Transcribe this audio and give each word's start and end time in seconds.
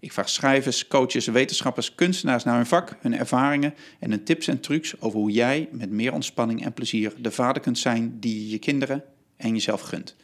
Ik 0.00 0.12
vraag 0.12 0.28
schrijvers, 0.28 0.88
coaches, 0.88 1.26
wetenschappers, 1.26 1.94
kunstenaars 1.94 2.44
naar 2.44 2.56
hun 2.56 2.66
vak, 2.66 2.96
hun 3.00 3.18
ervaringen 3.18 3.74
en 3.98 4.10
hun 4.10 4.24
tips 4.24 4.48
en 4.48 4.60
trucs 4.60 5.00
over 5.00 5.18
hoe 5.18 5.30
jij 5.30 5.68
met 5.72 5.90
meer 5.90 6.12
ontspanning 6.12 6.64
en 6.64 6.72
plezier 6.72 7.12
de 7.18 7.30
vader 7.30 7.62
kunt 7.62 7.78
zijn 7.78 8.16
die 8.20 8.42
je 8.42 8.50
je 8.50 8.58
kinderen 8.58 9.04
en 9.36 9.52
jezelf 9.52 9.80
gunt. 9.80 10.16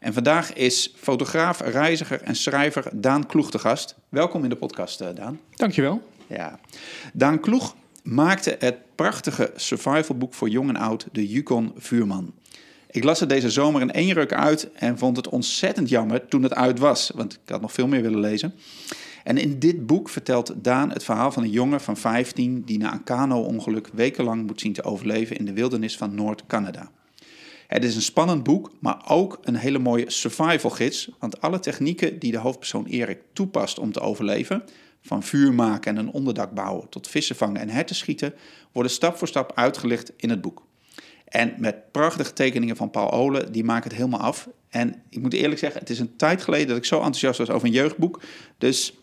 En 0.00 0.12
vandaag 0.12 0.52
is 0.52 0.92
fotograaf, 0.96 1.60
reiziger 1.60 2.20
en 2.22 2.36
schrijver 2.36 2.84
Daan 2.92 3.26
Kloeg 3.26 3.50
de 3.50 3.58
gast. 3.58 3.94
Welkom 4.08 4.42
in 4.42 4.48
de 4.48 4.56
podcast, 4.56 5.00
eh, 5.00 5.08
Daan. 5.14 5.40
Dankjewel. 5.50 6.02
Ja. 6.26 6.60
Daan 7.12 7.40
Kloeg 7.40 7.76
maakte 8.02 8.56
het 8.58 8.76
prachtige 8.94 9.52
survivalboek 9.56 10.34
voor 10.34 10.48
jong 10.48 10.68
en 10.68 10.76
oud, 10.76 11.06
de 11.12 11.28
Yukon 11.28 11.72
Vuurman. 11.76 12.34
Ik 12.90 13.04
las 13.04 13.20
het 13.20 13.28
deze 13.28 13.50
zomer 13.50 13.80
in 13.80 13.92
één 13.92 14.12
ruk 14.12 14.32
uit 14.32 14.72
en 14.72 14.98
vond 14.98 15.16
het 15.16 15.28
ontzettend 15.28 15.88
jammer 15.88 16.28
toen 16.28 16.42
het 16.42 16.54
uit 16.54 16.78
was, 16.78 17.10
want 17.14 17.32
ik 17.32 17.52
had 17.52 17.60
nog 17.60 17.72
veel 17.72 17.86
meer 17.86 18.02
willen 18.02 18.20
lezen. 18.20 18.54
En 19.24 19.36
in 19.36 19.58
dit 19.58 19.86
boek 19.86 20.08
vertelt 20.08 20.54
Daan 20.56 20.90
het 20.90 21.04
verhaal 21.04 21.32
van 21.32 21.42
een 21.42 21.50
jongen 21.50 21.80
van 21.80 21.96
15 21.96 22.62
die 22.64 22.78
na 22.78 22.92
een 22.92 23.04
kano-ongeluk 23.04 23.88
wekenlang 23.92 24.46
moet 24.46 24.60
zien 24.60 24.72
te 24.72 24.82
overleven 24.82 25.36
in 25.36 25.44
de 25.44 25.52
wildernis 25.52 25.96
van 25.96 26.14
Noord-Canada. 26.14 26.90
Het 27.66 27.84
is 27.84 27.96
een 27.96 28.02
spannend 28.02 28.42
boek, 28.42 28.70
maar 28.80 29.02
ook 29.08 29.38
een 29.42 29.56
hele 29.56 29.78
mooie 29.78 30.10
survival 30.10 30.70
gids, 30.70 31.10
want 31.18 31.40
alle 31.40 31.58
technieken 31.58 32.18
die 32.18 32.32
de 32.32 32.38
hoofdpersoon 32.38 32.86
Erik 32.86 33.18
toepast 33.32 33.78
om 33.78 33.92
te 33.92 34.00
overleven, 34.00 34.64
van 35.02 35.22
vuur 35.22 35.54
maken 35.54 35.96
en 35.96 36.06
een 36.06 36.12
onderdak 36.12 36.52
bouwen 36.52 36.88
tot 36.88 37.08
vissen 37.08 37.36
vangen 37.36 37.60
en 37.60 37.68
herten 37.68 37.96
schieten, 37.96 38.34
worden 38.72 38.92
stap 38.92 39.16
voor 39.16 39.28
stap 39.28 39.52
uitgelicht 39.54 40.12
in 40.16 40.30
het 40.30 40.40
boek. 40.40 40.62
En 41.24 41.54
met 41.58 41.92
prachtige 41.92 42.32
tekeningen 42.32 42.76
van 42.76 42.90
Paul 42.90 43.12
Olen, 43.12 43.52
die 43.52 43.64
maken 43.64 43.88
het 43.88 43.98
helemaal 43.98 44.20
af. 44.20 44.48
En 44.68 45.02
ik 45.10 45.20
moet 45.20 45.32
eerlijk 45.32 45.60
zeggen, 45.60 45.80
het 45.80 45.90
is 45.90 45.98
een 45.98 46.16
tijd 46.16 46.42
geleden 46.42 46.68
dat 46.68 46.76
ik 46.76 46.84
zo 46.84 46.96
enthousiast 46.96 47.38
was 47.38 47.50
over 47.50 47.66
een 47.66 47.74
jeugdboek. 47.74 48.22
Dus 48.58 48.94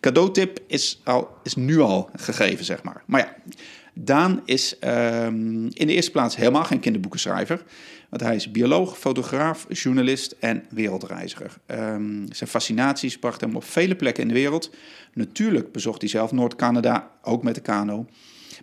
cadeautip 0.00 0.58
is, 0.66 1.00
al, 1.04 1.28
is 1.42 1.54
nu 1.54 1.80
al 1.80 2.10
gegeven, 2.16 2.64
zeg 2.64 2.82
maar. 2.82 3.02
Maar 3.06 3.20
ja, 3.20 3.52
Daan 3.94 4.42
is 4.44 4.76
um, 4.84 5.62
in 5.72 5.86
de 5.86 5.94
eerste 5.94 6.10
plaats 6.10 6.36
helemaal 6.36 6.64
geen 6.64 6.80
kinderboekenschrijver. 6.80 7.62
Want 8.08 8.22
hij 8.22 8.34
is 8.34 8.50
bioloog, 8.50 8.98
fotograaf, 8.98 9.66
journalist 9.68 10.36
en 10.40 10.64
wereldreiziger. 10.70 11.56
Um, 11.66 12.26
zijn 12.32 12.50
fascinaties 12.50 13.18
brachten 13.18 13.46
hem 13.46 13.56
op 13.56 13.64
vele 13.64 13.94
plekken 13.94 14.22
in 14.22 14.28
de 14.28 14.34
wereld. 14.34 14.70
Natuurlijk 15.14 15.72
bezocht 15.72 16.00
hij 16.00 16.10
zelf 16.10 16.32
Noord-Canada, 16.32 17.10
ook 17.22 17.42
met 17.42 17.54
de 17.54 17.60
kano. 17.60 18.06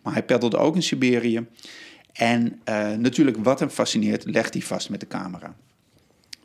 Maar 0.04 0.14
hij 0.14 0.24
peddelde 0.24 0.58
ook 0.58 0.76
in 0.76 0.84
Siberië. 0.84 1.46
En 2.14 2.62
uh, 2.70 2.92
natuurlijk, 2.92 3.38
wat 3.38 3.60
hem 3.60 3.70
fascineert, 3.70 4.26
legt 4.26 4.54
hij 4.54 4.62
vast 4.62 4.90
met 4.90 5.00
de 5.00 5.08
camera. 5.08 5.56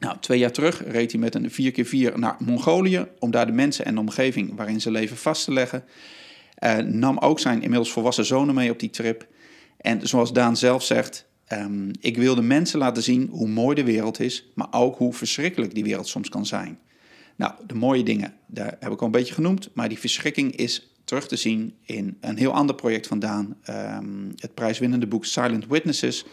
Nou, 0.03 0.17
twee 0.21 0.39
jaar 0.39 0.53
terug 0.53 0.83
reed 0.87 1.13
hij 1.13 1.21
met 1.21 1.35
een 1.35 1.51
4x4 1.51 2.15
naar 2.15 2.37
Mongolië 2.39 3.07
om 3.19 3.31
daar 3.31 3.47
de 3.47 3.53
mensen 3.53 3.85
en 3.85 3.95
de 3.95 4.01
omgeving 4.01 4.57
waarin 4.57 4.81
ze 4.81 4.91
leven 4.91 5.17
vast 5.17 5.45
te 5.45 5.53
leggen. 5.53 5.85
Uh, 6.65 6.77
nam 6.77 7.19
ook 7.19 7.41
zijn 7.41 7.63
inmiddels 7.63 7.93
volwassen 7.93 8.25
zonen 8.25 8.55
mee 8.55 8.71
op 8.71 8.79
die 8.79 8.91
trip. 8.91 9.27
En 9.77 10.09
zoals 10.09 10.33
Daan 10.33 10.57
zelf 10.57 10.83
zegt, 10.83 11.27
um, 11.53 11.91
ik 12.01 12.17
wilde 12.17 12.43
mensen 12.43 12.79
laten 12.79 13.03
zien 13.03 13.29
hoe 13.31 13.49
mooi 13.49 13.75
de 13.75 13.85
wereld 13.85 14.21
is, 14.21 14.45
maar 14.55 14.67
ook 14.71 14.97
hoe 14.97 15.13
verschrikkelijk 15.13 15.75
die 15.75 15.85
wereld 15.85 16.09
soms 16.09 16.29
kan 16.29 16.47
zijn. 16.47 16.79
Nou, 17.37 17.53
de 17.67 17.75
mooie 17.75 18.03
dingen, 18.03 18.35
daar 18.47 18.77
heb 18.81 18.93
ik 18.93 19.01
al 19.01 19.07
een 19.07 19.13
beetje 19.13 19.35
genoemd, 19.35 19.71
maar 19.73 19.89
die 19.89 19.99
verschrikking 19.99 20.57
is 20.57 20.95
terug 21.05 21.29
te 21.29 21.37
zien 21.37 21.75
in 21.85 22.17
een 22.21 22.39
heel 22.39 22.53
ander 22.53 22.75
project 22.75 23.07
van 23.07 23.19
Daan, 23.19 23.57
um, 23.71 24.33
het 24.37 24.55
prijswinnende 24.55 25.07
boek 25.07 25.25
Silent 25.25 25.67
Witnesses. 25.67 26.25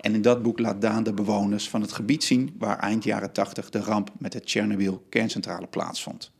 En 0.00 0.14
in 0.14 0.22
dat 0.22 0.42
boek 0.42 0.58
laat 0.58 0.80
Daan 0.80 1.02
de 1.02 1.12
bewoners 1.12 1.68
van 1.68 1.80
het 1.80 1.92
gebied 1.92 2.24
zien 2.24 2.54
waar 2.58 2.78
eind 2.78 3.04
jaren 3.04 3.32
80 3.32 3.70
de 3.70 3.80
ramp 3.80 4.10
met 4.18 4.32
de 4.32 4.40
Chernobyl 4.44 5.06
kerncentrale 5.08 5.66
plaatsvond. 5.66 6.32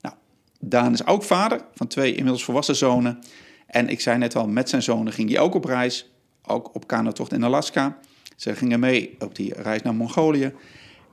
Nou, 0.00 0.14
Daan 0.60 0.92
is 0.92 1.06
ook 1.06 1.22
vader 1.22 1.60
van 1.74 1.86
twee 1.86 2.10
inmiddels 2.10 2.44
volwassen 2.44 2.76
zonen. 2.76 3.18
En 3.66 3.88
ik 3.88 4.00
zei 4.00 4.18
net 4.18 4.36
al, 4.36 4.48
met 4.48 4.68
zijn 4.68 4.82
zonen 4.82 5.12
ging 5.12 5.30
hij 5.30 5.38
ook 5.38 5.54
op 5.54 5.64
reis, 5.64 6.10
ook 6.42 6.74
op 6.74 6.86
kanotocht 6.86 7.32
in 7.32 7.44
Alaska. 7.44 7.98
Ze 8.36 8.54
gingen 8.54 8.80
mee 8.80 9.16
op 9.18 9.34
die 9.34 9.54
reis 9.54 9.82
naar 9.82 9.94
Mongolië. 9.94 10.52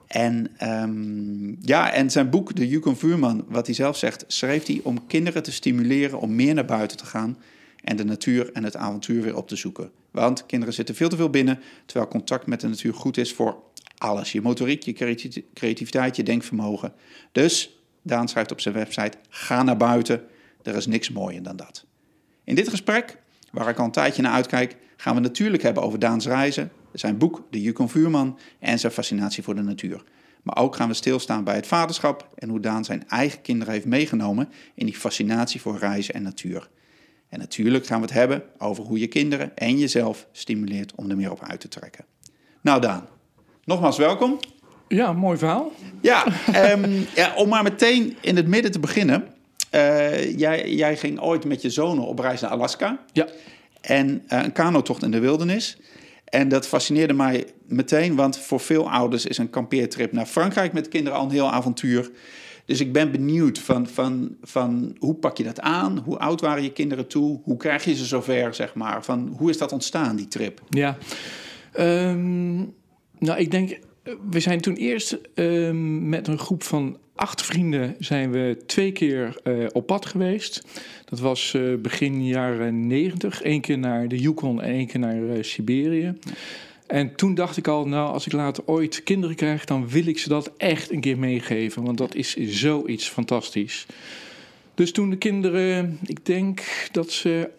En, 0.07 0.51
um, 0.63 1.57
ja, 1.61 1.91
en 1.91 2.11
zijn 2.11 2.29
boek, 2.29 2.55
De 2.55 2.67
Yukon 2.67 2.97
Vuurman, 2.97 3.45
wat 3.47 3.65
hij 3.65 3.75
zelf 3.75 3.97
zegt, 3.97 4.23
schreef 4.27 4.65
hij 4.65 4.79
om 4.83 5.07
kinderen 5.07 5.43
te 5.43 5.51
stimuleren 5.51 6.19
om 6.19 6.35
meer 6.35 6.53
naar 6.53 6.65
buiten 6.65 6.97
te 6.97 7.05
gaan 7.05 7.37
en 7.83 7.95
de 7.95 8.05
natuur 8.05 8.51
en 8.53 8.63
het 8.63 8.75
avontuur 8.75 9.21
weer 9.21 9.37
op 9.37 9.47
te 9.47 9.55
zoeken. 9.55 9.91
Want 10.15 10.45
kinderen 10.45 10.73
zitten 10.73 10.95
veel 10.95 11.09
te 11.09 11.15
veel 11.15 11.29
binnen, 11.29 11.59
terwijl 11.85 12.09
contact 12.09 12.47
met 12.47 12.61
de 12.61 12.67
natuur 12.67 12.93
goed 12.93 13.17
is 13.17 13.33
voor 13.33 13.63
alles. 13.97 14.31
Je 14.31 14.41
motoriek, 14.41 14.83
je 14.83 14.93
creativiteit, 15.53 16.15
je 16.15 16.23
denkvermogen. 16.23 16.93
Dus 17.31 17.79
Daan 18.01 18.27
schrijft 18.27 18.51
op 18.51 18.61
zijn 18.61 18.73
website, 18.73 19.17
ga 19.29 19.63
naar 19.63 19.77
buiten, 19.77 20.23
er 20.63 20.75
is 20.75 20.85
niks 20.85 21.11
mooier 21.11 21.43
dan 21.43 21.55
dat. 21.55 21.85
In 22.43 22.55
dit 22.55 22.69
gesprek, 22.69 23.17
waar 23.51 23.69
ik 23.69 23.79
al 23.79 23.85
een 23.85 23.91
tijdje 23.91 24.21
naar 24.21 24.31
uitkijk, 24.31 24.75
gaan 24.97 25.15
we 25.15 25.21
natuurlijk 25.21 25.63
hebben 25.63 25.83
over 25.83 25.99
Daans 25.99 26.25
reizen, 26.25 26.71
zijn 26.93 27.17
boek 27.17 27.43
De 27.49 27.61
Yukon 27.61 27.89
Vuurman 27.89 28.39
en 28.59 28.79
zijn 28.79 28.91
fascinatie 28.91 29.43
voor 29.43 29.55
de 29.55 29.61
natuur. 29.61 30.03
Maar 30.43 30.57
ook 30.57 30.75
gaan 30.75 30.87
we 30.87 30.93
stilstaan 30.93 31.43
bij 31.43 31.55
het 31.55 31.67
vaderschap 31.67 32.29
en 32.35 32.49
hoe 32.49 32.59
Daan 32.59 32.85
zijn 32.85 33.07
eigen 33.07 33.41
kinderen 33.41 33.73
heeft 33.73 33.85
meegenomen 33.85 34.49
in 34.73 34.85
die 34.85 34.95
fascinatie 34.95 35.61
voor 35.61 35.77
reizen 35.77 36.13
en 36.13 36.23
natuur. 36.23 36.69
En 37.29 37.39
natuurlijk 37.39 37.85
gaan 37.85 37.99
we 37.99 38.05
het 38.05 38.15
hebben 38.15 38.43
over 38.57 38.83
hoe 38.83 38.99
je 38.99 39.07
kinderen 39.07 39.57
en 39.57 39.77
jezelf 39.77 40.27
stimuleert 40.31 40.95
om 40.95 41.09
er 41.09 41.15
meer 41.15 41.31
op 41.31 41.43
uit 41.43 41.59
te 41.59 41.67
trekken. 41.67 42.05
Nou 42.61 42.81
Daan, 42.81 43.07
nogmaals 43.63 43.97
welkom. 43.97 44.39
Ja, 44.87 45.13
mooi 45.13 45.37
verhaal. 45.37 45.71
Ja, 46.01 46.25
um, 46.71 47.05
ja 47.15 47.35
om 47.35 47.49
maar 47.49 47.63
meteen 47.63 48.17
in 48.21 48.35
het 48.35 48.47
midden 48.47 48.71
te 48.71 48.79
beginnen. 48.79 49.27
Uh, 49.71 50.37
jij, 50.37 50.73
jij 50.73 50.97
ging 50.97 51.19
ooit 51.19 51.45
met 51.45 51.61
je 51.61 51.69
zonen 51.69 52.05
op 52.05 52.19
reis 52.19 52.41
naar 52.41 52.49
Alaska. 52.49 52.99
Ja. 53.13 53.27
En 53.81 54.09
uh, 54.09 54.43
een 54.43 54.51
kanotocht 54.51 55.03
in 55.03 55.11
de 55.11 55.19
wildernis. 55.19 55.77
En 56.25 56.47
dat 56.49 56.67
fascineerde 56.67 57.13
mij 57.13 57.45
meteen, 57.67 58.15
want 58.15 58.37
voor 58.37 58.59
veel 58.59 58.91
ouders 58.91 59.25
is 59.25 59.37
een 59.37 59.49
kampeertrip 59.49 60.11
naar 60.11 60.25
Frankrijk 60.25 60.73
met 60.73 60.87
kinderen 60.87 61.19
al 61.19 61.25
een 61.25 61.31
heel 61.31 61.51
avontuur. 61.51 62.11
Dus 62.65 62.79
ik 62.79 62.93
ben 62.93 63.11
benieuwd 63.11 63.59
van, 63.59 63.87
van, 63.87 64.35
van 64.41 64.95
hoe 64.99 65.15
pak 65.15 65.37
je 65.37 65.43
dat 65.43 65.59
aan? 65.59 65.97
Hoe 65.97 66.17
oud 66.17 66.41
waren 66.41 66.63
je 66.63 66.71
kinderen 66.71 67.07
toe? 67.07 67.39
Hoe 67.43 67.57
krijg 67.57 67.85
je 67.85 67.95
ze 67.95 68.05
zover, 68.05 68.53
zeg 68.53 68.73
maar? 68.73 69.03
Van, 69.03 69.35
hoe 69.37 69.49
is 69.49 69.57
dat 69.57 69.71
ontstaan, 69.71 70.15
die 70.15 70.27
trip? 70.27 70.61
Ja, 70.69 70.97
um, 71.79 72.73
nou 73.19 73.39
ik 73.39 73.51
denk, 73.51 73.79
we 74.29 74.39
zijn 74.39 74.61
toen 74.61 74.75
eerst 74.75 75.17
um, 75.35 76.09
met 76.09 76.27
een 76.27 76.39
groep 76.39 76.63
van 76.63 76.97
acht 77.15 77.41
vrienden 77.41 77.95
zijn 77.99 78.31
we 78.31 78.57
twee 78.65 78.91
keer 78.91 79.39
uh, 79.43 79.65
op 79.71 79.85
pad 79.85 80.05
geweest. 80.05 80.61
Dat 81.05 81.19
was 81.19 81.53
uh, 81.53 81.77
begin 81.77 82.25
jaren 82.25 82.87
negentig. 82.87 83.43
Eén 83.43 83.61
keer 83.61 83.77
naar 83.77 84.07
de 84.07 84.17
Yukon 84.17 84.61
en 84.61 84.73
één 84.73 84.87
keer 84.87 84.99
naar 84.99 85.17
uh, 85.17 85.43
Siberië. 85.43 86.13
En 86.87 87.15
toen 87.15 87.35
dacht 87.35 87.57
ik 87.57 87.67
al, 87.67 87.87
nou, 87.87 88.13
als 88.13 88.25
ik 88.25 88.31
later 88.31 88.63
ooit 88.65 89.03
kinderen 89.03 89.35
krijg, 89.35 89.65
dan 89.65 89.87
wil 89.89 90.07
ik 90.07 90.17
ze 90.17 90.29
dat 90.29 90.51
echt 90.57 90.91
een 90.91 90.99
keer 90.99 91.17
meegeven. 91.17 91.83
Want 91.83 91.97
dat 91.97 92.15
is 92.15 92.35
zoiets 92.35 93.09
fantastisch. 93.09 93.85
Dus 94.73 94.91
toen 94.91 95.09
de 95.09 95.17
kinderen, 95.17 95.99
ik 96.05 96.25
denk 96.25 96.61
dat 96.91 97.11
ze 97.11 97.49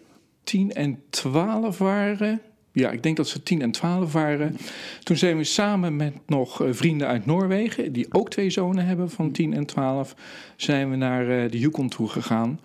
10 0.43 0.73
en 0.73 1.01
12 1.09 1.77
waren. 1.77 2.41
Ja, 2.71 2.91
ik 2.91 3.03
denk 3.03 3.17
dat 3.17 3.27
ze 3.27 3.43
10 3.43 3.61
en 3.61 3.71
12 3.71 4.13
waren. 4.13 4.57
Toen 5.03 5.17
zijn 5.17 5.37
we 5.37 5.43
samen 5.43 5.95
met 5.95 6.13
nog 6.25 6.61
vrienden 6.69 7.07
uit 7.07 7.25
Noorwegen, 7.25 7.93
die 7.93 8.07
ook 8.11 8.29
twee 8.29 8.49
zonen 8.49 8.85
hebben 8.85 9.09
van 9.09 9.31
10 9.31 9.53
en 9.53 9.65
12, 9.65 10.15
zijn 10.55 10.89
we 10.89 10.95
naar 10.95 11.49
de 11.49 11.59
Yukon 11.59 11.89
toe 11.89 12.09
gegaan. 12.09 12.59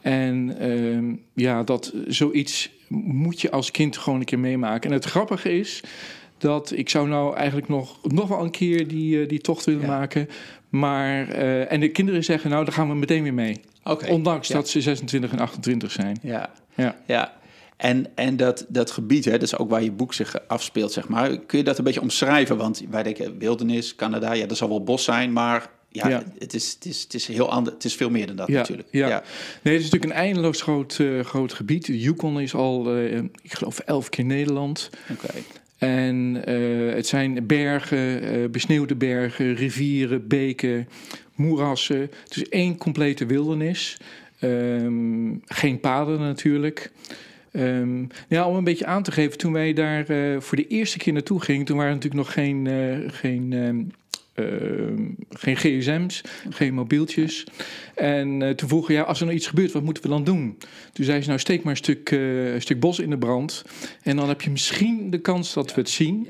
En 0.00 0.56
uh, 0.62 1.14
ja, 1.32 1.62
dat 1.62 1.92
zoiets 2.06 2.70
moet 2.88 3.40
je 3.40 3.50
als 3.50 3.70
kind 3.70 3.96
gewoon 3.96 4.18
een 4.18 4.24
keer 4.24 4.38
meemaken. 4.38 4.90
En 4.90 4.96
het 4.96 5.04
grappige 5.04 5.58
is 5.58 5.82
dat 6.38 6.72
ik 6.74 6.88
zou 6.88 7.08
nou 7.08 7.36
eigenlijk 7.36 7.68
nog, 7.68 7.98
nog 8.02 8.28
wel 8.28 8.44
een 8.44 8.50
keer 8.50 8.88
die, 8.88 9.26
die 9.26 9.40
tocht 9.40 9.64
willen 9.64 9.80
ja. 9.80 9.86
maken. 9.86 10.28
Maar, 10.68 11.28
uh, 11.28 11.72
en 11.72 11.80
de 11.80 11.88
kinderen 11.88 12.24
zeggen, 12.24 12.50
nou, 12.50 12.64
daar 12.64 12.74
gaan 12.74 12.88
we 12.88 12.94
meteen 12.94 13.22
weer 13.22 13.34
mee. 13.34 13.60
Okay. 13.84 14.10
Ondanks 14.10 14.48
ja. 14.48 14.54
dat 14.54 14.68
ze 14.68 14.80
26 14.80 15.32
en 15.32 15.38
28 15.38 15.90
zijn. 15.90 16.18
Ja, 16.22 16.50
ja. 16.74 16.96
ja. 17.06 17.36
En, 17.76 18.06
en 18.14 18.36
dat, 18.36 18.66
dat 18.68 18.90
gebied, 18.90 19.24
hè, 19.24 19.30
dat 19.30 19.42
is 19.42 19.56
ook 19.56 19.70
waar 19.70 19.82
je 19.82 19.92
boek 19.92 20.14
zich 20.14 20.48
afspeelt, 20.48 20.92
zeg 20.92 21.08
maar. 21.08 21.38
Kun 21.38 21.58
je 21.58 21.64
dat 21.64 21.78
een 21.78 21.84
beetje 21.84 22.00
omschrijven? 22.00 22.56
Want 22.56 22.82
wij 22.90 23.02
denken 23.02 23.38
wildernis, 23.38 23.94
Canada, 23.94 24.32
ja, 24.32 24.46
dat 24.46 24.56
zal 24.56 24.68
wel 24.68 24.84
bos 24.84 25.04
zijn, 25.04 25.32
maar 25.32 25.70
ja, 25.90 26.08
Ja. 26.08 26.22
Het, 26.38 26.54
is, 26.54 26.72
het, 26.72 26.84
is, 26.84 27.02
het 27.02 27.14
is 27.14 27.26
heel 27.26 27.50
anders. 27.50 27.74
Het 27.74 27.84
is 27.84 27.94
veel 27.94 28.10
meer 28.10 28.26
dan 28.26 28.36
dat 28.36 28.48
Ja, 28.48 28.54
natuurlijk. 28.54 28.88
ja. 28.90 29.08
Nee, 29.62 29.74
het 29.74 29.84
is 29.84 29.90
natuurlijk 29.90 30.12
een 30.12 30.24
eindeloos 30.26 30.62
groot, 30.62 30.98
eh, 31.00 31.20
groot 31.20 31.52
gebied. 31.52 31.86
De 31.86 31.98
Yukon 31.98 32.40
is 32.40 32.54
al, 32.54 32.96
eh, 32.96 33.16
ik 33.16 33.52
geloof, 33.52 33.78
elf 33.78 34.08
keer 34.08 34.24
Nederland. 34.24 34.90
Oké. 35.10 35.28
En 35.78 36.42
eh, 36.44 36.94
het 36.94 37.06
zijn 37.06 37.46
bergen, 37.46 38.50
besneeuwde 38.50 38.94
bergen, 38.94 39.54
rivieren, 39.54 40.28
beken, 40.28 40.88
moerassen. 41.34 42.00
Het 42.00 42.36
is 42.36 42.48
één 42.48 42.76
complete 42.76 43.26
wildernis. 43.26 43.96
Ehm, 44.38 45.34
geen 45.44 45.80
paden 45.80 46.18
natuurlijk. 46.18 46.90
Ehm, 47.52 48.04
ja, 48.28 48.48
om 48.48 48.56
een 48.56 48.64
beetje 48.64 48.86
aan 48.86 49.02
te 49.02 49.12
geven, 49.12 49.38
toen 49.38 49.52
wij 49.52 49.72
daar 49.72 50.06
voor 50.42 50.56
de 50.56 50.66
eerste 50.66 50.98
keer 50.98 51.12
naartoe 51.12 51.40
gingen, 51.40 51.64
toen 51.64 51.76
waren 51.76 51.90
er 51.92 51.96
natuurlijk 51.96 52.26
nog 52.26 52.34
geen, 52.34 52.66
geen, 53.10 53.52
ehm, 53.52 53.82
geen 55.30 55.56
gsm's, 55.56 56.20
geen 56.50 56.74
mobieltjes. 56.74 57.46
En 57.94 58.42
eh, 58.42 58.50
toen 58.50 58.68
vroegen 58.68 58.94
ja, 58.94 59.02
als 59.02 59.18
er 59.20 59.24
nou 59.24 59.36
iets 59.36 59.46
gebeurt, 59.46 59.72
wat 59.72 59.82
moeten 59.82 60.02
we 60.02 60.08
dan 60.08 60.24
doen? 60.24 60.58
Toen 60.92 61.04
zei 61.04 61.20
ze, 61.20 61.26
nou 61.28 61.40
steek 61.40 61.62
maar 61.62 61.72
een 61.72 61.78
stuk, 61.78 62.10
eh, 62.10 62.52
een 62.54 62.60
stuk 62.62 62.80
bos 62.80 62.98
in 62.98 63.10
de 63.10 63.18
brand. 63.18 63.64
En 64.02 64.16
dan 64.16 64.28
heb 64.28 64.40
je 64.42 64.50
misschien 64.50 65.10
de 65.10 65.18
kans 65.20 65.52
dat 65.54 65.74
we 65.74 65.80
het 65.80 65.90
zien. 65.90 66.28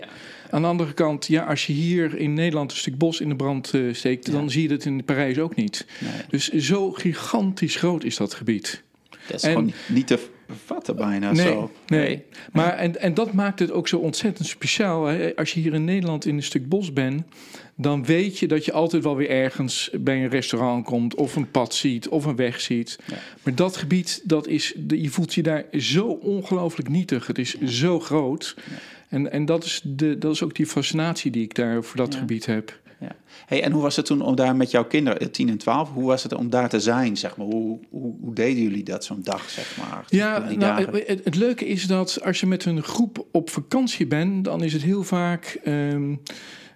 Aan 0.50 0.62
de 0.62 0.68
andere 0.68 0.92
kant, 0.94 1.26
ja, 1.26 1.44
als 1.44 1.66
je 1.66 1.72
hier 1.72 2.18
in 2.18 2.34
Nederland 2.34 2.70
een 2.70 2.76
stuk 2.76 2.98
bos 2.98 3.20
in 3.20 3.28
de 3.28 3.36
brand 3.36 3.74
eh, 3.74 3.80
steekt, 3.92 4.26
Ja. 4.26 4.32
dan 4.32 4.50
zie 4.50 4.62
je 4.62 4.68
dat 4.68 4.84
in 4.84 5.04
Parijs 5.04 5.38
ook 5.38 5.54
niet. 5.54 5.86
Nee, 6.00 6.10
Dus 6.28 6.48
zo 6.52 6.90
gigantisch 6.92 7.76
groot 7.76 8.04
is 8.04 8.16
dat 8.16 8.34
gebied. 8.34 8.82
dat 9.26 9.36
is 9.36 9.42
En- 9.42 9.52
gewoon 9.52 9.72
niet 9.88 10.06
te 10.06 10.18
vatten 10.64 10.96
bijna 10.96 11.32
Nee, 11.32 11.46
zo. 11.46 11.70
nee. 11.86 12.22
Maar 12.52 12.74
en, 12.74 13.00
en 13.00 13.14
dat 13.14 13.32
maakt 13.32 13.58
het 13.58 13.70
ook 13.70 13.88
zo 13.88 13.96
ontzettend 13.98 14.48
speciaal. 14.48 15.04
Hè. 15.06 15.36
Als 15.36 15.52
je 15.52 15.60
hier 15.60 15.74
in 15.74 15.84
Nederland 15.84 16.24
in 16.26 16.36
een 16.36 16.42
stuk 16.42 16.68
bos 16.68 16.92
bent, 16.92 17.22
dan 17.80 18.04
weet 18.04 18.38
je 18.38 18.46
dat 18.46 18.64
je 18.64 18.72
altijd 18.72 19.02
wel 19.02 19.16
weer 19.16 19.30
ergens 19.30 19.90
bij 20.00 20.22
een 20.22 20.28
restaurant 20.28 20.84
komt, 20.84 21.14
of 21.14 21.36
een 21.36 21.50
pad 21.50 21.74
ziet, 21.74 22.08
of 22.08 22.24
een 22.24 22.36
weg 22.36 22.60
ziet. 22.60 22.98
Ja. 23.06 23.16
Maar 23.42 23.54
dat 23.54 23.76
gebied, 23.76 24.20
dat 24.24 24.46
is, 24.46 24.74
je 24.88 25.08
voelt 25.08 25.34
je 25.34 25.42
daar 25.42 25.64
zo 25.72 26.06
ongelooflijk 26.06 26.88
nietig. 26.88 27.26
Het 27.26 27.38
is 27.38 27.60
zo 27.60 28.00
groot. 28.00 28.56
En, 29.08 29.32
en 29.32 29.44
dat, 29.44 29.64
is 29.64 29.80
de, 29.84 30.18
dat 30.18 30.32
is 30.32 30.42
ook 30.42 30.54
die 30.54 30.66
fascinatie 30.66 31.30
die 31.30 31.42
ik 31.42 31.54
daar 31.54 31.84
voor 31.84 31.96
dat 31.96 32.14
gebied 32.14 32.46
heb. 32.46 32.80
Ja. 33.00 33.16
Hey, 33.46 33.62
en 33.62 33.72
hoe 33.72 33.82
was 33.82 33.96
het 33.96 34.06
toen 34.06 34.22
om 34.22 34.36
daar 34.36 34.56
met 34.56 34.70
jouw 34.70 34.84
kinderen, 34.84 35.20
eh, 35.20 35.26
10 35.26 35.48
en 35.48 35.58
12, 35.58 35.90
hoe 35.92 36.06
was 36.06 36.22
het 36.22 36.34
om 36.34 36.50
daar 36.50 36.68
te 36.68 36.80
zijn, 36.80 37.16
zeg 37.16 37.36
maar? 37.36 37.46
Hoe, 37.46 37.78
hoe, 37.90 38.14
hoe 38.20 38.34
deden 38.34 38.62
jullie 38.62 38.84
dat 38.84 39.04
zo'n 39.04 39.22
dag, 39.22 39.50
zeg 39.50 39.76
maar? 39.76 40.04
Ja, 40.08 40.38
nou, 40.38 41.02
het 41.06 41.34
leuke 41.34 41.66
is 41.66 41.86
dat 41.86 42.18
als 42.24 42.40
je 42.40 42.46
met 42.46 42.64
een 42.64 42.82
groep 42.82 43.26
op 43.32 43.50
vakantie 43.50 44.06
bent, 44.06 44.44
dan 44.44 44.62
is 44.62 44.72
het 44.72 44.82
heel 44.82 45.02
vaak. 45.02 45.58
ehm, 45.64 46.14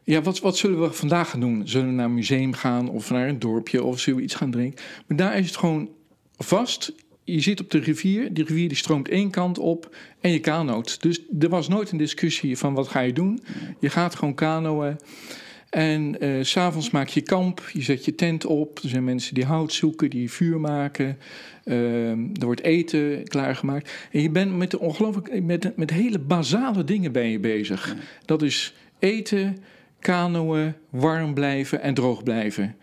ja, 0.04 0.22
wat, 0.22 0.40
wat 0.40 0.56
zullen 0.56 0.80
we 0.80 0.92
vandaag 0.92 1.30
gaan 1.30 1.40
doen? 1.40 1.68
Zullen 1.68 1.88
we 1.88 1.92
naar 1.92 2.04
een 2.04 2.14
museum 2.14 2.52
gaan 2.52 2.88
of 2.88 3.10
naar 3.10 3.28
een 3.28 3.38
dorpje 3.38 3.82
of 3.82 4.00
zullen 4.00 4.18
we 4.18 4.24
iets 4.24 4.34
gaan 4.34 4.50
drinken? 4.50 4.84
Maar 5.06 5.16
daar 5.16 5.38
is 5.38 5.46
het 5.46 5.56
gewoon 5.56 5.88
vast. 6.36 6.92
Je 7.24 7.40
zit 7.40 7.60
op 7.60 7.70
de 7.70 7.78
rivier, 7.78 8.34
die 8.34 8.44
rivier 8.44 8.68
die 8.68 8.76
stroomt 8.76 9.08
één 9.08 9.30
kant 9.30 9.58
op 9.58 9.96
en 10.20 10.30
je 10.30 10.38
kanoot. 10.38 11.02
Dus 11.02 11.20
er 11.40 11.48
was 11.48 11.68
nooit 11.68 11.90
een 11.90 11.98
discussie 11.98 12.58
van 12.58 12.74
wat 12.74 12.88
ga 12.88 13.00
je 13.00 13.12
doen. 13.12 13.42
Je 13.80 13.90
gaat 13.90 14.14
gewoon 14.14 14.34
kanoën. 14.34 14.96
En 15.70 16.20
eh, 16.20 16.30
s 16.42 16.50
s'avonds 16.50 16.90
maak 16.90 17.08
je 17.08 17.20
kamp, 17.20 17.70
je 17.72 17.82
zet 17.82 18.04
je 18.04 18.14
tent 18.14 18.46
op. 18.46 18.78
Er 18.82 18.88
zijn 18.88 19.04
mensen 19.04 19.34
die 19.34 19.44
hout 19.44 19.72
zoeken, 19.72 20.10
die 20.10 20.30
vuur 20.30 20.60
maken. 20.60 21.18
Ehm, 21.64 22.18
er 22.40 22.44
wordt 22.44 22.62
eten 22.62 23.24
klaargemaakt. 23.24 24.08
En 24.10 24.22
je 24.22 24.30
bent 24.30 24.56
met, 24.56 24.70
de 24.70 24.78
ongelooflijk, 24.78 25.42
met, 25.42 25.76
met 25.76 25.90
hele 25.90 26.18
basale 26.18 26.84
dingen 26.84 27.12
ben 27.12 27.28
je 27.28 27.38
bezig. 27.38 27.96
Dat 28.24 28.42
is 28.42 28.74
eten, 28.98 29.56
kanoën, 30.02 30.74
warm 30.90 31.34
blijven 31.34 31.82
en 31.82 31.94
droog 31.94 32.22
blijven. 32.22 32.76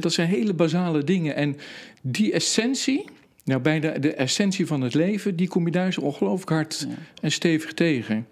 Dat 0.00 0.12
zijn 0.12 0.28
hele 0.28 0.54
basale 0.54 1.04
dingen. 1.04 1.36
En 1.36 1.56
die 2.02 2.32
essentie, 2.32 3.04
nou 3.44 3.60
bijna 3.60 3.90
de 3.98 4.12
essentie 4.14 4.66
van 4.66 4.80
het 4.80 4.94
leven, 4.94 5.36
die 5.36 5.48
kom 5.48 5.64
je 5.66 5.72
daar 5.72 5.92
zo 5.92 6.00
ongelooflijk 6.00 6.50
hard 6.50 6.86
Ja. 6.88 6.94
en 7.20 7.32
stevig 7.32 7.72
tegen. 7.74 8.26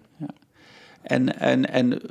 En, 1.01 1.39
en, 1.39 1.69
en 1.71 2.01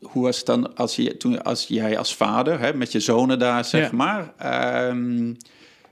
hoe 0.00 0.22
was 0.22 0.36
het 0.36 0.46
dan 0.46 0.76
als, 0.76 0.96
je, 0.96 1.16
toen, 1.16 1.42
als 1.42 1.66
jij 1.68 1.98
als 1.98 2.14
vader 2.16 2.60
hè, 2.60 2.74
met 2.74 2.92
je 2.92 3.00
zonen 3.00 3.38
daar, 3.38 3.64
zeg 3.64 3.90
Ja. 3.90 3.96
maar... 3.96 4.32
ehm, 4.38 5.32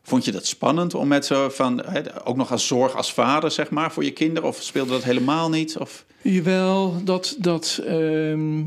vond 0.02 0.24
je 0.24 0.32
dat 0.32 0.46
spannend 0.46 0.94
om 0.94 1.08
met 1.08 1.26
zo 1.26 1.48
van... 1.48 1.82
Hè, 1.86 2.26
ook 2.26 2.36
nog 2.36 2.50
als 2.52 2.66
zorg 2.66 2.96
als 2.96 3.12
vader, 3.12 3.50
zeg 3.50 3.70
maar, 3.70 3.92
voor 3.92 4.04
je 4.04 4.10
kinderen? 4.12 4.48
Of 4.48 4.62
speelde 4.62 4.90
dat 4.90 5.04
helemaal 5.04 5.48
niet? 5.50 5.76
Of, 5.78 6.04
Jawel, 6.22 7.04
dat. 7.04 7.36
dat 7.38 7.80
ehm, 7.86 8.62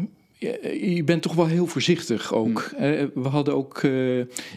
je, 0.49 0.93
je 0.95 1.03
bent 1.03 1.21
toch 1.21 1.33
wel 1.35 1.47
heel 1.47 1.67
voorzichtig 1.67 2.33
ook. 2.33 2.71
Hmm. 2.77 2.85
Eh, 2.85 3.05
we 3.13 3.27
hadden 3.27 3.55
ook. 3.55 3.77
eh, 3.83 3.91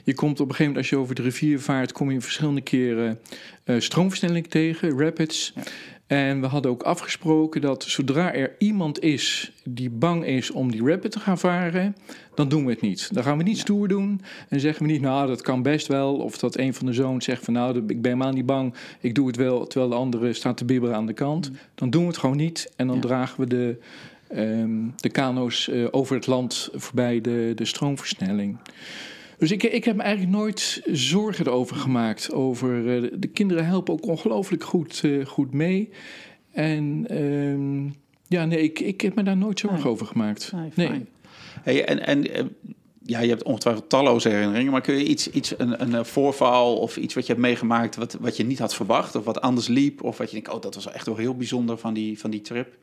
je 0.05 0.15
komt 0.15 0.41
op 0.41 0.49
een 0.49 0.55
gegeven 0.55 0.59
moment, 0.59 0.77
als 0.77 0.89
je 0.89 0.97
over 0.97 1.15
de 1.15 1.23
rivier 1.23 1.61
vaart, 1.61 1.93
kom 1.93 2.11
je 2.11 2.21
verschillende 2.21 2.61
keren 2.61 3.19
eh 3.65 3.81
stroomversnelling 3.81 4.47
tegen, 4.47 4.99
rapids. 4.99 5.53
Ja. 5.55 5.63
En 6.07 6.41
we 6.41 6.47
hadden 6.47 6.71
ook 6.71 6.83
afgesproken 6.83 7.61
dat 7.61 7.83
zodra 7.83 8.35
er 8.35 8.55
iemand 8.59 9.03
is 9.03 9.53
die 9.65 9.91
bang 9.91 10.27
is 10.27 10.51
om 10.51 10.71
die 10.71 10.85
rapid 10.87 11.11
te 11.11 11.19
gaan 11.21 11.39
varen, 11.39 11.97
dan 12.35 12.49
doen 12.49 12.65
we 12.65 12.71
het 12.71 12.81
niet. 12.81 13.15
Dan 13.15 13.23
gaan 13.23 13.37
we 13.39 13.43
niet 13.43 13.59
stoer 13.59 13.89
doen 13.89 14.21
en 14.49 14.61
zeggen 14.61 14.87
we 14.87 14.93
niet, 14.93 15.01
nou 15.01 15.27
dat 15.27 15.41
kan 15.43 15.63
best 15.63 15.87
wel. 15.87 16.17
Of 16.17 16.39
dat 16.39 16.59
een 16.59 16.75
van 16.75 16.87
de 16.87 16.93
zoons 16.93 17.25
zegt 17.25 17.45
van 17.45 17.55
nou 17.55 17.77
ik 17.79 17.87
ben 17.87 18.13
helemaal 18.13 18.33
niet 18.33 18.47
bang, 18.47 18.75
ik 19.01 19.15
doe 19.15 19.27
het 19.27 19.37
wel, 19.37 19.67
terwijl 19.67 19.91
de 19.91 19.97
andere 19.97 20.33
staat 20.33 20.57
te 20.57 20.65
bibberen 20.65 20.97
aan 20.97 21.07
de 21.07 21.13
kant. 21.13 21.51
Dan 21.75 21.91
doen 21.91 22.03
we 22.03 22.09
het 22.09 22.19
gewoon 22.19 22.37
niet 22.37 22.73
en 22.77 22.87
dan 22.87 22.97
Ja. 22.97 23.03
dragen 23.03 23.41
we 23.41 23.47
de, 23.47 23.77
ehm, 24.35 24.81
de 24.97 25.09
kano's 25.11 25.69
eh, 25.69 25.87
over 25.91 26.17
het 26.17 26.27
land 26.27 26.69
voorbij 26.75 27.21
de, 27.21 27.53
de 27.55 27.65
stroomversnelling. 27.65 28.59
Dus 29.39 29.51
ik, 29.51 29.63
ik 29.63 29.85
heb 29.85 29.97
me 29.97 30.03
eigenlijk 30.03 30.37
nooit 30.37 30.83
zorgen 30.93 31.47
erover 31.47 31.77
gemaakt. 31.77 32.33
Over, 32.33 32.95
eh, 32.97 33.01
de- 33.03 33.19
de 33.19 33.29
kinderen 33.29 33.67
helpen 33.67 33.93
ook 33.95 34.07
ongelooflijk 34.07 34.65
goed, 34.65 35.01
eh, 35.05 35.27
goed 35.27 35.53
mee. 35.53 35.91
En 36.53 37.05
ehm, 37.09 37.85
ja, 38.29 38.45
nee, 38.45 38.63
ik, 38.63 38.81
ik 38.81 39.01
heb 39.01 39.15
me 39.15 39.23
daar 39.23 39.37
nooit 39.37 39.61
zorgen 39.61 39.83
Nee. 39.83 39.89
over 39.93 40.07
gemaakt. 40.07 40.53
Nee, 40.75 40.89
Nee. 40.89 41.05
Hey, 41.63 41.85
en, 41.85 42.07
en 42.07 42.27
ja, 43.07 43.21
je 43.21 43.29
hebt 43.29 43.43
ongetwijfeld 43.43 43.89
talloze 43.89 44.29
herinneringen, 44.29 44.73
maar 44.73 44.81
kun 44.81 44.95
je 44.95 45.05
iets, 45.05 45.31
iets 45.31 45.55
een, 45.59 45.95
een 45.95 46.05
voorval 46.05 46.77
of 46.77 46.97
iets 46.97 47.15
wat 47.15 47.27
je 47.27 47.33
hebt 47.33 47.45
meegemaakt 47.45 47.97
wat, 47.97 48.17
wat 48.21 48.37
je 48.37 48.45
niet 48.45 48.59
had 48.59 48.75
verwacht 48.75 49.15
of 49.15 49.25
wat 49.25 49.41
anders 49.41 49.69
liep 49.69 50.03
of 50.03 50.19
wat 50.19 50.27
je 50.31 50.35
denkt, 50.35 50.53
oh, 50.53 50.61
dat 50.61 50.75
was 50.75 50.91
echt 50.93 51.07
wel 51.07 51.17
heel 51.17 51.37
bijzonder 51.37 51.79
van 51.79 51.95
die, 51.95 52.19
van 52.19 52.31
die 52.31 52.41
trip? 52.41 52.77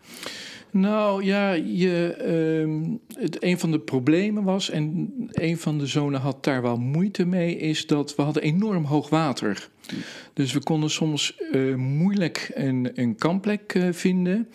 Nou 0.72 1.24
ja, 1.24 1.52
je, 1.52 2.14
ehm, 2.14 2.98
het, 3.24 3.44
een 3.44 3.60
van 3.60 3.72
de 3.72 3.80
problemen 3.80 4.44
was, 4.44 4.70
en 4.70 5.14
een 5.32 5.58
van 5.58 5.78
de 5.78 5.86
zonen 5.86 6.20
had 6.20 6.44
daar 6.44 6.62
wel 6.62 6.78
moeite 6.78 7.26
mee, 7.26 7.58
is 7.58 7.88
dat 7.88 8.16
we 8.16 8.22
hadden 8.22 8.44
enorm 8.44 8.86
hoog 8.86 9.10
water. 9.10 9.70
Dus 10.34 10.54
we 10.54 10.64
konden 10.64 10.90
soms 10.90 11.38
eh, 11.52 11.76
moeilijk 11.76 12.52
een, 12.54 12.92
een 12.96 13.16
kampplek 13.16 13.74
eh, 13.74 13.88
vinden. 13.92 14.48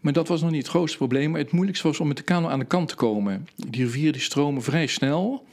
Maar 0.00 0.12
dat 0.12 0.28
was 0.28 0.40
nog 0.40 0.50
niet 0.50 0.62
het 0.62 0.70
grootste 0.70 0.96
probleem. 0.98 1.30
Maar 1.30 1.40
het 1.40 1.52
moeilijkste 1.52 1.86
was 1.86 2.00
om 2.00 2.08
met 2.08 2.16
de 2.16 2.22
kano 2.22 2.48
aan 2.48 2.58
de 2.58 2.64
kant 2.64 2.88
te 2.88 2.94
komen. 2.94 3.46
Die 3.56 3.84
rivieren 3.84 4.12
die 4.12 4.22
stromen 4.22 4.62
vrij 4.62 4.86
snel. 4.86 5.44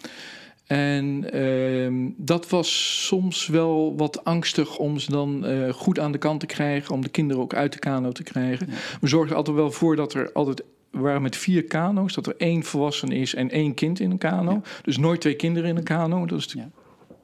En 0.69 1.31
ehm, 1.31 2.09
dat 2.17 2.49
was 2.49 3.05
soms 3.05 3.47
wel 3.47 3.93
wat 3.97 4.23
angstig 4.23 4.77
om 4.77 4.99
ze 4.99 5.11
dan 5.11 5.45
eh, 5.45 5.73
goed 5.73 5.99
aan 5.99 6.11
de 6.11 6.17
kant 6.17 6.39
te 6.39 6.45
krijgen. 6.45 6.93
Om 6.93 7.01
de 7.01 7.09
kinderen 7.09 7.43
ook 7.43 7.53
uit 7.53 7.73
de 7.73 7.79
kano 7.79 8.11
te 8.11 8.23
krijgen. 8.23 8.69
We 9.01 9.07
zorgden 9.07 9.37
altijd 9.37 9.55
wel 9.55 9.71
voor 9.71 9.95
dat 9.95 10.13
er 10.13 10.31
altijd... 10.33 10.63
We 10.91 10.99
waren 10.99 11.21
met 11.21 11.37
vier 11.37 11.63
kano's, 11.63 12.13
dat 12.13 12.27
er 12.27 12.35
één 12.37 12.63
volwassen 12.63 13.11
is 13.11 13.35
en 13.35 13.49
één 13.49 13.73
kind 13.73 13.99
in 13.99 14.11
een 14.11 14.17
kano. 14.17 14.51
Ja. 14.51 14.61
Dus 14.81 14.97
nooit 14.97 15.21
twee 15.21 15.35
kinderen 15.35 15.69
in 15.69 15.77
een 15.77 15.83
kano. 15.83 16.25
Dat 16.25 16.39
is 16.39 16.53
Ja. 16.53 16.69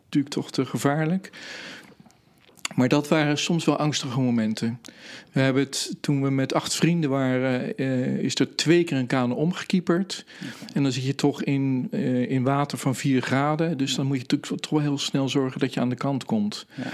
natuurlijk 0.04 0.34
toch 0.34 0.52
te 0.52 0.66
gevaarlijk. 0.66 1.30
Maar 2.76 2.88
dat 2.88 3.08
waren 3.08 3.38
soms 3.38 3.66
wel 3.66 3.78
angstige 3.78 4.20
momenten. 4.20 4.80
We 5.32 5.40
hebben 5.40 5.64
het, 5.64 5.96
toen 6.02 6.22
we 6.22 6.30
met 6.30 6.54
acht 6.54 6.76
vrienden 6.76 7.10
waren, 7.10 7.78
eh, 7.78 8.18
is 8.18 8.36
er 8.36 8.56
twee 8.56 8.84
keer 8.84 8.98
een 8.98 9.08
kano 9.08 9.36
omgekieperd. 9.36 10.26
En 10.74 10.84
dan 10.84 10.92
zit 10.92 11.06
je 11.06 11.16
toch 11.16 11.44
in, 11.44 11.88
eh, 11.92 12.32
in 12.32 12.44
water 12.44 12.78
van 12.78 12.96
4 12.96 13.22
graden. 13.22 13.78
Dus 13.78 13.96
dan 13.96 14.06
moet 14.06 14.16
je 14.16 14.22
natuurlijk 14.22 14.62
toch 14.62 14.72
wel 14.72 14.82
heel 14.82 14.98
snel 14.98 15.30
zorgen 15.30 15.60
dat 15.60 15.74
je 15.74 15.80
aan 15.80 15.90
de 15.90 15.96
kant 15.96 16.26
komt. 16.26 16.66
Ja. 16.76 16.92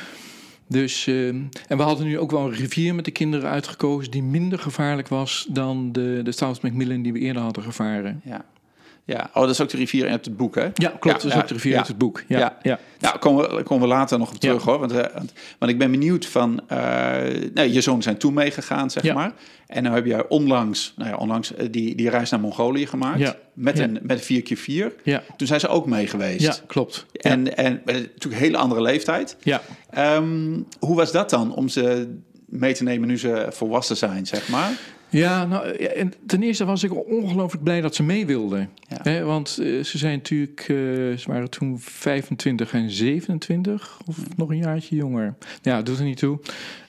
Dus, 0.67 1.07
eh, 1.07 1.27
en 1.27 1.49
we 1.67 1.81
hadden 1.81 2.05
nu 2.05 2.19
ook 2.19 2.31
wel 2.31 2.45
een 2.45 2.53
rivier 2.53 2.95
met 2.95 3.05
de 3.05 3.11
kinderen 3.11 3.49
uitgekozen 3.49 4.11
die 4.11 4.23
minder 4.23 4.59
gevaarlijk 4.59 5.07
was 5.07 5.47
dan 5.49 5.91
de, 5.91 6.19
de 6.23 6.31
South 6.31 6.61
Macmillan 6.61 7.01
die 7.01 7.13
we 7.13 7.19
eerder 7.19 7.41
hadden 7.41 7.63
gevaren. 7.63 8.21
Ja. 8.23 8.45
Ja, 9.05 9.29
oh, 9.33 9.41
dat 9.41 9.49
is 9.49 9.61
ook 9.61 9.69
de 9.69 9.77
rivier 9.77 10.09
uit 10.09 10.25
het 10.25 10.37
boek, 10.37 10.55
hè? 10.55 10.61
Ja, 10.61 10.71
klopt. 10.73 11.03
Ja, 11.03 11.13
dat 11.13 11.23
is 11.23 11.33
ja, 11.33 11.39
ook 11.39 11.47
de 11.47 11.53
rivier 11.53 11.71
ja. 11.71 11.77
uit 11.77 11.87
het 11.87 11.97
boek. 11.97 12.23
Ja, 12.27 12.39
Ja. 12.39 12.57
ja. 12.61 12.79
Nou, 12.99 13.17
komen 13.17 13.55
we, 13.55 13.63
komen 13.63 13.87
we 13.87 13.93
later 13.93 14.19
nog 14.19 14.29
op 14.29 14.37
terug, 14.39 14.63
hoor. 14.63 14.79
Want, 14.79 14.91
eh, 14.91 15.13
want, 15.13 15.33
want 15.59 15.71
ik 15.71 15.77
ben 15.77 15.91
benieuwd 15.91 16.25
van... 16.25 16.61
eh 16.67 16.77
nou, 17.53 17.67
je 17.69 17.81
zoon 17.81 18.01
zijn 18.01 18.17
toen 18.17 18.33
meegegaan, 18.33 18.89
zeg 18.89 19.13
maar. 19.13 19.33
En 19.67 19.83
nu 19.83 19.89
heb 19.89 20.05
jij 20.05 20.27
onlangs, 20.27 20.93
nou 20.95 21.09
ja, 21.09 21.15
onlangs 21.15 21.53
eh, 21.53 21.67
die, 21.71 21.95
die 21.95 22.09
reis 22.09 22.29
naar 22.29 22.39
Mongolië 22.39 22.87
gemaakt. 22.87 23.35
Met, 23.53 23.79
een, 23.79 23.99
met 24.01 24.29
een 24.29 24.43
4x4. 24.43 25.03
ja. 25.03 25.23
Toen 25.37 25.47
zijn 25.47 25.59
ze 25.59 25.67
ook 25.67 25.85
mee 25.85 26.07
geweest. 26.07 26.41
ja 26.41 26.55
klopt. 26.67 27.05
En, 27.11 27.57
en 27.57 27.81
natuurlijk 27.85 28.23
een 28.23 28.31
hele 28.33 28.57
andere 28.57 28.81
leeftijd. 28.81 29.37
ja. 29.43 29.61
Ehm, 29.89 30.59
hoe 30.79 30.95
was 30.95 31.11
dat 31.11 31.29
dan 31.29 31.55
om 31.55 31.67
ze 31.67 32.15
mee 32.45 32.73
te 32.73 32.83
nemen 32.83 33.07
nu 33.07 33.17
ze 33.17 33.47
volwassen 33.49 33.97
zijn, 33.97 34.27
zeg 34.27 34.49
maar? 34.49 34.71
Ja, 35.11 35.45
nou, 35.45 35.67
en 35.75 36.13
ten 36.25 36.43
eerste 36.43 36.65
was 36.65 36.83
ik 36.83 37.05
ongelooflijk 37.07 37.63
blij 37.63 37.81
dat 37.81 37.95
ze 37.95 38.03
mee 38.03 38.25
wilden. 38.25 38.69
Ja. 39.03 39.23
Want 39.23 39.57
eh, 39.61 39.83
ze 39.83 39.97
zijn 39.97 40.17
natuurlijk, 40.17 40.59
eh, 40.59 40.67
ze 41.17 41.23
waren 41.25 41.49
toen 41.49 41.79
25 41.79 42.73
en 42.73 42.91
27, 42.91 43.99
of 44.05 44.17
nog 44.37 44.49
een 44.49 44.57
jaartje 44.57 44.95
jonger. 44.95 45.35
Ja, 45.61 45.81
doet 45.81 45.97
er 45.97 46.03
niet 46.03 46.17
toe. 46.17 46.39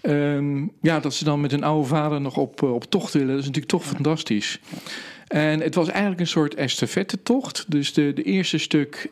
Ehm, 0.01 0.67
ja, 0.83 1.01
dat 1.01 1.15
ze 1.15 1.25
dan 1.25 1.41
met 1.41 1.51
hun 1.51 1.65
oude 1.65 1.89
vader 1.89 2.21
nog 2.21 2.37
op, 2.37 2.63
eh, 2.63 2.75
op 2.75 2.85
tocht 2.85 3.13
willen, 3.13 3.29
dat 3.29 3.39
is 3.39 3.47
natuurlijk 3.47 3.73
toch 3.73 3.85
fantastisch. 3.85 4.61
En 5.27 5.61
het 5.61 5.75
was 5.75 5.89
eigenlijk 5.89 6.21
een 6.21 6.27
soort 6.27 6.55
estafette-tocht. 6.55 7.65
Dus 7.69 7.93
de, 7.93 8.13
de 8.13 8.23
eerste 8.23 8.59
stuk 8.59 9.09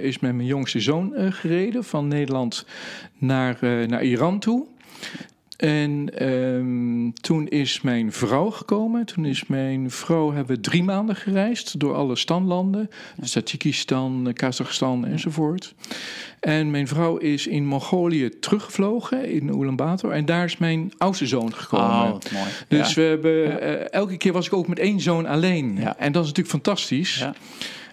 is 0.00 0.18
met 0.18 0.34
mijn 0.34 0.46
jongste 0.46 0.80
zoon 0.80 1.12
gereden, 1.16 1.84
van 1.84 2.08
Nederland 2.08 2.66
naar, 3.18 3.58
naar 3.60 4.02
Iran 4.02 4.38
toe. 4.38 4.66
En 5.56 6.08
ehm, 6.18 7.10
toen 7.20 7.48
is 7.48 7.80
mijn 7.80 8.12
vrouw 8.12 8.50
gekomen. 8.50 9.06
Toen 9.06 9.24
is 9.24 9.46
mijn 9.46 9.90
vrouw, 9.90 10.32
hebben 10.32 10.56
we 10.56 10.62
drie 10.62 10.82
maanden 10.82 11.16
gereisd 11.16 11.80
door 11.80 11.94
alle 11.94 12.16
standlanden. 12.16 12.90
Dus 13.16 13.32
Tajikistan, 13.32 14.30
Kazachstan 14.32 15.06
enzovoort. 15.06 15.74
En 16.40 16.70
mijn 16.70 16.88
vrouw 16.88 17.16
is 17.16 17.46
in 17.46 17.66
Mongolië 17.66 18.38
teruggevlogen, 18.40 19.30
in 19.30 19.48
Ulaanbaatar. 19.48 20.10
En 20.10 20.24
daar 20.24 20.44
is 20.44 20.56
mijn 20.56 20.92
oudste 20.98 21.26
zoon 21.26 21.54
gekomen. 21.54 21.86
Oh, 21.86 22.10
wat 22.10 22.30
mooi. 22.32 22.46
Dus 22.68 22.88
ja. 22.88 22.94
we 22.94 23.08
hebben, 23.08 23.60
eh, 23.60 23.92
elke 23.92 24.16
keer 24.16 24.32
was 24.32 24.46
ik 24.46 24.52
ook 24.52 24.68
met 24.68 24.78
één 24.78 25.00
zoon 25.00 25.26
alleen. 25.26 25.76
Ja. 25.76 25.96
En 25.98 26.12
dat 26.12 26.22
is 26.22 26.28
natuurlijk 26.28 26.64
fantastisch. 26.64 27.18
Ja. 27.18 27.34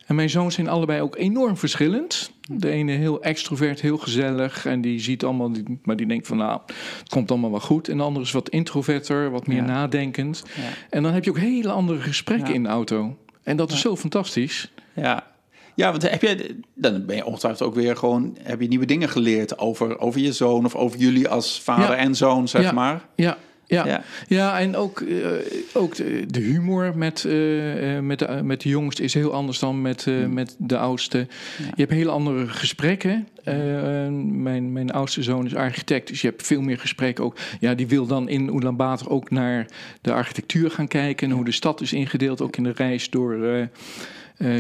En 0.06 0.16
mijn 0.16 0.30
zoons 0.30 0.56
zijn 0.56 0.70
allebei 0.70 1.02
ook 1.02 1.16
enorm 1.16 1.58
verschillend. 1.58 2.32
De 2.58 2.70
ene 2.70 2.92
heel 2.92 3.22
extrovert, 3.24 3.82
heel 3.82 3.98
gezellig. 3.98 4.66
En 4.66 4.82
die 4.82 5.00
ziet 5.00 5.24
allemaal, 5.24 5.52
die- 5.52 5.80
maar 5.84 5.96
die 5.96 6.08
denkt 6.08 6.28
van 6.28 6.38
nou, 6.38 6.60
het 7.00 7.10
komt 7.10 7.32
allemaal 7.32 7.52
wel 7.52 7.60
goed. 7.60 7.88
En 7.90 7.98
de 7.98 8.04
andere 8.04 8.26
is 8.26 8.32
wat 8.32 8.50
introverter, 8.50 9.32
wat 9.32 9.48
meer 9.48 9.58
Ja. 9.58 9.66
nadenkend. 9.66 10.44
Ja. 10.56 10.62
En 10.90 11.04
dan 11.04 11.14
heb 11.14 11.24
je 11.24 11.30
ook 11.30 11.38
hele 11.38 11.72
andere 11.72 12.00
gesprekken 12.00 12.48
Ja. 12.48 12.54
in 12.54 12.64
de 12.64 12.70
auto. 12.70 13.18
En 13.44 13.58
dat 13.58 13.72
is 13.72 13.80
zo 13.82 13.96
fantastisch. 13.96 14.72
Ja. 14.96 15.30
Ja, 15.76 15.90
want 15.92 16.10
heb 16.10 16.22
je, 16.22 16.60
dan 16.76 17.06
ben 17.06 17.16
je 17.16 17.26
ongetwijfeld 17.26 17.70
ook 17.70 17.76
weer 17.76 17.98
gewoon, 17.98 18.38
heb 18.42 18.62
je 18.62 18.68
nieuwe 18.68 18.86
dingen 18.86 19.10
geleerd 19.10 19.58
over, 19.58 20.00
over 20.00 20.20
je 20.20 20.34
zoon 20.34 20.66
of 20.66 20.76
over 20.76 21.00
jullie 21.00 21.28
als 21.28 21.62
vader 21.62 21.96
en 21.96 22.16
zoon, 22.16 22.48
zeg 22.48 22.74
maar. 22.74 23.02
Ja, 23.16 23.38
ja. 23.72 23.86
Ja. 23.88 24.04
ja. 24.28 24.60
en 24.60 24.76
ook, 24.76 25.02
eh, 25.02 25.30
ook 25.74 25.96
de, 25.96 26.26
de 26.28 26.40
humor 26.40 26.98
met, 26.98 27.26
eh, 27.26 27.96
eh, 27.98 28.04
met, 28.04 28.20
de, 28.20 28.40
met 28.44 28.62
de 28.62 28.70
jongste 28.70 29.04
is 29.04 29.14
heel 29.14 29.34
anders 29.34 29.60
dan 29.60 29.82
met, 29.82 30.08
eh, 30.08 30.26
met 30.26 30.56
de 30.58 30.78
oudste. 30.78 31.18
Ja. 31.18 31.66
Je 31.66 31.82
hebt 31.82 31.92
hele 31.92 32.12
andere 32.12 32.48
gesprekken. 32.48 33.28
Mijn, 33.44 34.72
mijn 34.72 34.92
oudste 34.92 35.24
zoon 35.24 35.46
is 35.46 35.56
architect, 35.56 36.08
dus 36.08 36.22
je 36.22 36.28
hebt 36.28 36.48
veel 36.48 36.62
meer 36.62 36.80
gesprekken 36.80 37.24
ook. 37.24 37.38
Ja, 37.60 37.74
die 37.74 37.88
wil 37.88 38.06
dan 38.06 38.30
in 38.30 38.56
Ulaanbaatar 38.56 39.10
ook 39.10 39.30
naar 39.30 39.66
de 40.02 40.14
architectuur 40.14 40.72
gaan 40.72 40.88
kijken... 40.88 41.30
en 41.30 41.36
hoe 41.36 41.46
de 41.46 41.52
stad 41.52 41.82
is 41.82 41.94
ingedeeld, 41.94 42.42
ook 42.42 42.58
in 42.58 42.64
de 42.64 42.74
reis 42.76 43.10
door... 43.10 43.68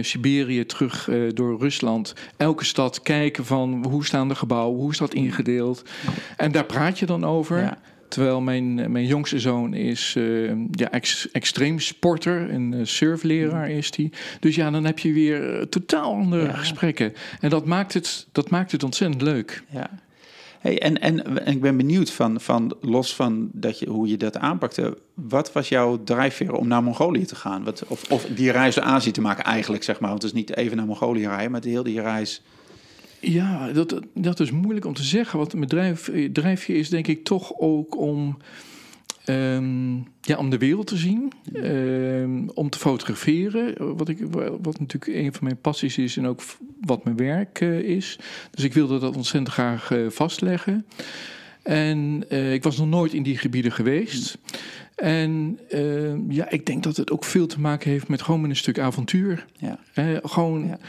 Siberië 0.01 0.65
terug 0.65 1.09
door 1.33 1.59
Rusland. 1.59 2.13
Elke 2.37 2.65
stad 2.65 3.01
kijken 3.01 3.45
van 3.45 3.85
hoe 3.89 4.05
staan 4.05 4.27
de 4.27 4.35
gebouwen, 4.35 4.79
hoe 4.79 4.91
is 4.91 4.97
dat 4.97 5.13
ingedeeld. 5.13 5.83
En 6.37 6.51
daar 6.51 6.65
praat 6.65 6.99
je 6.99 7.05
dan 7.05 7.25
over. 7.25 7.59
Ja. 7.59 7.77
Terwijl 8.11 8.41
mijn, 8.41 8.91
mijn 8.91 9.05
jongste 9.05 9.39
zoon 9.39 9.73
is 9.73 10.13
eh, 10.17 10.47
ja, 10.71 10.91
ex, 10.91 11.31
extreem 11.31 11.79
sporter, 11.79 12.53
een 12.53 12.73
eh, 12.73 12.79
surfleraar 12.83 13.69
is 13.69 13.91
die. 13.91 14.11
Dus 14.39 14.55
ja, 14.55 14.71
dan 14.71 14.83
heb 14.85 14.99
je 14.99 15.13
weer 15.13 15.59
eh, 15.59 15.65
totaal 15.65 16.13
andere 16.13 16.43
Ja. 16.43 16.53
gesprekken. 16.53 17.13
En 17.39 17.49
dat 17.49 17.65
maakt 17.65 17.93
het, 17.93 18.27
dat 18.31 18.49
maakt 18.49 18.71
het 18.71 18.83
ontzettend 18.83 19.21
leuk. 19.21 19.63
Ja. 19.69 19.89
Hey, 20.59 20.81
en, 20.81 21.01
en, 21.01 21.45
en 21.45 21.53
ik 21.53 21.61
ben 21.61 21.77
benieuwd 21.77 22.11
van, 22.11 22.41
van 22.41 22.75
los 22.81 23.15
van 23.15 23.49
dat 23.53 23.79
je, 23.79 23.89
hoe 23.89 24.07
je 24.07 24.17
dat 24.17 24.37
aanpakte. 24.37 24.97
Wat 25.13 25.53
was 25.53 25.69
jouw 25.69 26.03
drijfveer 26.03 26.53
om 26.53 26.67
naar 26.67 26.83
Mongolië 26.83 27.25
te 27.25 27.35
gaan? 27.35 27.63
Wat, 27.63 27.83
of, 27.87 28.11
of 28.11 28.25
die 28.25 28.51
reis 28.51 28.75
door 28.75 28.83
Azië 28.83 29.11
te 29.11 29.21
maken 29.21 29.43
eigenlijk, 29.43 29.83
zeg 29.83 29.99
maar. 29.99 30.09
Want 30.09 30.21
het 30.21 30.31
is 30.31 30.37
niet 30.37 30.55
even 30.55 30.77
naar 30.77 30.85
Mongolië 30.85 31.27
rijden, 31.27 31.51
maar 31.51 31.61
de 31.61 31.69
hele 31.69 31.83
die 31.83 32.01
reis. 32.01 32.41
Ja, 33.21 33.71
dat, 33.71 34.01
dat 34.13 34.39
is 34.39 34.51
moeilijk 34.51 34.85
om 34.85 34.93
te 34.93 35.03
zeggen. 35.03 35.37
Want 35.37 35.53
mijn 35.53 35.67
drijf, 35.67 36.07
eh, 36.07 36.29
drijfje 36.31 36.73
is 36.73 36.89
denk 36.89 37.07
ik 37.07 37.23
toch 37.23 37.53
ook 37.57 37.97
om, 37.97 38.37
ehm, 39.25 39.95
ja, 40.21 40.37
om 40.37 40.49
de 40.49 40.57
wereld 40.57 40.87
te 40.87 40.97
zien. 40.97 41.31
ehm, 41.53 42.47
om 42.53 42.69
te 42.69 42.77
fotograferen. 42.79 43.95
Wat, 43.97 44.09
ik, 44.09 44.17
wat 44.61 44.79
natuurlijk 44.79 45.15
een 45.15 45.33
van 45.33 45.43
mijn 45.43 45.61
passies 45.61 45.97
is 45.97 46.17
en 46.17 46.25
ook 46.27 46.41
wat 46.81 47.03
mijn 47.03 47.17
werk 47.17 47.61
eh, 47.61 47.79
is. 47.79 48.19
Dus 48.51 48.63
ik 48.63 48.73
wilde 48.73 48.99
dat 48.99 49.15
ontzettend 49.15 49.53
graag 49.53 49.91
eh, 49.91 50.09
vastleggen. 50.09 50.85
En 51.63 52.29
ik 52.53 52.63
was 52.63 52.77
nog 52.77 52.87
nooit 52.87 53.13
in 53.13 53.23
die 53.23 53.37
gebieden 53.37 53.71
geweest. 53.71 54.37
En 55.01 55.59
eh, 55.69 56.29
ja, 56.29 56.49
ik 56.49 56.65
denk 56.65 56.83
dat 56.83 56.97
het 56.97 57.11
ook 57.11 57.23
veel 57.23 57.47
te 57.47 57.59
maken 57.59 57.89
heeft 57.91 58.07
met 58.07 58.21
gewoon 58.21 58.41
met 58.41 58.49
een 58.49 58.55
stuk 58.55 58.79
avontuur. 58.79 59.45
Ja. 59.57 59.79
Gewoon 60.23 60.67
Ja. 60.67 60.79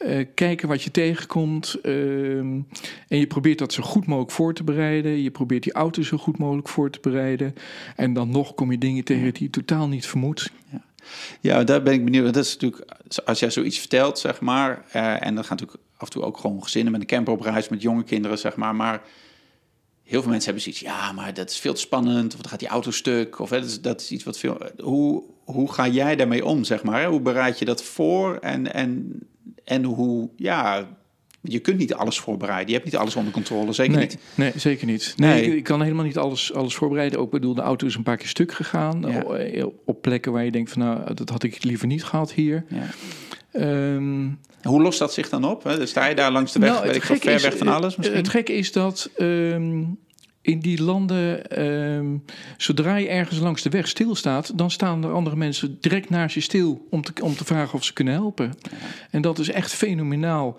Eh, 0.00 0.26
kijken 0.34 0.68
wat 0.68 0.82
je 0.82 0.90
tegenkomt. 0.90 1.74
ehm, 1.82 2.60
en 3.08 3.18
je 3.18 3.26
probeert 3.26 3.58
dat 3.58 3.72
zo 3.72 3.82
goed 3.82 4.06
mogelijk 4.06 4.32
voor 4.32 4.54
te 4.54 4.64
bereiden. 4.64 5.22
Je 5.22 5.30
probeert 5.30 5.62
die 5.62 5.72
auto 5.72 6.02
zo 6.02 6.16
goed 6.16 6.38
mogelijk 6.38 6.68
voor 6.68 6.90
te 6.90 6.98
bereiden. 7.02 7.54
En 7.96 8.12
dan 8.12 8.30
nog 8.30 8.54
kom 8.54 8.70
je 8.70 8.78
dingen 8.78 9.04
tegen 9.04 9.32
die 9.34 9.42
je 9.42 9.50
totaal 9.50 9.88
niet 9.88 10.06
vermoedt. 10.06 10.50
Ja, 11.40 11.64
daar 11.64 11.82
ben 11.82 11.92
ik 11.92 12.04
benieuwd. 12.04 12.22
Want 12.22 12.34
Dat 12.34 12.44
is 12.44 12.52
natuurlijk, 12.56 12.84
als 13.24 13.38
jij 13.38 13.50
zoiets 13.50 13.78
vertelt, 13.78 14.18
zeg 14.18 14.40
maar. 14.40 14.84
eh, 14.90 15.26
en 15.26 15.34
dan 15.34 15.44
gaan 15.44 15.56
natuurlijk 15.56 15.78
af 15.96 16.06
en 16.06 16.12
toe 16.12 16.22
ook 16.22 16.38
gewoon 16.38 16.62
gezinnen 16.62 16.92
met 16.92 17.00
een 17.00 17.06
camper 17.06 17.32
op 17.32 17.40
reis 17.40 17.68
met 17.68 17.82
jonge 17.82 18.04
kinderen, 18.04 18.38
zeg 18.38 18.56
maar. 18.56 18.74
Maar 18.74 19.02
heel 20.02 20.20
veel 20.20 20.30
mensen 20.30 20.52
hebben 20.52 20.62
zoiets, 20.62 20.80
ja, 20.80 21.12
maar 21.12 21.34
dat 21.34 21.50
is 21.50 21.58
veel 21.58 21.74
te 21.74 21.80
spannend. 21.80 22.34
Of 22.34 22.40
dan 22.40 22.50
gaat 22.50 22.58
die 22.58 22.68
auto 22.68 22.90
stuk. 22.90 23.38
Of 23.38 23.50
hè, 23.50 23.60
dat, 23.60 23.68
is, 23.68 23.80
dat 23.80 24.00
is 24.00 24.10
iets 24.10 24.24
wat 24.24 24.38
veel. 24.38 24.58
Hoe, 24.78 25.22
hoe 25.44 25.72
ga 25.72 25.88
jij 25.88 26.16
daarmee 26.16 26.44
om, 26.44 26.64
zeg 26.64 26.82
maar? 26.82 27.00
hè? 27.00 27.06
Hoe 27.08 27.20
bereid 27.20 27.58
je 27.58 27.64
dat 27.64 27.82
voor? 27.82 28.36
En, 28.36 28.72
en, 28.74 29.18
en 29.70 29.84
hoe, 29.84 30.30
ja, 30.36 30.88
je 31.42 31.58
kunt 31.58 31.78
niet 31.78 31.94
alles 31.94 32.18
voorbereiden. 32.18 32.66
Je 32.68 32.72
hebt 32.72 32.84
niet 32.84 32.96
alles 32.96 33.16
onder 33.16 33.32
controle, 33.32 33.72
zeker 33.72 33.92
nee, 33.96 34.06
niet. 34.06 34.18
nee, 34.34 34.52
zeker 34.56 34.86
niet. 34.86 35.14
Nee, 35.16 35.30
Nee. 35.32 35.46
Ik, 35.46 35.52
ik 35.54 35.64
kan 35.64 35.82
helemaal 35.82 36.04
niet 36.04 36.18
alles, 36.18 36.54
alles 36.54 36.74
voorbereiden. 36.74 37.18
Ook 37.20 37.30
bedoel, 37.30 37.54
de 37.54 37.60
auto 37.62 37.86
is 37.86 37.94
een 37.94 38.02
paar 38.02 38.16
keer 38.16 38.28
stuk 38.28 38.52
gegaan. 38.52 39.04
Ja. 39.06 39.22
O- 39.62 39.72
Op 39.84 40.02
plekken 40.02 40.32
waar 40.32 40.44
je 40.44 40.50
denkt 40.50 40.70
van 40.72 40.82
nou, 40.82 41.14
dat 41.14 41.28
had 41.28 41.42
ik 41.42 41.64
liever 41.64 41.86
niet 41.86 42.04
gehad 42.04 42.32
hier. 42.32 42.64
Ja. 42.68 42.86
Ehm, 43.52 44.28
Hoe 44.62 44.82
lost 44.82 44.98
dat 44.98 45.12
zich 45.12 45.28
dan 45.28 45.44
op? 45.44 45.62
Hè? 45.64 45.78
Dan 45.78 45.86
sta 45.86 46.06
je 46.06 46.14
daar 46.14 46.32
langs 46.32 46.52
de 46.52 46.58
weg, 46.58 46.70
Nou, 46.70 46.86
weet 46.86 46.96
ik 46.96 47.02
ver 47.02 47.26
is, 47.26 47.42
weg 47.42 47.56
van 47.56 47.66
eh, 47.66 47.74
alles 47.74 47.96
misschien? 47.96 48.16
Het 48.18 48.28
gekke 48.28 48.52
is 48.52 48.72
dat 48.72 49.10
ehm, 49.16 49.82
in 50.42 50.60
die 50.60 50.82
landen, 50.82 51.50
ehm, 51.50 52.16
zodra 52.56 52.96
je 52.96 53.08
ergens 53.08 53.38
langs 53.38 53.62
de 53.62 53.70
weg 53.70 53.88
stilstaat, 53.88 54.58
dan 54.58 54.70
staan 54.70 55.04
er 55.04 55.12
andere 55.12 55.36
mensen 55.36 55.78
direct 55.80 56.10
naast 56.10 56.34
je 56.34 56.40
stil 56.40 56.86
om 56.90 57.02
te, 57.02 57.12
om 57.22 57.34
te 57.34 57.44
vragen 57.44 57.74
of 57.74 57.84
ze 57.84 57.92
kunnen 57.92 58.14
helpen. 58.14 58.52
En 59.10 59.22
dat 59.22 59.38
is 59.38 59.50
echt 59.50 59.72
fenomenaal. 59.74 60.56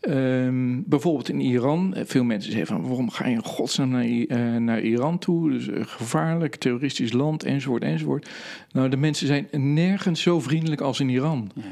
Ehm, 0.00 0.80
bijvoorbeeld 0.86 1.28
in 1.28 1.40
Iran. 1.40 1.94
eh, 1.94 2.02
Veel 2.06 2.24
mensen 2.24 2.52
zeggen 2.52 2.76
van 2.76 2.86
waarom 2.86 3.10
ga 3.10 3.26
je 3.26 3.34
in 3.34 3.44
godsnaam 3.44 3.88
naar, 3.88 4.04
eh, 4.04 4.56
naar 4.56 4.80
Iran 4.80 5.18
toe? 5.18 5.50
Dus 5.50 5.66
een 5.66 5.86
gevaarlijk, 5.86 6.56
terroristisch 6.56 7.12
land, 7.12 7.44
enzovoort, 7.44 7.82
enzovoort. 7.82 8.28
Nou, 8.72 8.88
de 8.88 8.96
mensen 8.96 9.26
zijn 9.26 9.48
nergens 9.74 10.20
zo 10.22 10.40
vriendelijk 10.40 10.80
als 10.80 11.00
in 11.00 11.08
Iran. 11.08 11.50
Ja. 11.54 11.62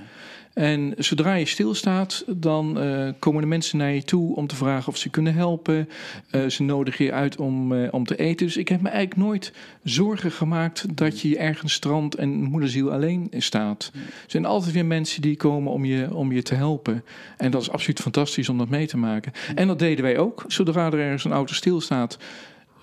En 0.55 0.95
zodra 0.99 1.35
je 1.35 1.47
stilstaat, 1.47 2.25
dan 2.27 2.81
eh, 2.81 3.09
komen 3.19 3.41
de 3.41 3.49
mensen 3.49 3.79
naar 3.79 3.93
je 3.93 4.05
toe 4.05 4.37
om 4.37 4.47
te 4.47 4.57
vragen 4.57 4.89
of 4.89 4.97
ze 4.97 5.09
kunnen 5.11 5.35
helpen. 5.35 5.89
Eh, 6.31 6.47
ze 6.47 6.63
nodigen 6.63 7.05
je 7.05 7.13
uit 7.13 7.37
om, 7.37 7.73
eh, 7.73 7.89
om 7.91 8.05
te 8.05 8.17
eten. 8.17 8.47
Dus 8.47 8.57
ik 8.57 8.69
heb 8.69 8.81
me 8.81 8.89
eigenlijk 8.89 9.21
nooit 9.21 9.53
zorgen 9.83 10.31
gemaakt 10.31 10.97
dat 10.97 11.21
je 11.21 11.39
ergens 11.39 11.73
strand 11.73 12.15
en 12.15 12.43
moederziel 12.43 12.93
alleen 12.93 13.31
staat. 13.37 13.91
Er 13.95 14.01
zijn 14.27 14.45
altijd 14.45 14.73
weer 14.73 14.87
mensen 14.87 15.23
die 15.23 15.37
komen 15.37 15.73
om 15.73 15.85
je, 15.85 16.15
om 16.15 16.33
je 16.33 16.43
te 16.43 16.55
helpen. 16.55 17.05
En 17.37 17.51
dat 17.51 17.63
is 17.63 17.71
absoluut 17.71 18.01
fantastisch 18.01 18.49
om 18.49 18.59
dat 18.59 18.69
mee 18.69 18.87
te 18.87 18.97
maken. 18.97 19.33
En 19.55 19.67
dat 19.67 19.79
deden 19.79 20.05
wij 20.05 20.19
ook. 20.19 20.45
Zodra 20.47 20.87
er 20.87 21.01
ergens 21.01 21.25
een 21.25 21.33
auto 21.33 21.55
stilstaat, 21.55 22.19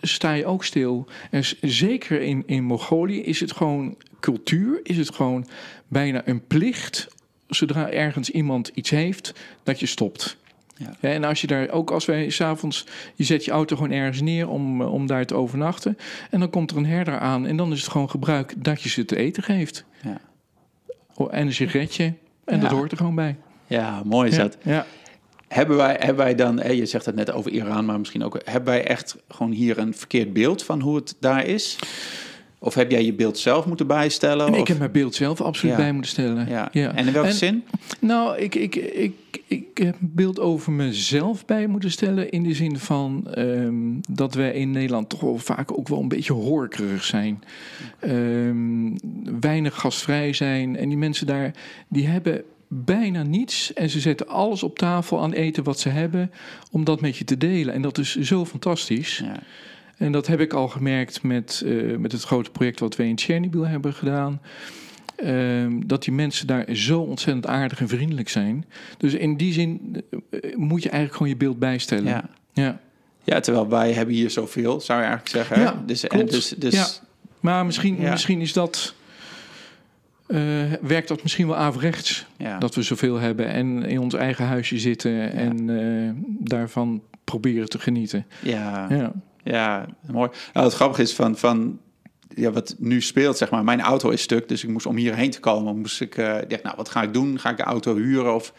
sta 0.02 0.34
je 0.34 0.46
ook 0.46 0.64
stil. 0.64 1.08
En 1.32 1.44
zeker 1.62 2.22
in, 2.22 2.44
in 2.46 2.64
Mongolië 2.64 3.22
is 3.22 3.40
het 3.40 3.52
gewoon 3.52 3.96
cultuur, 4.20 4.80
is 4.84 4.98
het 4.98 5.16
gewoon 5.16 5.46
bijna 5.88 6.22
een 6.26 6.48
plicht. 6.48 7.08
Zodra 7.50 7.90
ergens 7.90 8.30
iemand 8.30 8.68
iets 8.68 8.90
heeft, 8.90 9.34
dat 9.64 9.80
je 9.80 9.86
stopt. 9.86 10.38
Ja. 10.76 10.96
Ja, 11.00 11.10
en 11.10 11.24
als 11.24 11.42
je 11.42 11.48
daar, 11.48 11.70
ook 11.70 11.92
als 11.92 12.06
wij 12.06 12.30
s'avonds, 12.30 12.86
je 13.16 13.24
zet 13.24 13.46
je 13.46 13.52
auto 13.52 13.76
gewoon 13.76 13.92
ergens 13.92 14.22
neer 14.22 14.50
om, 14.50 14.82
eh, 14.82 14.94
om 14.94 15.08
daar 15.08 15.26
te 15.26 15.36
overnachten. 15.36 15.98
En 16.30 16.40
dan 16.40 16.50
komt 16.50 16.72
er 16.72 16.78
een 16.78 16.86
herder 16.86 17.20
aan 17.20 17.46
en 17.46 17.58
dan 17.58 17.72
is 17.72 17.82
het 17.82 17.92
gewoon 17.92 18.10
gebruik 18.10 18.54
dat 18.58 18.82
je 18.82 18.90
ze 18.90 19.06
te 19.06 19.16
eten 19.16 19.44
geeft. 19.44 19.86
Ja. 20.04 20.22
Oh, 21.16 21.34
en 21.34 21.46
een 21.46 21.54
sigaretje. 21.54 22.14
En 22.46 22.60
dat 22.60 22.72
hoort 22.72 22.92
er 22.92 22.98
gewoon 22.98 23.16
bij. 23.16 23.36
ja, 23.68 24.02
mooi 24.06 24.30
is 24.30 24.38
dat. 24.38 24.58
ja. 24.64 24.86
Hebben 25.48 25.78
wij, 25.78 25.96
hebben 26.00 26.26
wij 26.26 26.36
dan, 26.36 26.76
je 26.76 26.86
zegt 26.86 27.06
het 27.06 27.16
net 27.16 27.32
over 27.32 27.52
Iran, 27.52 27.86
maar 27.86 28.00
misschien 28.00 28.24
ook, 28.24 28.42
hebben 28.44 28.74
wij 28.74 28.86
echt 28.86 29.18
gewoon 29.28 29.52
hier 29.52 29.78
een 29.78 29.94
verkeerd 29.94 30.34
beeld 30.34 30.64
van 30.64 30.82
hoe 30.82 30.96
het 30.96 31.16
daar 31.20 31.46
is? 31.46 31.78
Of 32.62 32.74
heb 32.74 32.92
jij 32.92 33.06
je 33.06 33.14
beeld 33.14 33.38
zelf 33.38 33.66
moeten 33.66 33.88
bijstellen? 33.88 34.48
En 34.48 34.54
of? 34.54 34.60
ik 34.60 34.68
heb 34.68 34.78
mijn 34.78 34.92
beeld 34.92 35.16
zelf 35.16 35.42
absoluut 35.42 35.76
Ja. 35.76 35.82
bij 35.82 35.92
moeten 35.92 36.12
stellen. 36.12 36.48
ja. 36.50 36.72
En 36.74 37.08
in 37.08 37.14
welke 37.14 37.28
En- 37.28 37.34
zin? 37.34 37.64
Nou, 38.00 38.38
ik, 38.38 38.56
ik, 38.56 38.76
ik, 38.76 39.14
ik 39.48 39.66
heb 39.78 39.96
een 40.02 40.12
beeld 40.16 40.40
over 40.40 40.72
mezelf 40.72 41.46
bij 41.46 41.68
moeten 41.68 41.92
stellen. 41.92 42.30
In 42.32 42.44
de 42.44 42.54
zin 42.54 42.78
van 42.80 43.28
ehm, 43.34 43.76
dat 44.10 44.34
wij 44.34 44.52
in 44.52 44.72
Nederland 44.72 45.10
toch 45.10 45.20
wel 45.22 45.38
vaak 45.38 45.78
ook 45.78 45.88
wel 45.88 46.00
een 46.02 46.08
beetje 46.08 46.34
horkerig 46.34 47.04
zijn. 47.04 47.44
Ehm, 48.00 48.92
weinig 49.40 49.76
gastvrij 49.80 50.34
zijn. 50.34 50.76
En 50.78 50.90
die 50.90 50.98
mensen 50.98 51.28
daar, 51.28 51.52
die 51.88 52.08
hebben 52.08 52.44
bijna 52.68 53.24
niets. 53.24 53.74
En 53.74 53.90
ze 53.90 54.00
zetten 54.00 54.28
alles 54.28 54.64
op 54.64 54.78
tafel 54.80 55.22
aan 55.22 55.34
eten 55.34 55.64
wat 55.64 55.80
ze 55.80 55.90
hebben. 55.90 56.32
Om 56.72 56.84
dat 56.84 57.02
met 57.02 57.18
je 57.18 57.24
te 57.24 57.38
delen. 57.38 57.74
En 57.74 57.82
dat 57.82 57.98
is 57.98 58.16
zo 58.16 58.46
fantastisch. 58.46 59.18
Ja. 59.26 59.40
En 60.00 60.12
dat 60.12 60.28
heb 60.28 60.40
ik 60.40 60.54
al 60.54 60.68
gemerkt 60.68 61.24
met, 61.24 61.64
eh, 61.66 61.98
met 61.98 62.12
het 62.12 62.24
grote 62.24 62.50
project 62.52 62.80
wat 62.80 62.96
we 62.96 63.06
in 63.06 63.18
Chernobyl 63.18 63.68
hebben 63.68 63.94
gedaan. 63.94 64.42
Ehm, 65.16 65.80
dat 65.86 66.04
die 66.04 66.14
mensen 66.14 66.48
daar 66.48 66.76
zo 66.76 67.00
ontzettend 67.02 67.48
aardig 67.48 67.80
en 67.80 67.88
vriendelijk 67.88 68.30
zijn. 68.30 68.66
Dus 68.98 69.14
in 69.14 69.38
die 69.38 69.54
zin 69.54 69.96
eh, 70.30 70.56
moet 70.56 70.84
je 70.84 70.90
eigenlijk 70.90 71.18
gewoon 71.18 71.30
je 71.34 71.38
beeld 71.38 71.60
bijstellen. 71.60 72.04
Ja. 72.06 72.30
Ja. 72.54 72.80
ja, 73.24 73.40
terwijl 73.40 73.70
wij 73.70 73.94
hebben 73.94 74.16
hier 74.16 74.30
zoveel, 74.30 74.82
zou 74.82 75.00
je 75.02 75.06
eigenlijk 75.08 75.36
zeggen. 75.36 75.62
Ja, 75.66 75.84
dus, 75.86 76.08
en 76.08 76.26
dus, 76.26 76.50
dus 76.58 76.74
Ja. 76.74 76.88
Maar 77.40 77.66
misschien, 77.66 78.02
Ja. 78.02 78.10
misschien 78.12 78.42
is 78.42 78.54
dat. 78.54 78.94
eh, 80.28 80.40
werkt 80.82 81.08
dat 81.08 81.24
misschien 81.24 81.48
wel 81.48 81.56
averechts 81.56 82.26
ja. 82.38 82.58
dat 82.58 82.76
we 82.76 82.82
zoveel 82.82 83.18
hebben 83.20 83.48
en 83.48 83.84
in 83.86 84.00
ons 84.00 84.14
eigen 84.14 84.46
huisje 84.46 84.80
zitten 84.80 85.32
en 85.32 85.70
eh, 85.70 86.12
daarvan 86.48 87.02
proberen 87.24 87.70
te 87.70 87.80
genieten. 87.80 88.26
ja. 88.42 88.88
Ja, 88.90 89.12
Ja, 89.44 89.86
mooi. 90.12 90.30
Nou, 90.54 90.66
het 90.66 90.76
grappige 90.76 91.02
is 91.02 91.14
van, 91.16 91.38
van 91.38 91.80
ja, 92.36 92.52
wat 92.52 92.76
nu 92.78 93.02
speelt, 93.02 93.38
zeg 93.38 93.50
maar. 93.50 93.64
Mijn 93.64 93.82
auto 93.82 94.10
is 94.10 94.22
stuk, 94.22 94.48
dus 94.48 94.64
ik 94.64 94.70
moest 94.70 94.86
om 94.86 94.96
hierheen 94.96 95.32
te 95.32 95.40
komen. 95.40 95.78
Moest 95.78 96.02
ik, 96.02 96.18
eh 96.18 96.36
dacht, 96.48 96.64
nou, 96.64 96.76
wat 96.76 96.90
ga 96.90 97.02
ik 97.02 97.14
doen? 97.14 97.40
Ga 97.40 97.50
ik 97.50 97.58
de 97.58 97.64
auto 97.64 97.96
huren 97.96 98.36
of 98.36 98.54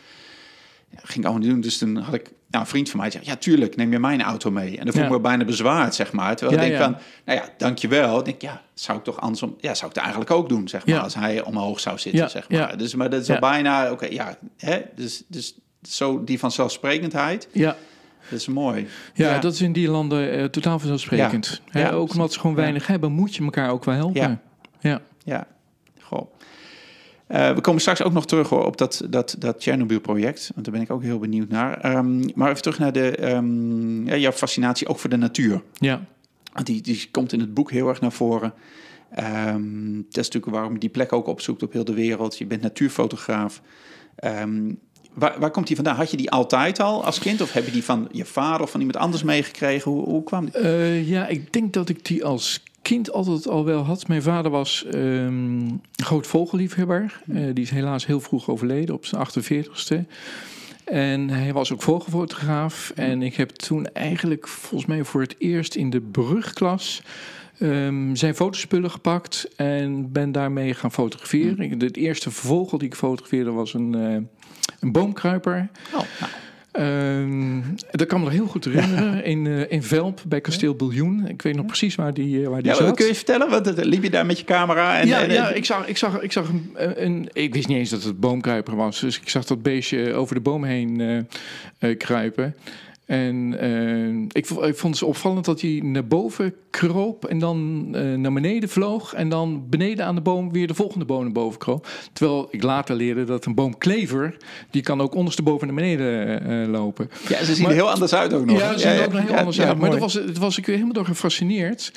ja, 0.90 0.98
ging 1.02 1.18
ik 1.18 1.24
allemaal 1.24 1.42
niet 1.42 1.50
doen? 1.50 1.60
Dus 1.60 1.78
toen 1.78 1.96
had 1.96 2.14
ik, 2.14 2.30
nou, 2.50 2.64
een 2.64 2.70
vriend 2.70 2.90
van 2.90 3.00
mij 3.00 3.10
zei, 3.10 3.24
ja, 3.26 3.36
tuurlijk, 3.36 3.76
neem 3.76 3.92
je 3.92 3.98
mijn 3.98 4.22
auto 4.22 4.50
mee. 4.50 4.78
En 4.78 4.84
dan 4.84 4.92
voel 4.94 5.02
ik 5.02 5.08
Ja. 5.08 5.14
me 5.16 5.20
bijna 5.20 5.44
bezwaard, 5.44 5.94
zeg 5.94 6.12
maar. 6.12 6.36
Terwijl 6.36 6.58
Ja, 6.60 6.64
ik 6.66 6.70
denk 6.72 6.82
van, 6.82 6.96
nou 7.24 7.38
ja, 7.38 7.48
dankjewel. 7.56 8.18
Ik 8.18 8.24
denk, 8.24 8.42
ja, 8.42 8.62
zou 8.74 8.98
ik 8.98 9.04
toch 9.04 9.20
andersom, 9.20 9.56
ja, 9.60 9.74
zou 9.74 9.86
ik 9.90 9.94
het 9.94 10.04
eigenlijk 10.04 10.30
ook 10.30 10.48
doen, 10.48 10.68
zeg 10.68 10.86
maar, 10.86 10.98
als 10.98 11.14
hij 11.14 11.42
omhoog 11.42 11.80
zou 11.80 11.98
zitten, 11.98 12.30
zeg 12.30 12.48
maar. 12.50 12.76
Dus, 12.76 12.94
maar 12.94 13.10
dat 13.10 13.20
is 13.22 13.30
al 13.30 13.38
bijna, 13.38 13.90
oké, 13.92 14.06
ja, 14.06 14.38
hè, 14.56 14.80
dus, 14.94 15.22
dus 15.26 15.54
zo 15.82 16.24
die 16.24 16.38
vanzelfsprekendheid, 16.38 17.48
ja. 17.52 17.76
Dat 18.30 18.38
is 18.38 18.48
mooi. 18.48 18.86
Ja, 19.14 19.30
Ja. 19.34 19.38
dat 19.38 19.52
is 19.52 19.60
in 19.60 19.72
die 19.72 19.88
landen 19.90 20.32
eh, 20.32 20.44
totaal 20.44 20.78
vanzelfsprekend. 20.78 21.62
Ja. 21.64 21.70
Hè, 21.80 21.80
Ja, 21.88 21.90
ook 21.90 22.12
omdat 22.12 22.32
ze 22.32 22.40
gewoon 22.40 22.56
Ja. 22.56 22.62
weinig 22.62 22.86
hebben, 22.86 23.12
moet 23.12 23.34
je 23.34 23.42
elkaar 23.44 23.70
ook 23.70 23.84
wel 23.84 23.94
helpen. 23.94 24.20
Ja. 24.20 24.40
Ja. 24.80 25.00
Ja, 25.24 25.46
goh. 26.00 26.32
Eh, 27.26 27.54
we 27.54 27.60
komen 27.60 27.80
straks 27.80 28.02
ook 28.02 28.12
nog 28.12 28.26
terug 28.26 28.48
hoor, 28.48 28.64
op 28.66 28.76
dat, 28.76 29.06
dat, 29.10 29.36
dat 29.38 29.62
Chernobyl-project. 29.62 30.50
Want 30.54 30.66
daar 30.66 30.74
ben 30.74 30.82
ik 30.84 30.90
ook 30.90 31.02
heel 31.02 31.18
benieuwd 31.18 31.48
naar. 31.48 31.78
Ehm, 31.80 32.28
maar 32.34 32.50
even 32.50 32.62
terug 32.62 32.78
naar 32.78 32.92
de, 32.92 33.16
ehm, 33.16 34.06
ja, 34.06 34.16
jouw 34.16 34.32
fascinatie 34.32 34.88
ook 34.88 34.98
voor 34.98 35.10
de 35.10 35.16
natuur. 35.16 35.62
Ja. 35.74 36.00
Die, 36.62 36.80
die 36.82 37.08
komt 37.10 37.32
in 37.32 37.40
het 37.40 37.54
boek 37.54 37.70
heel 37.70 37.88
erg 37.88 38.00
naar 38.00 38.12
voren. 38.12 38.52
Ehm, 39.10 39.94
dat 39.94 40.16
is 40.16 40.26
natuurlijk 40.26 40.52
waarom 40.52 40.72
je 40.72 40.78
die 40.78 40.88
plek 40.88 41.12
ook 41.12 41.26
opzoekt 41.26 41.62
op 41.62 41.72
heel 41.72 41.84
de 41.84 41.94
wereld. 41.94 42.38
Je 42.38 42.46
bent 42.46 42.62
natuurfotograaf. 42.62 43.62
Ehm, 44.16 44.72
waar, 45.20 45.38
waar 45.38 45.50
komt 45.50 45.66
die 45.66 45.76
vandaan? 45.76 45.96
Had 45.96 46.10
je 46.10 46.16
die 46.16 46.30
altijd 46.30 46.80
al 46.80 47.04
als 47.04 47.18
kind? 47.18 47.40
Of 47.40 47.52
heb 47.52 47.64
je 47.64 47.72
die 47.72 47.84
van 47.84 48.08
je 48.12 48.24
vader 48.24 48.60
of 48.60 48.70
van 48.70 48.80
iemand 48.80 48.98
anders 48.98 49.22
meegekregen? 49.22 49.90
Hoe, 49.90 50.04
hoe 50.04 50.24
kwam 50.24 50.44
die? 50.44 50.54
Eh, 50.54 51.08
ja, 51.08 51.26
ik 51.26 51.52
denk 51.52 51.72
dat 51.72 51.88
ik 51.88 52.04
die 52.04 52.24
als 52.24 52.62
kind 52.82 53.12
altijd 53.12 53.48
al 53.48 53.64
wel 53.64 53.82
had. 53.82 54.08
Mijn 54.08 54.22
vader 54.22 54.50
was 54.50 54.84
ehm, 54.84 55.68
groot 55.92 56.26
vogelliefhebber. 56.26 57.20
Eh, 57.28 57.42
die 57.54 57.64
is 57.64 57.70
helaas 57.70 58.06
heel 58.06 58.20
vroeg 58.20 58.48
overleden, 58.48 58.94
op 58.94 59.06
zijn 59.06 59.26
48ste. 59.26 60.06
En 60.84 61.30
hij 61.30 61.52
was 61.52 61.72
ook 61.72 61.82
vogelfotograaf. 61.82 62.92
En 62.94 63.22
ik 63.22 63.34
heb 63.34 63.50
toen 63.50 63.86
eigenlijk 63.86 64.48
volgens 64.48 64.90
mij 64.90 65.04
voor 65.04 65.20
het 65.20 65.34
eerst 65.38 65.74
in 65.74 65.90
de 65.90 66.00
brugklas... 66.00 67.02
ehm, 67.60 68.14
zijn 68.14 68.34
fotospullen 68.34 68.90
gepakt 68.90 69.48
en 69.56 70.12
ben 70.12 70.32
daarmee 70.32 70.74
gaan 70.74 70.92
fotograferen. 70.92 71.58
Ik- 71.60 71.80
De 71.80 71.90
eerste 71.90 72.30
vogel 72.30 72.78
die 72.78 72.88
ik 72.88 72.94
fotografeerde 72.94 73.50
was 73.50 73.74
een, 73.74 73.94
eh, 73.94 74.16
een 74.80 74.92
boomkruiper. 74.92 75.68
Oh, 75.94 76.00
nou, 76.20 76.30
Ehm, 76.72 77.60
dat 77.90 78.06
kan 78.06 78.18
me 78.18 78.24
nog 78.24 78.34
heel 78.34 78.46
goed 78.46 78.64
herinneren. 78.64 79.24
In, 79.24 79.46
eh, 79.46 79.72
in 79.72 79.82
Velp 79.82 80.20
bij 80.28 80.40
Kasteel 80.40 80.74
Biljoen. 80.74 81.26
Ik 81.28 81.42
weet 81.42 81.56
nog 81.56 81.66
precies 81.66 81.94
waar 81.94 82.14
die, 82.14 82.42
eh, 82.42 82.48
waar 82.48 82.62
die 82.62 82.70
ja, 82.70 82.76
zat. 82.76 82.96
kun 82.96 83.06
je 83.06 83.14
vertellen? 83.14 83.50
Want 83.50 83.84
liep 83.84 84.02
je 84.02 84.10
daar 84.10 84.26
met 84.26 84.38
je 84.38 84.44
camera? 84.44 84.98
En, 85.00 85.06
ja, 85.06 85.20
en- 85.22 85.32
ja 85.32 85.48
ik 85.52 85.64
zag, 85.64 85.86
ik 85.88 85.96
zag, 85.96 86.20
ik 86.20 86.32
zag 86.32 86.48
een, 86.48 86.70
een. 87.04 87.28
Ik 87.32 87.54
wist 87.54 87.68
niet 87.68 87.76
eens 87.78 87.90
dat 87.90 88.02
het 88.02 88.20
boomkruiper 88.20 88.76
was. 88.76 89.00
Dus 89.00 89.20
ik 89.20 89.28
zag 89.28 89.44
dat 89.44 89.62
beestje 89.62 90.12
over 90.14 90.34
de 90.34 90.40
boom 90.40 90.64
heen 90.64 91.26
kruipen. 91.98 92.54
En 93.10 93.58
eh, 93.58 94.40
ik, 94.40 94.50
ik 94.50 94.76
vond 94.76 94.94
het 94.94 95.02
opvallend 95.02 95.44
dat 95.44 95.60
hij 95.60 95.80
naar 95.84 96.06
boven 96.06 96.54
kroop 96.70 97.24
en 97.24 97.38
dan 97.38 97.88
eh, 97.92 98.14
naar 98.14 98.32
beneden 98.32 98.68
vloog. 98.68 99.14
En 99.14 99.28
dan 99.28 99.68
beneden 99.68 100.04
aan 100.04 100.14
de 100.14 100.20
boom 100.20 100.52
weer 100.52 100.66
de 100.66 100.74
volgende 100.74 101.04
boom 101.04 101.22
naar 101.22 101.32
boven 101.32 101.58
kroop. 101.58 101.88
Terwijl 102.12 102.48
ik 102.50 102.62
later 102.62 102.94
leerde 102.94 103.24
dat 103.24 103.44
een 103.44 103.54
boomklever, 103.54 104.36
die 104.70 104.82
kan 104.82 105.00
ook 105.00 105.14
ondersteboven 105.14 105.66
naar 105.66 105.76
beneden 105.76 106.40
eh, 106.42 106.68
lopen. 106.68 107.10
Ja, 107.28 107.44
ze 107.44 107.54
zien 107.54 107.62
Maar- 107.62 107.70
er 107.70 107.76
heel 107.76 107.90
anders 107.90 108.14
uit 108.14 108.32
ook 108.32 108.44
nog. 108.44 108.58
Ja, 108.58 108.72
ze 108.72 108.78
zien 108.78 108.90
er 108.90 109.04
ook 109.04 109.12
nog 109.12 109.22
heel 109.22 109.36
anders 109.36 109.60
uit. 109.60 109.78
Maar 109.78 109.90
daar 109.90 110.00
was, 110.00 110.18
was 110.38 110.58
ik 110.58 110.66
weer 110.66 110.74
helemaal 110.74 110.96
door 110.96 111.06
gefascineerd. 111.06 111.92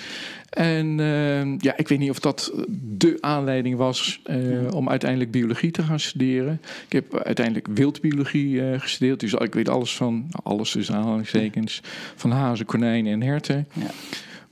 En 0.53 0.99
eh, 0.99 1.57
ja, 1.57 1.77
ik 1.77 1.87
weet 1.87 1.99
niet 1.99 2.09
of 2.09 2.19
dat 2.19 2.51
de 2.97 3.17
aanleiding 3.19 3.77
was 3.77 4.19
eh, 4.23 4.37
om 4.73 4.89
uiteindelijk 4.89 5.31
biologie 5.31 5.71
te 5.71 5.83
gaan 5.83 5.99
studeren. 5.99 6.61
Ik 6.87 6.91
heb 6.93 7.23
uiteindelijk 7.23 7.67
wildbiologie 7.73 8.61
eh, 8.71 8.79
gestudeerd. 8.79 9.19
Dus 9.19 9.33
ik 9.33 9.53
weet 9.53 9.69
alles 9.69 9.95
van, 9.95 10.13
nou, 10.13 10.43
alles 10.43 10.71
tussen 10.71 10.95
aanhalingstekens, 10.95 11.81
van 12.15 12.31
hazen, 12.31 12.65
konijnen 12.65 13.13
en 13.13 13.21
herten. 13.21 13.67
Ja. 13.73 13.85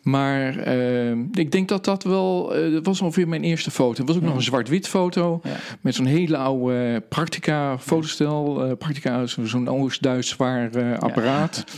Maar 0.02 0.58
eh, 0.58 1.12
ik 1.34 1.52
denk 1.52 1.68
dat 1.68 1.86
dat 1.86 2.04
wel, 2.04 2.56
eh, 2.56 2.72
dat 2.72 2.86
was 2.86 3.02
ongeveer 3.02 3.28
mijn 3.28 3.44
eerste 3.44 3.72
foto. 3.72 3.98
Het 4.00 4.08
was 4.08 4.16
ook 4.16 4.24
nog 4.24 4.36
een 4.36 4.42
zwart-wit 4.42 4.88
foto 4.88 5.40
Ja. 5.44 5.56
met 5.82 5.96
zo'n 5.96 6.06
hele 6.06 6.38
oude 6.38 7.04
Praktica 7.10 7.80
fotostel. 7.80 8.66
Eh 8.66 8.78
Praktica 8.78 9.22
is 9.22 9.38
zo'n 9.44 9.68
Oost-Duits 9.68 10.30
zwaar 10.30 10.98
apparaat. 11.00 11.64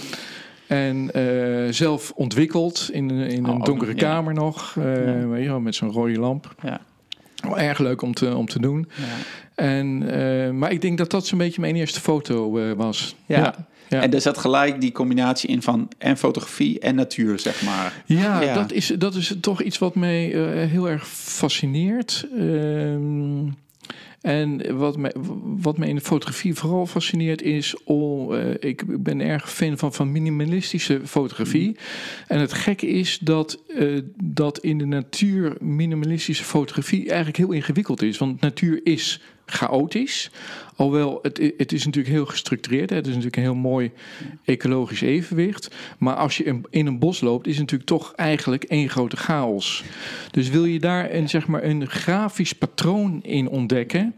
En 0.67 1.11
eh, 1.13 1.71
zelf 1.73 2.11
ontwikkeld 2.15 2.89
in, 2.91 3.09
in 3.09 3.43
een 3.45 3.49
Oh, 3.59 3.63
donkere 3.63 3.91
ja. 3.91 3.97
kamer 3.97 4.33
nog. 4.33 4.75
eh, 4.79 5.05
Ja. 5.19 5.27
weet 5.27 5.43
je 5.43 5.49
wel, 5.49 5.59
met 5.59 5.75
zo'n 5.75 5.91
rode 5.91 6.19
lamp. 6.19 6.55
Ja. 6.63 6.81
Erg 7.55 7.79
leuk 7.79 8.01
om 8.01 8.13
te, 8.13 8.35
om 8.35 8.45
te 8.47 8.59
doen. 8.59 8.87
Ja. 8.95 9.03
En, 9.55 10.03
eh, 10.11 10.51
maar 10.51 10.71
ik 10.71 10.81
denk 10.81 10.97
dat 10.97 11.11
dat 11.11 11.27
zo'n 11.27 11.37
beetje 11.37 11.61
mijn 11.61 11.75
eerste 11.75 11.99
foto 11.99 12.57
eh, 12.57 12.71
was. 12.71 13.15
Ja. 13.25 13.37
ja. 13.39 13.55
Ja. 13.89 14.01
En 14.01 14.13
er 14.13 14.21
zat 14.21 14.37
gelijk 14.37 14.81
die 14.81 14.91
combinatie 14.91 15.49
in 15.49 15.61
van 15.61 15.87
en 15.97 16.17
fotografie 16.17 16.79
en 16.79 16.95
natuur, 16.95 17.39
zeg 17.39 17.61
maar. 17.63 18.03
Ja, 18.05 18.41
Ja. 18.41 18.53
Dat, 18.53 18.71
is, 18.71 18.87
dat 18.87 19.15
is 19.15 19.35
toch 19.41 19.61
iets 19.61 19.77
wat 19.77 19.95
mij 19.95 20.33
eh, 20.33 20.69
heel 20.69 20.89
erg 20.89 21.07
fascineert. 21.07 22.27
Ehm, 22.37 23.45
en 24.23 24.77
wat 24.77 24.97
mij, 24.97 25.11
wat 25.43 25.77
mij 25.77 25.87
in 25.87 25.95
de 25.95 26.01
fotografie 26.01 26.53
vooral 26.53 26.85
fascineert 26.85 27.41
is... 27.41 27.83
Oh, 27.83 28.37
ik 28.59 29.03
ben 29.03 29.21
erg 29.21 29.51
fan 29.51 29.77
van, 29.77 29.93
van 29.93 30.11
minimalistische 30.11 31.01
fotografie. 31.05 31.77
En 32.27 32.39
het 32.39 32.53
gekke 32.53 32.87
is 32.87 33.19
dat, 33.19 33.63
eh, 33.67 33.99
dat 34.23 34.59
in 34.59 34.77
de 34.77 34.85
natuur 34.85 35.55
minimalistische 35.59 36.43
fotografie 36.43 37.07
eigenlijk 37.07 37.37
heel 37.37 37.51
ingewikkeld 37.51 38.01
is. 38.01 38.17
Want 38.17 38.41
natuur 38.41 38.79
is 38.83 39.21
chaotisch. 39.53 40.31
Alhoewel, 40.75 41.19
het, 41.21 41.53
het 41.57 41.71
is 41.71 41.85
natuurlijk 41.85 42.13
heel 42.13 42.25
gestructureerd. 42.25 42.89
Hè. 42.89 42.95
Het 42.95 43.05
is 43.05 43.13
natuurlijk 43.13 43.37
een 43.37 43.43
heel 43.43 43.55
mooi 43.55 43.91
ecologisch 44.45 45.01
evenwicht. 45.01 45.75
Maar 45.97 46.15
als 46.15 46.37
je 46.37 46.61
in, 46.69 46.87
een 46.87 46.99
bos 46.99 47.21
loopt, 47.21 47.47
is 47.47 47.51
het 47.51 47.61
natuurlijk 47.61 47.89
toch 47.89 48.13
eigenlijk 48.15 48.63
één 48.63 48.89
grote 48.89 49.17
chaos. 49.17 49.83
Dus 50.31 50.49
wil 50.49 50.65
je 50.65 50.79
daar 50.79 51.13
een, 51.13 51.29
zeg 51.29 51.47
maar, 51.47 51.63
een 51.63 51.87
grafisch 51.87 52.53
patroon 52.53 53.19
in 53.23 53.49
ontdekken... 53.49 54.15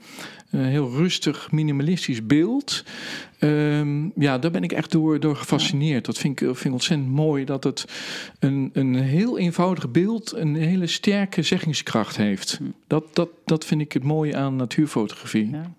Een 0.55 0.65
heel 0.65 0.91
rustig, 0.91 1.51
minimalistisch 1.51 2.25
beeld. 2.25 2.83
Ehm, 3.39 4.09
ja, 4.15 4.37
daar 4.37 4.51
ben 4.51 4.63
ik 4.63 4.71
echt 4.71 4.91
door, 4.91 5.19
door 5.19 5.35
gefascineerd. 5.35 6.05
Dat 6.05 6.17
vind 6.17 6.41
ik, 6.41 6.47
vind 6.47 6.65
ik 6.65 6.71
ontzettend 6.71 7.09
mooi. 7.09 7.45
Dat 7.45 7.63
het 7.63 7.85
een, 8.39 8.69
een 8.73 8.95
heel 8.95 9.37
eenvoudig 9.37 9.89
beeld 9.91 10.33
een 10.35 10.55
hele 10.55 10.87
sterke 10.87 11.41
zeggingskracht 11.41 12.17
heeft. 12.17 12.59
Dat, 12.87 13.03
dat, 13.13 13.29
dat 13.45 13.65
vind 13.65 13.81
ik 13.81 13.91
het 13.91 14.03
mooie 14.03 14.35
aan 14.35 14.55
natuurfotografie. 14.55 15.49
Ja. 15.49 15.71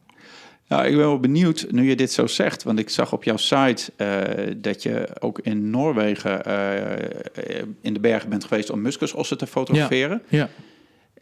Ja, 0.68 0.84
ik 0.84 0.90
ben 0.90 1.06
wel 1.06 1.20
benieuwd 1.20 1.66
nu 1.70 1.88
je 1.88 1.96
dit 1.96 2.12
zo 2.12 2.26
zegt, 2.26 2.62
want 2.62 2.78
ik 2.78 2.88
zag 2.88 3.12
op 3.12 3.24
jouw 3.24 3.36
site 3.36 3.92
eh, 3.96 4.54
dat 4.56 4.82
je 4.82 5.08
ook 5.18 5.38
in 5.38 5.70
Noorwegen 5.70 6.44
eh, 6.44 7.62
in 7.80 7.94
de 7.94 8.00
bergen 8.00 8.28
bent 8.28 8.44
geweest 8.44 8.70
om 8.70 8.80
muskusossen 8.80 9.38
te 9.38 9.46
fotograferen. 9.46 10.22
Ja, 10.28 10.48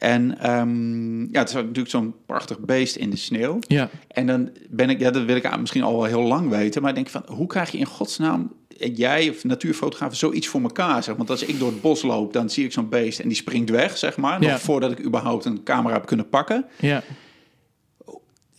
En 0.04 0.38
ehm, 0.38 1.20
ja, 1.20 1.38
het 1.38 1.48
is 1.48 1.54
natuurlijk 1.54 1.88
zo'n 1.90 2.14
prachtig 2.26 2.58
beest 2.58 2.96
in 2.96 3.10
de 3.10 3.16
sneeuw. 3.16 3.58
ja. 3.66 3.88
En 4.08 4.26
dan 4.26 4.50
ben 4.70 4.90
ik, 4.90 5.00
ja, 5.00 5.10
dat 5.10 5.24
wil 5.24 5.36
ik 5.36 5.60
misschien 5.60 5.82
al 5.82 5.92
wel 5.96 6.04
heel 6.04 6.22
lang 6.22 6.48
weten, 6.50 6.80
maar 6.80 6.90
ik 6.90 6.96
denk 6.96 7.08
van, 7.08 7.22
hoe 7.36 7.46
krijg 7.46 7.70
je 7.70 7.78
in 7.78 7.84
godsnaam 7.86 8.52
jij 8.94 9.28
of 9.30 9.44
natuurfotografen 9.44 10.16
zoiets 10.16 10.48
voor 10.48 10.60
elkaar? 10.62 11.02
Zeg. 11.02 11.16
Want 11.16 11.30
als 11.30 11.44
ik 11.44 11.58
door 11.58 11.68
het 11.70 11.80
bos 11.80 12.02
loop, 12.02 12.32
dan 12.32 12.50
zie 12.50 12.64
ik 12.64 12.72
zo'n 12.72 12.88
beest 12.88 13.18
en 13.20 13.28
die 13.28 13.36
springt 13.36 13.70
weg, 13.70 13.98
zeg 13.98 14.16
maar. 14.16 14.40
Nog 14.40 14.48
Ja. 14.50 14.58
voordat 14.58 14.90
ik 14.90 15.04
überhaupt 15.04 15.44
een 15.44 15.62
camera 15.62 15.94
heb 15.94 16.06
kunnen 16.06 16.28
pakken. 16.28 16.64
Ja. 16.80 17.02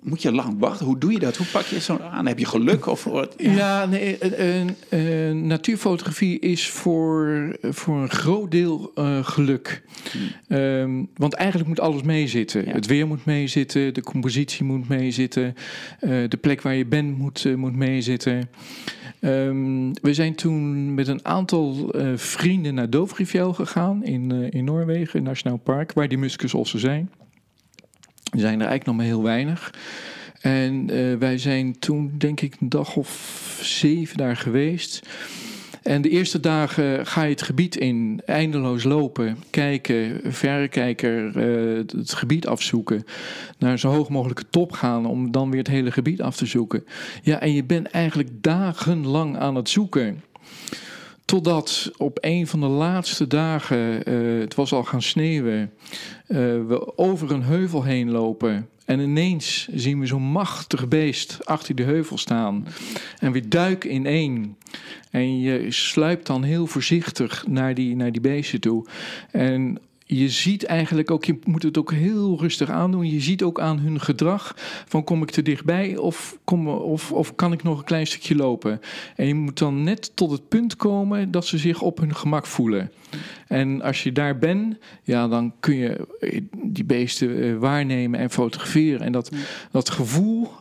Moet 0.06 0.22
je 0.22 0.32
lang 0.32 0.60
wachten? 0.60 0.86
Hoe 0.86 0.98
doe 0.98 1.12
je 1.12 1.20
dat? 1.20 1.38
Hoe 1.38 1.46
pak 1.46 1.65
je 1.65 1.80
zo'n 1.80 2.02
aan? 2.02 2.26
Heb 2.26 2.39
je 2.39 2.46
geluk? 2.46 2.86
Of, 2.86 3.04
wat? 3.04 3.34
Ja, 3.38 3.86
nee, 3.86 4.18
eh, 4.18 4.62
eh, 4.62 5.30
eh, 5.30 5.36
natuurfotografie 5.36 6.39
is 6.39 6.70
voor, 6.70 7.56
voor 7.62 8.02
een 8.02 8.10
groot 8.10 8.52
deel 8.52 8.91
geluk. 9.22 9.84
Ehm, 10.48 11.04
want 11.15 11.34
eigenlijk 11.34 11.70
moet 11.70 11.80
alles 11.80 12.02
meezitten. 12.02 12.65
Ja. 12.65 12.72
Het 12.72 12.86
weer 12.86 13.08
moet 13.08 13.26
meezitten, 13.26 13.94
de 13.94 14.02
compositie 14.02 14.65
moet 14.65 14.88
meezitten, 14.88 15.56
de 16.00 16.38
plek 16.41 16.62
waar 16.62 16.76
je 16.76 16.86
bent 16.86 17.18
moet, 17.18 17.56
moet 17.56 17.76
meezitten. 17.76 18.50
Ehm, 19.20 19.94
we 20.02 20.13
zijn 20.13 20.36
toen 20.36 20.94
met 20.94 21.08
een 21.08 21.26
aantal 21.26 21.94
vrienden 22.15 22.74
naar 22.74 22.89
Dovrefjell 22.89 23.52
gegaan 23.52 24.04
in, 24.04 24.32
in 24.52 24.63
Noorwegen, 24.63 25.20
een 25.20 25.26
nationaal 25.26 25.58
park, 25.58 25.94
waar 25.94 26.08
die 26.08 26.18
muskusossen 26.18 26.80
zijn. 26.80 27.10
Er 28.36 28.41
zijn 28.41 28.60
er 28.60 28.67
eigenlijk 28.67 28.86
nog 28.86 28.95
maar 28.95 29.06
heel 29.06 29.24
weinig. 29.24 29.74
En 30.41 30.89
eh, 30.89 31.17
wij 31.19 31.38
zijn 31.38 31.80
toen, 31.80 32.12
denk 32.17 32.41
ik, 32.41 32.56
een 32.60 32.69
dag 32.69 32.95
of 32.95 33.60
zeven 33.62 34.17
daar 34.17 34.38
geweest. 34.38 35.08
En 35.86 36.02
de 36.02 36.10
eerste 36.10 36.39
dagen 36.39 37.06
ga 37.06 37.24
je 37.24 37.30
het 37.30 37.41
gebied 37.41 37.76
in, 37.76 38.21
eindeloos 38.26 38.84
lopen, 38.84 39.38
kijken, 39.50 40.19
verrekijker, 40.34 41.38
eh, 41.38 41.78
het 42.00 42.13
gebied 42.13 42.48
afzoeken, 42.48 43.04
naar 43.58 43.80
zo 43.80 43.89
hoog 43.89 44.10
mogelijke 44.10 44.50
top 44.50 44.71
gaan 44.71 45.06
om 45.06 45.32
dan 45.32 45.50
weer 45.50 45.60
het 45.60 45.67
hele 45.67 45.91
gebied 45.91 46.21
af 46.21 46.36
te 46.36 46.45
zoeken. 46.45 46.84
Ja, 47.21 47.39
en 47.39 47.54
je 47.54 47.63
bent 47.63 47.88
eigenlijk 47.88 48.30
dagenlang 48.41 49.38
aan 49.38 49.56
het 49.56 49.69
zoeken. 49.69 50.24
Totdat 51.25 51.91
op 51.97 52.17
een 52.21 52.47
van 52.47 52.59
de 52.59 52.67
laatste 52.67 53.27
dagen, 53.27 54.05
eh, 54.05 54.39
het 54.39 54.55
was 54.55 54.73
al 54.73 54.83
gaan 54.83 55.01
sneeuwen, 55.01 55.73
eh, 56.27 56.38
we 56.38 56.97
over 56.97 57.31
een 57.31 57.43
heuvel 57.43 57.83
heen 57.83 58.11
lopen. 58.11 58.69
En 58.85 58.99
ineens 58.99 59.67
zien 59.73 59.99
we 59.99 60.05
zo'n 60.05 60.21
machtig 60.21 60.88
beest 60.88 61.45
achter 61.45 61.75
de 61.75 61.83
heuvel 61.83 62.17
staan. 62.17 62.67
En 63.19 63.31
we 63.31 63.47
duiken 63.47 63.89
in 63.89 64.05
één. 64.05 64.57
En 65.11 65.39
je 65.39 65.71
sluipt 65.71 66.27
dan 66.27 66.43
heel 66.43 66.67
voorzichtig 66.67 67.47
naar 67.47 67.73
die, 67.73 67.95
naar 67.95 68.11
die 68.11 68.21
beesten 68.21 68.61
toe. 68.61 68.85
En 69.31 69.79
je 70.08 70.30
ziet 70.30 70.65
eigenlijk 70.65 71.12
ook, 71.12 71.26
je 71.26 71.39
moet 71.44 71.63
het 71.63 71.78
ook 71.78 71.91
heel 71.91 72.39
rustig 72.39 72.70
aandoen. 72.70 73.10
Je 73.10 73.22
ziet 73.22 73.44
ook 73.44 73.60
aan 73.60 73.80
hun 73.80 74.02
gedrag 74.02 74.54
van 74.88 75.04
kom 75.04 75.22
ik 75.22 75.32
te 75.32 75.41
dichtbij 75.41 75.98
of, 75.98 76.38
kom, 76.44 76.68
of, 76.68 77.12
of 77.12 77.36
kan 77.36 77.52
ik 77.52 77.63
nog 77.63 77.78
een 77.78 77.84
klein 77.84 78.08
stukje 78.08 78.36
lopen. 78.36 78.82
En 79.15 79.28
je 79.28 79.36
moet 79.36 79.58
dan 79.58 79.84
net 79.84 80.15
tot 80.15 80.32
het 80.32 80.48
punt 80.48 80.76
komen 80.76 81.32
dat 81.32 81.46
ze 81.46 81.58
zich 81.58 81.82
op 81.82 81.98
hun 81.98 82.15
gemak 82.15 82.46
voelen. 82.46 82.91
En 83.48 83.82
als 83.82 84.04
je 84.04 84.12
daar 84.12 84.38
bent, 84.38 84.78
ja, 85.04 85.28
dan 85.28 85.54
kun 85.60 85.76
je 85.76 86.08
eh, 86.20 86.41
die 86.65 86.86
beesten 86.86 87.41
eh, 87.41 87.58
waarnemen 87.58 88.20
en 88.20 88.30
fotograferen. 88.30 89.02
En 89.02 89.12
dat, 89.12 89.32
dat 89.72 89.89
gevoel, 89.89 90.52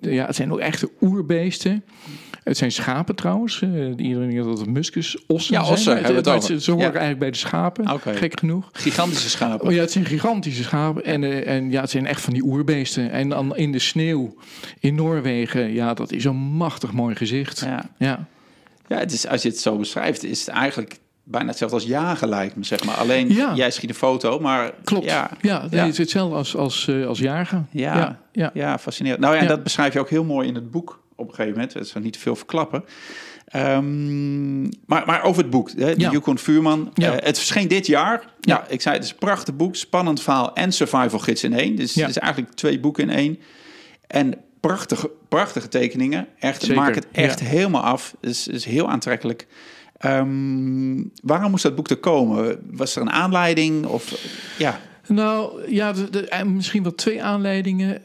ja, 0.00 0.26
het 0.26 0.36
zijn 0.36 0.52
ook 0.52 0.58
echte 0.58 0.90
oerbeesten. 1.00 1.84
Het 2.44 2.56
zijn 2.56 2.72
schapen 2.72 3.14
trouwens. 3.14 3.62
Eh, 3.62 3.70
iedereen 3.96 4.30
denkt 4.30 4.44
dat 4.44 4.58
het 4.58 4.68
muskus 4.68 5.16
ossen 5.26 5.54
Ja, 5.54 5.60
zijn. 5.62 5.72
ossen 5.74 6.02
hebben 6.02 6.32
het. 6.32 6.44
Ze 6.44 6.70
horen 6.70 6.76
Ja. 6.86 6.90
eigenlijk 6.90 7.18
bij 7.18 7.30
de 7.30 7.36
schapen, 7.36 8.00
gek 8.00 8.38
genoeg. 8.38 8.68
Gigantische 8.72 9.28
schapen. 9.30 9.66
Oh 9.66 9.72
ja, 9.72 9.80
het 9.80 9.92
zijn 9.92 10.04
gigantische 10.04 10.62
schapen. 10.62 11.04
En, 11.04 11.24
eh, 11.24 11.54
en 11.56 11.70
ja, 11.70 11.80
het 11.80 11.90
zijn 11.90 12.06
echt 12.06 12.20
van 12.20 12.32
die 12.32 12.42
oerbeesten. 12.42 13.10
En 13.10 13.28
dan 13.28 13.56
in 13.56 13.72
de 13.72 13.78
sneeuw 13.78 14.34
in 14.80 14.94
Noorwegen, 14.94 15.72
ja, 15.72 15.94
dat 15.94 16.12
is 16.12 16.24
een 16.24 16.36
machtig 16.36 16.92
mooi 16.92 17.14
gezicht. 17.14 17.60
Ja, 17.60 17.84
Ja. 17.98 18.26
Ja, 18.88 18.98
het 18.98 19.12
is, 19.12 19.26
als 19.26 19.42
je 19.42 19.48
het 19.48 19.58
zo 19.58 19.76
beschrijft, 19.76 20.24
is 20.24 20.40
het 20.40 20.48
eigenlijk 20.48 20.98
bijna 21.24 21.48
hetzelfde 21.48 21.76
als 21.76 21.86
jagen 21.86 22.28
lijkt 22.28 22.56
me, 22.56 22.64
zeg 22.64 22.84
maar. 22.84 22.94
Alleen, 22.94 23.28
Ja. 23.34 23.54
jij 23.54 23.70
schiet 23.70 23.88
een 23.90 23.94
foto, 23.96 24.38
maar... 24.40 24.72
klopt. 24.84 25.04
Ja, 25.04 25.30
Ja, 25.40 25.66
Ja. 25.70 25.78
het 25.84 25.88
is 25.92 25.98
hetzelfde 25.98 26.36
als, 26.36 26.56
als, 26.56 26.88
eh, 26.88 27.06
als 27.06 27.18
jagen. 27.18 27.68
Ja. 27.70 28.18
ja, 28.32 28.50
ja. 28.54 28.78
fascinerend. 28.78 29.20
Nou 29.22 29.34
ja, 29.34 29.40
en 29.40 29.46
Ja. 29.46 29.52
dat 29.54 29.62
beschrijf 29.62 29.92
je 29.92 30.00
ook 30.00 30.10
heel 30.10 30.24
mooi 30.24 30.48
in 30.48 30.54
het 30.54 30.70
boek 30.70 31.02
op 31.18 31.28
een 31.28 31.34
gegeven 31.34 31.52
moment. 31.52 31.72
Dat 31.72 31.86
zal 31.88 32.00
niet 32.00 32.12
te 32.12 32.18
veel 32.18 32.36
verklappen. 32.36 32.84
Ehm, 33.46 34.62
maar, 34.62 35.02
maar 35.06 35.22
over 35.22 35.42
het 35.42 35.50
boek, 35.50 35.70
hè, 35.70 35.94
de 35.94 36.00
Ja. 36.00 36.10
Yukon 36.10 36.38
Vuurman. 36.38 36.90
Ja. 36.94 37.12
Eh, 37.16 37.26
het 37.26 37.36
verscheen 37.36 37.68
dit 37.68 37.86
jaar. 37.86 38.24
Ja. 38.40 38.66
Ik 38.68 38.80
zei, 38.80 38.94
het 38.94 39.04
is 39.04 39.10
een 39.10 39.16
prachtig 39.18 39.56
boek. 39.56 39.76
Spannend 39.76 40.22
verhaal 40.22 40.54
en 40.54 40.72
survival 40.72 41.18
gids 41.18 41.44
in 41.44 41.52
één. 41.52 41.76
Dus 41.76 41.94
Ja. 41.94 42.00
het 42.00 42.10
is 42.10 42.18
eigenlijk 42.18 42.54
twee 42.54 42.80
boeken 42.80 43.02
in 43.10 43.16
één. 43.16 43.38
En 44.06 44.34
prachtige, 44.60 45.10
prachtige 45.28 45.68
tekeningen. 45.68 46.26
Echt, 46.38 46.60
Zeker, 46.60 46.76
maak 46.76 46.94
het 46.94 47.06
echt 47.12 47.40
helemaal 47.40 47.82
af. 47.82 48.14
Het 48.20 48.30
is, 48.30 48.48
is 48.48 48.64
heel 48.64 48.88
aantrekkelijk. 48.88 49.46
Ehm, 49.98 51.02
waarom 51.22 51.50
moest 51.50 51.62
dat 51.62 51.74
boek 51.74 51.88
er 51.90 51.96
komen? 51.96 52.58
Was 52.70 52.96
er 52.96 53.02
een 53.02 53.10
aanleiding? 53.10 53.86
Of, 53.86 54.14
ja, 54.58 54.80
Nou 55.08 55.70
ja, 55.72 55.92
de, 55.92 56.10
de- 56.10 56.28
eh, 56.28 56.42
misschien 56.42 56.82
wel 56.82 56.94
twee 56.94 57.22
aanleidingen. 57.22 58.02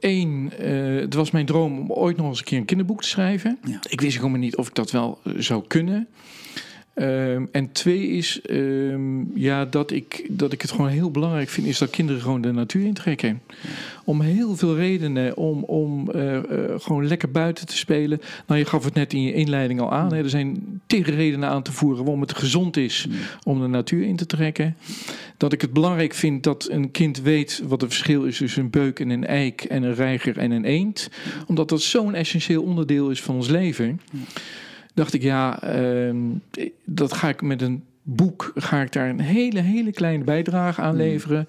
Eén, 0.00 0.52
het 1.00 1.14
was 1.14 1.30
mijn 1.30 1.46
droom 1.46 1.78
om 1.78 1.92
ooit 1.92 2.16
nog 2.16 2.26
eens 2.26 2.38
een 2.38 2.44
keer 2.44 2.58
een 2.58 2.64
kinderboek 2.64 3.02
te 3.02 3.08
schrijven. 3.08 3.58
Ja. 3.64 3.78
Ik 3.88 4.00
wist 4.00 4.16
gewoon 4.18 4.40
niet 4.40 4.56
of 4.56 4.68
ik 4.68 4.74
dat 4.74 4.90
wel 4.90 5.18
eh, 5.24 5.32
zou 5.36 5.64
kunnen. 5.66 6.08
Ehm, 6.94 7.44
en 7.52 7.72
twee 7.72 8.08
is 8.08 8.40
ehm, 8.40 9.38
ja, 9.38 9.64
dat, 9.64 9.90
ik, 9.90 10.26
dat 10.28 10.52
ik 10.52 10.62
het 10.62 10.70
gewoon 10.70 10.88
heel 10.88 11.10
belangrijk 11.10 11.48
vind, 11.48 11.66
is 11.66 11.78
dat 11.78 11.90
kinderen 11.90 12.22
gewoon 12.22 12.40
de 12.40 12.52
natuur 12.52 12.84
intrekken. 12.84 13.42
Om 14.04 14.20
heel 14.20 14.56
veel 14.56 14.76
redenen. 14.76 15.36
Om, 15.36 15.64
om 15.64 16.10
eh, 16.10 16.36
eh, 16.36 16.44
gewoon 16.80 17.06
lekker 17.06 17.30
buiten 17.30 17.66
te 17.66 17.76
spelen. 17.76 18.20
Nou, 18.46 18.60
je 18.60 18.66
gaf 18.66 18.84
het 18.84 18.94
net 18.94 19.12
in 19.12 19.22
je 19.22 19.32
inleiding 19.32 19.80
al 19.80 19.92
aan. 19.92 20.12
Hè. 20.12 20.22
Er 20.22 20.30
zijn 20.30 20.80
tegen 20.86 21.14
redenen 21.14 21.48
aan 21.48 21.62
te 21.62 21.72
voeren 21.72 22.04
waarom 22.04 22.20
het 22.20 22.34
gezond 22.36 22.76
is 22.76 23.08
om 23.42 23.60
de 23.60 23.66
natuur 23.66 24.04
in 24.06 24.16
te 24.16 24.26
trekken. 24.26 24.76
Dat 25.36 25.52
ik 25.52 25.60
het 25.60 25.72
belangrijk 25.72 26.14
vind 26.14 26.42
dat 26.42 26.68
een 26.70 26.90
kind 26.90 27.20
weet 27.20 27.62
wat 27.64 27.80
het 27.80 27.90
verschil 27.90 28.24
is 28.24 28.36
tussen 28.36 28.62
een 28.62 28.70
beuk 28.70 29.00
en 29.00 29.10
een 29.10 29.26
eik 29.26 29.62
en 29.62 29.82
een 29.82 29.94
reiger 29.94 30.38
en 30.38 30.50
een 30.50 30.64
eend. 30.64 31.10
Omdat 31.46 31.68
dat 31.68 31.82
zo'n 31.82 32.14
essentieel 32.14 32.62
onderdeel 32.62 33.10
is 33.10 33.22
van 33.22 33.34
ons 33.34 33.48
leven. 33.48 34.00
Dacht 34.94 35.14
ik, 35.14 35.22
ja, 35.22 35.62
ehm, 35.62 36.16
dat 36.84 37.12
ga 37.12 37.28
ik 37.28 37.42
met 37.42 37.62
een 37.62 37.84
boek, 38.02 38.52
ga 38.54 38.80
ik 38.82 38.92
daar 38.92 39.08
een 39.08 39.20
hele, 39.20 39.60
hele 39.60 39.92
kleine 39.92 40.24
bijdrage 40.24 40.80
aan 40.80 40.96
leveren. 40.96 41.48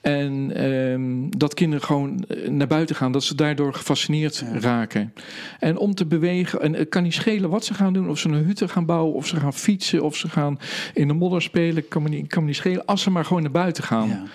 En 0.00 0.50
ehm, 0.54 1.38
dat 1.38 1.54
kinderen 1.54 1.84
gewoon 1.84 2.24
eh, 2.28 2.48
naar 2.48 2.66
buiten 2.66 2.96
gaan, 2.96 3.12
dat 3.12 3.24
ze 3.24 3.34
daardoor 3.34 3.74
gefascineerd 3.74 4.36
Ja. 4.52 4.58
raken. 4.58 5.12
En 5.58 5.76
om 5.76 5.94
te 5.94 6.06
bewegen, 6.06 6.60
en 6.60 6.72
het 6.74 6.88
kan 6.88 7.02
niet 7.02 7.14
schelen 7.14 7.50
wat 7.50 7.64
ze 7.64 7.74
gaan 7.74 7.92
doen, 7.92 8.08
of 8.08 8.18
ze 8.18 8.28
een 8.28 8.44
hutte 8.44 8.68
gaan 8.68 8.86
bouwen, 8.86 9.14
of 9.14 9.26
ze 9.26 9.36
gaan 9.36 9.54
fietsen, 9.54 10.02
of 10.02 10.16
ze 10.16 10.28
gaan 10.28 10.58
in 10.94 11.08
de 11.08 11.14
modder 11.14 11.42
spelen, 11.42 11.88
kan 11.88 12.02
me 12.02 12.08
niet, 12.08 12.26
kan 12.26 12.42
me 12.42 12.48
niet 12.48 12.56
schelen, 12.56 12.84
als 12.84 13.02
ze 13.02 13.10
maar 13.10 13.24
gewoon 13.24 13.42
naar 13.42 13.50
buiten 13.50 13.84
gaan. 13.84 14.28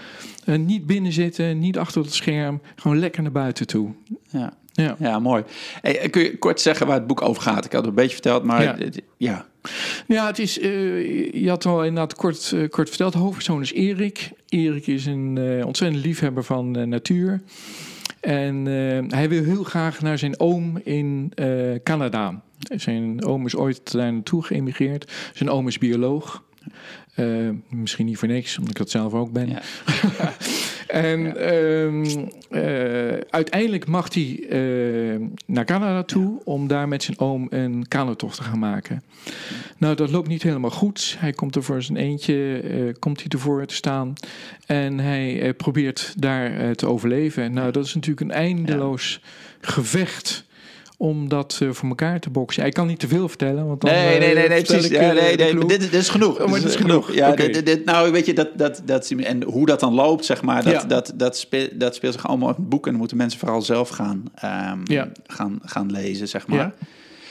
ja, 0.45 0.55
niet 0.55 0.85
binnen 0.85 1.11
zitten, 1.11 1.59
niet 1.59 1.77
achter 1.77 2.01
het 2.01 2.13
scherm, 2.13 2.61
gewoon 2.75 2.99
lekker 2.99 3.21
naar 3.21 3.31
buiten 3.31 3.67
toe. 3.67 3.91
ja. 4.29 4.53
Ja. 4.75 4.95
Ja, 4.99 5.19
mooi. 5.19 5.43
Hey, 5.81 6.09
kun 6.09 6.21
je 6.23 6.37
kort 6.37 6.61
zeggen 6.61 6.87
waar 6.87 6.95
het 6.97 7.07
boek 7.07 7.21
over 7.21 7.41
gaat? 7.41 7.65
Ik 7.65 7.71
had 7.71 7.81
het 7.81 7.89
een 7.89 7.95
beetje 7.95 8.13
verteld, 8.13 8.43
maar 8.43 8.63
Ja. 9.17 9.45
ja, 10.07 10.27
het 10.27 10.39
is, 10.39 10.59
eh, 10.59 11.31
je 11.33 11.49
had 11.49 11.65
al 11.65 11.79
inderdaad 11.83 12.15
kort, 12.15 12.51
eh, 12.55 12.69
kort 12.69 12.87
verteld. 12.89 13.13
De 13.13 13.19
hoofdpersoon 13.19 13.61
is 13.61 13.73
Erik. 13.73 14.31
Erik 14.49 14.87
is 14.87 15.05
een 15.05 15.37
eh, 15.37 15.65
ontzettend 15.65 16.05
liefhebber 16.05 16.43
van 16.43 16.75
eh, 16.77 16.83
natuur. 16.85 17.41
En 18.19 18.67
eh, 18.67 19.17
hij 19.17 19.29
wil 19.29 19.43
heel 19.43 19.63
graag 19.63 20.01
naar 20.01 20.17
zijn 20.17 20.39
oom 20.39 20.79
in 20.83 21.31
eh, 21.35 21.47
Canada. 21.83 22.41
Zijn 22.59 23.25
oom 23.25 23.45
is 23.45 23.55
ooit 23.55 23.91
daar 23.91 24.13
naartoe 24.13 24.43
geëmigreerd. 24.43 25.11
Zijn 25.33 25.49
oom 25.49 25.67
is 25.67 25.77
bioloog. 25.77 26.43
Eh, 27.13 27.49
misschien 27.69 28.05
niet 28.05 28.17
voor 28.17 28.27
niks, 28.27 28.57
omdat 28.57 28.71
ik 28.71 28.77
dat 28.77 28.89
zelf 28.89 29.13
ook 29.13 29.31
ben. 29.31 29.49
Ja. 29.49 29.61
En 30.87 31.37
ehm, 31.37 32.27
eh, 32.49 33.19
uiteindelijk 33.29 33.87
mag 33.87 34.13
hij 34.13 34.45
eh, 34.49 35.19
naar 35.45 35.65
Canada 35.65 36.03
toe 36.03 36.41
om 36.43 36.67
daar 36.67 36.87
met 36.87 37.03
zijn 37.03 37.19
oom 37.19 37.47
een 37.49 37.87
kanotocht 37.87 38.35
te 38.37 38.43
gaan 38.43 38.59
maken. 38.59 39.03
Nou, 39.77 39.95
dat 39.95 40.11
loopt 40.11 40.27
niet 40.27 40.43
helemaal 40.43 40.69
goed. 40.69 41.15
Hij 41.19 41.31
komt 41.31 41.55
er 41.55 41.63
voor 41.63 41.83
zijn 41.83 41.97
eentje, 41.97 42.95
komt 42.99 43.19
hij 43.19 43.27
ervoor 43.29 43.65
te 43.65 43.75
staan. 43.75 44.13
En 44.65 44.99
hij 44.99 45.53
probeert 45.53 46.13
daar 46.17 46.75
te 46.75 46.87
overleven. 46.87 47.53
Nou, 47.53 47.71
dat 47.71 47.85
is 47.85 47.93
natuurlijk 47.93 48.29
een 48.29 48.37
eindeloos 48.37 49.21
gevecht 49.61 50.45
om 50.97 51.29
dat 51.29 51.59
eh, 51.61 51.69
voor 51.69 51.89
elkaar 51.89 52.19
te 52.19 52.29
boksen. 52.29 52.65
Ik 52.65 52.73
kan 52.73 52.87
niet 52.87 52.99
te 52.99 53.07
veel 53.07 53.27
vertellen, 53.29 53.67
want 53.67 53.81
dan 53.81 53.91
Nee, 53.91 54.19
nee, 54.19 54.29
eh, 54.29 54.35
nee, 54.35 54.47
nee, 54.47 54.57
vertel 54.57 54.75
precies. 54.75 54.91
ik, 54.91 55.01
Ja, 55.01 55.09
eh, 55.15 55.37
nee, 55.37 55.53
nee, 55.53 55.65
dit, 55.65 55.79
dit 55.79 55.93
is 55.93 56.09
genoeg. 56.09 56.39
Oh, 56.41 56.49
maar 56.49 56.59
dit 56.59 56.69
is 56.69 56.75
genoeg. 56.75 57.13
Ja, 57.13 57.31
dit, 57.31 57.65
dit- 57.65 57.85
nou, 57.85 58.11
weet 58.11 58.25
je, 58.25 58.33
dat, 58.33 58.49
dat, 58.57 58.81
dat, 58.85 59.09
en 59.09 59.43
hoe 59.43 59.65
dat 59.65 59.79
dan 59.79 59.93
loopt, 59.93 60.25
zeg 60.25 60.41
maar, 60.41 60.63
dat, 60.63 60.73
Ja. 60.73 60.83
dat, 60.83 61.13
dat, 61.15 61.37
speelt, 61.37 61.79
dat 61.79 61.95
speelt 61.95 62.13
zich 62.13 62.27
allemaal 62.27 62.49
in 62.49 62.55
het 62.57 62.69
boek 62.69 62.83
en 62.85 62.89
dan 62.91 62.99
moeten 62.99 63.17
mensen 63.17 63.39
vooral 63.39 63.61
zelf 63.61 63.89
gaan, 63.89 64.23
ehm, 64.35 64.79
Ja. 64.83 65.11
gaan, 65.27 65.59
gaan 65.63 65.91
lezen, 65.91 66.27
zeg 66.27 66.47
maar. 66.47 66.57
Ja. 66.57 66.73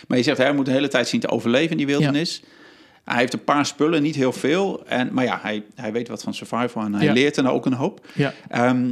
Maar 0.09 0.18
je 0.18 0.25
zegt, 0.25 0.38
hij 0.38 0.53
moet 0.55 0.66
de 0.66 0.72
hele 0.72 0.88
tijd 0.88 1.09
zien 1.09 1.20
te 1.20 1.29
overleven 1.29 1.70
in 1.70 1.77
die 1.77 1.87
wildernis. 1.87 2.42
Hij 3.05 3.18
heeft 3.18 3.33
een 3.33 3.44
paar 3.44 3.66
spullen, 3.66 4.03
niet 4.03 4.14
heel 4.14 4.33
veel. 4.33 4.83
En, 4.87 5.09
maar 5.12 5.25
ja, 5.25 5.38
hij, 5.42 5.64
hij 5.75 5.92
weet 5.92 6.09
wat 6.09 6.22
van 6.22 6.35
survival 6.35 6.83
en 6.83 6.94
hij 6.94 7.12
leert 7.12 7.37
er 7.37 7.42
nou 7.42 7.55
ook 7.55 7.66
een 7.66 7.72
hoop. 7.72 8.07
Ja. 8.12 8.33
Ehm, 8.48 8.90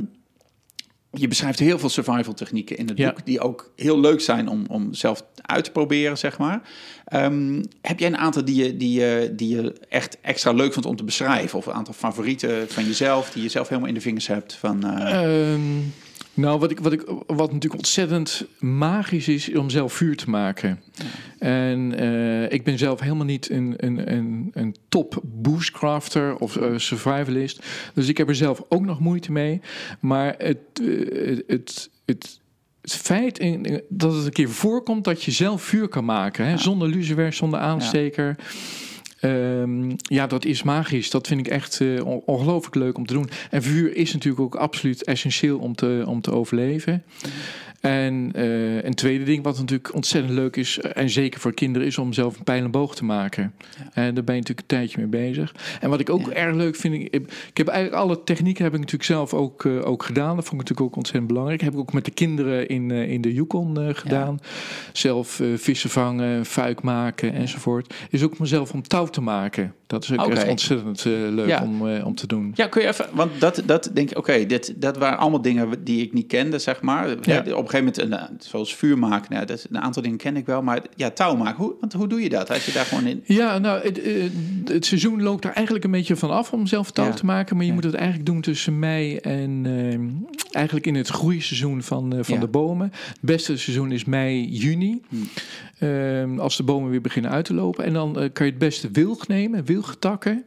je 1.12 1.28
beschrijft 1.28 1.58
heel 1.58 1.78
veel 1.78 1.88
survival 1.88 2.34
technieken 2.34 2.76
in 2.76 2.88
het 2.88 2.98
Ja. 2.98 3.08
boek, 3.12 3.26
die 3.26 3.40
ook 3.40 3.72
heel 3.76 4.00
leuk 4.00 4.20
zijn 4.20 4.48
om, 4.48 4.64
om 4.68 4.94
zelf 4.94 5.24
uit 5.42 5.64
te 5.64 5.70
proberen, 5.70 6.18
zeg 6.18 6.38
maar. 6.38 6.60
Ehm, 7.04 7.62
heb 7.82 7.98
jij 7.98 8.08
een 8.08 8.16
aantal 8.16 8.44
die 8.44 8.64
je, 8.64 8.76
die, 8.76 9.00
je, 9.00 9.32
die 9.36 9.56
je 9.56 9.72
echt 9.88 10.18
extra 10.20 10.52
leuk 10.52 10.72
vond 10.72 10.86
om 10.86 10.96
te 10.96 11.04
beschrijven? 11.04 11.58
Of 11.58 11.66
een 11.66 11.72
aantal 11.72 11.94
favorieten 11.94 12.68
van 12.68 12.84
jezelf, 12.86 13.30
die 13.30 13.42
je 13.42 13.48
zelf 13.48 13.68
helemaal 13.68 13.88
in 13.88 13.94
de 13.94 14.00
vingers 14.00 14.26
hebt? 14.26 14.54
Van, 14.54 14.84
eh, 14.86 15.52
Ehm, 15.52 15.60
nou, 16.40 16.58
wat, 16.58 16.70
ik, 16.70 16.80
wat, 16.80 16.92
ik, 16.92 17.02
wat 17.26 17.52
natuurlijk 17.52 17.74
ontzettend 17.74 18.46
magisch 18.58 19.28
is, 19.28 19.48
is 19.48 19.56
om 19.58 19.70
zelf 19.70 19.92
vuur 19.92 20.16
te 20.16 20.30
maken. 20.30 20.80
En 21.38 21.94
eh, 21.98 22.52
ik 22.52 22.64
ben 22.64 22.78
zelf 22.78 23.00
helemaal 23.00 23.24
niet 23.24 23.50
een, 23.50 23.74
een, 23.76 24.12
een, 24.12 24.50
een 24.52 24.76
top 24.88 25.22
bushcrafter 25.24 26.36
of 26.36 26.56
eh, 26.56 26.76
survivalist. 26.76 27.66
Dus 27.94 28.08
ik 28.08 28.16
heb 28.16 28.28
er 28.28 28.34
zelf 28.34 28.62
ook 28.68 28.84
nog 28.84 29.00
moeite 29.00 29.32
mee. 29.32 29.60
Maar 30.00 30.34
het, 30.38 30.58
eh, 30.82 31.46
het, 31.46 31.90
het, 32.04 32.40
het, 32.80 32.92
feit 32.92 33.38
in, 33.38 33.82
dat 33.88 34.14
het 34.14 34.24
een 34.24 34.32
keer 34.32 34.50
voorkomt 34.50 35.04
dat 35.04 35.22
je 35.22 35.30
zelf 35.30 35.62
vuur 35.62 35.88
kan 35.88 36.04
maken, 36.04 36.46
hè, 36.46 36.56
zonder 36.56 36.88
lucifer, 36.88 37.32
zonder 37.32 37.60
aansteker. 37.60 38.36
Ehm, 39.20 39.90
ja, 39.96 40.26
dat 40.26 40.44
is 40.44 40.62
magisch. 40.62 41.10
Dat 41.10 41.26
vind 41.26 41.40
ik 41.46 41.52
echt 41.52 41.80
eh, 41.80 42.06
on- 42.06 42.22
ongelooflijk 42.24 42.74
leuk 42.74 42.98
om 42.98 43.06
te 43.06 43.12
doen. 43.14 43.28
En 43.50 43.62
vuur 43.62 43.96
is 43.96 44.12
natuurlijk 44.12 44.42
ook 44.42 44.54
absoluut 44.54 45.04
essentieel 45.04 45.58
om 45.58 45.74
te, 45.74 46.02
om 46.06 46.20
te 46.20 46.32
overleven. 46.32 47.02
En 47.80 48.30
eh, 48.34 48.82
een 48.82 48.94
tweede 48.94 49.24
ding 49.24 49.44
wat 49.44 49.58
natuurlijk 49.58 49.94
ontzettend 49.94 50.34
leuk 50.34 50.56
is, 50.56 50.80
eh, 50.80 51.02
en 51.02 51.10
zeker 51.10 51.40
voor 51.40 51.54
kinderen, 51.54 51.86
is 51.86 51.98
om 51.98 52.12
zelf 52.12 52.36
een 52.36 52.44
pijl 52.44 52.64
en 52.64 52.70
boog 52.70 52.94
te 52.94 53.04
maken. 53.04 53.54
En 53.92 54.14
daar 54.14 54.24
ben 54.24 54.34
je 54.34 54.40
natuurlijk 54.40 54.60
een 54.60 54.76
tijdje 54.76 54.98
mee 54.98 55.06
bezig. 55.06 55.54
En 55.80 55.90
wat 55.90 56.00
ik 56.00 56.10
ook 56.10 56.26
Ja. 56.26 56.32
erg 56.32 56.54
leuk 56.54 56.76
vind, 56.76 56.94
ik, 56.94 57.14
ik 57.48 57.56
heb 57.56 57.68
eigenlijk 57.68 58.02
alle 58.02 58.24
technieken 58.24 58.64
heb 58.64 58.72
ik 58.72 58.78
natuurlijk 58.78 59.08
zelf 59.10 59.34
ook, 59.34 59.64
eh, 59.64 59.86
ook 59.86 60.02
gedaan. 60.02 60.36
Dat 60.36 60.44
vond 60.44 60.60
ik 60.62 60.68
natuurlijk 60.68 60.80
ook 60.90 60.96
ontzettend 60.96 61.26
belangrijk. 61.26 61.60
Heb 61.60 61.72
ik 61.72 61.78
ook 61.78 61.92
met 61.92 62.04
de 62.04 62.10
kinderen 62.10 62.68
in, 62.68 62.90
in 62.90 63.20
de 63.20 63.32
Yukon 63.32 63.94
gedaan. 63.94 64.38
Zelf 64.92 65.40
vissen 65.54 65.90
vangen, 65.90 66.46
fuik 66.46 66.82
maken 66.82 67.32
enzovoort. 67.32 67.94
Is 68.10 68.22
ook 68.22 68.38
mezelf 68.38 68.72
om 68.72 68.82
touw 68.82 69.06
te 69.06 69.20
maken. 69.20 69.74
Dat 69.86 70.02
is 70.02 70.18
ook 70.18 70.30
echt 70.30 70.48
ontzettend 70.48 71.04
leuk 71.04 71.60
om, 71.60 71.92
om 72.02 72.14
te 72.14 72.26
doen. 72.26 72.52
Ja, 72.54 72.66
kun 72.66 72.82
je 72.82 72.88
even, 72.88 73.06
want 73.12 73.40
dat, 73.40 73.62
dat 73.66 73.90
denk 73.92 74.10
ik, 74.10 74.18
oké, 74.18 74.46
dit, 74.46 74.74
dat 74.76 74.96
waren 74.96 75.18
allemaal 75.18 75.42
dingen 75.42 75.84
die 75.84 76.02
ik 76.02 76.12
niet 76.12 76.26
kende, 76.26 76.58
zeg 76.58 76.82
maar. 76.82 77.08
Ja. 77.22 77.44
Op 77.70 77.76
een 77.76 77.82
gegeven 77.92 78.08
moment, 78.08 78.30
een, 78.30 78.36
eh, 78.36 78.48
zoals 78.50 78.74
vuur 78.74 78.98
maken, 78.98 79.32
nou, 79.34 79.46
dat, 79.46 79.66
een 79.70 79.80
aantal 79.80 80.02
dingen 80.02 80.16
ken 80.18 80.36
ik 80.36 80.46
wel, 80.46 80.62
maar 80.62 80.82
ja, 80.96 81.10
touw 81.10 81.36
maken, 81.36 81.64
hoe, 81.64 81.74
want 81.80 81.92
hoe 81.92 82.06
doe 82.08 82.22
je 82.22 82.28
dat? 82.28 82.50
Als 82.50 82.66
je 82.66 82.72
daar 82.72 82.84
gewoon 82.84 83.06
in... 83.06 83.22
Ja, 83.24 83.58
nou, 83.58 83.82
het, 83.82 84.02
eh, 84.02 84.22
het 84.64 84.86
seizoen 84.86 85.22
loopt 85.22 85.44
er 85.44 85.50
eigenlijk 85.52 85.84
een 85.84 85.90
beetje 85.90 86.16
van 86.16 86.30
af 86.30 86.52
om 86.52 86.66
zelf 86.66 86.90
touw 86.90 87.04
Ja. 87.06 87.12
te 87.12 87.24
maken. 87.24 87.54
Maar 87.56 87.64
je 87.64 87.70
Ja. 87.70 87.74
moet 87.76 87.84
het 87.84 87.94
eigenlijk 87.94 88.26
doen 88.26 88.40
tussen 88.40 88.78
mei 88.78 89.16
en 89.16 89.62
eh, 89.64 90.54
eigenlijk 90.54 90.86
in 90.86 90.94
het 90.94 91.08
groeiseizoen 91.08 91.82
van, 91.82 92.12
eh, 92.12 92.18
van 92.22 92.34
Ja. 92.34 92.40
de 92.40 92.48
bomen. 92.48 92.90
Het 92.92 93.18
beste 93.20 93.56
seizoen 93.56 93.92
is 93.92 94.04
mei, 94.04 94.48
juni. 94.48 95.00
Hmm. 95.08 95.28
Ehm, 95.80 96.38
als 96.38 96.56
de 96.56 96.62
bomen 96.62 96.90
weer 96.90 97.00
beginnen 97.00 97.30
uit 97.30 97.44
te 97.44 97.54
lopen. 97.54 97.84
En 97.84 97.92
dan 97.92 98.20
eh, 98.20 98.28
kan 98.32 98.46
je 98.46 98.52
het 98.52 98.60
beste 98.60 98.90
wilg 98.90 99.28
nemen, 99.28 99.64
wilgetakken. 99.64 100.44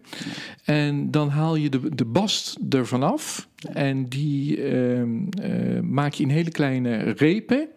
En 0.63 1.11
dan 1.11 1.29
haal 1.29 1.55
je 1.55 1.69
de, 1.69 1.95
de 1.95 2.05
bast 2.05 2.57
ervan 2.69 3.03
af. 3.03 3.47
En 3.73 4.09
die 4.09 4.63
ehm, 4.63 5.09
eh, 5.41 5.79
maak 5.79 6.13
je 6.13 6.23
in 6.23 6.29
hele 6.29 6.51
kleine 6.51 6.97
repen. 6.97 7.67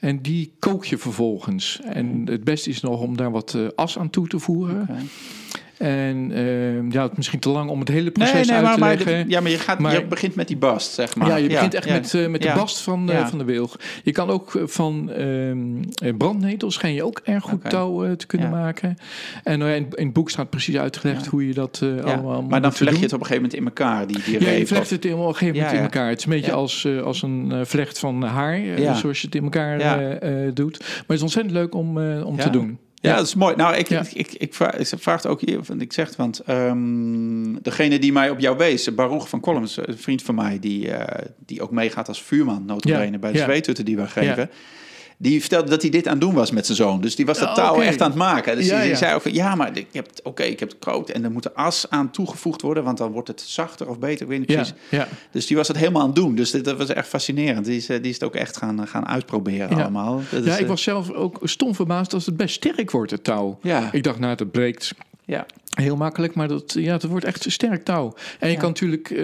En 0.00 0.22
die 0.22 0.52
kook 0.58 0.84
je 0.84 0.98
vervolgens. 0.98 1.80
En 1.84 2.22
het 2.24 2.44
beste 2.44 2.70
is 2.70 2.80
nog 2.80 3.00
om 3.00 3.16
daar 3.16 3.30
wat 3.30 3.54
eh, 3.54 3.66
as 3.74 3.98
aan 3.98 4.10
toe 4.10 4.28
te 4.28 4.38
voeren. 4.38 4.88
En 5.78 6.30
ehm, 6.32 6.90
ja, 6.90 7.10
misschien 7.14 7.38
te 7.38 7.48
lang 7.48 7.70
om 7.70 7.80
het 7.80 7.88
hele 7.88 8.10
proces 8.10 8.46
nee, 8.46 8.56
uit 8.56 8.64
maar, 8.64 8.74
te 8.74 8.80
maar, 8.80 8.94
leggen. 8.94 9.28
ja, 9.28 9.40
maar 9.40 9.50
je, 9.50 9.58
gaat, 9.58 9.78
Maar- 9.78 9.92
je 9.92 10.04
begint 10.04 10.34
met 10.34 10.48
die 10.48 10.56
bast, 10.56 10.92
zeg 10.92 11.16
maar. 11.16 11.28
ja, 11.28 11.36
je 11.36 11.48
begint 11.48 11.74
echt 11.74 11.86
ja. 11.86 11.92
met, 11.92 12.14
eh, 12.14 12.26
met 12.26 12.42
de 12.42 12.52
bast 12.54 12.80
van, 12.80 13.10
eh, 13.10 13.26
van 13.26 13.38
de 13.38 13.44
wilg. 13.44 13.76
Je 14.02 14.12
kan 14.12 14.30
ook 14.30 14.54
eh, 14.54 14.62
van 14.66 15.10
ehm, 15.12 15.58
eh, 15.94 16.16
brandnetels 16.16 16.74
schijn 16.74 16.94
je 16.94 17.04
ook 17.04 17.20
erg 17.24 17.44
goed 17.44 17.70
touw 17.70 18.16
te 18.16 18.26
kunnen 18.26 18.50
maken. 18.50 18.96
En 19.44 19.58
ja, 19.58 19.66
in, 19.66 19.86
in 19.94 20.04
het 20.04 20.12
boek 20.12 20.30
staat 20.30 20.50
precies 20.50 20.76
uitgelegd 20.76 21.26
hoe 21.26 21.46
je 21.46 21.54
dat 21.54 21.78
Ja, 21.80 22.12
allemaal 22.14 22.42
maar 22.42 22.62
dan 22.62 22.72
vleg 22.72 22.96
je 22.96 23.02
het 23.02 23.12
op 23.12 23.20
een 23.20 23.26
gegeven 23.26 23.42
moment 23.42 23.60
in 23.60 23.64
elkaar, 23.64 24.06
die, 24.06 24.22
die 24.24 24.40
Ja, 24.40 24.50
je 24.50 24.66
vlecht 24.66 24.90
het 24.90 25.04
op 25.04 25.10
een 25.10 25.34
gegeven 25.34 25.56
moment 25.56 25.72
in 25.72 25.82
elkaar. 25.82 26.08
Het 26.08 26.18
is 26.18 26.24
een 26.24 26.30
beetje 26.30 26.52
als, 26.52 26.88
als 27.04 27.22
een 27.22 27.66
vlecht 27.66 27.98
van 27.98 28.22
haar, 28.22 28.60
zoals 28.96 29.20
je 29.20 29.26
het 29.26 29.34
in 29.34 29.42
elkaar 29.42 29.78
doet. 30.54 30.78
Maar 30.78 30.88
het 31.06 31.16
is 31.16 31.22
ontzettend 31.22 31.54
leuk 31.54 31.74
om, 31.74 31.98
om 32.22 32.36
te 32.36 32.50
doen. 32.50 32.78
Ja, 33.00 33.16
dat 33.16 33.26
is 33.26 33.34
mooi. 33.34 33.56
Nou, 33.56 33.76
ik, 33.76 33.88
Ja. 33.88 34.00
ik, 34.00 34.12
ik, 34.12 34.32
ik, 34.32 34.54
vraag, 34.54 34.74
ik 34.76 34.86
vraag 34.98 35.22
het 35.22 35.26
ook 35.32 35.40
hier, 35.40 35.60
want 35.62 35.80
ik 35.80 35.92
zeg 35.92 36.06
het, 36.06 36.16
want 36.16 36.38
ehm, 36.40 37.54
degene 37.62 37.98
die 37.98 38.12
mij 38.12 38.30
op 38.30 38.38
jou 38.38 38.56
wees, 38.56 38.94
Baruch 38.94 39.28
van 39.28 39.40
Columns, 39.40 39.76
een 39.76 39.98
vriend 39.98 40.22
van 40.22 40.34
mij, 40.34 40.58
die, 40.58 40.90
eh, 40.92 41.24
die 41.46 41.62
ook 41.62 41.70
meegaat 41.70 42.08
als 42.08 42.22
vuurman, 42.22 42.64
notabene, 42.64 43.10
Ja, 43.10 43.18
bij 43.18 43.32
de 43.32 43.38
ja. 43.38 43.44
zweethutten 43.44 43.84
die 43.84 43.96
we 43.96 44.06
geven. 44.06 44.50
Die 45.20 45.40
vertelde 45.40 45.70
dat 45.70 45.82
hij 45.82 45.90
dit 45.90 46.06
aan 46.06 46.12
het 46.12 46.20
doen 46.20 46.34
was 46.34 46.50
met 46.50 46.66
zijn 46.66 46.76
zoon. 46.76 47.00
Dus 47.00 47.16
die 47.16 47.26
was 47.26 47.38
dat 47.38 47.48
Oh, 47.48 47.54
touw 47.54 47.80
echt 47.80 48.00
aan 48.00 48.08
het 48.08 48.18
maken. 48.18 48.56
Dus 48.56 48.66
Ja, 48.66 48.80
die, 48.80 48.90
ja. 48.90 48.96
zei 48.96 49.20
van, 49.20 49.32
ja, 49.34 49.54
maar 49.54 49.76
ik 49.76 49.86
heb, 49.92 50.06
het- 50.06 50.22
oké, 50.22 50.42
ik 50.42 50.60
heb 50.60 50.68
het 50.68 50.78
gekookt 50.80 51.10
en 51.10 51.24
er 51.24 51.30
moet 51.30 51.44
er 51.44 51.52
as 51.52 51.86
aan 51.90 52.10
toegevoegd 52.10 52.62
worden, 52.62 52.84
want 52.84 52.98
dan 52.98 53.12
wordt 53.12 53.28
het 53.28 53.40
zachter 53.40 53.88
of 53.88 53.98
beter, 53.98 54.22
ik 54.22 54.28
weet 54.28 54.38
niet 54.38 54.46
precies. 54.46 54.74
ja. 54.90 55.08
Dus 55.30 55.46
die 55.46 55.56
was 55.56 55.68
het 55.68 55.76
helemaal 55.76 56.00
aan 56.00 56.06
het 56.06 56.16
doen. 56.16 56.34
Dus 56.34 56.50
dit, 56.50 56.64
dat 56.64 56.78
was 56.78 56.88
echt 56.88 57.08
fascinerend. 57.08 57.64
Die 57.64 57.76
is, 57.76 57.88
eh, 57.88 57.96
die 57.96 58.08
is 58.08 58.14
het 58.14 58.24
ook 58.24 58.34
echt 58.34 58.56
gaan, 58.56 58.86
gaan 58.88 59.06
uitproberen 59.06 59.68
allemaal. 59.78 60.22
Dat 60.30 60.44
ja, 60.44 60.50
is, 60.52 60.56
ik 60.56 60.62
eh, 60.62 60.68
was 60.68 60.82
zelf 60.82 61.10
ook 61.10 61.38
stom 61.42 61.74
verbaasd 61.74 62.10
dat 62.10 62.24
het 62.24 62.36
best 62.36 62.54
sterk 62.54 62.90
wordt, 62.90 63.10
het 63.10 63.24
touw. 63.24 63.58
Ja, 63.62 63.88
Ik 63.92 64.02
dacht, 64.02 64.18
nou, 64.18 64.34
dat 64.36 64.50
breekt 64.50 64.94
ja. 65.24 65.46
heel 65.74 65.96
makkelijk, 65.96 66.34
maar 66.34 66.48
dat, 66.48 66.72
ja, 66.78 66.92
het 66.92 67.02
wordt 67.04 67.24
echt 67.24 67.44
sterk 67.50 67.84
touw. 67.84 68.14
En 68.38 68.48
je 68.48 68.54
Ja. 68.54 68.60
kan 68.60 68.68
natuurlijk 68.68 69.10
eh, 69.10 69.16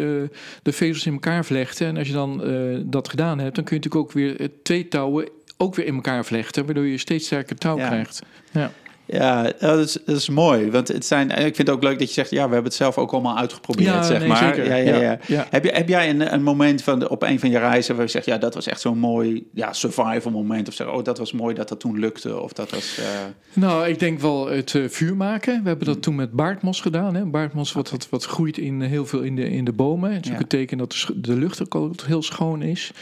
de 0.62 0.72
vezels 0.72 1.06
in 1.06 1.12
elkaar 1.12 1.44
vlechten. 1.44 1.86
En 1.86 1.96
als 1.96 2.06
je 2.06 2.12
dan 2.12 2.44
eh, 2.44 2.78
dat 2.84 3.08
gedaan 3.08 3.38
hebt, 3.38 3.54
dan 3.54 3.64
kun 3.64 3.76
je 3.76 3.82
natuurlijk 3.82 4.10
ook 4.10 4.12
weer 4.12 4.40
eh, 4.40 4.46
twee 4.62 4.88
touwen 4.88 5.28
ook 5.56 5.74
weer 5.74 5.86
in 5.86 5.94
elkaar 5.94 6.24
vlechten, 6.24 6.64
waardoor 6.64 6.86
je 6.86 6.98
steeds 6.98 7.26
sterker 7.26 7.56
touw 7.56 7.78
Ja. 7.78 7.86
krijgt. 7.88 8.22
Ja. 8.52 8.70
Ja, 9.06 9.52
dat 9.58 9.78
is, 9.78 9.98
dat 10.06 10.16
is 10.16 10.28
mooi. 10.28 10.70
Want 10.70 10.88
het 10.88 11.06
zijn, 11.06 11.30
ik 11.30 11.36
vind 11.36 11.56
het 11.56 11.70
ook 11.70 11.82
leuk 11.82 11.98
dat 11.98 12.08
je 12.08 12.14
zegt, 12.14 12.30
ja, 12.30 12.36
we 12.46 12.52
hebben 12.52 12.64
het 12.64 12.74
zelf 12.74 12.98
ook 12.98 13.12
allemaal 13.12 13.36
uitgeprobeerd, 13.38 13.88
Ja, 13.88 14.02
zeg 14.02 14.18
nee, 14.18 14.28
maar. 14.28 14.36
zeker. 14.54 14.66
Ja, 14.66 14.74
ja, 14.76 14.94
Ja, 14.94 15.00
ja. 15.02 15.18
ja. 15.26 15.46
Heb, 15.50 15.64
je, 15.64 15.70
heb 15.70 15.88
jij 15.88 16.10
een, 16.10 16.32
een 16.34 16.42
moment 16.42 16.82
van 16.82 16.98
de, 16.98 17.08
op 17.08 17.22
een 17.22 17.40
van 17.40 17.50
je 17.50 17.58
reizen 17.58 17.94
waar 17.94 18.04
je 18.04 18.10
zegt, 18.10 18.24
ja, 18.26 18.38
dat 18.38 18.54
was 18.54 18.66
echt 18.66 18.80
zo'n 18.80 18.98
mooi 18.98 19.46
ja, 19.54 19.72
survival 19.72 20.30
moment? 20.32 20.68
Of 20.68 20.74
zeg, 20.74 20.86
oh, 20.88 21.04
dat 21.04 21.18
was 21.18 21.32
mooi 21.32 21.54
dat 21.54 21.68
dat 21.68 21.80
toen 21.80 21.98
lukte? 21.98 22.40
Of 22.40 22.52
dat 22.52 22.70
was... 22.70 22.98
eh, 22.98 23.04
Nou, 23.52 23.86
ik 23.88 23.98
denk 23.98 24.20
wel 24.20 24.46
het 24.48 24.74
eh, 24.74 24.82
vuur 24.88 25.16
maken. 25.16 25.62
We 25.62 25.68
hebben 25.68 25.86
dat 25.86 25.94
Mm. 25.96 26.00
toen 26.02 26.14
met 26.14 26.32
baardmos 26.32 26.80
gedaan. 26.80 27.14
Hè. 27.14 27.24
Baardmos 27.24 27.72
wat, 27.72 27.90
wat, 27.90 28.06
wat 28.10 28.24
groeit 28.24 28.58
in, 28.58 28.82
eh, 28.82 28.88
heel 28.88 29.06
veel 29.06 29.20
in 29.20 29.36
de, 29.36 29.50
in 29.50 29.64
de 29.64 29.72
bomen. 29.72 30.12
Het 30.12 30.24
is 30.24 30.30
ook 30.30 30.36
Ja. 30.36 30.42
een 30.42 30.48
teken 30.48 30.78
dat 30.78 30.90
de, 30.92 31.20
de 31.20 31.34
lucht 31.36 31.74
ook 31.74 31.92
heel 32.06 32.22
schoon 32.22 32.62
is. 32.62 32.92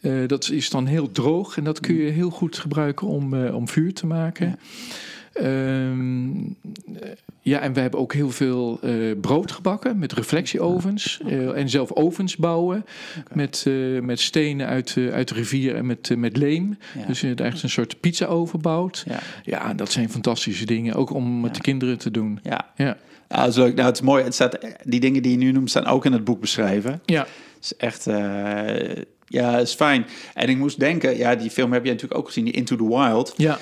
Eh, 0.00 0.12
dat 0.26 0.50
is 0.50 0.70
dan 0.70 0.86
heel 0.86 1.12
droog 1.12 1.56
en 1.56 1.64
dat 1.64 1.80
kun 1.80 1.94
je 1.94 2.10
heel 2.10 2.30
goed 2.30 2.58
gebruiken 2.58 3.06
om, 3.06 3.34
eh, 3.34 3.54
om 3.54 3.68
vuur 3.68 3.94
te 3.94 4.06
maken. 4.06 4.46
Ja. 4.46 4.56
Ehm, 5.32 6.36
eh, 7.00 7.10
ja, 7.40 7.60
en 7.60 7.72
we 7.72 7.80
hebben 7.80 8.00
ook 8.00 8.12
heel 8.12 8.30
veel 8.30 8.78
eh, 8.82 8.92
brood 9.20 9.52
gebakken 9.52 9.98
met 9.98 10.12
reflectieovens. 10.12 11.20
en 11.54 11.68
zelf 11.68 11.92
ovens 11.92 12.36
bouwen 12.36 12.84
met, 13.32 13.66
met 14.02 14.20
stenen 14.20 14.66
uit, 14.66 14.96
uit 15.12 15.28
de 15.28 15.34
rivier 15.34 15.74
en 15.74 15.86
met, 15.86 16.16
met 16.16 16.36
leem. 16.36 16.78
ja. 16.98 17.06
Dus 17.06 17.20
je 17.20 17.34
echt 17.34 17.62
een 17.62 17.70
soort 17.70 18.00
pizza-oven 18.00 18.60
bouwt. 18.60 19.04
ja. 19.06 19.18
Ja, 19.44 19.74
dat 19.74 19.92
zijn 19.92 20.10
fantastische 20.10 20.66
dingen. 20.66 20.94
Ook 20.94 21.10
om 21.14 21.40
met 21.40 21.54
de 21.54 21.60
kinderen 21.60 21.98
te 21.98 22.10
doen. 22.10 22.40
Ja. 22.42 22.70
Ja. 22.76 22.96
Ja, 23.28 23.36
dat 23.36 23.48
is 23.48 23.56
leuk. 23.56 23.74
Nou, 23.74 23.86
het 23.86 23.96
is 23.96 24.02
mooi. 24.02 24.24
Het 24.24 24.34
staat, 24.34 24.58
die 24.84 25.00
dingen 25.00 25.22
die 25.22 25.32
je 25.32 25.38
nu 25.38 25.52
noemt, 25.52 25.70
staan 25.70 25.86
ook 25.86 26.04
in 26.04 26.12
het 26.12 26.24
boek 26.24 26.40
beschreven. 26.40 27.00
Ja. 27.04 27.20
Het 27.20 27.64
is 27.64 27.76
echt, 27.76 28.06
ja, 29.28 29.58
is 29.58 29.74
fijn. 29.74 30.06
En 30.34 30.48
ik 30.48 30.56
moest 30.56 30.78
denken, 30.80 31.16
ja, 31.16 31.34
die 31.34 31.50
film 31.50 31.72
heb 31.72 31.84
je 31.84 31.90
natuurlijk 31.90 32.20
ook 32.20 32.26
gezien, 32.26 32.44
die 32.44 32.54
Into 32.54 32.76
the 32.76 32.88
Wild. 32.88 33.34
Ja. 33.36 33.58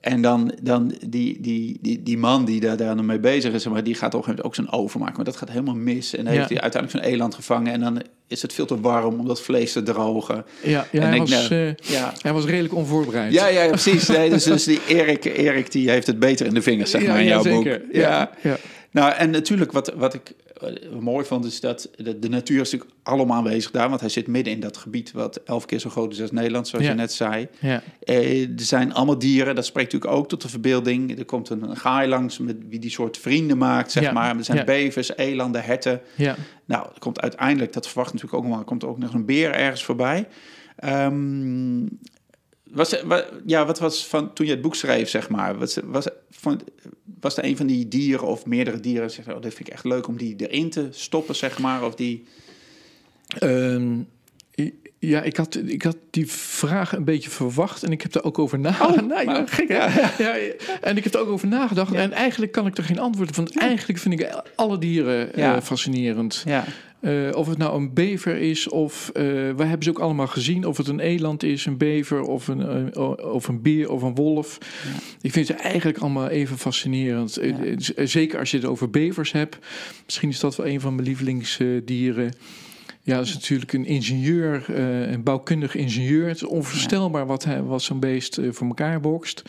En 0.00 0.22
dan, 0.22 0.52
dan 0.62 0.92
die, 1.06 1.40
die, 1.40 1.78
die, 1.80 2.02
die 2.02 2.18
man 2.18 2.44
die 2.44 2.60
daar, 2.60 2.76
daar 2.76 3.04
mee 3.04 3.18
bezig 3.18 3.52
is, 3.52 3.66
maar 3.68 3.84
die 3.84 3.94
gaat 3.94 4.14
op 4.14 4.20
een 4.20 4.24
gegeven 4.24 4.44
moment 4.44 4.46
ook 4.46 4.54
zijn 4.72 4.82
oven 4.84 5.00
maken. 5.00 5.16
Maar 5.16 5.24
dat 5.24 5.36
gaat 5.36 5.48
helemaal 5.50 5.74
mis. 5.74 6.14
En 6.14 6.24
dan 6.24 6.32
Ja. 6.32 6.38
heeft 6.38 6.50
hij 6.52 6.60
uiteindelijk 6.60 7.02
zo'n 7.04 7.12
eland 7.14 7.34
gevangen. 7.34 7.72
En 7.72 7.80
dan 7.80 8.02
is 8.26 8.42
het 8.42 8.52
veel 8.52 8.66
te 8.66 8.80
warm 8.80 9.18
om 9.20 9.26
dat 9.26 9.40
vlees 9.42 9.72
te 9.72 9.82
drogen. 9.82 10.44
Ja, 10.62 10.70
ja 10.70 10.86
En 10.90 11.00
hij, 11.00 11.10
denk, 11.10 11.28
was, 11.28 11.48
nou, 11.48 11.62
eh, 11.66 11.74
Ja, 11.90 12.12
hij 12.22 12.32
was 12.32 12.44
redelijk 12.44 12.74
onvoorbereid. 12.74 13.32
ja, 13.32 13.46
ja, 13.46 13.62
ja, 13.62 13.68
precies. 13.70 14.08
Nee, 14.08 14.30
dus, 14.30 14.44
dus 14.44 14.64
die 14.64 14.80
Erik, 14.86 15.24
Erik 15.24 15.72
die 15.72 15.90
heeft 15.90 16.06
het 16.06 16.18
beter 16.18 16.46
in 16.46 16.54
de 16.54 16.62
vingers, 16.62 16.90
zeg 16.90 17.06
maar, 17.06 17.20
in 17.20 17.26
jouw 17.26 17.42
zeker. 17.42 17.80
boek. 17.80 17.94
Ja, 17.94 18.30
ja. 18.42 18.56
Nou, 18.90 19.12
en 19.12 19.30
natuurlijk 19.30 19.72
wat, 19.72 19.92
wat 19.96 20.14
ik 20.14 20.32
mooi 21.00 21.24
vond, 21.24 21.44
is 21.44 21.60
dat 21.60 21.90
de, 21.96 22.18
de 22.18 22.28
natuur 22.28 22.60
is 22.60 22.70
natuurlijk 22.70 23.00
allemaal 23.02 23.36
aanwezig 23.36 23.70
daar. 23.70 23.88
Want 23.88 24.00
hij 24.00 24.08
zit 24.08 24.26
midden 24.26 24.52
in 24.52 24.60
dat 24.60 24.76
gebied 24.76 25.12
wat 25.12 25.40
elf 25.44 25.64
keer 25.66 25.78
zo 25.78 25.90
groot 25.90 26.12
is 26.12 26.20
als 26.20 26.30
Nederland, 26.30 26.68
zoals 26.68 26.84
Ja. 26.84 26.90
je 26.90 26.96
net 26.96 27.12
zei. 27.12 27.48
ja. 27.60 27.82
Eh, 28.00 28.42
er 28.42 28.48
zijn 28.56 28.94
allemaal 28.94 29.18
dieren, 29.18 29.54
dat 29.54 29.66
spreekt 29.66 29.92
natuurlijk 29.92 30.20
ook 30.20 30.28
tot 30.28 30.42
de 30.42 30.48
verbeelding. 30.48 31.18
Er 31.18 31.24
komt 31.24 31.48
een, 31.48 31.62
een 31.62 31.76
gaai 31.76 32.08
langs 32.08 32.38
met 32.38 32.56
wie 32.68 32.78
die 32.78 32.90
soort 32.90 33.16
vrienden 33.18 33.58
maakt, 33.58 33.92
zeg 33.92 34.02
Ja, 34.02 34.12
maar. 34.12 34.36
Er 34.36 34.44
zijn 34.44 34.64
bevers, 34.64 35.16
elanden, 35.16 35.62
herten. 35.64 36.00
ja. 36.16 36.36
Nou, 36.64 36.86
er 36.94 36.98
komt 37.00 37.20
uiteindelijk, 37.20 37.72
dat 37.72 37.86
verwacht 37.88 38.12
natuurlijk 38.12 38.42
ook 38.42 38.48
nog, 38.50 38.58
er 38.58 38.64
komt 38.64 38.84
ook 38.84 38.98
nog 38.98 39.14
een 39.14 39.24
beer 39.26 39.50
ergens 39.50 39.84
voorbij. 39.84 40.28
Ehm, 40.76 41.86
was, 42.72 43.02
wa- 43.02 43.24
ja, 43.46 43.66
wat 43.66 43.78
was 43.78 44.06
van 44.06 44.32
toen 44.32 44.46
je 44.46 44.52
het 44.52 44.60
boek 44.60 44.74
schreef, 44.74 45.08
zeg 45.08 45.28
maar? 45.28 45.58
Was, 45.58 45.78
was, 45.84 46.06
van, 46.30 46.60
was 47.20 47.36
er 47.36 47.44
een 47.44 47.56
van 47.56 47.66
die 47.66 47.88
dieren 47.88 48.26
of 48.26 48.46
meerdere 48.46 48.80
dieren, 48.80 49.10
zeg, 49.10 49.28
oh, 49.28 49.42
dat 49.42 49.54
vind 49.54 49.68
ik 49.68 49.74
echt 49.74 49.84
leuk 49.84 50.06
om 50.08 50.16
die 50.16 50.34
erin 50.48 50.70
te 50.70 50.88
stoppen, 50.90 51.34
zeg 51.36 51.58
maar? 51.58 51.84
Of 51.84 51.94
die, 51.94 52.24
Ehm, 53.38 53.96
Ja, 55.00 55.22
ik 55.22 55.36
had, 55.36 55.58
ik 55.66 55.82
had 55.82 55.96
die 56.10 56.30
vraag 56.32 56.92
een 56.96 57.04
beetje 57.04 57.30
verwacht 57.30 57.82
en 57.82 57.92
ik 57.92 58.02
heb 58.02 58.14
er 58.14 58.24
ook 58.24 58.38
over 58.38 58.58
nagedacht. 58.58 59.00
Oh, 59.00 59.06
nou, 59.06 59.24
ja, 59.30 59.46
gek, 59.46 59.68
ja. 59.68 59.86
En 60.80 60.96
ik 60.96 61.04
heb 61.04 61.14
er 61.14 61.20
ook 61.20 61.28
over 61.28 61.48
nagedacht. 61.48 61.92
En 61.94 62.12
eigenlijk 62.12 62.52
kan 62.52 62.66
ik 62.66 62.76
er 62.78 62.84
geen 62.84 62.98
antwoord 62.98 63.28
op. 63.28 63.34
Want 63.34 63.58
eigenlijk 63.58 63.98
vind 63.98 64.20
ik 64.20 64.42
alle 64.54 64.78
dieren 64.78 65.30
Ja. 65.34 65.62
fascinerend. 65.62 66.42
Ja, 66.46 66.64
Eh, 67.00 67.28
of 67.32 67.46
het 67.48 67.58
nou 67.58 67.76
een 67.76 67.94
bever 67.94 68.36
is, 68.36 68.68
of 68.68 69.08
uh, 69.08 69.22
we 69.22 69.64
hebben 69.64 69.82
ze 69.82 69.90
ook 69.90 69.98
allemaal 69.98 70.26
gezien. 70.26 70.64
Of 70.66 70.76
het 70.76 70.88
een 70.88 71.00
eland 71.00 71.42
is, 71.42 71.66
een 71.66 71.76
bever, 71.76 72.20
of 72.22 72.48
een, 72.48 72.92
eh, 72.92 73.10
of 73.32 73.48
een 73.48 73.62
beer, 73.62 73.90
of 73.90 74.02
een 74.02 74.14
wolf. 74.14 74.58
Ik 75.20 75.32
vind 75.32 75.46
ze 75.46 75.54
eigenlijk 75.54 75.98
allemaal 75.98 76.28
even 76.28 76.58
fascinerend. 76.58 77.36
Eh, 77.36 77.48
Ja. 77.48 77.56
eh, 77.96 78.06
zeker 78.06 78.38
als 78.38 78.50
je 78.50 78.56
het 78.56 78.66
over 78.66 78.90
bevers 78.90 79.32
hebt. 79.32 79.58
Misschien 80.04 80.28
is 80.28 80.40
dat 80.40 80.56
wel 80.56 80.66
een 80.66 80.80
van 80.80 80.94
mijn 80.94 81.06
lievelingsdieren. 81.06 82.32
Ja, 83.02 83.16
dat 83.16 83.26
is 83.26 83.34
natuurlijk 83.34 83.72
een 83.72 83.86
ingenieur, 83.86 84.64
eh, 84.74 85.10
een 85.10 85.22
bouwkundig 85.22 85.74
ingenieur. 85.74 86.26
Het 86.26 86.36
is 86.36 86.44
onvoorstelbaar 86.44 87.26
wat, 87.26 87.44
hij, 87.44 87.62
wat 87.62 87.82
zo'n 87.82 88.00
beest 88.00 88.38
eh, 88.38 88.48
voor 88.52 88.66
elkaar 88.66 89.00
bokst. 89.00 89.42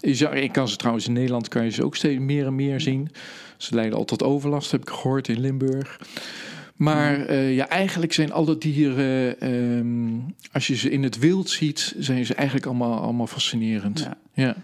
Ik 0.00 0.52
kan 0.52 0.68
ze 0.68 0.76
trouwens 0.76 1.06
in 1.06 1.12
Nederland 1.12 1.48
kan 1.48 1.64
je 1.64 1.70
ze 1.70 1.84
ook 1.84 1.96
steeds 1.96 2.20
meer 2.20 2.46
en 2.46 2.54
meer 2.54 2.80
zien. 2.80 3.08
Ze 3.56 3.74
leiden 3.74 3.98
al 3.98 4.04
tot 4.04 4.22
overlast, 4.22 4.70
heb 4.70 4.80
ik 4.80 4.88
gehoord 4.90 5.28
in 5.28 5.40
Limburg. 5.40 6.00
Maar 6.82 7.26
eh, 7.26 7.54
ja, 7.54 7.68
eigenlijk 7.68 8.12
zijn 8.12 8.32
alle 8.32 8.58
dieren, 8.58 9.40
ehm, 9.40 10.18
als 10.52 10.66
je 10.66 10.76
ze 10.76 10.90
in 10.90 11.02
het 11.02 11.18
wild 11.18 11.50
ziet, 11.50 11.94
zijn 11.98 12.26
ze 12.26 12.34
eigenlijk 12.34 12.66
allemaal, 12.66 13.00
allemaal 13.00 13.26
fascinerend. 13.26 13.98
Ja. 13.98 14.16
Ja. 14.34 14.54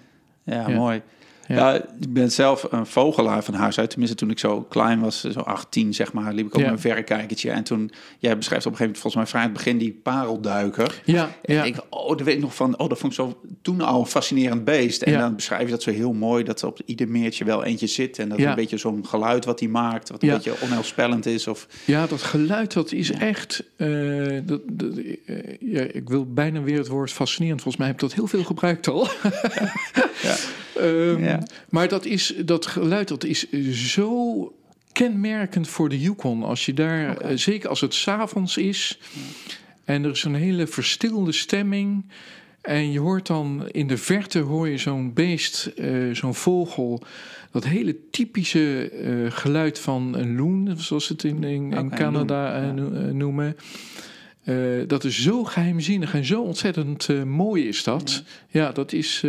ja, 0.45 0.69
Ja. 0.69 0.77
mooi. 0.77 1.03
Ja. 1.49 1.57
Ja. 1.57 1.75
ik 2.01 2.13
ben 2.13 2.33
zelf 2.33 2.67
een 2.71 2.87
vogelaar 2.87 3.45
van 3.45 3.55
huis 3.55 3.79
uit. 3.79 3.91
Tenminste, 3.91 4.17
toen 4.17 4.31
ik 4.31 4.39
zo 4.39 4.61
klein 4.63 5.01
was, 5.01 5.21
zo 5.21 5.41
18 5.41 5.95
zeg 5.95 6.13
maar, 6.13 6.33
liep 6.33 6.47
ik 6.47 6.55
ook 6.57 6.63
Ja. 6.63 6.71
een 6.71 6.79
verrekijkertje. 6.79 7.51
En 7.51 7.65
toen, 7.65 7.91
jij 8.19 8.37
beschrijft 8.37 8.67
op 8.67 8.73
een 8.73 8.79
gegeven 8.79 8.85
moment 8.85 8.99
volgens 8.99 9.15
mij 9.15 9.27
vrij 9.27 9.41
aan 9.43 9.49
het 9.49 9.57
begin 9.57 9.79
die 9.79 10.01
parelduiker. 10.03 11.01
Ja, 11.05 11.29
En 11.43 11.55
ja. 11.55 11.65
ik, 11.65 11.77
oh, 11.91 12.09
dat 12.09 12.21
weet 12.21 12.35
ik 12.35 12.41
nog 12.41 12.55
van, 12.55 12.79
oh, 12.79 12.89
dat 12.89 12.99
vond 12.99 13.13
ik 13.13 13.19
zo 13.19 13.41
toen 13.63 13.81
al 13.81 14.01
een 14.01 14.07
fascinerend 14.07 14.65
beest. 14.65 15.03
En 15.03 15.19
dan 15.19 15.35
beschrijf 15.35 15.63
je 15.65 15.71
dat 15.71 15.83
zo 15.83 15.91
heel 15.91 16.13
mooi, 16.13 16.45
dat 16.45 16.63
er 16.63 16.69
op 16.69 16.81
ieder 16.85 17.09
meertje 17.09 17.45
wel 17.45 17.65
eentje 17.65 17.87
zit. 17.87 18.19
En 18.19 18.29
dat 18.29 18.39
een 18.39 18.55
beetje 18.55 18.77
zo'n 18.77 19.07
geluid 19.07 19.45
wat 19.45 19.61
hij 19.61 19.69
maakt, 19.69 20.09
wat 20.11 20.23
een 20.23 20.29
beetje 20.29 20.55
onheilspellend 20.63 21.27
is. 21.27 21.47
Of, 21.47 21.67
Ja, 21.85 22.07
dat 22.07 22.23
geluid, 22.23 22.73
dat 22.73 22.93
is 22.93 23.11
echt... 23.13 23.65
eh, 23.77 23.89
dat, 24.45 24.61
dat, 24.67 24.91
eh, 25.27 25.37
ja, 25.61 25.81
ik 25.81 26.09
wil 26.09 26.33
bijna 26.33 26.63
weer 26.63 26.79
het 26.79 26.89
woord 26.89 27.13
fascinerend. 27.13 27.63
Volgens 27.63 27.77
mij 27.77 27.87
heb 27.93 27.97
ik 28.03 28.09
dat 28.09 28.15
heel 28.15 28.27
veel 28.27 28.45
gebruikt 28.45 28.89
al. 28.89 29.09
Ja. 30.23 30.37
Ehm, 30.77 31.25
Ja. 31.25 31.43
Maar 31.69 31.89
dat, 31.89 32.05
is, 32.05 32.35
dat 32.45 32.67
geluid, 32.67 33.09
dat 33.09 33.25
is 33.25 33.51
zo 33.93 34.53
kenmerkend 34.93 35.69
voor 35.69 35.89
de 35.89 36.01
Yukon. 36.01 36.43
Als 36.43 36.67
je 36.67 36.75
daar, 36.75 37.17
eh, 37.17 37.37
zeker 37.37 37.69
als 37.69 37.81
het 37.81 37.95
s'avonds 37.95 38.57
is... 38.57 38.99
en 39.85 40.05
er 40.05 40.11
is 40.11 40.25
een 40.25 40.35
hele 40.35 40.67
verstilde 40.67 41.33
stemming... 41.33 42.05
En 42.61 42.93
je 42.93 43.01
hoort 43.01 43.27
dan 43.27 43.69
in 43.71 43.87
de 43.87 43.97
verte 43.97 44.39
hoor 44.39 44.69
je 44.69 44.79
zo'n 44.79 45.13
beest, 45.13 45.67
eh, 45.67 46.11
zo'n 46.13 46.35
vogel. 46.35 47.03
Dat 47.51 47.65
hele 47.65 47.97
typische 48.11 48.91
eh, 48.91 49.31
geluid 49.31 49.79
van 49.79 50.15
een 50.17 50.37
loon, 50.37 50.75
zoals 50.77 51.07
ze 51.07 51.13
het 51.13 51.25
in, 51.25 51.45
in, 51.45 51.73
in 51.73 51.79
Oké, 51.79 51.97
Canada 51.97 52.73
loon, 52.75 53.07
ja. 53.07 53.13
noemen. 53.13 53.57
Dat 54.87 55.05
is 55.05 55.23
zo 55.23 55.45
geheimzinnig 55.45 56.15
en 56.15 56.25
zo 56.25 56.43
ontzettend 56.43 57.25
mooi 57.25 57.69
is 57.69 57.85
dat. 57.85 58.23
Ja, 58.49 58.73
dat 58.73 58.93
is. 58.93 59.25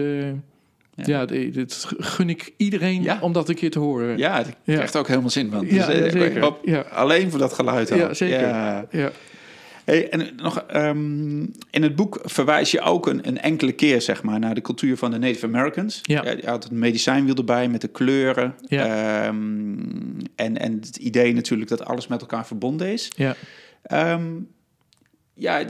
Eh, 1.00 1.06
ja, 1.06 1.26
de- 1.26 1.50
dat 1.52 1.86
gun 1.98 2.30
ik 2.30 2.54
iedereen 2.58 3.04
Ja. 3.04 3.18
om 3.22 3.34
dat 3.34 3.50
een 3.50 3.56
keer 3.56 3.72
te 3.72 3.80
horen. 3.80 4.18
ja, 4.18 4.38
het 4.38 4.48
Ja. 4.64 4.74
krijgt 4.76 4.96
ook 4.96 5.08
helemaal 5.08 5.30
zin 5.30 5.50
van. 5.52 5.66
Ja, 5.66 5.86
Dus, 5.86 5.96
eh, 5.96 6.06
ja, 6.06 6.10
zeker. 6.12 6.46
op- 6.46 6.60
Ja. 6.64 6.80
Alleen 6.80 7.30
voor 7.30 7.40
dat 7.40 7.54
geluid 7.54 7.92
al. 7.92 7.98
Ja, 7.98 8.14
zeker. 8.14 8.40
Ja. 8.40 9.12
Hey, 9.86 10.10
en 10.10 10.30
nog, 10.38 10.60
ehm, 10.68 11.40
in 11.70 11.82
het 11.84 11.96
boek 11.96 12.20
verwijs 12.24 12.72
je 12.72 12.82
ook 12.82 13.08
een, 13.08 13.28
een 13.28 13.40
enkele 13.40 13.72
keer 13.72 14.02
zeg 14.02 14.24
maar, 14.24 14.40
naar 14.40 14.56
de 14.56 14.62
cultuur 14.62 14.98
van 14.98 15.12
de 15.12 15.18
Native 15.18 15.46
Americans. 15.46 16.00
Ja. 16.04 16.30
Je 16.30 16.42
had 16.46 16.64
het 16.64 16.72
medicijnwiel 16.72 17.36
erbij 17.36 17.68
met 17.70 17.82
de 17.82 17.88
kleuren. 17.88 18.56
Ja. 18.68 18.86
Ehm, 19.26 19.74
en, 20.36 20.58
en 20.58 20.74
het 20.82 20.96
idee 20.96 21.34
natuurlijk 21.34 21.70
dat 21.70 21.86
alles 21.86 22.08
met 22.08 22.22
elkaar 22.22 22.48
verbonden 22.48 22.88
is. 22.92 23.12
Ja. 23.16 23.36
Ehm, 23.84 24.24
ja, 25.34 25.64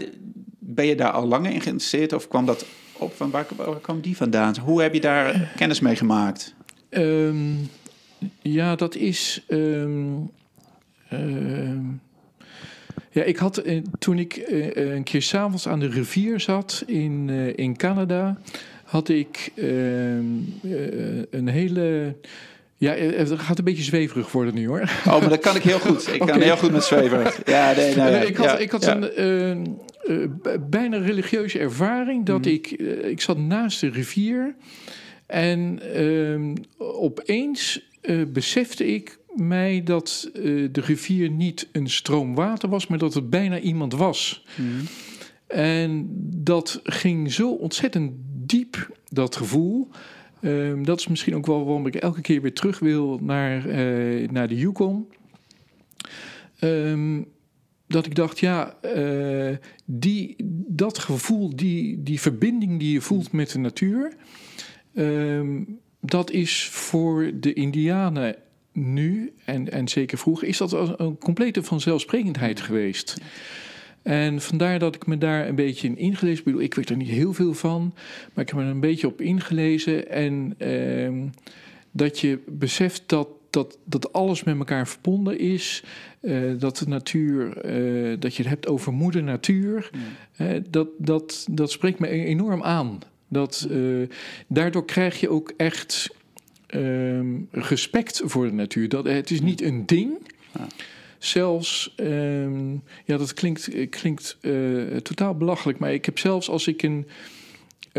ben 0.59 0.85
je 0.85 0.95
daar 0.95 1.11
al 1.11 1.27
langer 1.27 1.51
in 1.51 1.61
geïnteresseerd 1.61 2.13
of 2.13 2.27
kwam 2.27 2.45
dat 2.45 2.65
op? 2.99 3.15
Van 3.15 3.29
waar, 3.29 3.45
waar 3.55 3.79
kwam 3.79 4.01
die 4.01 4.17
vandaan? 4.17 4.57
Hoe 4.57 4.81
heb 4.81 4.93
je 4.93 5.01
daar 5.01 5.51
kennis 5.55 5.79
mee 5.79 5.95
gemaakt? 5.95 6.53
Ehm, 6.89 7.53
ja, 8.41 8.75
dat 8.75 8.95
is. 8.95 9.43
ehm, 9.47 10.11
ja, 13.11 13.23
ik 13.23 13.37
had 13.37 13.57
eh, 13.57 13.81
toen 13.99 14.19
ik 14.19 14.33
eh, 14.37 14.93
een 14.95 15.03
keer 15.03 15.21
s'avonds 15.21 15.67
aan 15.67 15.79
de 15.79 15.87
rivier 15.89 16.39
zat 16.39 16.83
in, 16.85 17.25
eh, 17.29 17.57
in 17.57 17.77
Canada, 17.77 18.37
had 18.83 19.09
ik 19.09 19.51
een 19.55 21.47
hele. 21.47 22.15
Ja, 22.77 22.93
het 22.93 23.31
gaat 23.39 23.57
een 23.57 23.63
beetje 23.63 23.83
zweverig 23.83 24.31
worden 24.31 24.53
nu 24.53 24.67
hoor. 24.67 24.81
Oh, 25.07 25.19
maar 25.19 25.29
dat 25.29 25.39
kan 25.39 25.55
ik 25.55 25.61
heel 25.63 25.79
goed. 25.79 26.13
Ik 26.13 26.19
kan 26.19 26.41
heel 26.49 26.57
goed 26.57 26.71
met 26.71 26.83
zweven. 26.83 27.31
Ja, 27.45 27.71
nee, 27.71 27.95
nee, 27.95 28.11
nee. 28.11 28.25
ik 28.27 28.37
had, 28.37 28.45
Ja, 28.45 28.57
ik 28.57 28.71
had 28.71 28.83
ja. 28.83 28.95
een 28.95 29.79
eh, 30.07 30.15
bijna 30.69 30.97
religieuze 30.97 31.59
ervaring 31.59 32.25
dat 32.25 32.39
Mhm. 32.39 32.49
ik, 32.49 32.71
eh, 32.71 33.09
ik 33.09 33.21
zat 33.21 33.37
naast 33.37 33.79
de 33.81 33.89
rivier 33.89 34.55
en 35.25 35.79
ehm, 35.93 36.55
opeens 36.77 37.87
eh, 38.01 38.21
besefte 38.27 38.87
ik 38.87 39.19
mij 39.35 39.83
dat 39.83 40.29
de 40.33 40.69
rivier 40.73 41.29
niet 41.29 41.67
een 41.71 41.89
stroom 41.89 42.35
water 42.35 42.69
was, 42.69 42.87
maar 42.87 42.97
dat 42.97 43.13
het 43.13 43.29
bijna 43.29 43.59
iemand 43.59 43.93
was. 43.93 44.45
Mhm. 44.57 44.85
En 45.47 46.07
dat 46.43 46.79
ging 46.83 47.31
zo 47.33 47.51
ontzettend 47.51 48.11
diep, 48.45 48.97
dat 49.09 49.35
gevoel. 49.35 49.87
Ehm, 50.41 50.83
dat 50.83 50.99
is 50.99 51.07
misschien 51.07 51.35
ook 51.35 51.45
wel 51.45 51.65
waarom 51.65 51.87
ik 51.87 51.95
elke 51.95 52.21
keer 52.21 52.41
weer 52.41 52.53
terug 52.53 52.79
wil 52.79 53.19
naar, 53.21 53.67
naar 54.31 54.47
de 54.47 54.55
Yukon. 54.55 55.07
Ehm, 56.59 57.21
dat 57.89 58.05
ik 58.05 58.15
dacht, 58.15 58.39
ja, 58.39 58.77
eh, 58.81 59.57
die, 59.85 60.35
dat 60.67 60.97
gevoel, 60.97 61.55
die, 61.55 62.03
die 62.03 62.21
verbinding 62.21 62.79
die 62.79 62.91
je 62.91 63.01
voelt 63.01 63.31
met 63.31 63.51
de 63.51 63.59
natuur, 63.59 64.13
ehm, 64.93 65.63
dat 66.01 66.31
is 66.31 66.67
voor 66.71 67.31
de 67.39 67.53
Indianen 67.53 68.35
nu, 68.73 69.33
en, 69.45 69.71
en 69.71 69.87
zeker 69.87 70.17
vroeger, 70.17 70.47
is 70.47 70.57
dat 70.57 70.99
een 70.99 71.17
complete 71.17 71.63
vanzelfsprekendheid 71.63 72.61
geweest. 72.61 73.17
En 74.01 74.41
vandaar 74.41 74.79
dat 74.79 74.95
ik 74.95 75.07
me 75.07 75.17
daar 75.17 75.47
een 75.47 75.55
beetje 75.55 75.87
in 75.87 75.97
ingelezen. 75.97 76.37
Ik 76.37 76.43
bedoel, 76.43 76.61
ik 76.61 76.73
weet 76.73 76.89
er 76.89 76.95
niet 76.95 77.09
heel 77.09 77.33
veel 77.33 77.53
van, 77.53 77.93
maar 78.33 78.43
ik 78.43 78.49
heb 78.49 78.59
me 78.59 78.65
er 78.65 78.71
een 78.71 78.79
beetje 78.79 79.07
op 79.07 79.21
ingelezen. 79.21 80.09
En 80.09 80.55
ehm, 80.57 81.27
dat 81.91 82.19
je 82.19 82.39
beseft 82.47 83.03
dat, 83.05 83.27
dat, 83.49 83.77
dat 83.83 84.13
alles 84.13 84.43
met 84.43 84.57
elkaar 84.57 84.87
verbonden 84.87 85.39
is. 85.39 85.83
eh, 86.21 86.41
dat 86.57 86.77
de 86.77 86.87
natuur, 86.87 87.57
eh, 87.57 88.15
dat 88.19 88.35
je 88.35 88.41
het 88.41 88.51
hebt 88.51 88.67
over 88.67 88.93
moeder 88.93 89.23
natuur. 89.23 89.89
dat, 90.69 90.87
dat, 90.97 91.47
dat 91.51 91.71
spreekt 91.71 91.99
me 91.99 92.07
enorm 92.07 92.63
aan. 92.63 92.99
Dat, 93.27 93.67
eh, 93.71 94.09
daardoor 94.47 94.85
krijg 94.85 95.19
je 95.19 95.29
ook 95.29 95.53
echt 95.57 96.09
ehm, 96.67 97.35
respect 97.51 98.21
voor 98.25 98.45
de 98.45 98.53
natuur. 98.53 98.89
Dat, 98.89 99.05
het 99.05 99.31
is 99.31 99.41
niet 99.41 99.61
een 99.61 99.85
ding. 99.85 100.11
Ja. 100.53 100.67
Zelfs, 101.17 101.93
ehm, 101.95 102.71
ja, 103.05 103.17
dat 103.17 103.33
klinkt, 103.33 103.89
klinkt 103.89 104.37
totaal 105.03 105.35
belachelijk, 105.35 105.79
maar 105.79 105.93
ik 105.93 106.05
heb 106.05 106.19
zelfs 106.19 106.49
als 106.49 106.67
ik 106.67 106.81
een, 106.81 107.07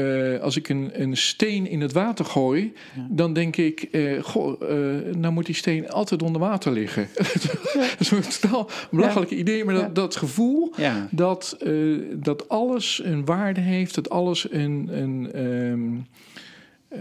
eh, 0.01 0.41
als 0.41 0.57
ik 0.57 0.69
een, 0.69 0.91
een 0.93 1.17
steen 1.17 1.67
in 1.67 1.81
het 1.81 1.93
water 1.93 2.25
gooi, 2.25 2.73
Ja. 2.97 3.07
dan 3.11 3.33
denk 3.33 3.57
ik, 3.57 3.83
eh, 3.83 4.23
goh, 4.23 4.63
eh, 4.63 5.15
nou 5.15 5.33
moet 5.33 5.47
die 5.47 5.55
steen 5.55 5.91
altijd 5.91 6.23
onder 6.23 6.41
water 6.41 6.73
liggen. 6.73 7.09
dat 7.15 7.97
is 7.99 8.11
een 8.11 8.23
totaal 8.41 8.71
belachelijk 8.91 9.31
idee, 9.31 9.65
maar 9.65 9.75
dat, 9.75 9.95
dat 9.95 10.17
gevoel 10.17 10.75
dat, 11.11 11.57
dat 12.15 12.49
alles 12.49 13.01
een 13.05 13.25
waarde 13.25 13.61
heeft, 13.61 13.95
dat 13.95 14.11
alles 14.11 14.53
een, 14.53 14.89
een 14.93 15.33
ehm, 15.33 15.97
eh, 16.89 17.01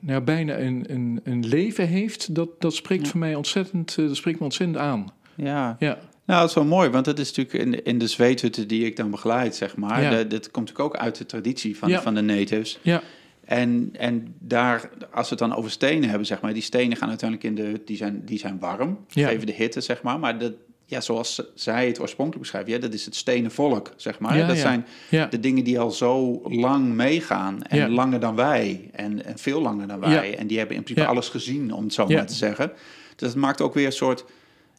nou, 0.00 0.20
bijna 0.22 0.58
een, 0.58 0.84
een, 0.88 1.20
een 1.24 1.46
leven 1.46 1.88
heeft, 1.88 2.34
dat, 2.34 2.48
dat 2.58 2.74
spreekt 2.74 3.08
voor 3.08 3.18
mij 3.20 3.34
ontzettend, 3.34 3.96
dat 3.96 4.16
spreekt 4.16 4.38
me 4.38 4.44
ontzettend 4.44 4.78
aan. 4.78 5.12
ja. 5.34 5.76
Ja, 5.78 5.98
Nou, 6.30 6.40
dat 6.40 6.48
is 6.48 6.54
wel 6.54 6.64
mooi, 6.64 6.88
want 6.90 7.04
dat 7.04 7.18
is 7.18 7.32
natuurlijk 7.32 7.64
in 7.64 7.70
de, 7.70 7.82
in 7.82 7.98
de 7.98 8.06
zweethutten 8.06 8.68
die 8.68 8.84
ik 8.84 8.96
dan 8.96 9.10
begeleid, 9.10 9.56
zeg 9.56 9.76
maar. 9.76 10.02
Ja. 10.02 10.10
De- 10.10 10.26
dat 10.26 10.50
komt 10.50 10.68
natuurlijk 10.68 10.94
ook 10.94 11.00
uit 11.02 11.16
de 11.18 11.26
traditie 11.26 11.76
van, 11.78 11.88
Ja. 11.88 12.02
van 12.02 12.14
de 12.14 12.20
natives. 12.20 12.78
ja, 12.82 13.02
En, 13.44 13.90
en 13.92 14.34
daar, 14.38 14.90
als 15.12 15.28
we 15.28 15.34
het 15.34 15.38
dan 15.38 15.54
over 15.54 15.70
stenen 15.70 16.08
hebben, 16.08 16.26
zeg 16.26 16.40
maar, 16.40 16.52
die 16.52 16.62
stenen 16.62 16.96
gaan 16.96 17.08
uiteindelijk 17.08 17.48
in 17.48 17.54
de 17.64 17.70
hut, 17.70 17.86
die 17.86 17.96
zijn, 17.96 18.22
die 18.24 18.38
zijn 18.38 18.58
warm, 18.58 18.98
Ja. 19.08 19.28
geven 19.28 19.46
de 19.46 19.52
hitte, 19.52 19.80
zeg 19.80 20.02
maar. 20.02 20.18
Maar 20.18 20.38
dat, 20.38 20.52
ja, 20.86 21.00
zoals 21.00 21.42
zij 21.54 21.86
het 21.86 22.00
oorspronkelijk 22.00 22.42
beschrijven, 22.42 22.72
ja, 22.72 22.78
dat 22.78 22.94
is 22.94 23.04
het 23.04 23.14
stenen 23.16 23.50
volk, 23.50 23.92
zeg 23.96 24.18
maar. 24.18 24.36
Ja, 24.36 24.46
dat 24.46 24.56
ja. 24.56 24.62
zijn 24.62 24.86
ja, 25.10 25.26
de 25.26 25.40
dingen 25.40 25.64
die 25.64 25.78
al 25.80 25.90
zo 25.90 26.40
lang 26.44 26.94
meegaan 26.94 27.62
en 27.62 27.90
langer 27.90 28.20
dan 28.20 28.34
wij 28.36 28.88
en, 28.92 29.24
en 29.24 29.38
veel 29.38 29.60
langer 29.60 29.86
dan 29.88 30.00
wij. 30.00 30.36
En 30.38 30.46
die 30.46 30.58
hebben 30.58 30.76
in 30.76 30.82
principe 30.82 31.08
alles 31.08 31.28
gezien, 31.28 31.72
om 31.72 31.84
het 31.84 31.92
zo 31.94 32.06
maar 32.06 32.26
te 32.26 32.34
zeggen. 32.34 32.72
Dus 33.16 33.28
het 33.28 33.38
maakt 33.38 33.60
ook 33.60 33.74
weer 33.74 33.86
een 33.86 33.92
soort 33.92 34.24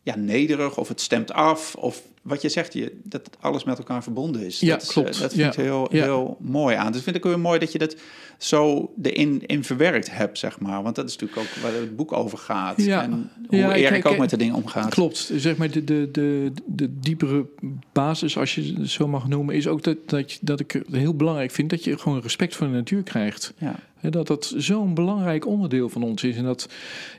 ja, 0.04 0.16
nederig 0.16 0.78
of 0.78 0.88
het 0.88 1.02
stemt 1.02 1.32
af 1.32 1.76
of 1.76 2.02
wat 2.22 2.42
je 2.42 2.50
zegt, 2.50 2.74
je, 2.74 3.00
dat 3.04 3.30
alles 3.40 3.64
met 3.64 3.78
elkaar 3.78 4.04
verbonden 4.04 4.46
is. 4.46 4.60
Ja, 4.60 4.74
dat 4.78 4.84
eh, 4.84 4.90
klopt. 4.90 5.20
dat 5.20 5.34
vind 5.34 5.36
Ja. 5.36 5.48
ik 5.62 5.68
heel, 5.68 5.88
Ja. 5.92 6.04
heel 6.04 6.38
mooi 6.40 6.76
aan. 6.76 6.92
Dus 6.92 7.02
vind 7.04 7.16
ik 7.16 7.26
ook 7.26 7.38
mooi 7.38 7.60
dat 7.60 7.72
je 7.72 7.78
dat 7.78 7.96
zo 8.38 8.94
erin 9.02 9.44
in 9.46 9.64
verwerkt 9.64 10.12
hebt, 10.12 10.38
zeg 10.38 10.60
maar. 10.60 10.84
Want 10.84 10.96
dat 10.96 11.10
is 11.10 11.18
natuurlijk 11.18 11.42
ook 11.42 11.62
waar 11.64 11.74
het 11.74 11.96
boek 11.96 12.12
over 12.12 12.38
gaat. 12.38 12.82
Ja. 12.84 13.04
En 13.04 13.32
hoe 13.48 13.58
Ja, 13.58 13.74
Erik 13.76 14.06
ook 14.06 14.18
met 14.18 14.30
de 14.30 14.38
dingen 14.38 14.56
omgaat. 14.56 14.90
Klopt. 14.90 15.32
Zeg 15.36 15.58
maar, 15.58 15.72
de, 15.72 15.84
de, 15.84 16.10
de, 16.12 16.52
de 16.66 17.00
diepere 17.00 17.46
basis, 17.92 18.38
als 18.38 18.56
je 18.56 18.74
het 18.80 18.90
zo 18.90 19.08
mag 19.08 19.28
noemen, 19.28 19.56
is 19.56 19.68
ook 19.68 19.84
dat, 19.84 19.98
dat, 20.06 20.38
dat 20.42 20.60
ik 20.60 20.72
het 20.72 20.86
heel 20.92 21.16
belangrijk 21.16 21.52
vind 21.52 21.70
dat 21.70 21.84
je 21.84 21.98
gewoon 21.98 22.22
respect 22.22 22.56
voor 22.56 22.68
de 22.68 22.74
natuur 22.74 23.04
krijgt. 23.04 23.54
Ja. 23.58 23.76
Dat 24.10 24.28
dat 24.28 24.54
zo'n 24.58 24.94
belangrijk 24.94 25.48
onderdeel 25.48 25.90
van 25.90 26.04
ons 26.04 26.24
is. 26.24 26.36
En 26.36 26.44
dat, 26.44 26.68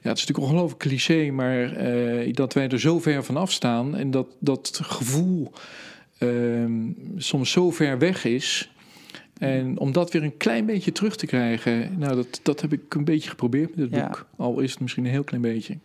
ja, 0.03 0.09
het 0.09 0.19
is 0.19 0.27
natuurlijk 0.27 0.39
ongelooflijk 0.39 0.81
cliché, 0.81 1.31
maar 1.31 1.73
eh, 1.73 2.33
dat 2.35 2.53
wij 2.53 2.69
er 2.69 2.81
zo 2.81 2.99
ver 2.99 3.25
van 3.25 3.37
afstaan 3.37 3.97
en 3.97 4.11
dat 4.11 4.27
dat 4.39 4.81
gevoel 4.93 5.53
ehm, 6.18 6.90
soms 7.16 7.51
zo 7.51 7.70
ver 7.70 7.99
weg 7.99 8.24
is. 8.24 8.70
En 9.38 9.78
om 9.78 9.93
dat 9.93 10.12
weer 10.12 10.22
een 10.22 10.36
klein 10.36 10.66
beetje 10.66 10.93
terug 10.93 11.16
te 11.16 11.26
krijgen, 11.26 11.99
nou, 11.99 12.14
dat, 12.14 12.40
dat 12.43 12.61
heb 12.61 12.72
ik 12.72 12.95
een 12.95 13.05
beetje 13.05 13.28
geprobeerd 13.30 13.76
met 13.76 13.90
dit 13.90 14.01
Ja. 14.01 14.07
boek. 14.07 14.26
Al 14.36 14.61
is 14.61 14.70
het 14.70 14.80
misschien 14.80 15.05
een 15.05 15.11
heel 15.11 15.24
klein 15.24 15.43
beetje. 15.43 15.78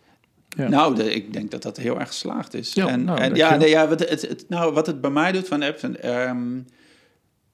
Ja. 0.48 0.68
Nou, 0.68 0.94
de- 0.94 1.14
ik 1.14 1.32
denk 1.32 1.50
dat 1.50 1.62
dat 1.62 1.76
heel 1.76 1.98
erg 1.98 2.08
geslaagd 2.08 2.54
is. 2.54 2.72
Ja, 2.74 2.88
en, 2.88 3.04
nou, 3.04 3.20
en 3.20 3.34
ja, 3.34 3.56
nee, 3.56 3.68
ja 3.68 3.88
wat, 3.88 4.00
het, 4.08 4.22
het, 4.22 4.44
nou, 4.48 4.72
wat 4.72 4.86
het 4.86 5.00
bij 5.00 5.10
mij 5.10 5.32
doet 5.32 5.48
van 5.48 5.62
Epson, 5.62 5.96
ehm 5.96 6.56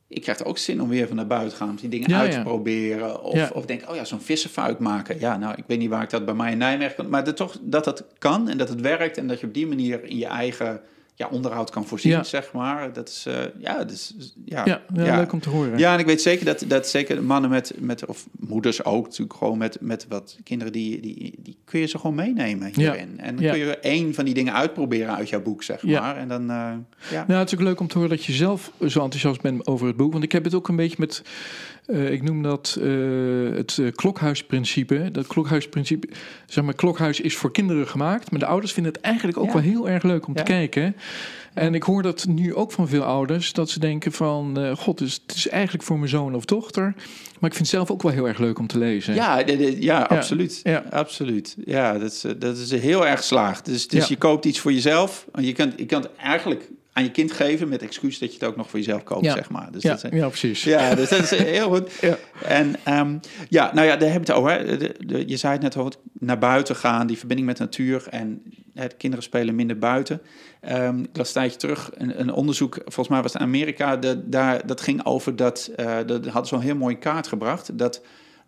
ik 0.08 0.22
krijg 0.22 0.38
er 0.38 0.46
ook 0.46 0.58
zin 0.58 0.80
om 0.82 0.88
weer 0.88 1.06
van 1.06 1.16
naar 1.16 1.26
buiten 1.26 1.50
te 1.50 1.56
gaan, 1.56 1.68
om 1.68 1.76
die 1.76 1.88
dingen 1.88 2.10
Ja, 2.10 2.18
uit 2.18 2.32
ja. 2.32 2.38
te 2.38 2.44
proberen. 2.44 3.22
Of, 3.22 3.34
Ja. 3.34 3.50
of 3.54 3.66
denk, 3.66 3.90
oh 3.90 3.96
ja, 3.96 4.04
zo'n 4.04 4.20
vissenfuik 4.20 4.78
maken. 4.78 5.20
Ja, 5.20 5.36
nou, 5.36 5.54
ik 5.56 5.64
weet 5.66 5.78
niet 5.78 5.88
waar 5.90 6.02
ik 6.02 6.10
dat 6.10 6.24
bij 6.24 6.34
mij 6.34 6.52
in 6.52 6.58
Nijmegen 6.58 6.94
kan. 6.96 7.08
Maar 7.08 7.24
dat, 7.24 7.36
toch, 7.36 7.58
dat 7.62 7.84
het 7.84 8.04
kan 8.18 8.48
en 8.48 8.58
dat 8.58 8.68
het 8.68 8.80
werkt 8.80 9.18
en 9.18 9.26
dat 9.26 9.40
je 9.40 9.46
op 9.46 9.54
die 9.54 9.66
manier 9.66 10.04
in 10.04 10.16
je 10.18 10.26
eigen 10.26 10.80
ja, 11.16 11.28
onderhoud 11.30 11.70
kan 11.70 11.86
voorzien, 11.86 12.12
Ja. 12.12 12.22
zeg 12.22 12.52
maar. 12.52 12.92
Dat 12.92 13.08
is, 13.08 13.26
eh, 13.26 13.34
ja, 13.58 13.86
is, 13.86 14.14
ja, 14.44 14.64
Ja, 14.66 14.82
ja, 14.94 15.16
leuk 15.16 15.32
om 15.32 15.40
te 15.40 15.48
horen. 15.50 15.78
ja, 15.78 15.92
en 15.94 15.98
ik 15.98 16.06
weet 16.06 16.22
zeker 16.22 16.44
dat, 16.44 16.64
dat 16.68 16.88
zeker 16.88 17.22
mannen 17.22 17.50
met, 17.50 17.72
met, 17.78 18.06
of 18.06 18.26
moeders 18.38 18.84
ook, 18.84 19.04
natuurlijk 19.04 19.38
gewoon 19.38 19.58
met, 19.58 19.76
met 19.80 20.06
wat 20.08 20.38
kinderen, 20.44 20.72
die, 20.72 21.00
die, 21.00 21.34
die 21.38 21.56
kun 21.64 21.80
je 21.80 21.86
ze 21.86 21.98
gewoon 21.98 22.14
meenemen 22.16 22.66
Ja. 22.66 22.72
hierin. 22.74 23.20
En 23.20 23.34
dan 23.36 23.44
Ja. 23.44 23.50
kun 23.50 23.60
je 23.60 23.78
één 23.78 24.14
van 24.14 24.24
die 24.24 24.34
dingen 24.34 24.54
uitproberen 24.54 25.16
uit 25.16 25.28
jouw 25.28 25.42
boek, 25.42 25.62
zeg 25.62 25.82
maar. 25.82 26.16
En 26.16 26.28
dan, 26.28 26.50
eh, 26.50 26.72
ja. 27.10 27.24
Nou, 27.26 27.38
het 27.40 27.52
is 27.52 27.58
ook 27.58 27.64
leuk 27.64 27.80
om 27.80 27.88
te 27.88 27.94
horen 27.98 28.10
dat 28.16 28.24
je 28.24 28.32
zelf 28.32 28.70
zo 28.88 29.02
enthousiast 29.02 29.40
bent 29.40 29.66
over 29.66 29.86
het 29.86 29.96
boek. 29.96 30.12
Want 30.12 30.24
ik 30.24 30.32
heb 30.32 30.44
het 30.44 30.54
ook 30.54 30.68
een 30.68 30.76
beetje 30.76 30.96
met, 30.98 31.22
eh, 31.86 32.10
ik 32.12 32.22
noem 32.22 32.42
dat 32.42 32.78
eh, 32.82 32.88
het 33.56 33.78
eh, 33.78 33.92
klokhuisprincipe. 33.92 35.08
Dat 35.12 35.26
klokhuisprincipe, 35.26 36.08
zeg 36.46 36.64
maar, 36.64 36.74
klokhuis 36.74 37.20
is 37.20 37.36
voor 37.36 37.52
kinderen 37.52 37.88
gemaakt. 37.88 38.30
Maar 38.30 38.40
de 38.40 38.46
ouders 38.46 38.72
vinden 38.72 38.92
het 38.92 39.00
eigenlijk 39.02 39.38
ook 39.38 39.46
Ja. 39.46 39.52
wel 39.52 39.62
heel 39.62 39.88
erg 39.88 40.02
leuk 40.02 40.26
om 40.26 40.34
Ja. 40.36 40.42
te 40.42 40.50
kijken. 40.52 40.96
En 41.54 41.74
ik 41.74 41.82
hoor 41.82 42.02
dat 42.02 42.26
nu 42.28 42.54
ook 42.54 42.72
van 42.72 42.88
veel 42.88 43.02
ouders, 43.02 43.52
dat 43.52 43.70
ze 43.70 43.78
denken 43.78 44.12
van, 44.12 44.58
god, 44.76 44.98
het 44.98 45.08
is, 45.08 45.20
het 45.26 45.36
is 45.36 45.48
eigenlijk 45.48 45.84
voor 45.84 45.96
mijn 45.98 46.08
zoon 46.10 46.34
of 46.34 46.44
dochter. 46.44 46.82
Maar 47.40 47.50
ik 47.50 47.56
vind 47.56 47.58
het 47.58 47.68
zelf 47.68 47.90
ook 47.90 48.02
wel 48.02 48.12
heel 48.12 48.28
erg 48.28 48.38
leuk 48.38 48.58
om 48.58 48.66
te 48.66 48.78
lezen. 48.78 49.14
Ja, 49.14 49.42
de- 49.42 49.56
de- 49.56 49.82
ja, 49.82 50.02
absoluut. 50.02 50.60
Ja. 50.62 50.84
absoluut. 50.90 51.56
Ja, 51.64 51.98
dat 51.98 52.12
is, 52.12 52.24
dat 52.38 52.56
is 52.56 52.70
heel 52.70 53.06
erg 53.06 53.18
geslaagd. 53.18 53.64
Dus, 53.64 53.88
dus 53.88 54.08
je 54.08 54.16
koopt 54.16 54.44
iets 54.44 54.58
voor 54.58 54.72
jezelf. 54.72 55.26
Je 55.40 55.52
kunt, 55.52 55.74
je 55.76 55.86
kunt 55.86 56.04
het 56.04 56.12
eigenlijk 56.16 56.70
aan 56.96 57.02
je 57.02 57.10
kind 57.10 57.32
geven 57.32 57.68
met 57.68 57.82
excuus 57.82 58.18
dat 58.18 58.28
je 58.32 58.38
het 58.38 58.48
ook 58.48 58.56
nog 58.56 58.70
voor 58.70 58.78
jezelf 58.78 59.02
koopt, 59.02 59.24
Ja. 59.24 59.34
zeg 59.34 59.50
maar. 59.50 59.72
Dus 59.72 59.82
ja, 59.82 59.90
dat 59.90 60.00
zijn, 60.00 60.16
ja, 60.16 60.28
precies. 60.28 60.64
Ja, 60.64 60.94
dus 60.94 61.08
dat 61.08 61.20
is 61.22 61.30
heel 61.30 61.68
goed. 61.68 61.92
Ja. 62.00 62.16
En 62.44 62.74
ehm, 62.82 63.16
ja, 63.48 63.70
nou 63.74 63.86
ja, 63.86 63.96
daar 63.96 64.12
heb 64.12 64.26
je 64.26 64.32
het 64.32 64.40
over. 64.40 64.78
De, 64.78 64.94
de- 65.06 65.28
je 65.28 65.36
zei 65.36 65.52
het 65.52 65.62
net 65.62 65.76
over 65.76 65.90
het 65.90 66.00
naar 66.12 66.38
buiten 66.38 66.76
gaan, 66.76 67.06
die 67.06 67.18
verbinding 67.18 67.48
met 67.48 67.56
de 67.56 67.62
natuur. 67.64 68.06
En 68.10 68.42
de 68.72 68.88
kinderen 68.98 69.24
spelen 69.24 69.54
minder 69.54 69.78
buiten. 69.78 70.20
Ehm 70.60 70.98
ik 70.98 71.16
las 71.16 71.26
een 71.28 71.34
tijdje 71.34 71.58
terug 71.58 71.90
een, 71.94 72.20
een 72.20 72.32
onderzoek, 72.32 72.74
volgens 72.84 73.08
mij 73.08 73.22
was 73.22 73.32
het 73.32 73.40
in 73.42 73.46
Amerika, 73.48 73.96
de, 73.96 74.28
daar, 74.28 74.66
dat 74.66 74.80
ging 74.80 75.04
over 75.06 75.36
dat, 75.36 75.70
eh 75.76 75.96
dat 76.06 76.24
hadden 76.26 76.46
zo'n 76.46 76.60
heel 76.60 76.76
mooie 76.76 76.98
kaart 76.98 77.26
gebracht, 77.26 77.78
dat 77.78 78.00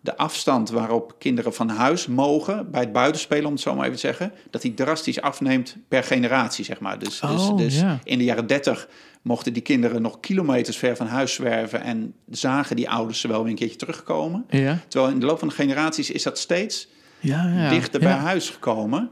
de 0.07 0.17
afstand 0.17 0.69
waarop 0.69 1.15
kinderen 1.19 1.53
van 1.53 1.69
huis 1.69 2.07
mogen 2.07 2.71
bij 2.71 2.81
het 2.81 2.91
buitenspelen, 2.91 3.45
om 3.45 3.51
het 3.51 3.61
zo 3.61 3.75
maar 3.75 3.83
even 3.83 3.95
te 3.95 4.07
zeggen, 4.07 4.33
dat 4.49 4.61
die 4.61 4.73
drastisch 4.73 5.21
afneemt 5.21 5.77
per 5.87 6.03
generatie, 6.03 6.65
zeg 6.65 6.79
maar. 6.79 6.99
Dus, 6.99 7.21
Oh, 7.21 7.29
dus, 7.29 7.47
dus 7.57 7.79
ja. 7.79 7.99
in 8.03 8.17
de 8.17 8.23
jaren 8.23 8.47
30 8.47 8.87
mochten 9.21 9.53
die 9.53 9.61
kinderen 9.61 10.01
nog 10.01 10.19
kilometers 10.19 10.77
ver 10.77 10.95
van 10.95 11.07
huis 11.07 11.33
zwerven 11.33 11.81
en 11.81 12.13
zagen 12.29 12.75
die 12.75 12.89
ouders 12.89 13.19
ze 13.19 13.27
wel 13.27 13.41
weer 13.41 13.49
een 13.49 13.57
keertje 13.57 13.77
terugkomen. 13.77 14.45
Terwijl 14.87 15.13
in 15.13 15.19
de 15.19 15.25
loop 15.25 15.39
van 15.39 15.47
de 15.47 15.53
generaties 15.53 16.11
is 16.11 16.23
dat 16.23 16.37
steeds 16.37 16.87
ja, 17.19 17.47
ja. 17.47 17.69
dichter 17.69 17.99
bij 17.99 18.09
ja. 18.09 18.17
huis 18.17 18.49
gekomen. 18.49 19.09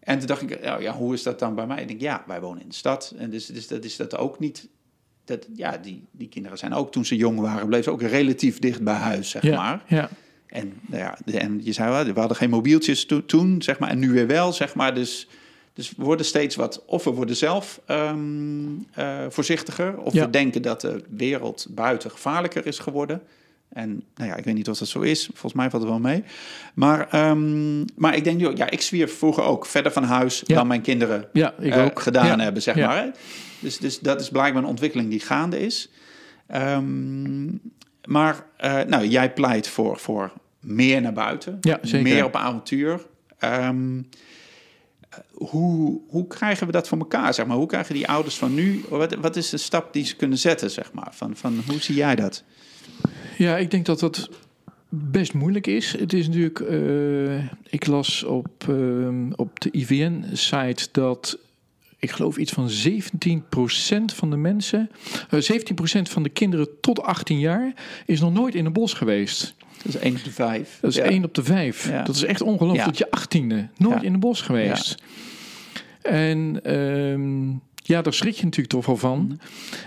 En 0.00 0.18
toen 0.18 0.26
dacht 0.26 0.42
ik, 0.42 0.62
nou 0.62 0.82
ja, 0.82 0.92
hoe 0.92 1.14
is 1.14 1.22
dat 1.22 1.38
dan 1.38 1.54
bij 1.54 1.66
mij? 1.66 1.80
Ik 1.80 1.88
denk, 1.88 2.00
ja, 2.00 2.24
wij 2.26 2.40
wonen 2.40 2.62
in 2.62 2.68
de 2.68 2.74
stad. 2.74 3.14
En 3.16 3.30
dus, 3.30 3.46
dus 3.46 3.68
dat 3.68 3.84
is 3.84 3.96
dat 3.96 4.16
ook 4.16 4.38
niet. 4.38 4.68
Dat, 5.24 5.46
ja, 5.54 5.76
die, 5.78 6.04
die 6.10 6.28
kinderen 6.28 6.58
zijn 6.58 6.74
ook 6.74 6.92
toen 6.92 7.04
ze 7.04 7.16
jong 7.16 7.40
waren, 7.40 7.66
bleven 7.66 7.84
ze 7.84 7.90
ook 7.90 8.02
relatief 8.02 8.58
dicht 8.58 8.82
bij 8.82 8.94
huis, 8.94 9.30
zeg 9.30 9.42
Ja, 9.42 9.56
maar. 9.56 9.82
ja. 9.86 10.08
En, 10.46 10.72
nou 10.86 11.02
ja, 11.02 11.18
en 11.38 11.60
je 11.64 11.72
zei 11.72 11.90
wel, 11.90 12.04
we 12.14 12.18
hadden 12.20 12.36
geen 12.36 12.50
mobieltjes 12.50 13.06
to- 13.06 13.26
toen, 13.26 13.62
zeg 13.62 13.78
maar, 13.78 13.90
en 13.90 13.98
nu 13.98 14.10
weer 14.10 14.26
wel, 14.26 14.52
zeg 14.52 14.74
maar. 14.74 14.94
Dus, 14.94 15.28
dus 15.72 15.92
we 15.96 16.04
worden 16.04 16.26
steeds 16.26 16.56
wat, 16.56 16.82
of 16.86 17.04
we 17.04 17.10
worden 17.10 17.36
zelf 17.36 17.80
ehm, 17.86 18.18
eh, 18.94 19.24
voorzichtiger, 19.28 19.98
of 19.98 20.12
Ja. 20.12 20.24
we 20.24 20.30
denken 20.30 20.62
dat 20.62 20.80
de 20.80 21.02
wereld 21.10 21.66
buiten 21.70 22.10
gevaarlijker 22.10 22.66
is 22.66 22.78
geworden. 22.78 23.22
En 23.72 24.02
nou 24.16 24.30
ja, 24.30 24.36
ik 24.36 24.44
weet 24.44 24.54
niet 24.54 24.68
of 24.68 24.78
dat 24.78 24.88
zo 24.88 25.00
is. 25.00 25.24
Volgens 25.26 25.52
mij 25.52 25.70
valt 25.70 25.82
het 25.82 25.90
wel 25.92 26.00
mee. 26.00 26.24
Maar, 26.74 27.08
ehm, 27.10 27.80
maar 27.96 28.16
ik 28.16 28.24
denk 28.24 28.38
nu 28.38 28.46
ook, 28.48 28.56
ja, 28.56 28.70
ik 28.70 28.80
zwierf 28.80 29.18
vroeger 29.18 29.42
ook 29.44 29.66
verder 29.66 29.92
van 29.92 30.02
huis 30.04 30.42
Ja. 30.46 30.54
dan 30.56 30.66
mijn 30.66 30.80
kinderen 30.80 31.28
Ja, 31.32 31.54
ik 31.58 31.72
eh, 31.72 31.84
ook. 31.84 32.00
gedaan 32.00 32.26
Ja. 32.26 32.38
hebben, 32.44 32.62
zeg 32.62 32.76
maar. 32.76 32.96
hè. 32.96 33.08
Dus, 33.58 33.78
dus 33.78 33.98
dat 34.00 34.20
is 34.20 34.28
blijkbaar 34.28 34.62
een 34.62 34.68
ontwikkeling 34.68 35.10
die 35.10 35.20
gaande 35.20 35.60
is. 35.60 35.88
Ehm, 36.46 37.44
maar 38.04 38.44
eh, 38.56 38.80
nou, 38.86 39.06
jij 39.06 39.32
pleit 39.32 39.68
voor, 39.68 39.98
voor 39.98 40.32
meer 40.60 41.00
naar 41.00 41.12
buiten, 41.12 41.58
Ja, 41.60 41.78
zeker. 41.82 42.02
meer 42.02 42.24
op 42.24 42.36
avontuur. 42.36 43.00
Ehm, 43.38 43.98
eh, 45.10 45.18
hoe, 45.32 46.00
hoe 46.08 46.26
krijgen 46.26 46.66
we 46.66 46.72
dat 46.72 46.88
voor 46.88 46.98
elkaar? 46.98 47.34
Zeg 47.34 47.46
maar? 47.46 47.56
Hoe 47.56 47.66
krijgen 47.66 47.94
die 47.94 48.08
ouders 48.08 48.36
van 48.36 48.54
nu, 48.54 48.84
wat, 48.88 49.14
wat 49.14 49.36
is 49.36 49.48
de 49.50 49.56
stap 49.56 49.92
die 49.92 50.04
ze 50.04 50.16
kunnen 50.16 50.38
zetten? 50.38 50.70
Zeg 50.70 50.92
maar? 50.92 51.08
van, 51.10 51.36
van, 51.36 51.60
hoe 51.68 51.80
zie 51.80 51.94
jij 51.94 52.14
dat? 52.14 52.42
Ja, 53.36 53.56
ik 53.56 53.70
denk 53.70 53.86
dat 53.86 54.00
dat 54.00 54.30
best 54.88 55.34
moeilijk 55.34 55.66
is. 55.66 55.96
Het 55.98 56.12
is 56.12 56.26
natuurlijk, 56.26 56.60
eh, 56.60 57.44
ik 57.70 57.86
las 57.86 58.24
op, 58.24 58.64
ehm, 58.68 59.32
op 59.36 59.60
de 59.60 59.68
IVN-site 59.72 60.88
dat 60.92 61.38
ik 61.98 62.10
geloof 62.10 62.36
iets 62.36 62.52
van 62.52 62.70
17% 62.70 64.12
van 64.14 64.30
de 64.30 64.36
mensen, 64.36 64.90
eh 65.30 65.40
17% 65.40 66.08
van 66.08 66.22
de 66.22 66.28
kinderen 66.28 66.68
tot 66.80 67.02
18 67.02 67.38
jaar 67.38 67.74
is 68.06 68.20
nog 68.20 68.32
nooit 68.32 68.54
in 68.54 68.64
een 68.66 68.72
bos 68.72 68.92
geweest. 68.92 69.54
Dat 69.84 69.94
is 69.94 69.96
één 69.96 70.16
op 70.16 70.24
de 70.24 70.30
vijf. 70.30 70.78
Dat 70.80 70.90
is 70.90 70.96
Ja. 70.96 71.04
1 71.04 71.24
op 71.24 71.34
de 71.34 71.44
5. 71.44 71.88
Ja. 71.88 72.02
Dat 72.02 72.14
is 72.14 72.24
echt 72.24 72.42
ongelooflijk. 72.42 72.84
Ja. 72.84 72.86
Tot 72.86 72.98
je 72.98 73.06
18e 73.10 73.68
nooit 73.76 74.02
in 74.02 74.14
een 74.14 74.20
bos 74.20 74.40
geweest. 74.40 75.02
En 76.02 76.60
ehm, 76.64 77.48
ja, 77.74 78.02
daar 78.02 78.12
schrik 78.12 78.34
je 78.34 78.44
natuurlijk 78.44 78.74
toch 78.74 78.86
wel 78.86 78.96
van. 78.96 79.24
Mhm. 79.24 79.36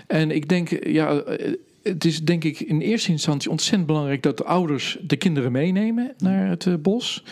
En 0.07 0.31
ik 0.31 0.49
denk, 0.49 0.85
ja, 0.85 1.17
eh, 1.17 1.53
het 1.87 2.05
is 2.05 2.23
denk 2.23 2.43
ik 2.43 2.59
in 2.59 2.79
eerste 2.79 3.11
instantie 3.11 3.49
ontzettend 3.49 3.85
belangrijk 3.87 4.23
dat 4.23 4.37
de 4.37 4.43
ouders 4.43 4.97
de 5.01 5.15
kinderen 5.15 5.51
meenemen 5.51 6.13
naar 6.17 6.49
het 6.49 6.65
eh, 6.65 6.73
bos. 6.79 7.23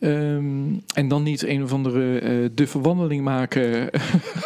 Ehm, 0.00 0.74
en 0.94 1.08
dan 1.08 1.22
niet 1.22 1.42
een 1.42 1.62
of 1.62 1.72
andere 1.72 2.18
eh 2.18 2.30
duffe 2.52 2.80
wandeling 2.80 3.24
maken, 3.24 3.88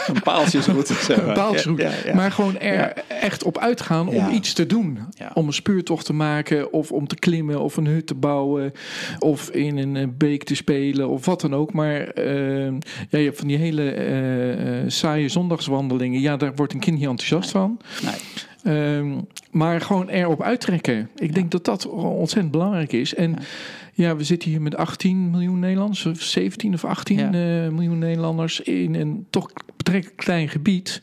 Een 0.06 0.22
paaltjesroute. 0.22 0.94
zeg 0.94 1.18
een 1.18 1.24
maar. 1.24 1.34
paaltjesroute. 1.34 1.82
Ja, 1.82 1.90
ja, 1.90 1.96
ja. 2.04 2.14
maar 2.14 2.32
gewoon 2.32 2.58
er 2.58 2.92
echt 3.08 3.42
op 3.42 3.58
uitgaan 3.58 4.08
om 4.08 4.28
iets 4.28 4.52
te 4.52 4.66
doen. 4.66 4.98
Om 5.34 5.46
een 5.46 5.52
speurtocht 5.52 6.04
te 6.04 6.12
maken, 6.12 6.72
of 6.72 6.92
om 6.92 7.06
te 7.06 7.16
klimmen, 7.16 7.60
of 7.60 7.76
een 7.76 7.86
hut 7.86 8.06
te 8.06 8.14
bouwen, 8.14 8.72
of 9.18 9.50
in 9.50 9.76
een 9.76 9.96
eh, 9.96 10.06
beek 10.18 10.44
te 10.44 10.54
spelen, 10.54 11.08
of 11.08 11.26
wat 11.26 11.40
dan 11.40 11.54
ook. 11.54 11.72
Maar 11.72 12.00
ehm, 12.00 12.74
ja, 13.08 13.18
je 13.18 13.24
hebt 13.24 13.38
van 13.38 13.48
die 13.48 13.56
hele 13.56 14.84
saaie 14.86 15.28
zondagswandelingen. 15.28 16.20
Ja, 16.20 16.36
daar 16.36 16.54
wordt 16.54 16.72
een 16.72 16.80
kind 16.80 16.98
niet 16.98 17.08
enthousiast 17.08 17.50
van. 17.50 17.80
Nee. 18.02 18.48
Ehm, 18.64 19.18
maar 19.50 19.80
gewoon 19.80 20.08
erop 20.08 20.42
uittrekken. 20.42 21.08
Ik 21.16 21.34
denk 21.34 21.50
dat 21.50 21.64
dat 21.64 21.86
ontzettend 21.88 22.50
belangrijk 22.52 22.92
is. 22.92 23.14
En 23.14 23.36
ja. 23.94 24.16
we 24.16 24.24
zitten 24.24 24.50
hier 24.50 24.62
met 24.62 24.76
18 24.76 25.30
miljoen 25.30 25.58
Nederlanders, 25.58 26.06
of 26.06 26.22
17 26.22 26.74
of 26.74 26.84
18 26.84 27.18
Ja. 27.18 27.26
eh, 27.26 27.70
miljoen 27.72 27.98
Nederlanders 27.98 28.60
in 28.60 28.94
een 28.94 29.26
toch 29.30 29.50
betrekkelijk 29.76 30.16
klein 30.20 30.48
gebied. 30.48 31.00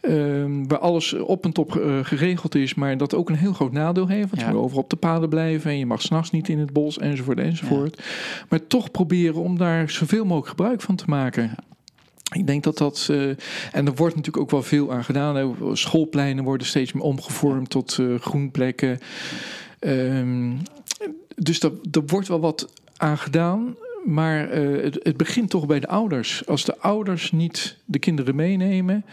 ehm, 0.00 0.66
waar 0.66 0.78
alles 0.78 1.12
op 1.12 1.44
en 1.44 1.52
top 1.52 1.76
eh, 1.76 1.98
geregeld 2.02 2.54
is, 2.54 2.74
maar 2.74 2.96
dat 2.96 3.14
ook 3.14 3.28
een 3.28 3.36
heel 3.36 3.52
groot 3.52 3.72
nadeel 3.72 4.06
heeft. 4.08 4.30
Want 4.30 4.40
je 4.42 4.48
moet 4.48 4.56
overal 4.62 4.82
op 4.82 4.90
de 4.90 4.96
paden 4.96 5.28
blijven 5.28 5.70
en 5.70 5.78
je 5.78 5.86
mag 5.86 6.02
s'nachts 6.02 6.30
niet 6.30 6.48
in 6.48 6.58
het 6.58 6.72
bos, 6.72 6.98
enzovoort, 6.98 7.38
enzovoort. 7.38 8.02
Maar 8.48 8.66
toch 8.66 8.90
proberen 8.90 9.42
om 9.42 9.58
daar 9.58 9.90
zoveel 9.90 10.24
mogelijk 10.24 10.48
gebruik 10.48 10.80
van 10.80 10.96
te 10.96 11.04
maken. 11.06 11.50
Ik 12.38 12.46
denk 12.46 12.62
dat 12.62 12.78
dat. 12.78 13.06
eh, 13.10 13.28
en 13.72 13.86
er 13.86 13.94
wordt 13.94 14.14
natuurlijk 14.16 14.44
ook 14.44 14.50
wel 14.50 14.62
veel 14.62 14.92
aan 14.92 15.04
gedaan. 15.04 15.56
Schoolpleinen 15.72 16.44
worden 16.44 16.66
steeds 16.66 16.92
meer 16.92 17.02
omgevormd 17.02 17.70
tot 17.70 17.98
eh, 17.98 18.14
groenplekken. 18.20 18.98
Ehm, 19.78 20.52
dus 21.36 21.60
dat, 21.60 21.72
er 21.90 22.02
wordt 22.06 22.28
wel 22.28 22.40
wat 22.40 22.68
aan 22.96 23.18
gedaan. 23.18 23.76
Maar 24.06 24.50
eh, 24.50 24.82
het, 24.82 24.98
het 25.02 25.16
begint 25.16 25.50
toch 25.50 25.66
bij 25.66 25.80
de 25.80 25.88
ouders. 25.88 26.46
Als 26.46 26.64
de 26.64 26.78
ouders 26.78 27.32
niet 27.32 27.76
de 27.84 27.98
kinderen 27.98 28.34
meenemen, 28.34 29.04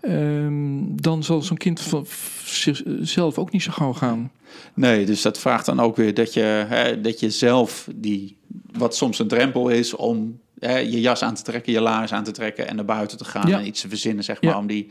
ehm, 0.00 0.80
dan 0.84 1.22
zal 1.22 1.42
zo'n 1.42 1.56
kind 1.56 1.80
van 1.80 2.06
zichzelf 2.44 3.38
ook 3.38 3.50
niet 3.52 3.62
zo 3.62 3.70
gauw 3.72 3.92
gaan. 3.92 4.30
Nee, 4.74 5.06
dus 5.06 5.22
dat 5.22 5.38
vraagt 5.38 5.66
dan 5.66 5.80
ook 5.80 5.96
weer 5.96 6.14
dat 6.14 6.34
je, 6.34 6.40
hè, 6.68 7.00
dat 7.00 7.20
je 7.20 7.30
zelf 7.30 7.88
die, 7.94 8.36
wat 8.72 8.96
soms 8.96 9.18
een 9.18 9.28
drempel 9.28 9.68
is 9.68 9.94
om 9.94 10.40
hè, 10.58 10.76
je 10.78 11.00
jas 11.00 11.22
aan 11.22 11.34
te 11.34 11.42
trekken, 11.42 11.72
je 11.72 11.80
laars 11.80 12.12
aan 12.12 12.24
te 12.24 12.30
trekken 12.30 12.68
en 12.68 12.76
naar 12.76 12.84
buiten 12.84 13.18
te 13.18 13.24
gaan 13.24 13.48
Ja. 13.48 13.58
en 13.58 13.66
iets 13.66 13.80
te 13.80 13.88
verzinnen, 13.88 14.24
zeg 14.24 14.42
maar, 14.42 14.52
Ja. 14.52 14.58
om 14.58 14.66
die, 14.66 14.90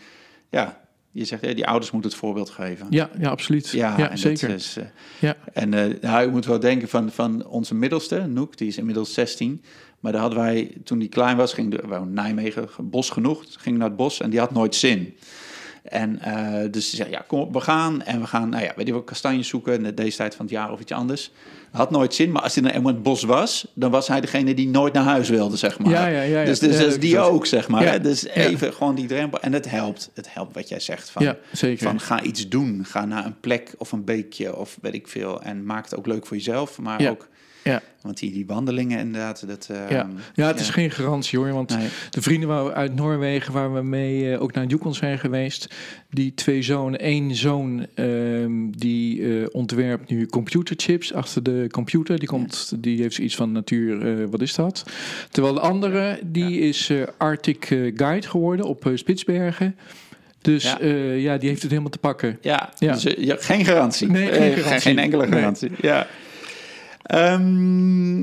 ja, 0.50 0.80
je 1.18 1.26
zegt, 1.26 1.42
hè, 1.42 1.54
die 1.54 1.68
ouders 1.68 1.92
moeten 1.92 2.10
het 2.10 2.20
voorbeeld 2.20 2.50
geven. 2.50 2.88
Ja, 2.90 3.10
ja 3.20 3.30
absoluut. 3.30 3.70
Ja, 3.70 4.10
en 4.10 4.18
zeker. 4.18 4.50
is, 4.50 4.78
Ja. 5.20 5.36
En 5.54 5.74
eh 5.74 6.02
nou, 6.02 6.26
je 6.26 6.32
moet 6.32 6.46
wel 6.46 6.60
denken 6.60 6.88
van, 6.88 7.12
van 7.12 7.46
onze 7.46 7.76
middelste, 7.76 8.28
Noek, 8.28 8.58
die 8.58 8.68
is 8.68 8.78
inmiddels 8.78 9.14
16. 9.14 9.62
Maar 10.00 10.12
daar 10.12 10.22
hadden 10.22 10.40
wij, 10.40 10.72
toen 10.84 11.00
die 11.00 11.10
klein 11.10 11.38
was, 11.38 11.54
ging 11.54 11.72
de, 11.72 12.06
Nijmegen, 12.06 12.70
bos 12.80 13.10
genoeg, 13.10 13.44
ging 13.50 13.78
naar 13.78 13.88
het 13.88 13.98
bos 13.98 14.22
en 14.22 14.30
die 14.30 14.40
had 14.40 14.52
nooit 14.52 14.76
zin. 14.76 15.18
En 15.88 16.20
eh, 16.22 16.72
dus 16.72 16.90
ze 16.90 16.96
zei, 16.96 17.10
ja, 17.10 17.24
kom 17.28 17.40
op, 17.40 17.54
we 17.54 17.62
gaan. 17.62 18.02
En 18.02 18.20
we 18.20 18.28
gaan, 18.28 18.50
nou 18.50 18.64
ja, 18.64 18.74
weet 18.76 18.88
je 18.88 18.94
wel, 18.94 19.04
kastanjes 19.04 19.48
zoeken 19.48 19.96
deze 19.96 20.18
tijd 20.18 20.36
van 20.36 20.46
het 20.46 20.54
jaar 20.54 20.72
of 20.72 20.80
iets 20.80 20.92
anders. 20.92 21.32
Had 21.72 21.92
nooit 21.92 22.14
zin, 22.14 22.32
maar 22.32 22.42
als 22.42 22.56
hij 22.56 22.64
dan 22.64 22.72
in 22.72 22.86
het 22.86 23.04
bos 23.04 23.24
was, 23.24 23.68
dan 23.74 23.92
was 23.92 24.08
hij 24.08 24.22
degene 24.22 24.54
die 24.54 24.68
nooit 24.68 24.94
naar 24.94 25.04
huis 25.04 25.30
wilde, 25.30 25.58
zeg 25.58 25.80
maar. 25.80 25.92
Ja, 25.92 26.08
ja, 26.08 26.22
ja, 26.22 26.40
ja. 26.40 26.46
Dus, 26.46 26.60
dus 26.60 27.00
die 27.00 27.20
ook, 27.20 27.46
zeg 27.46 27.68
maar. 27.68 27.84
Ja. 27.84 27.98
Dus 27.98 28.26
even 28.26 28.74
gewoon 28.74 28.96
die 28.96 29.08
drempel. 29.08 29.40
En 29.40 29.54
het 29.54 29.70
helpt. 29.70 30.10
Het 30.14 30.34
helpt 30.34 30.56
wat 30.56 30.70
jij 30.70 30.80
zegt. 30.80 31.10
Van, 31.10 31.24
Ja, 31.24 31.38
zeker. 31.52 31.88
van 31.88 32.00
ga 32.00 32.22
iets 32.22 32.50
doen. 32.50 32.86
Ga 32.86 33.06
naar 33.06 33.26
een 33.26 33.40
plek 33.40 33.74
of 33.78 33.92
een 33.92 34.04
beekje 34.04 34.56
of 34.56 34.78
weet 34.82 34.94
ik 34.94 35.08
veel. 35.08 35.42
En 35.42 35.66
maak 35.66 35.84
het 35.84 35.96
ook 35.96 36.08
leuk 36.08 36.26
voor 36.26 36.38
jezelf, 36.38 36.80
maar 36.80 37.10
ook... 37.10 37.28
Ja. 37.68 37.82
Want 38.02 38.20
die, 38.20 38.32
die 38.32 38.46
wandelingen 38.46 39.00
inderdaad, 39.00 39.48
dat... 39.48 39.68
eh, 39.72 39.90
Ja. 39.90 40.08
ja, 40.34 40.48
het 40.48 40.60
is 40.60 40.70
geen 40.70 40.92
garantie 40.92 41.40
hoor. 41.40 41.52
Want 41.54 41.78
Nee. 41.78 41.88
de 42.10 42.22
vrienden 42.22 42.50
waar 42.50 42.66
we 42.66 42.74
uit 42.74 42.96
Noorwegen, 42.96 43.54
waar 43.54 43.74
we 43.74 43.82
mee 43.82 44.34
eh, 44.34 44.42
ook 44.42 44.54
naar 44.54 44.66
Yukon 44.66 44.94
zijn 44.96 45.20
geweest, 45.20 45.68
die 46.10 46.34
twee 46.34 46.62
zonen, 46.62 47.00
één 47.00 47.36
zoon 47.36 47.86
ehm, 47.94 48.52
die 48.70 49.24
eh, 49.40 49.46
ontwerpt 49.52 50.10
nu 50.10 50.26
computerchips 50.26 51.14
achter 51.14 51.44
de 51.44 51.68
computer. 51.72 52.20
Die, 52.20 52.28
komt, 52.28 52.74
die 52.78 53.02
heeft 53.02 53.16
zoiets 53.16 53.36
van 53.36 53.52
natuur, 53.52 54.08
eh, 54.22 54.26
wat 54.30 54.42
is 54.42 54.56
dat? 54.56 54.84
Terwijl 55.32 55.54
de 55.54 55.60
andere, 55.60 56.20
die 56.26 56.60
is 56.60 56.92
Arctic 57.18 57.66
Guide 57.96 58.28
geworden 58.28 58.66
op 58.66 58.92
Spitsbergen. 58.96 59.76
Dus 60.42 60.64
Ja. 60.64 60.78
ja. 60.82 60.94
ja, 61.14 61.38
die 61.38 61.50
heeft 61.50 61.62
het 61.62 61.72
helemaal 61.72 61.92
te 61.92 61.98
pakken. 61.98 62.38
Ja, 62.42 62.70
Ja. 62.80 62.94
Dus, 62.94 63.04
ja, 63.18 63.36
geen 63.40 63.66
garantie. 63.66 64.08
Nee, 64.08 64.28
geen 64.32 64.54
garantie. 64.54 64.80
geen 64.82 65.00
enkele 65.00 65.28
Nee. 65.28 65.40
garantie. 65.40 65.72
Ja. 65.82 66.08
Ehm, 67.08 68.22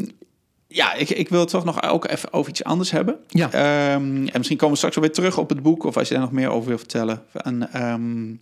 ja, 0.66 0.94
ik, 0.94 1.10
ik 1.10 1.28
wil 1.28 1.40
het 1.40 1.48
toch 1.48 1.64
nog 1.64 1.82
ook 1.82 2.08
even 2.08 2.32
over 2.32 2.50
iets 2.50 2.64
anders 2.64 2.90
hebben. 2.90 3.16
Ja. 3.28 3.52
Ehm, 3.52 4.26
en 4.26 4.30
misschien 4.34 4.56
komen 4.56 4.70
we 4.70 4.76
straks 4.76 4.96
weer 4.96 5.12
terug 5.12 5.38
op 5.38 5.48
het 5.48 5.62
boek, 5.62 5.84
of 5.84 5.96
als 5.96 6.08
je 6.08 6.14
daar 6.14 6.22
nog 6.22 6.32
meer 6.32 6.48
over 6.48 6.68
wil 6.68 6.78
vertellen. 6.78 7.22
En, 7.32 7.72
ehm, 7.72 8.34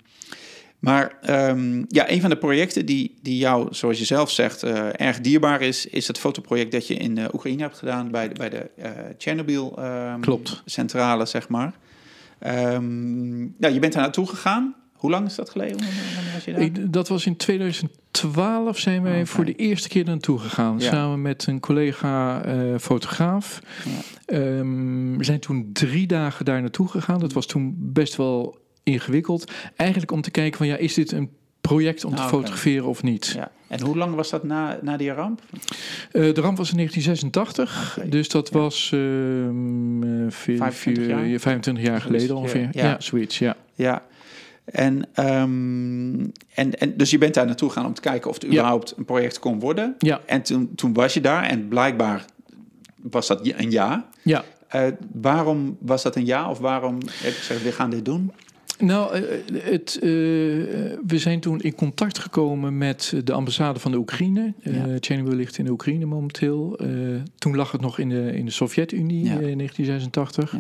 maar 0.79 1.19
ja, 1.89 2.11
een 2.11 2.21
van 2.21 2.31
de 2.31 2.37
projecten 2.37 2.87
die, 2.87 3.19
die 3.23 3.37
jou, 3.37 3.75
zoals 3.75 3.99
je 3.99 4.05
zelf 4.05 4.31
zegt, 4.31 4.63
eh, 4.63 5.01
erg 5.01 5.21
dierbaar 5.21 5.61
is, 5.61 5.87
is 5.87 6.07
het 6.07 6.19
fotoproject 6.19 6.73
dat 6.73 6.87
je 6.87 6.95
in 6.95 7.19
eh, 7.19 7.25
Oekraïne 7.33 7.63
hebt 7.63 7.79
gedaan 7.79 8.11
bij 8.11 8.29
de, 8.29 8.35
bij 8.35 8.51
de 8.51 8.71
eh 8.77 8.91
Chernobyl 9.19 9.79
Klopt. 10.21 10.63
centrale, 10.65 11.27
zeg 11.27 11.49
maar. 11.49 11.73
Ja, 13.59 13.69
je 13.69 13.79
bent 13.79 13.93
daar 13.93 14.03
naartoe 14.03 14.27
gegaan. 14.27 14.75
Hoe 15.03 15.11
lang 15.11 15.27
is 15.27 15.35
dat 15.35 15.51
geleden? 15.51 15.77
Was 16.35 16.45
je 16.45 16.53
daar? 16.53 16.61
Ik, 16.61 16.93
dat 16.93 17.09
was 17.09 17.27
in 17.27 17.37
2012 17.37 18.79
zijn 18.79 19.03
wij 19.03 19.17
Oké. 19.17 19.27
voor 19.27 19.45
de 19.45 19.55
eerste 19.55 19.89
keer 19.89 20.05
naartoe 20.05 20.39
gegaan. 20.39 20.79
Ja. 20.79 20.91
Samen 20.91 21.23
met 21.23 21.47
een 21.47 21.61
collega 21.61 22.45
eh, 22.45 22.55
fotograaf. 22.81 23.61
Ehm, 24.27 25.17
we 25.17 25.25
zijn 25.25 25.41
toen 25.41 25.71
drie 25.73 26.07
dagen 26.07 26.45
daar 26.45 26.61
naartoe 26.61 26.89
gegaan. 26.89 27.21
Dat 27.21 27.33
was 27.33 27.47
toen 27.47 27.75
best 27.79 28.17
wel 28.17 28.59
ingewikkeld. 28.83 29.53
Eigenlijk 29.77 30.11
om 30.13 30.21
te 30.21 30.31
kijken 30.31 30.59
van 30.59 30.67
ja, 30.67 30.77
is 30.77 30.95
dit 30.95 31.13
een 31.13 31.31
project 31.61 32.05
om 32.05 32.15
te 32.15 32.23
Ah, 32.23 32.29
fotograferen 32.29 32.87
of 32.87 33.03
niet? 33.03 33.33
Ja. 33.37 33.51
En 33.69 33.81
hoe 33.83 33.97
lang 33.97 34.15
was 34.15 34.31
dat 34.31 34.45
na, 34.45 34.79
na 34.83 34.97
die 34.97 35.11
ramp? 35.13 35.41
Eh, 36.13 36.35
de 36.35 36.41
ramp 36.41 36.57
was 36.57 36.71
in 36.71 36.77
1986. 36.77 37.97
Oké. 37.99 38.09
Dus 38.09 38.29
dat 38.29 38.51
was 38.51 38.91
ehm, 38.93 40.03
eh, 40.03 40.11
vier- 40.29 40.57
25 40.57 41.05
vier- 41.05 41.09
jaar? 41.09 41.27
ja, 41.27 41.39
25 41.39 41.85
jaar 41.85 42.01
Zoiets, 42.01 42.17
geleden 42.25 42.37
ongeveer. 42.37 42.69
Ja. 42.73 42.85
Ja, 42.85 43.01
zoiets, 43.01 43.39
ja. 43.39 43.57
Ja. 43.75 44.03
En, 44.65 45.09
ehm, 45.15 46.21
en, 46.55 46.79
en 46.79 46.97
dus 46.97 47.11
je 47.11 47.19
bent 47.19 47.35
daar 47.35 47.47
naartoe 47.47 47.69
gegaan 47.69 47.87
om 47.87 47.95
te 47.95 48.01
kijken 48.01 48.29
of 48.31 48.35
het 48.37 48.45
Ja. 48.45 48.49
überhaupt 48.51 48.95
een 48.97 49.05
project 49.05 49.39
kon 49.39 49.61
worden. 49.61 49.95
Ja, 49.99 50.21
En 50.27 50.43
toen, 50.43 50.71
toen 50.75 50.93
was 50.93 51.15
je 51.15 51.21
daar 51.21 51.43
en 51.43 51.69
blijkbaar 51.69 52.25
was 53.03 53.27
dat 53.27 53.41
een 53.57 53.71
ja. 53.71 54.09
ja. 54.23 54.45
Eh, 54.69 54.87
waarom 55.13 55.77
was 55.81 56.03
dat 56.03 56.17
een 56.17 56.27
ja 56.27 56.51
of 56.51 56.59
waarom 56.59 56.95
heb 56.95 57.33
je 57.33 57.39
gezegd, 57.39 57.63
we 57.63 57.73
gaan 57.73 57.91
dit 57.91 58.05
doen? 58.05 58.33
Nou, 58.79 59.15
eh, 59.15 59.23
het, 59.63 59.99
eh, 60.01 60.09
we 61.07 61.19
zijn 61.19 61.41
toen 61.41 61.61
in 61.61 61.75
contact 61.75 62.19
gekomen 62.19 62.79
met 62.79 63.13
de 63.25 63.33
ambassade 63.33 63.79
van 63.81 63.91
de 63.91 63.97
Oekraïne. 63.99 64.55
Eh 64.63 64.75
Ja. 64.75 64.97
Chernobyl 65.01 65.35
ligt 65.35 65.59
in 65.59 65.65
de 65.65 65.71
Oekraïne 65.71 66.05
momenteel. 66.05 66.77
Eh, 66.79 66.89
toen 67.39 67.57
lag 67.57 67.73
het 67.73 67.81
nog 67.81 67.99
in 67.99 68.09
de, 68.09 68.33
in 68.37 68.45
de 68.45 68.51
Sovjet-Unie 68.51 69.25
Ja. 69.25 69.31
eh, 69.41 69.49
in 69.49 69.57
1986. 69.59 70.53
Ja. 70.53 70.59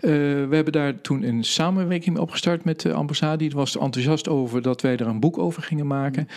Eh, 0.00 0.10
we 0.10 0.48
hebben 0.50 0.72
daar 0.72 1.00
toen 1.00 1.22
een 1.22 1.44
samenwerking 1.44 2.14
mee 2.14 2.22
opgestart 2.22 2.64
met 2.64 2.80
de 2.80 2.92
ambassade. 2.92 3.36
Die 3.36 3.50
was 3.50 3.74
er 3.74 3.80
enthousiast 3.80 4.28
over 4.28 4.62
dat 4.62 4.80
wij 4.80 4.96
er 4.96 5.06
een 5.06 5.20
boek 5.20 5.38
over 5.38 5.62
gingen 5.62 5.86
maken. 5.86 6.28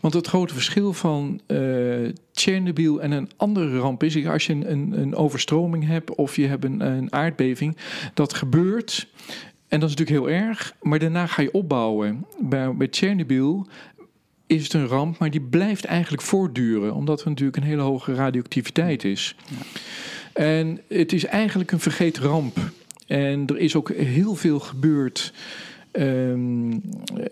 Want 0.00 0.14
het 0.14 0.26
grote 0.26 0.54
verschil 0.54 0.92
van 0.92 1.40
eh 1.46 1.56
Chernobyl 2.32 3.00
en 3.00 3.10
een 3.10 3.30
andere 3.36 3.78
ramp 3.78 4.02
is... 4.02 4.26
als 4.26 4.46
je 4.46 4.52
een, 4.52 4.70
een, 4.70 5.00
een 5.00 5.14
overstroming 5.14 5.86
hebt 5.86 6.14
of 6.14 6.36
je 6.36 6.46
hebt 6.46 6.64
een, 6.64 6.80
een 6.80 7.12
aardbeving... 7.12 7.76
dat 8.14 8.34
gebeurt... 8.34 9.08
En 9.68 9.80
dat 9.80 9.90
is 9.90 9.96
natuurlijk 9.96 10.26
heel 10.26 10.36
erg, 10.46 10.74
maar 10.82 10.98
daarna 10.98 11.26
ga 11.26 11.42
je 11.42 11.52
opbouwen. 11.52 12.26
Bij, 12.40 12.74
bij 12.74 12.88
Chernobyl 12.90 13.66
is 14.46 14.62
het 14.62 14.72
een 14.72 14.86
ramp, 14.86 15.18
maar 15.18 15.30
die 15.30 15.40
blijft 15.40 15.84
eigenlijk 15.84 16.22
voortduren, 16.22 16.94
omdat 16.94 17.20
er 17.20 17.28
natuurlijk 17.28 17.56
een 17.56 17.62
hele 17.62 17.82
hoge 17.82 18.14
radioactiviteit 18.14 19.04
is. 19.04 19.36
En 20.32 20.80
het 20.88 21.12
is 21.12 21.24
eigenlijk 21.24 21.72
een 21.72 21.80
vergeten 21.80 22.22
ramp. 22.22 22.58
En 23.06 23.46
er 23.46 23.58
is 23.58 23.76
ook 23.76 23.90
heel 23.92 24.34
veel 24.34 24.58
gebeurd. 24.60 25.32
Ehm, 25.90 26.72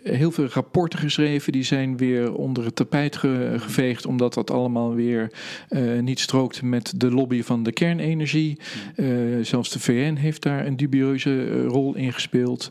heel 0.02 0.30
veel 0.30 0.46
rapporten 0.52 0.98
geschreven, 0.98 1.52
die 1.52 1.62
zijn 1.62 1.96
weer 1.96 2.34
onder 2.34 2.64
het 2.64 2.76
tapijt 2.76 3.16
ge- 3.16 3.54
geveegd, 3.56 4.06
omdat 4.06 4.34
dat 4.34 4.50
allemaal 4.50 4.94
weer 4.94 5.30
eh, 5.68 5.98
niet 6.00 6.20
strookte 6.20 6.64
met 6.64 6.92
de 6.96 7.10
lobby 7.10 7.42
van 7.42 7.62
de 7.62 7.72
kernenergie. 7.72 8.58
Eh, 8.96 9.06
zelfs 9.42 9.70
de 9.70 9.80
VN 9.80 10.14
heeft 10.14 10.42
daar 10.42 10.66
een 10.66 10.76
dubieuze 10.76 11.44
eh, 11.44 11.66
rol 11.66 11.94
in 11.94 12.12
gespeeld. 12.12 12.70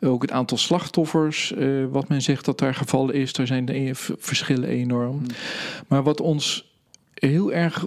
Ook 0.00 0.22
het 0.22 0.30
aantal 0.30 0.56
slachtoffers, 0.58 1.54
wat 1.90 2.08
men 2.08 2.22
zegt 2.22 2.44
dat 2.44 2.58
daar 2.58 2.74
gevallen 2.74 3.14
is, 3.14 3.32
daar 3.32 3.46
zijn 3.46 3.64
de 3.64 3.74
e- 3.74 3.94
verschillen 4.18 4.68
enorm. 4.68 5.20
Maar 5.88 6.02
wat 6.02 6.20
ons 6.20 6.72
heel 7.14 7.52
erg 7.52 7.86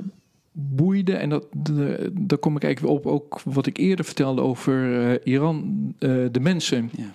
boeide, 0.59 1.13
en 1.13 1.29
dat, 1.29 1.47
de, 1.57 2.11
daar 2.13 2.37
kom 2.37 2.55
ik 2.55 2.63
eigenlijk 2.63 2.93
weer 2.93 3.03
op, 3.03 3.21
ook 3.21 3.41
wat 3.43 3.65
ik 3.65 3.77
eerder 3.77 4.05
vertelde 4.05 4.41
over 4.41 5.01
eh, 5.09 5.33
Iran, 5.33 5.93
eh, 5.99 6.09
de 6.31 6.39
mensen. 6.39 6.89
Ja. 6.97 7.11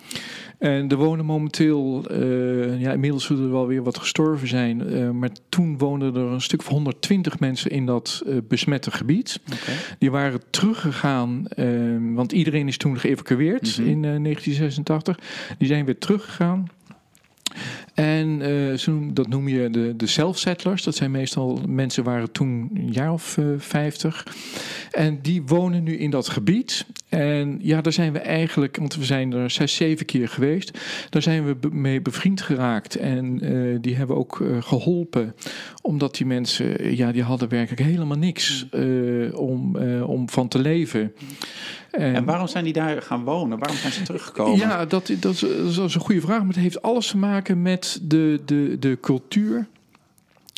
En 0.58 0.88
er 0.88 0.96
wonen 0.96 1.24
momenteel, 1.24 2.04
eh, 2.10 2.80
ja, 2.80 2.92
inmiddels 2.92 3.24
zullen 3.24 3.44
er 3.44 3.50
wel 3.50 3.66
weer 3.66 3.82
wat 3.82 3.98
gestorven 3.98 4.48
zijn, 4.48 5.18
maar 5.18 5.30
toen 5.48 5.78
woonden 5.78 6.14
er 6.14 6.22
een 6.22 6.40
stuk 6.40 6.60
of 6.60 6.68
120 6.68 7.38
mensen 7.38 7.70
in 7.70 7.86
dat 7.86 8.22
besmette 8.48 8.90
gebied. 8.90 9.40
Die 9.98 10.10
waren 10.10 10.40
teruggegaan, 10.50 11.44
want 12.14 12.32
iedereen 12.32 12.68
is 12.68 12.76
toen 12.76 12.98
geëvacueerd 12.98 13.78
Mhm. 13.78 13.88
in 13.88 14.04
eh, 14.04 14.16
1986. 14.20 15.18
Die 15.58 15.68
zijn 15.68 15.84
weer 15.84 15.98
teruggegaan. 15.98 16.66
En 17.94 18.42
eh, 18.42 18.78
zo, 18.78 19.10
dat 19.12 19.28
noem 19.28 19.48
je 19.48 19.70
de, 19.70 19.96
de 19.96 20.06
self-settlers. 20.06 20.82
Dat 20.82 20.94
zijn 20.94 21.10
meestal 21.10 21.60
mensen 21.68 22.04
waren 22.04 22.32
toen 22.32 22.70
een 22.74 22.92
jaar 22.92 23.12
of 23.12 23.38
eh, 23.38 23.44
vijftig. 23.58 24.26
en 24.90 25.18
die 25.22 25.42
wonen 25.42 25.82
nu 25.82 25.96
in 25.96 26.10
dat 26.10 26.28
gebied. 26.28 26.86
En 27.18 27.58
ja, 27.60 27.80
daar 27.80 27.92
zijn 27.92 28.12
we 28.12 28.18
eigenlijk, 28.18 28.76
want 28.76 28.94
we 28.94 29.04
zijn 29.04 29.32
er 29.32 29.50
zes, 29.50 29.74
zeven 29.74 30.06
keer 30.06 30.28
geweest. 30.28 30.78
Daar 31.10 31.22
zijn 31.22 31.46
we 31.46 31.68
mee 31.70 32.02
bevriend 32.02 32.40
geraakt. 32.40 32.96
En 32.96 33.40
eh, 33.40 33.78
die 33.80 33.96
hebben 33.96 34.16
ook 34.16 34.40
eh, 34.40 34.62
geholpen. 34.62 35.34
Omdat 35.82 36.14
die 36.16 36.26
mensen, 36.26 36.96
ja, 36.96 37.12
die 37.12 37.22
hadden 37.22 37.48
werkelijk 37.48 37.82
helemaal 37.82 38.18
niks 38.18 38.66
eh, 38.70 39.38
om, 39.38 39.76
om 40.02 40.28
van 40.28 40.48
te 40.48 40.58
leven. 40.58 41.12
En 41.90 42.24
waarom 42.24 42.46
zijn 42.46 42.64
die 42.64 42.72
daar 42.72 43.02
gaan 43.02 43.24
wonen? 43.24 43.58
Waarom 43.58 43.76
zijn 43.76 43.92
ze 43.92 44.02
teruggekomen? 44.02 44.58
Ja, 44.58 44.84
dat, 44.86 45.12
dat, 45.20 45.32
is, 45.32 45.40
dat 45.76 45.88
is 45.88 45.94
een 45.94 46.00
goede 46.00 46.20
vraag. 46.20 46.38
Maar 46.38 46.46
het 46.46 46.56
heeft 46.56 46.82
alles 46.82 47.06
te 47.06 47.16
maken 47.16 47.62
met 47.62 47.81
de, 48.02 48.40
de, 48.44 48.76
de 48.78 48.98
cultuur. 49.00 49.66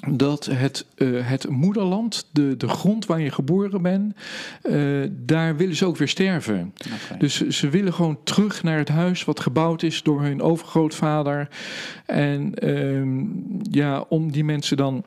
Dat 0.09 0.45
het, 0.47 0.87
eh, 0.95 1.09
het 1.29 1.49
moederland, 1.49 2.27
de, 2.33 2.57
de 2.57 2.68
grond 2.68 3.07
waar 3.07 3.20
je 3.20 3.31
geboren 3.31 3.83
bent, 3.83 4.14
eh, 4.62 4.77
daar 5.11 5.57
willen 5.57 5.77
ze 5.77 5.85
ook 5.87 5.97
weer 5.97 6.09
sterven. 6.09 6.75
Dus 7.18 7.35
ze- 7.35 7.53
ze 7.53 7.68
willen 7.68 7.93
gewoon 7.95 8.18
terug 8.25 8.62
naar 8.62 8.79
het 8.79 8.89
huis 8.89 9.25
wat 9.25 9.41
gebouwd 9.41 9.83
is 9.83 10.03
door 10.03 10.22
hun 10.22 10.43
overgrootvader. 10.43 11.49
En 12.07 12.55
ehm, 12.55 13.25
ja, 13.70 14.01
om 14.09 14.33
die 14.33 14.45
mensen 14.45 14.77
dan 14.77 15.05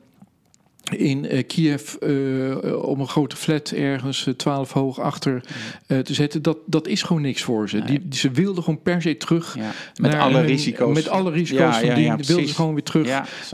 in 0.96 1.28
eh, 1.28 1.46
Kiev 1.46 1.94
eh, 1.94 2.82
om 2.84 3.00
een 3.00 3.08
grote 3.08 3.36
flat 3.36 3.70
ergens 3.70 4.26
eh, 4.26 4.34
12 4.34 4.72
hoog 4.72 5.00
achter 5.00 5.40
eh, 5.86 5.98
te 5.98 6.14
zetten. 6.14 6.42
Dat, 6.42 6.58
dat 6.66 6.86
is 6.86 7.02
gewoon 7.02 7.22
niks 7.22 7.42
voor 7.42 7.68
ze. 7.68 7.76
Nee. 7.76 7.86
Die, 8.04 8.18
ze 8.18 8.30
wilden 8.30 8.62
gewoon 8.64 8.82
per 8.82 9.02
se 9.02 9.16
terug. 9.16 9.54
Ja. 9.56 9.70
Met 10.00 10.10
naar 10.12 10.20
alle 10.20 10.36
hun- 10.38 10.46
risico's. 10.46 10.94
Met 10.94 11.08
alle 11.08 11.30
risico's 11.30 11.60
Ja, 11.60 11.72
van 11.78 11.86
ja, 11.88 11.94
dien. 11.94 12.04
ja, 12.04 12.16
wilden 12.16 12.48
ze 12.48 12.54
gewoon 12.54 12.74
weer 12.74 12.82
terug 12.82 13.08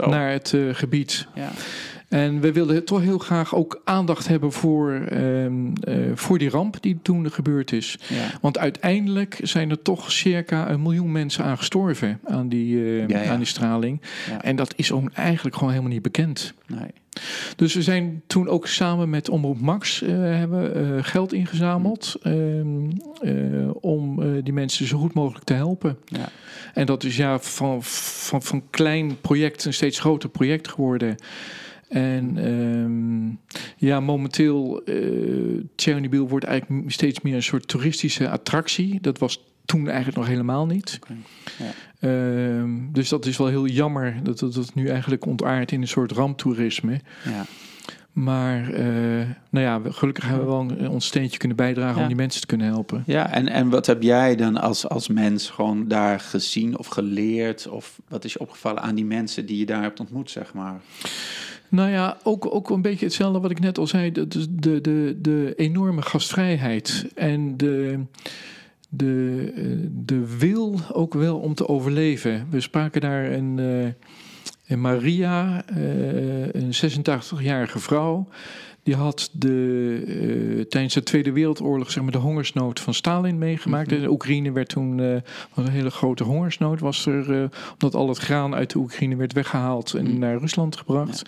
naar 0.07 0.31
het 0.31 0.53
eh, 0.53 0.61
gebied. 0.71 1.27
Ja. 1.35 1.51
En 2.15 2.39
we 2.39 2.51
wilden 2.51 2.85
toch 2.85 3.01
heel 3.01 3.17
graag 3.17 3.55
ook 3.55 3.81
aandacht 3.83 4.27
hebben 4.27 4.51
voor, 4.51 4.93
ehm, 4.93 5.73
eh, 5.83 5.95
voor 6.13 6.37
die 6.37 6.49
ramp 6.49 6.77
die 6.81 6.99
toen 7.01 7.31
gebeurd 7.31 7.71
is. 7.71 7.97
Ja. 8.07 8.27
Want 8.41 8.57
uiteindelijk 8.57 9.39
zijn 9.43 9.69
er 9.69 9.81
toch 9.81 10.11
circa 10.11 10.69
een 10.69 10.81
miljoen 10.81 11.11
mensen 11.11 11.43
aan 11.43 11.57
gestorven 11.57 12.19
aan 12.23 12.49
die, 12.49 12.83
eh, 12.83 13.07
Ja, 13.07 13.21
ja. 13.21 13.31
Aan 13.31 13.37
die 13.37 13.47
straling. 13.47 14.01
En 14.41 14.55
dat 14.55 14.73
is 14.75 14.91
ook 14.91 15.11
eigenlijk 15.13 15.55
gewoon 15.55 15.69
helemaal 15.69 15.93
niet 15.93 16.01
bekend. 16.01 16.53
Nee. 16.67 16.89
Dus 17.55 17.73
we 17.73 17.81
zijn 17.81 18.21
toen 18.27 18.47
ook 18.47 18.67
samen 18.67 19.09
met 19.09 19.29
Omroep 19.29 19.59
Max 19.59 20.01
eh, 20.01 20.09
hebben 20.17 21.03
geld 21.03 21.33
ingezameld 21.33 22.15
ehm, 22.21 22.89
eh, 23.21 23.69
om 23.73 24.19
die 24.43 24.53
mensen 24.53 24.87
zo 24.87 24.97
goed 24.97 25.13
mogelijk 25.13 25.45
te 25.45 25.53
helpen. 25.53 25.97
Ja. 26.05 26.29
En 26.73 26.85
dat 26.85 27.03
is 27.03 27.17
ja 27.17 27.39
van, 27.39 27.83
van, 27.83 28.41
van 28.41 28.63
klein 28.69 29.21
project 29.21 29.65
een 29.65 29.73
steeds 29.73 29.99
groter 29.99 30.29
project 30.29 30.67
geworden. 30.67 31.15
En 31.95 32.37
ehm, 32.37 33.53
ja, 33.87 33.99
momenteel, 33.99 34.83
eh 34.83 34.95
Chernobyl 35.75 36.27
wordt 36.27 36.45
eigenlijk 36.45 36.91
steeds 36.91 37.21
meer 37.21 37.35
een 37.35 37.43
soort 37.43 37.67
toeristische 37.67 38.29
attractie. 38.29 39.01
Dat 39.01 39.17
was 39.19 39.43
toen 39.65 39.87
eigenlijk 39.87 40.17
nog 40.17 40.27
helemaal 40.27 40.65
niet. 40.65 40.99
Ja. 41.57 41.65
Ehm, 41.99 42.69
dus 42.91 43.09
dat 43.09 43.25
is 43.25 43.37
wel 43.37 43.47
heel 43.47 43.65
jammer 43.67 44.15
dat 44.23 44.39
dat, 44.39 44.53
dat 44.53 44.75
nu 44.75 44.87
eigenlijk 44.87 45.25
ontaardt 45.25 45.71
in 45.71 45.81
een 45.81 45.87
soort 45.87 46.11
ramptoerisme. 46.11 46.99
Ja. 47.25 47.45
Maar 48.11 48.69
eh, 48.73 48.85
nou 49.49 49.65
ja, 49.65 49.81
gelukkig 49.89 50.23
hebben 50.27 50.45
we 50.45 50.51
wel 50.51 50.61
een- 50.69 50.89
ons 50.89 51.05
steentje 51.05 51.37
kunnen 51.37 51.57
bijdragen 51.57 51.95
Ja. 51.95 52.01
om 52.01 52.07
die 52.07 52.15
mensen 52.17 52.41
te 52.41 52.47
kunnen 52.47 52.67
helpen. 52.67 53.03
Ja, 53.05 53.31
en, 53.31 53.47
en 53.47 53.69
wat 53.69 53.85
heb 53.85 54.01
jij 54.01 54.35
dan 54.35 54.57
als, 54.61 54.87
als 54.89 55.07
mens 55.07 55.49
gewoon 55.49 55.87
daar 55.87 56.19
gezien 56.19 56.77
of 56.77 56.87
geleerd? 56.87 57.67
Of 57.67 57.99
wat 58.07 58.23
is 58.25 58.33
je 58.33 58.39
opgevallen 58.39 58.81
aan 58.81 58.95
die 58.95 59.05
mensen 59.05 59.45
die 59.45 59.57
je 59.57 59.65
daar 59.65 59.81
hebt 59.81 59.99
ontmoet, 59.99 60.31
zeg 60.31 60.53
maar? 60.53 60.81
Nou 61.69 61.89
ja, 61.89 62.17
ook, 62.23 62.55
ook 62.55 62.69
een 62.69 62.81
beetje 62.81 63.05
hetzelfde 63.05 63.39
wat 63.39 63.51
ik 63.51 63.59
net 63.59 63.77
al 63.77 63.87
zei. 63.87 64.11
De, 64.11 64.27
de, 64.27 64.81
de, 64.81 65.17
de, 65.21 65.53
enorme 65.55 66.01
gastvrijheid 66.01 67.05
en 67.15 67.57
de, 67.57 67.99
de, 68.89 69.51
eh, 69.55 69.63
de 69.91 70.37
wil 70.37 70.79
ook 70.91 71.13
wel 71.13 71.37
om 71.37 71.53
te 71.53 71.67
overleven. 71.67 72.47
We 72.49 72.61
spraken 72.61 73.01
daar 73.01 73.31
een, 73.31 73.59
eh, 73.59 74.09
een 74.67 74.81
Maria, 74.81 75.65
eh, 75.65 76.53
een 76.53 76.73
86-jarige 76.73 77.79
vrouw. 77.79 78.27
Die 78.85 78.95
had 78.95 79.29
de, 79.31 80.03
eh, 80.07 80.65
tijdens 80.65 80.93
de 80.93 81.03
Tweede 81.03 81.31
Wereldoorlog 81.31 81.91
zeg 81.91 82.03
maar, 82.03 82.11
de 82.11 82.17
hongersnood 82.17 82.79
van 82.79 82.93
Stalin 82.93 83.37
meegemaakt. 83.37 83.91
Mhm. 83.91 84.01
De 84.01 84.09
Oekraïne 84.09 84.51
werd 84.51 84.69
toen 84.69 84.99
eh, 84.99 85.15
was 85.53 85.65
een 85.65 85.71
hele 85.71 85.89
grote 85.89 86.23
hongersnood. 86.23 86.79
Was 86.79 87.05
er, 87.05 87.41
eh, 87.41 87.49
omdat 87.71 87.95
al 87.95 88.07
het 88.09 88.17
graan 88.17 88.55
uit 88.55 88.71
de 88.71 88.77
Oekraïne 88.79 89.15
werd 89.15 89.33
weggehaald 89.33 89.93
en 89.93 90.03
Mhm. 90.05 90.19
naar 90.19 90.37
Rusland 90.37 90.75
gebracht. 90.77 91.21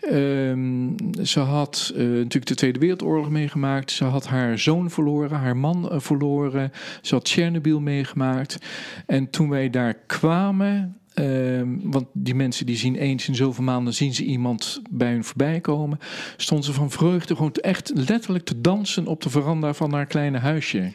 Ehm, 0.00 0.88
ze 1.22 1.40
had 1.40 1.92
natuurlijk 1.96 2.46
de 2.46 2.54
Tweede 2.54 2.78
Wereldoorlog 2.78 3.30
meegemaakt. 3.30 3.90
Ze 3.90 4.04
had 4.04 4.26
haar 4.26 4.58
zoon 4.58 4.90
verloren, 4.90 5.38
haar 5.38 5.56
man 5.56 5.90
verloren. 5.92 6.72
Ze 7.02 7.14
had 7.14 7.24
Tsjernobyl 7.24 7.80
meegemaakt. 7.80 8.58
En 9.06 9.30
toen 9.30 9.48
wij 9.48 9.70
daar 9.70 9.94
kwamen, 9.94 10.96
ehm, 11.14 11.68
want 11.82 12.06
die 12.12 12.34
mensen 12.34 12.66
die 12.66 12.76
zien 12.76 12.94
eens 12.96 13.28
in 13.28 13.34
zoveel 13.34 13.64
maanden 13.64 13.94
zien 13.94 14.14
ze 14.14 14.24
iemand 14.24 14.82
bij 14.90 15.12
hun 15.12 15.24
voorbij 15.24 15.60
komen, 15.60 15.98
stond 16.36 16.64
ze 16.64 16.72
van 16.72 16.90
vreugde 16.90 17.34
gewoon 17.36 17.52
echt 17.52 17.90
letterlijk 17.94 18.44
te 18.44 18.60
dansen 18.60 19.06
op 19.06 19.22
de 19.22 19.30
veranda 19.30 19.74
van 19.74 19.92
haar 19.92 20.06
kleine 20.06 20.38
huisje. 20.38 20.92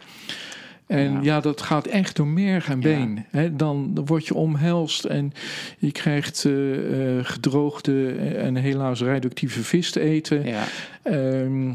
En 0.88 1.12
Ja. 1.12 1.20
ja, 1.22 1.40
dat 1.40 1.62
gaat 1.62 1.86
echt 1.88 2.16
door 2.16 2.28
merg 2.28 2.70
en 2.70 2.80
been. 2.80 3.26
Dan, 3.58 3.94
dan 3.94 4.06
word 4.06 4.28
je 4.28 4.34
omhelst 4.34 5.04
en 5.06 5.32
je 5.78 5.92
krijgt 5.92 6.46
eh, 6.46 7.18
eh, 7.18 7.26
gedroogde 7.26 8.12
en 8.38 8.56
helaas 8.56 9.02
radioactieve 9.02 9.64
vis 9.64 9.92
te 9.92 10.00
eten. 10.00 10.46
Ja, 10.46 10.64
Ehm, 11.04 11.72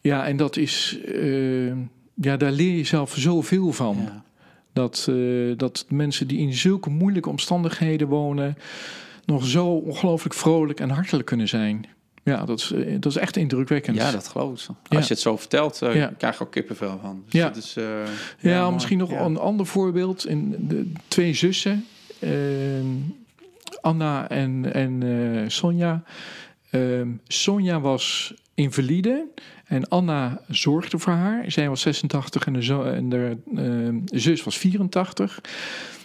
ja, 0.00 0.26
en 0.26 0.36
dat 0.36 0.56
is. 0.56 0.98
eh, 1.14 1.66
ja, 2.14 2.36
daar 2.36 2.52
leer 2.52 2.76
je 2.76 2.84
zelf 2.84 3.14
zoveel 3.16 3.72
van. 3.72 4.08
Dat, 4.76 5.06
eh, 5.10 5.16
dat 5.56 5.84
mensen 5.88 6.26
die 6.28 6.38
in 6.38 6.52
zulke 6.54 6.90
moeilijke 6.90 7.28
omstandigheden 7.28 8.08
wonen. 8.08 8.56
nog 9.24 9.46
zo 9.46 9.66
ongelooflijk 9.66 10.34
vrolijk 10.34 10.80
en 10.80 10.90
hartelijk 10.90 11.26
kunnen 11.26 11.48
zijn. 11.48 11.86
Ja, 12.22 12.44
dat 12.44 12.58
is, 12.58 12.72
eh, 12.72 12.94
dat 13.00 13.12
is 13.12 13.16
echt 13.18 13.36
indrukwekkend. 13.36 13.96
ja, 13.96 14.10
dat 14.10 14.28
geloof 14.28 14.52
ik. 14.52 14.58
zo. 14.58 14.74
Ja. 14.88 14.96
Als 14.96 15.06
je 15.08 15.12
het 15.14 15.22
zo 15.22 15.36
vertelt, 15.36 15.82
eh, 15.82 15.94
Ja. 15.94 16.12
krijg 16.18 16.38
je 16.38 16.44
ook 16.44 16.50
kippenvel 16.50 16.98
van. 17.02 17.22
Dus 17.24 17.32
Ja. 17.40 17.46
dat 17.48 17.56
is, 17.56 17.76
Ja, 18.38 18.70
misschien 18.70 18.98
nog 18.98 19.10
een 19.10 19.36
ander 19.38 19.66
voorbeeld. 19.66 20.26
In 20.26 20.54
de 20.58 20.92
twee 21.08 21.34
zussen, 21.34 21.84
ehm, 22.18 22.86
Anna 23.80 24.28
en, 24.28 24.72
en 24.74 25.50
Sonja. 25.50 26.02
Ehm, 26.70 27.08
Sonja 27.28 27.80
was 27.80 28.34
invalide 28.54 29.26
en 29.66 29.88
Anna 29.88 30.40
zorgde 30.48 30.98
voor 30.98 31.12
haar. 31.12 31.50
Zij 31.50 31.68
was 31.68 31.80
86 31.80 32.46
en 32.46 32.52
de, 32.52 32.82
en 32.82 33.08
de 33.08 33.36
ehm, 33.54 33.98
zus 34.04 34.44
was 34.44 34.58
84. 34.58 35.40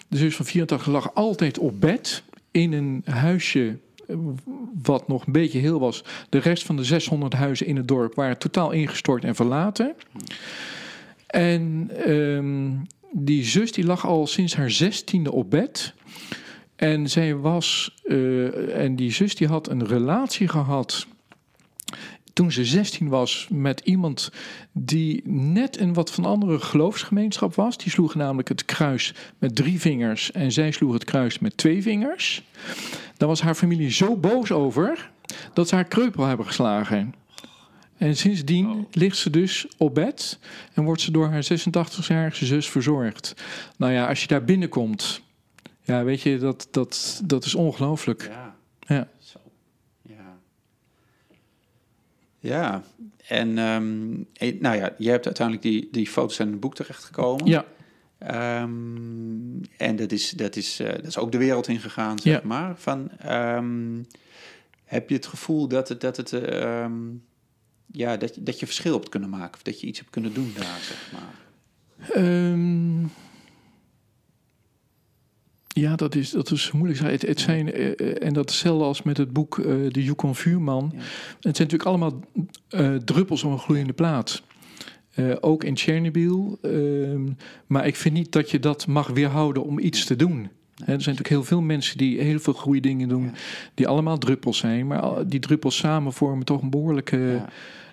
De 0.07 0.18
zus 0.18 0.36
van 0.36 0.45
84 0.45 0.88
lag 0.88 1.14
altijd 1.14 1.59
op 1.59 1.82
bed 1.82 2.24
in 2.51 2.74
een 2.74 3.01
huisje 3.05 3.78
eh, 4.07 4.16
wat 4.84 5.07
nog 5.07 5.26
een 5.26 5.32
beetje 5.32 5.59
heel 5.59 5.80
was. 5.80 6.03
De 6.30 6.38
rest 6.38 6.64
van 6.64 6.76
de 6.76 6.84
600 6.84 7.34
huizen 7.34 7.66
in 7.66 7.76
het 7.76 7.88
dorp 7.88 8.16
waren 8.16 8.38
totaal 8.38 8.72
ingestort 8.72 9.24
en 9.24 9.36
verlaten. 9.36 9.95
En 11.28 11.89
ehm, 12.05 12.70
die 13.12 13.43
zus 13.43 13.72
die 13.72 13.86
lag 13.86 14.05
al 14.05 14.28
sinds 14.28 14.55
haar 14.55 14.72
zestiende 14.72 15.32
op 15.32 15.49
bed. 15.49 15.93
En 16.76 17.09
zij 17.09 17.36
was, 17.36 17.95
eh, 18.03 18.84
en 18.84 18.95
die 18.95 19.12
zus 19.12 19.36
die 19.36 19.47
had 19.47 19.70
een 19.70 19.88
relatie 19.88 20.47
gehad 20.47 21.07
toen 22.42 22.52
ze 22.52 22.66
16 22.66 23.08
was 23.08 23.48
met 23.52 23.80
iemand 23.84 24.32
die 24.72 25.22
net 25.30 25.80
een 25.80 25.94
wat 25.94 26.12
van 26.12 26.26
andere 26.26 26.60
geloofsgemeenschap 26.60 27.56
was. 27.56 27.78
Die 27.78 27.92
sloeg 27.92 28.16
namelijk 28.16 28.48
het 28.48 28.66
kruis 28.66 29.14
met 29.38 29.56
drie 29.56 29.80
vingers 29.80 30.32
en 30.32 30.52
zij 30.52 30.72
sloeg 30.72 30.94
het 30.94 31.04
kruis 31.04 31.39
met 31.39 31.58
twee 31.58 31.82
vingers. 31.82 32.44
Daar 33.18 33.28
was 33.28 33.42
haar 33.42 33.56
familie 33.56 33.92
zo 33.92 34.18
boos 34.18 34.52
over 34.52 35.12
dat 35.54 35.68
ze 35.68 35.76
haar 35.76 35.86
kreupel 35.86 36.26
hebben 36.26 36.46
geslagen. 36.46 37.14
En 37.98 38.16
sindsdien 38.16 38.70
Oh. 38.70 38.86
ligt 38.92 39.18
ze 39.18 39.30
dus 39.30 39.68
op 39.78 39.94
bed 39.96 40.39
en 40.74 40.84
wordt 40.84 41.02
ze 41.02 41.12
door 41.12 41.28
haar 41.28 41.44
86-jarige 41.44 42.46
zus 42.46 42.70
verzorgd. 42.70 43.36
Nou 43.78 43.92
ja, 43.92 44.08
als 44.08 44.22
je 44.22 44.28
daar 44.28 44.44
binnenkomt, 44.44 45.22
ja, 45.84 46.04
weet 46.04 46.22
je, 46.22 46.38
dat, 46.38 46.68
dat, 46.72 47.22
dat 47.26 47.46
is 47.46 47.56
ongelooflijk. 47.56 48.30
Ja. 48.32 48.56
Ja. 48.80 49.08
Zo. 49.20 49.39
Ja. 52.42 52.84
En 53.28 53.58
ehm, 53.58 54.14
eh, 54.34 54.60
nou 54.62 54.76
ja, 54.76 54.96
je 54.98 55.10
hebt 55.10 55.26
uiteindelijk 55.26 55.66
die, 55.68 55.88
die 55.92 56.08
foto's 56.08 56.39
in 56.39 56.52
het 56.52 56.60
boek 56.60 56.76
terechtgekomen. 56.76 57.46
Ja, 57.48 57.66
Ehm, 58.18 59.64
en 59.78 59.96
dat 59.96 60.12
is, 60.12 60.30
dat, 60.30 60.56
is, 60.56 60.80
eh, 60.80 60.92
dat 60.92 61.06
is 61.06 61.18
ook 61.18 61.32
de 61.32 61.38
wereld 61.38 61.68
ingegaan, 61.68 62.20
zeg 62.20 62.42
Ja. 62.42 62.48
maar. 62.48 62.78
Van, 62.78 63.12
ehm, 63.18 64.04
heb 64.84 65.10
je 65.10 65.16
het 65.16 65.26
gevoel 65.26 65.68
dat 65.68 65.89
het, 65.89 66.02
dat 66.02 66.18
het 66.18 66.30
ja, 67.92 68.18
dat, 68.18 68.34
dat 68.39 68.60
je 68.60 68.66
verschil 68.66 68.94
hebt 68.94 69.10
kunnen 69.10 69.30
maken? 69.30 69.54
Of 69.54 69.62
dat 69.62 69.82
je 69.82 69.88
iets 69.88 70.00
hebt 70.00 70.12
kunnen 70.12 70.34
doen 70.34 70.54
daar, 70.58 70.80
zeg 70.82 71.12
maar? 71.14 71.34
Ja, 75.74 75.95
dat 75.95 76.15
is, 76.15 76.30
dat 76.30 76.51
is 76.51 76.72
moeilijk. 76.72 76.99
Het, 76.99 77.22
het 77.22 77.39
zijn, 77.39 77.74
eh, 77.74 77.88
eh, 77.99 78.24
en 78.28 78.34
dat 78.34 78.49
is 78.49 78.53
hetzelfde 78.55 78.84
als 78.86 79.01
met 79.01 79.17
het 79.17 79.34
boek 79.34 79.59
eh, 79.59 79.65
De 79.91 80.03
Yukon 80.03 80.36
Vuurman. 80.36 80.91
Ja. 80.95 80.97
Het 81.41 81.57
zijn 81.57 81.67
natuurlijk 81.67 81.86
allemaal 81.86 82.19
druppels 83.05 83.43
op 83.43 83.51
een 83.51 83.59
gloeiende 83.59 83.93
plaat. 83.93 84.41
Ook 85.39 85.63
in 85.63 85.78
Chernobyl. 85.78 86.57
Ehm, 86.61 87.28
maar 87.67 87.88
ik 87.88 87.95
vind 87.95 88.13
niet 88.15 88.32
dat 88.32 88.51
je 88.51 88.59
dat 88.59 88.88
mag 88.88 89.07
weerhouden 89.07 89.63
om 89.63 89.80
iets 89.80 90.05
te 90.05 90.15
doen. 90.15 90.39
Er 90.41 90.86
zijn 90.86 90.97
natuurlijk 90.97 91.28
heel 91.30 91.43
veel 91.43 91.61
mensen 91.61 91.97
die 91.97 92.19
heel 92.22 92.39
veel 92.39 92.53
goede 92.53 92.80
dingen 92.80 93.09
doen, 93.09 93.24
Ja. 93.24 93.32
die 93.74 93.88
allemaal 93.88 94.17
druppels 94.17 94.57
zijn. 94.57 94.88
Maar 94.88 95.28
die 95.28 95.39
druppels 95.39 95.78
samen 95.78 96.13
vormen 96.13 96.45
toch 96.45 96.61
een 96.61 96.69
behoorlijke 96.69 97.17
Ja. 97.17 97.49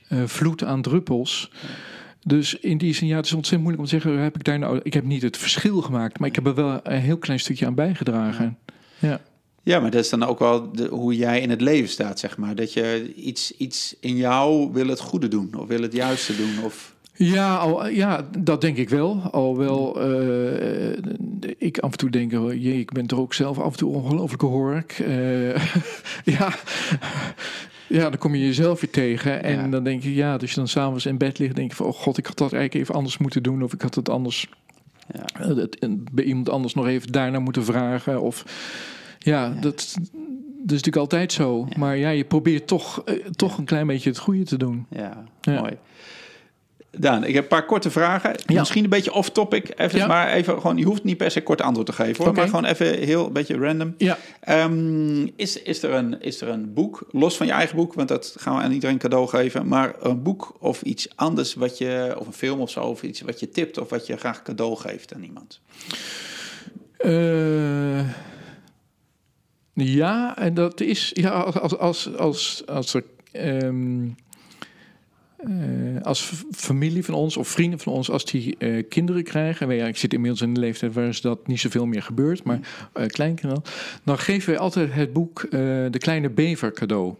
eh, 0.08 0.22
vloed 0.26 0.64
aan 0.64 0.82
druppels. 0.82 1.50
Dus 2.24 2.54
in 2.54 2.78
die 2.78 2.94
zin, 2.94 3.08
ja, 3.08 3.16
het 3.16 3.26
is 3.26 3.32
ontzettend 3.32 3.62
moeilijk 3.62 3.82
om 3.82 3.98
te 3.98 4.00
zeggen, 4.00 4.22
heb 4.22 4.34
ik 4.34 4.44
daar 4.44 4.58
nou, 4.58 4.80
ik 4.82 4.94
heb 4.94 5.04
niet 5.04 5.22
het 5.22 5.36
verschil 5.36 5.80
gemaakt, 5.80 6.18
maar 6.18 6.28
ik 6.28 6.34
heb 6.34 6.46
er 6.46 6.54
wel 6.54 6.80
een 6.82 7.00
heel 7.00 7.18
klein 7.18 7.40
stukje 7.40 7.66
aan 7.66 7.74
bijgedragen. 7.74 8.58
Ja, 8.98 9.20
Ja, 9.62 9.80
maar 9.80 9.90
dat 9.90 10.04
is 10.04 10.10
dan 10.10 10.22
ook 10.22 10.38
wel 10.38 10.72
de, 10.72 10.86
hoe 10.86 11.16
jij 11.16 11.40
in 11.40 11.50
het 11.50 11.60
leven 11.60 11.88
staat, 11.88 12.18
zeg 12.18 12.36
maar. 12.36 12.54
Dat 12.54 12.72
je 12.72 13.14
iets, 13.14 13.56
iets 13.56 13.96
in 14.00 14.16
jou 14.16 14.72
wil 14.72 14.86
het 14.86 15.00
goede 15.00 15.28
doen 15.28 15.54
of 15.58 15.68
wil 15.68 15.82
het 15.82 15.92
juiste 15.92 16.36
doen. 16.36 16.64
Of, 16.64 16.96
Ja, 17.18 17.56
al, 17.56 17.88
ja, 17.88 18.28
dat 18.38 18.60
denk 18.60 18.76
ik 18.76 18.88
wel. 18.88 19.20
Alhoewel 19.32 20.10
uh, 20.12 20.96
ik 21.58 21.78
af 21.78 21.90
en 21.90 21.98
toe 21.98 22.10
denk, 22.10 22.32
oh, 22.32 22.52
jee, 22.52 22.78
ik 22.78 22.92
ben 22.92 23.06
toch 23.06 23.18
ook 23.18 23.34
zelf 23.34 23.58
af 23.58 23.72
en 23.72 23.78
toe 23.78 23.94
ongelooflijke 23.94 24.46
hork. 24.46 24.98
Uh, 24.98 25.56
ja. 26.38 26.54
Ja, 27.88 28.10
dan 28.10 28.18
kom 28.18 28.34
je 28.34 28.46
jezelf 28.46 28.80
weer 28.80 28.90
tegen. 28.90 29.42
En 29.42 29.56
ja. 29.56 29.68
dan 29.68 29.84
denk 29.84 30.02
je, 30.02 30.14
ja, 30.14 30.36
dus 30.36 30.50
je 30.50 30.56
dan 30.56 30.68
s'avonds 30.68 31.06
in 31.06 31.18
bed 31.18 31.38
ligt, 31.38 31.56
denk 31.56 31.70
je 31.70 31.76
van, 31.76 31.86
oh 31.86 31.94
god, 31.94 32.18
ik 32.18 32.26
had 32.26 32.38
dat 32.38 32.52
eigenlijk 32.52 32.82
even 32.82 32.94
anders 32.94 33.18
moeten 33.18 33.42
doen. 33.42 33.62
Of 33.62 33.72
ik 33.72 33.80
had 33.80 33.94
het 33.94 34.08
anders, 34.08 34.48
ja. 35.14 35.66
bij 36.12 36.24
iemand 36.24 36.48
anders 36.48 36.74
nog 36.74 36.86
even 36.86 37.12
daarna 37.12 37.38
moeten 37.38 37.64
vragen. 37.64 38.20
Of 38.20 38.44
ja, 39.18 39.44
ja. 39.44 39.60
dat 39.60 39.96
dat 40.68 40.76
is 40.76 40.84
natuurlijk 40.84 41.12
altijd 41.12 41.32
zo. 41.32 41.68
Maar 41.76 41.96
ja, 41.96 42.10
je 42.10 42.24
probeert 42.24 42.66
toch, 42.66 43.02
uh, 43.04 43.24
toch 43.24 43.58
een 43.58 43.64
klein 43.64 43.86
beetje 43.86 44.08
het 44.08 44.18
goede 44.18 44.44
te 44.44 44.56
doen. 44.56 44.86
Ja, 44.90 45.24
mooi. 45.44 45.76
Daan, 46.90 47.24
ik 47.24 47.34
heb 47.34 47.42
een 47.42 47.48
paar 47.48 47.66
korte 47.66 47.90
vragen. 47.90 48.34
Misschien 48.46 48.84
een 48.84 48.90
beetje 48.90 49.12
off-topic. 49.12 49.72
Even, 49.76 50.08
Maar 50.08 50.32
even 50.32 50.60
gewoon, 50.60 50.76
je 50.76 50.84
hoeft 50.84 51.04
niet 51.04 51.16
per 51.16 51.30
se 51.30 51.42
kort 51.42 51.60
antwoord 51.60 51.86
te 51.86 51.92
geven 51.92 52.16
hoor. 52.16 52.28
Okay. 52.28 52.34
Maar 52.34 52.48
gewoon 52.48 52.70
even 52.70 52.98
heel 52.98 53.26
een 53.26 53.32
beetje 53.32 53.58
random. 53.58 53.94
Ja. 53.98 54.18
Um, 54.48 55.30
is, 55.36 55.62
is, 55.62 55.82
er 55.82 55.90
een, 55.90 56.20
is 56.20 56.40
er 56.40 56.48
een 56.48 56.72
boek, 56.74 57.08
los 57.10 57.36
van 57.36 57.46
je 57.46 57.52
eigen 57.52 57.76
boek, 57.76 57.94
want 57.94 58.08
dat 58.08 58.34
gaan 58.38 58.56
we 58.56 58.62
aan 58.62 58.72
iedereen 58.72 58.98
cadeau 58.98 59.28
geven. 59.28 59.68
Maar 59.68 59.94
een 60.00 60.22
boek 60.22 60.56
of 60.60 60.82
iets 60.82 61.08
anders 61.16 61.54
wat 61.54 61.78
je, 61.78 62.14
of 62.18 62.26
een 62.26 62.32
film 62.32 62.60
of 62.60 62.70
zo, 62.70 62.80
of 62.80 63.02
iets 63.02 63.20
wat 63.20 63.40
je 63.40 63.48
tipt 63.48 63.78
of 63.78 63.90
wat 63.90 64.06
je 64.06 64.16
graag 64.16 64.42
cadeau 64.42 64.76
geeft 64.76 65.14
aan 65.14 65.22
iemand? 65.22 65.60
Uh... 67.04 68.00
Ja, 69.72 70.38
en 70.38 70.54
dat 70.54 70.80
is 70.80 71.10
ja, 71.14 71.30
als, 71.30 71.76
als, 71.78 72.16
als, 72.16 72.62
als 72.66 72.94
er. 72.94 73.04
Um, 73.32 74.16
uh, 75.46 76.02
als 76.02 76.32
familie 76.50 77.04
van 77.04 77.14
ons 77.14 77.36
of 77.36 77.48
vrienden 77.48 77.78
van 77.78 77.92
ons, 77.92 78.10
als 78.10 78.24
die 78.24 78.56
uh, 78.58 78.84
kinderen 78.88 79.22
krijgen, 79.22 79.74
ja, 79.74 79.86
ik 79.86 79.96
zit 79.96 80.12
inmiddels 80.12 80.42
in 80.42 80.48
een 80.48 80.58
leeftijd 80.58 80.94
waar 80.94 81.18
dat 81.22 81.46
niet 81.46 81.60
zoveel 81.60 81.86
meer 81.86 82.02
gebeurt, 82.02 82.44
maar 82.44 82.60
uh, 82.96 83.06
kleinkinderen, 83.06 83.62
dan 84.04 84.18
geven 84.18 84.50
wij 84.50 84.58
altijd 84.58 84.92
het 84.92 85.12
boek 85.12 85.46
De 85.50 85.98
Kleine 85.98 86.30
Bever 86.30 86.72
cadeau. 86.72 87.14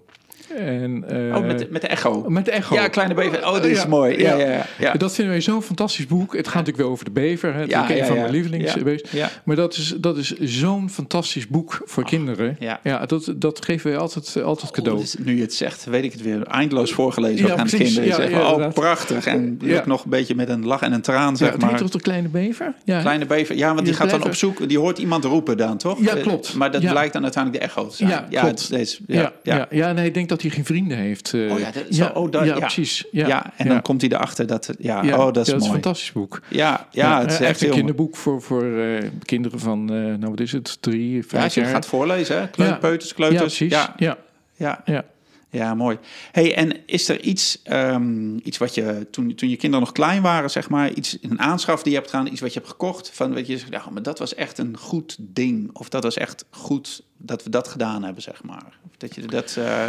En, 0.58 1.04
uh, 1.12 1.36
oh, 1.36 1.46
met 1.46 1.58
de, 1.58 1.66
met 1.70 1.80
de 1.80 1.88
echo. 1.88 2.24
Met 2.28 2.44
de 2.44 2.50
echo. 2.50 2.74
Ja, 2.74 2.88
Kleine 2.88 3.14
Bever. 3.14 3.46
Oh, 3.46 3.52
dat 3.52 3.64
is 3.64 3.82
ja, 3.82 3.86
mooi. 3.86 4.18
Ja, 4.18 4.36
ja, 4.36 4.50
ja, 4.50 4.66
ja, 4.78 4.92
Dat 4.92 5.14
vinden 5.14 5.32
wij 5.32 5.42
zo'n 5.42 5.62
fantastisch 5.62 6.06
boek. 6.06 6.36
Het 6.36 6.46
gaat 6.46 6.54
natuurlijk 6.54 6.82
wel 6.82 6.90
over 6.90 7.04
de 7.04 7.10
bever. 7.10 7.54
Hè. 7.54 7.60
Het 7.60 7.70
ja, 7.70 7.88
is 7.88 8.00
een 8.00 8.06
van 8.06 8.16
mijn 8.16 8.30
lievelingsbeest. 8.30 9.08
Ja. 9.10 9.30
Maar 9.44 9.56
dat 9.56 9.76
is, 9.76 9.94
dat 9.98 10.16
is 10.16 10.32
zo'n 10.38 10.90
fantastisch 10.90 11.46
boek 11.46 11.82
voor 11.84 12.02
oh, 12.02 12.08
kinderen. 12.08 12.56
Ja, 12.58 12.80
ja 12.82 13.06
dat, 13.06 13.34
dat 13.36 13.64
geven 13.64 13.90
wij 13.90 14.00
altijd, 14.00 14.42
altijd 14.42 14.72
cadeau. 14.72 14.96
Oh, 14.96 15.02
dus 15.02 15.16
nu 15.18 15.36
je 15.36 15.42
het 15.42 15.54
zegt, 15.54 15.84
weet 15.84 16.04
ik 16.04 16.12
het 16.12 16.22
weer 16.22 16.42
eindeloos 16.42 16.92
voorgelezen 16.92 17.46
ja, 17.46 17.56
aan 17.56 17.66
de 17.66 17.76
kinderen. 17.76 18.46
oh, 18.46 18.72
prachtig. 18.72 19.26
En 19.26 19.60
nog 19.84 20.04
een 20.04 20.10
beetje 20.10 20.34
met 20.34 20.48
een 20.48 20.66
lach 20.66 20.80
en 20.80 20.92
een 20.92 21.02
traan, 21.02 21.36
zeg 21.36 21.50
het 21.50 21.60
maar. 21.60 21.70
Het 21.70 21.78
toch 21.78 21.90
de 21.90 22.00
Kleine 22.00 22.28
Bever? 22.28 22.74
Ja. 22.84 23.00
Kleine 23.00 23.26
Bever. 23.26 23.56
Ja, 23.56 23.74
want 23.74 23.86
die, 23.86 23.94
gaat 23.94 24.10
dan 24.10 24.24
op 24.24 24.34
zoek. 24.34 24.68
Die 24.68 24.78
hoort 24.78 24.98
iemand 24.98 25.24
roepen 25.24 25.56
dan, 25.56 25.76
toch? 25.76 26.00
Ja, 26.00 26.14
klopt. 26.14 26.54
Maar 26.54 26.70
dat 26.70 26.80
blijkt 26.80 27.12
dan 27.12 27.22
uiteindelijk 27.22 27.62
de 27.62 27.68
echo 27.70 27.86
te 27.86 27.96
zijn. 27.96 28.10
Ja, 28.30 28.40
klopt. 28.40 28.70
Ja, 29.06 29.32
ja, 29.42 29.66
ja. 29.70 29.92
nee, 29.92 30.06
ik 30.06 30.14
denk 30.14 30.28
dat 30.28 30.42
hij 30.48 30.56
geen 30.56 30.64
vrienden 30.64 30.98
heeft. 30.98 31.32
Uh, 31.32 31.52
oh 31.52 31.58
ja, 31.58 31.70
dat, 31.70 31.84
zo, 31.90 32.06
oh, 32.06 32.30
dat, 32.30 32.44
ja, 32.44 32.54
ja, 32.54 32.58
precies. 32.58 33.04
Ja, 33.10 33.26
ja 33.26 33.52
en 33.56 33.68
dan 33.68 33.82
komt 33.82 34.00
hij 34.00 34.10
erachter 34.10 34.46
dat... 34.46 34.70
Ja, 34.78 35.00
oh, 35.00 35.32
dat 35.32 35.46
is 35.46 35.52
mooi. 35.52 35.62
is 35.62 35.66
een 35.66 35.72
fantastisch 35.72 36.12
boek. 36.12 36.40
Ja, 36.48 36.88
ja, 36.90 37.20
het 37.20 37.32
is 37.32 37.40
echt 37.40 37.62
een 37.62 37.70
kinderboek 37.70 38.16
voor, 38.16 38.42
voor 38.42 38.64
uh, 38.64 38.98
kinderen 39.24 39.58
van, 39.58 39.92
uh, 39.92 40.14
nou 40.14 40.30
wat 40.30 40.40
is 40.40 40.52
het, 40.52 40.82
drie, 40.82 41.22
vijf 41.22 41.32
ja, 41.32 41.44
als 41.44 41.54
je 41.54 41.60
jaar. 41.60 41.70
gaat 41.70 41.86
voorlezen, 41.86 42.40
hè? 42.40 42.76
Peuters, 42.78 43.14
kleuters. 43.14 43.58
Ja, 43.58 43.66
precies. 43.66 43.72
Ja, 43.98 44.16
ja. 44.56 44.82
ja. 44.84 45.04
Ja, 45.50 45.74
mooi. 45.74 45.98
Hey, 46.32 46.54
en 46.54 46.76
is 46.86 47.08
er 47.08 47.20
iets, 47.20 47.62
um, 47.70 48.40
iets 48.44 48.58
wat 48.58 48.74
je 48.74 49.06
toen, 49.10 49.34
toen 49.34 49.48
je 49.48 49.56
kinderen 49.56 49.84
nog 49.84 49.94
klein 49.94 50.22
waren, 50.22 50.50
zeg 50.50 50.68
maar, 50.68 50.92
iets 50.92 51.18
een 51.22 51.40
aanschaf 51.40 51.82
die 51.82 51.92
je 51.92 51.98
hebt 51.98 52.10
gedaan, 52.10 52.26
iets 52.26 52.40
wat 52.40 52.52
je 52.52 52.58
hebt 52.58 52.70
gekocht, 52.70 53.10
van 53.10 53.34
weet 53.34 53.46
je, 53.46 53.60
ja, 53.70 53.82
maar 53.92 54.02
dat 54.02 54.18
was 54.18 54.34
echt 54.34 54.58
een 54.58 54.76
goed 54.76 55.16
ding, 55.18 55.70
of 55.72 55.88
dat 55.88 56.02
was 56.02 56.16
echt 56.16 56.44
goed 56.50 57.02
dat 57.16 57.44
we 57.44 57.50
dat 57.50 57.68
gedaan 57.68 58.02
hebben, 58.02 58.22
zeg 58.22 58.42
maar, 58.42 58.78
of 58.84 58.96
dat 58.96 59.14
je 59.14 59.26
dat. 59.26 59.56
Uh, 59.58 59.84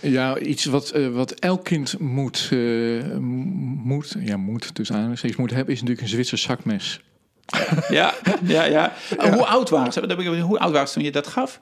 ja, 0.00 0.38
iets 0.38 0.64
wat, 0.64 0.96
uh, 0.96 1.08
wat 1.08 1.32
elk 1.32 1.64
kind 1.64 1.98
moet, 1.98 2.48
uh, 2.52 3.16
moet, 3.16 4.16
ja, 4.18 4.36
moet, 4.36 4.76
dus 4.76 4.92
aanstekens 4.92 5.38
moet 5.38 5.50
hebben, 5.50 5.74
is 5.74 5.80
natuurlijk 5.80 6.06
een 6.06 6.12
Zwitser 6.12 6.38
zakmes. 6.38 7.00
ja, 7.88 8.14
ja, 8.44 8.64
ja. 8.64 8.92
Hoe 9.16 9.46
oud 9.46 9.70
waren 9.70 9.92
ze? 9.92 10.40
Hoe 10.40 10.58
oud 10.58 10.72
waren 10.72 10.88
ze 10.88 10.94
toen 10.94 11.02
je 11.02 11.12
dat 11.12 11.26
gaf? 11.26 11.60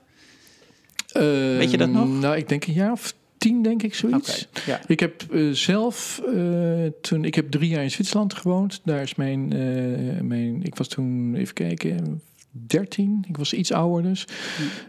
Uh, 1.16 1.22
Weet 1.56 1.70
je 1.70 1.76
dat 1.76 1.90
nog? 1.90 2.08
Nou, 2.08 2.36
ik 2.36 2.48
denk 2.48 2.66
een 2.66 2.72
jaar 2.72 2.92
of 2.92 3.14
tien, 3.38 3.62
denk 3.62 3.82
ik, 3.82 3.94
zoiets. 3.94 4.46
Okay, 4.48 4.74
ja. 4.74 4.80
Ik 4.86 5.00
heb 5.00 5.26
zelf, 5.52 6.22
toen, 7.00 7.24
ik 7.24 7.34
heb 7.34 7.50
drie 7.50 7.68
jaar 7.68 7.82
in 7.82 7.90
Zwitserland 7.90 8.34
gewoond. 8.34 8.80
Daar 8.84 9.02
is 9.02 9.14
mijn, 9.14 9.48
mijn 10.26 10.62
ik 10.62 10.74
was 10.74 10.88
toen, 10.88 11.34
even 11.34 11.54
kijken, 11.54 12.22
13. 12.66 13.24
Ik 13.28 13.36
was 13.36 13.52
iets 13.52 13.72
ouder 13.72 14.02
dus. 14.02 14.26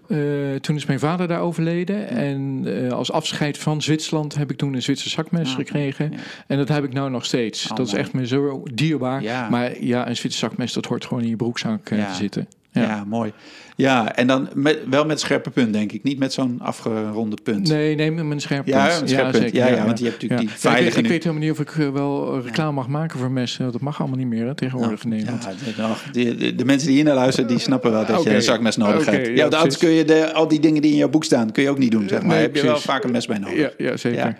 Uh, 0.08 0.56
toen 0.56 0.76
is 0.76 0.86
mijn 0.86 1.00
vader 1.00 1.28
daar 1.28 1.40
overleden. 1.40 2.08
En 2.08 2.64
uh, 2.66 2.92
als 2.92 3.12
afscheid 3.12 3.58
van 3.58 3.82
Zwitserland 3.82 4.36
heb 4.36 4.52
ik 4.52 4.58
toen 4.58 4.74
een 4.74 4.82
Zwitser 4.82 5.10
zakmes 5.10 5.50
ah, 5.50 5.56
gekregen. 5.56 6.12
Ja. 6.12 6.18
En 6.48 6.58
dat 6.58 6.68
heb 6.68 6.84
ik 6.84 6.94
nou 6.94 7.10
nog 7.10 7.26
steeds. 7.26 7.72
Oh, 7.72 7.78
dat 7.78 7.88
is 7.88 7.94
echt 7.94 8.14
me 8.14 8.28
zo 8.28 8.64
dierbaar. 8.74 9.22
Ja. 9.22 9.50
Maar 9.50 9.84
ja, 9.84 10.08
een 10.08 10.16
Zwitser 10.16 10.50
zakmes, 10.50 10.74
dat 10.74 10.86
hoort 10.86 11.06
gewoon 11.06 11.24
in 11.24 11.30
je 11.30 11.36
broekzak 11.36 11.90
uh, 11.90 12.10
te 12.10 12.16
zitten. 12.16 12.48
Ja. 12.72 12.82
ja, 12.82 13.04
mooi. 13.04 13.34
Ja, 13.78 14.16
en 14.16 14.28
dan 14.28 14.50
met, 14.54 14.80
wel 14.90 15.06
met 15.06 15.20
scherpe 15.20 15.50
punt, 15.50 15.74
denk 15.74 15.92
ik. 15.92 16.04
Niet 16.04 16.20
met 16.20 16.34
zo'n 16.34 16.60
afgeronde 16.62 17.38
punt. 17.44 17.68
Nee, 17.68 17.96
nee, 17.96 18.12
met 18.12 18.32
een 18.32 18.42
scherp 18.42 18.64
punt. 18.64 18.76
Ja, 18.76 19.02
een 19.02 19.08
scherp 19.08 19.32
punt. 19.32 19.52
Ja, 19.54 19.68
ja, 19.68 19.86
want 19.86 20.00
je 20.00 20.06
hebt 20.06 20.22
natuurlijk 20.22 20.50
die 20.50 20.60
veilige... 20.60 20.88
Ik, 20.88 20.94
weet, 20.94 21.04
ik 21.04 21.10
weet 21.10 21.24
helemaal 21.24 21.44
niet 21.44 21.52
of 21.52 21.60
ik 21.60 21.92
wel 21.94 22.42
reclame 22.42 22.72
mag 22.72 22.88
maken 22.88 23.20
voor 23.20 23.32
messen. 23.32 23.72
Dat 23.72 23.82
mag 23.82 24.00
allemaal 24.00 24.18
niet 24.18 24.28
meer 24.28 24.46
hè, 24.46 24.56
tegenwoordig. 24.56 25.04
Ja, 25.04 25.96
de, 26.12 26.36
de, 26.36 26.56
de, 26.56 26.66
mensen 26.66 26.88
die 26.88 26.96
hier 26.96 27.06
naar 27.06 27.16
luisteren, 27.16 27.50
die 27.50 27.60
snappen 27.60 27.92
wel 27.92 28.06
dat 28.06 28.20
okay. 28.20 28.32
je 28.32 28.38
een 28.38 28.44
zakmes 28.44 28.78
nodig 28.78 29.02
okay, 29.02 29.14
hebt. 29.14 29.38
Ja, 29.38 29.48
ja 29.50 29.68
kun 29.78 29.90
je 29.90 30.06
de, 30.06 30.34
al 30.34 30.48
die 30.48 30.60
dingen 30.60 30.82
die 30.82 30.92
in 30.92 30.98
jouw 30.98 31.10
boek 31.10 31.24
staan, 31.24 31.52
kun 31.52 31.64
je 31.64 31.70
ook 31.70 31.78
niet 31.78 31.92
doen, 31.92 32.08
zeg 32.08 32.22
maar. 32.22 32.30
Nee, 32.30 32.42
heb 32.42 32.56
je 32.56 32.62
wel 32.62 32.78
vaak 32.78 33.04
een 33.04 33.12
mes 33.12 33.26
bij 33.26 33.38
nodig. 33.38 33.58
Ja, 33.58 33.72
ja 33.78 33.98
zeker. 33.98 34.38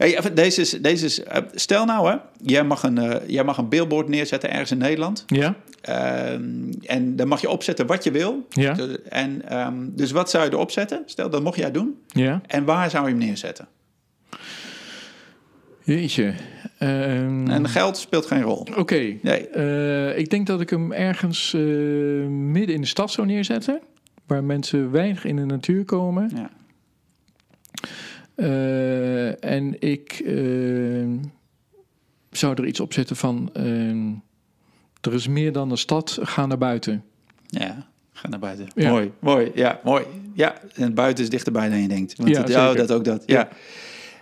Hey, 0.00 0.32
deze 0.34 0.60
is, 0.60 0.70
deze 0.70 1.04
is, 1.04 1.22
stel 1.54 1.84
nou, 1.84 2.10
hè, 2.10 2.16
jij, 2.42 2.64
mag 2.64 2.82
een, 2.82 2.96
uh, 2.96 3.14
jij 3.26 3.44
mag 3.44 3.58
een 3.58 3.68
billboard 3.68 4.08
neerzetten 4.08 4.50
ergens 4.50 4.70
in 4.70 4.78
Nederland. 4.78 5.24
Ja. 5.26 5.56
Um, 6.32 6.70
en 6.82 7.16
dan 7.16 7.28
mag 7.28 7.40
je 7.40 7.48
opzetten 7.48 7.86
wat 7.86 8.04
je 8.04 8.10
wil. 8.10 8.46
Ja. 8.48 8.76
En, 9.08 9.58
um, 9.58 9.92
dus 9.96 10.10
wat 10.10 10.30
zou 10.30 10.44
je 10.44 10.50
erop 10.50 10.70
zetten? 10.70 11.02
Stel, 11.06 11.30
dat 11.30 11.42
mocht 11.42 11.56
jij 11.56 11.70
doen. 11.70 11.98
Ja. 12.06 12.40
En 12.46 12.64
waar 12.64 12.90
zou 12.90 13.04
je 13.04 13.10
hem 13.10 13.18
neerzetten? 13.18 13.68
Jeetje. 15.82 16.34
Um, 16.78 17.50
en 17.50 17.68
geld 17.68 17.96
speelt 17.96 18.26
geen 18.26 18.42
rol. 18.42 18.60
Oké. 18.60 18.78
Okay. 18.78 19.18
Nee. 19.22 19.48
Uh, 19.56 20.18
ik 20.18 20.30
denk 20.30 20.46
dat 20.46 20.60
ik 20.60 20.70
hem 20.70 20.92
ergens 20.92 21.52
uh, 21.56 22.26
midden 22.26 22.74
in 22.74 22.80
de 22.80 22.86
stad 22.86 23.10
zou 23.10 23.26
neerzetten. 23.26 23.80
Waar 24.26 24.44
mensen 24.44 24.90
weinig 24.90 25.24
in 25.24 25.36
de 25.36 25.44
natuur 25.44 25.84
komen. 25.84 26.30
Ja. 26.34 26.50
Uh, 28.40 29.44
en 29.44 29.80
ik 29.80 30.22
zou 32.30 32.54
er 32.54 32.66
iets 32.66 32.80
op 32.80 32.92
zetten 32.92 33.16
van 33.16 33.50
er 35.00 35.14
is 35.14 35.28
meer 35.28 35.52
dan 35.52 35.70
een 35.70 35.78
stad, 35.78 36.18
ga 36.22 36.46
naar 36.46 36.58
buiten. 36.58 37.04
Ja, 37.46 37.86
ga 38.12 38.28
naar 38.28 38.38
buiten. 38.38 38.68
Ja. 38.74 38.90
Mooi, 38.90 39.12
mooi, 39.18 39.50
ja, 39.54 39.80
mooi. 39.84 40.04
Ja, 40.34 40.54
en 40.74 40.94
buiten 40.94 41.24
is 41.24 41.30
dichterbij 41.30 41.68
dan 41.68 41.82
je 41.82 41.88
denkt. 41.88 42.16
Want 42.16 42.28
ja, 42.28 42.40
het, 42.42 42.54
oh, 42.54 42.74
dat 42.74 42.92
ook 42.92 43.04
dat, 43.04 43.22
ja. 43.26 43.48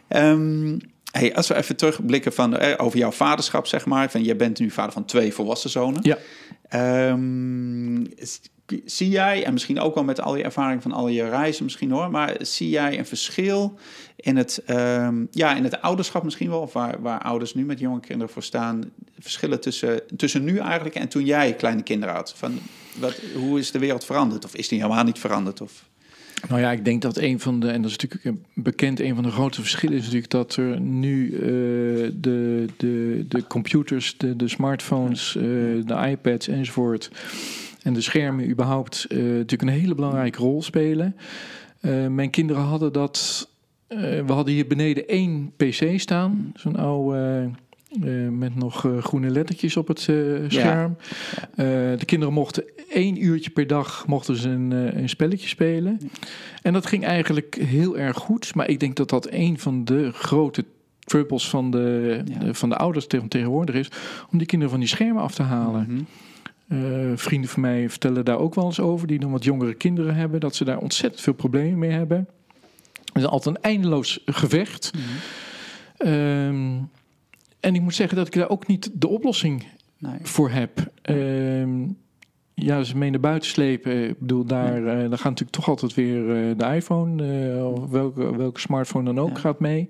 ja. 0.09 0.31
Um, 0.31 0.79
hey, 1.11 1.35
als 1.35 1.49
we 1.49 1.55
even 1.55 1.77
terugblikken 1.77 2.33
van, 2.33 2.57
eh, 2.57 2.85
over 2.85 2.99
jouw 2.99 3.11
vaderschap, 3.11 3.67
zeg 3.67 3.87
maar. 3.87 4.11
Van, 4.11 4.25
je 4.25 4.37
bent 4.37 4.59
nu 4.59 4.71
vader 4.71 4.93
van 4.93 5.05
twee 5.05 5.35
volwassen 5.35 5.71
zonen. 5.71 6.01
Ja. 6.03 6.19
Um, 7.11 8.07
zie 8.85 9.09
jij, 9.09 9.45
en 9.45 9.53
misschien 9.53 9.81
ook 9.81 9.95
wel 9.95 10.05
met 10.05 10.21
al 10.21 10.37
je 10.37 10.43
ervaring 10.43 10.83
van 10.83 10.93
al 10.93 11.09
je 11.09 11.29
reizen 11.29 11.65
misschien 11.65 11.91
hoor, 11.91 12.11
maar 12.11 12.37
zie 12.41 12.69
jij 12.69 12.99
een 12.99 13.07
verschil 13.07 13.79
in 14.17 14.37
het, 14.37 14.63
um, 14.71 15.29
ja, 15.31 15.57
in 15.57 15.65
het 15.65 15.81
ouderschap 15.83 16.23
misschien 16.25 16.49
wel, 16.49 16.61
of 16.61 16.73
waar, 16.73 17.01
waar 17.01 17.23
ouders 17.23 17.55
nu 17.55 17.65
met 17.65 17.79
jonge 17.79 18.01
kinderen 18.01 18.33
voor 18.33 18.43
staan, 18.43 18.91
verschillen 19.19 19.61
tussen, 19.61 20.01
tussen 20.17 20.45
nu 20.45 20.59
eigenlijk 20.59 20.95
en 20.95 21.09
toen 21.09 21.25
jij 21.25 21.55
kleine 21.55 21.83
kinderen 21.83 22.15
had? 22.15 22.35
Van, 22.37 22.59
wat, 22.99 23.21
hoe 23.35 23.59
is 23.59 23.71
de 23.71 23.79
wereld 23.79 24.05
veranderd? 24.05 24.45
Of 24.45 24.55
is 24.55 24.69
die 24.69 24.81
helemaal 24.81 25.05
niet 25.05 25.19
veranderd? 25.19 25.61
Of... 25.61 25.85
Nou 26.49 26.61
ja, 26.61 26.73
ik 26.73 26.85
denk 26.85 27.03
dat 27.03 27.17
een 27.17 27.41
van 27.41 27.61
de, 27.61 27.71
en 27.71 27.83
dat 27.83 27.91
is 27.91 27.97
natuurlijk 27.97 28.37
bekend, 28.55 29.01
een 29.01 29.15
van 29.15 29.25
de 29.25 29.31
grote 29.31 29.61
verschillen 29.61 29.97
is 29.97 30.03
natuurlijk 30.05 30.31
dat 30.31 30.57
er 30.57 30.81
nu 30.81 31.31
uh, 31.31 31.41
de, 32.15 32.67
de, 32.77 33.25
de 33.29 33.47
computers, 33.47 34.17
de, 34.17 34.37
de 34.37 34.49
smartphones, 34.49 35.35
uh, 35.35 35.43
de 35.87 36.09
iPads 36.11 36.49
enzovoort 36.49 37.11
en 37.89 37.95
de 37.95 38.01
schermen 38.01 38.51
überhaupt 38.51 39.07
uh, 39.09 39.19
natuurlijk 39.19 39.63
een 39.63 39.69
hele 39.81 39.95
belangrijke 39.95 40.39
rol 40.39 40.63
spelen. 40.63 41.17
Uh, 41.81 42.07
mijn 42.07 42.31
kinderen 42.31 42.63
hadden 42.63 42.93
dat. 42.93 43.49
Uh, 43.89 43.99
we 44.01 44.33
hadden 44.33 44.55
hier 44.55 44.67
beneden 44.67 45.09
één 45.09 45.53
PC 45.57 45.93
staan, 46.01 46.53
zo'n 46.55 46.77
oude. 46.77 47.51
met 48.31 48.55
nog 48.57 48.87
groene 49.01 49.31
lettertjes 49.31 49.77
op 49.77 49.89
het 49.89 50.01
scherm. 50.01 50.49
Ja. 50.49 50.97
de 51.97 52.05
kinderen 52.05 52.35
mochten 52.35 52.65
één 52.89 53.25
uurtje 53.25 53.51
per 53.51 53.67
dag 53.67 54.07
mochten 54.07 54.37
ze 54.37 54.49
een, 54.49 54.71
een 54.71 55.09
spelletje 55.09 55.49
spelen. 55.49 55.99
En 56.63 56.73
dat 56.73 56.87
ging 56.87 57.05
eigenlijk 57.05 57.59
heel 57.61 57.99
erg 57.99 58.17
goed. 58.17 58.55
Maar 58.55 58.69
ik 58.69 58.81
denk 58.81 58.97
dat 58.97 59.09
dat 59.11 59.29
een 59.31 59.59
van 59.59 59.85
de 59.85 60.11
grote 60.13 60.65
truppels 61.01 61.49
van 61.51 61.71
de, 61.71 62.21
Ja. 62.25 62.39
de- 62.39 62.55
van 62.55 62.69
de 62.69 62.77
ouders 62.77 63.07
tegen 63.07 63.29
tegenwoordig 63.29 63.75
is, 63.75 63.91
om 64.33 64.39
die 64.39 64.47
kinderen 64.47 64.71
van 64.73 64.81
die 64.81 64.89
schermen 64.89 65.23
af 65.23 65.35
te 65.35 65.43
halen. 65.43 65.87
Mhm. 65.89 66.01
Eh, 66.69 66.79
vrienden 67.15 67.51
van 67.51 67.61
mij 67.61 67.91
vertellen 67.91 68.25
daar 68.25 68.39
ook 68.39 68.55
wel 68.55 68.65
eens 68.65 68.81
over, 68.81 69.07
die 69.07 69.19
dan 69.19 69.31
wat 69.31 69.45
jongere 69.45 69.75
kinderen 69.75 70.15
hebben, 70.15 70.41
dat 70.41 70.55
ze 70.55 70.65
daar 70.65 70.79
ontzettend 70.79 71.23
veel 71.23 71.33
problemen 71.33 71.79
mee 71.79 71.91
hebben. 71.91 72.29
Het 73.05 73.23
is 73.23 73.27
altijd 73.27 73.57
een 73.57 73.63
eindeloos 73.63 74.23
gevecht. 74.27 74.91
Mhm. 74.95 75.05
Ehm, 75.97 76.77
en 77.61 77.75
ik 77.75 77.81
moet 77.81 77.95
zeggen 77.95 78.17
dat 78.17 78.27
ik 78.27 78.33
daar 78.33 78.49
ook 78.49 78.67
niet 78.67 78.91
de 78.95 79.09
oplossing 79.09 79.65
Nee. 79.99 80.19
voor 80.23 80.51
heb. 80.51 80.91
Ehm, 81.03 81.87
ja, 82.55 82.83
ze 82.83 82.97
mee 82.97 83.11
naar 83.11 83.21
buiten 83.21 83.49
slepen. 83.49 84.09
Ik 84.09 84.19
bedoel, 84.19 84.45
daar, 84.45 84.77
eh, 84.77 84.85
daar 84.85 84.99
gaat 84.99 85.25
natuurlijk 85.25 85.51
toch 85.51 85.69
altijd 85.69 85.95
weer 85.95 86.21
eh, 86.51 86.59
de 86.59 86.75
iPhone, 86.75 87.63
of 87.65 87.91
welke, 87.91 88.37
welke 88.37 88.61
smartphone 88.61 89.05
dan 89.05 89.19
ook, 89.25 89.35
Ja. 89.35 89.41
gaat 89.41 89.61
mee. 89.61 89.89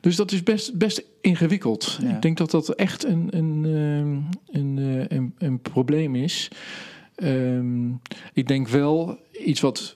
Dus 0.00 0.16
dat 0.16 0.32
is 0.32 0.42
best, 0.42 0.74
best 0.78 1.02
ingewikkeld. 1.20 1.98
Ja. 2.02 2.14
Ik 2.14 2.22
denk 2.22 2.36
dat 2.36 2.50
dat 2.50 2.68
echt 2.68 3.04
een, 3.04 3.28
een, 3.30 3.64
ehm, 3.64 4.58
een, 4.60 4.78
eh, 4.78 5.16
een, 5.18 5.34
een 5.38 5.60
probleem 5.60 6.14
is. 6.14 6.48
Ehm, 7.14 7.88
ik 8.32 8.48
denk 8.48 8.68
wel 8.68 9.18
iets 9.44 9.60
wat, 9.60 9.94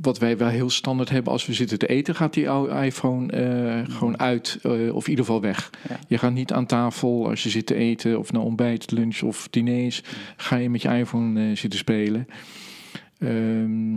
wat- 0.00 0.18
wij 0.18 0.36
wel 0.36 0.48
heel 0.48 0.70
standaard 0.70 1.08
hebben 1.10 1.32
als 1.32 1.46
we 1.46 1.52
zitten 1.52 1.78
te 1.78 1.86
eten, 1.86 2.14
gaat 2.14 2.34
die 2.34 2.50
oude 2.50 2.84
iPhone 2.86 3.32
eh, 3.32 3.94
gewoon 3.94 4.18
uit 4.18 4.58
eh, 4.62 4.94
of 4.94 5.04
in 5.04 5.10
ieder 5.10 5.24
geval 5.24 5.40
weg. 5.40 5.70
Ja. 5.88 5.98
Je 6.08 6.18
gaat 6.18 6.32
niet 6.32 6.52
aan 6.52 6.66
tafel 6.66 7.28
als 7.28 7.42
je 7.42 7.48
zit 7.50 7.66
te 7.66 7.74
eten 7.74 8.18
of 8.18 8.32
naar 8.32 8.42
ontbijt, 8.42 8.90
lunch 8.90 9.22
of 9.22 9.48
diners, 9.50 10.02
ga 10.36 10.56
je 10.56 10.70
met 10.70 10.82
je 10.82 10.88
iPhone 10.88 11.54
zitten 11.54 11.78
spelen. 11.78 12.26
Ehm, 13.18 13.94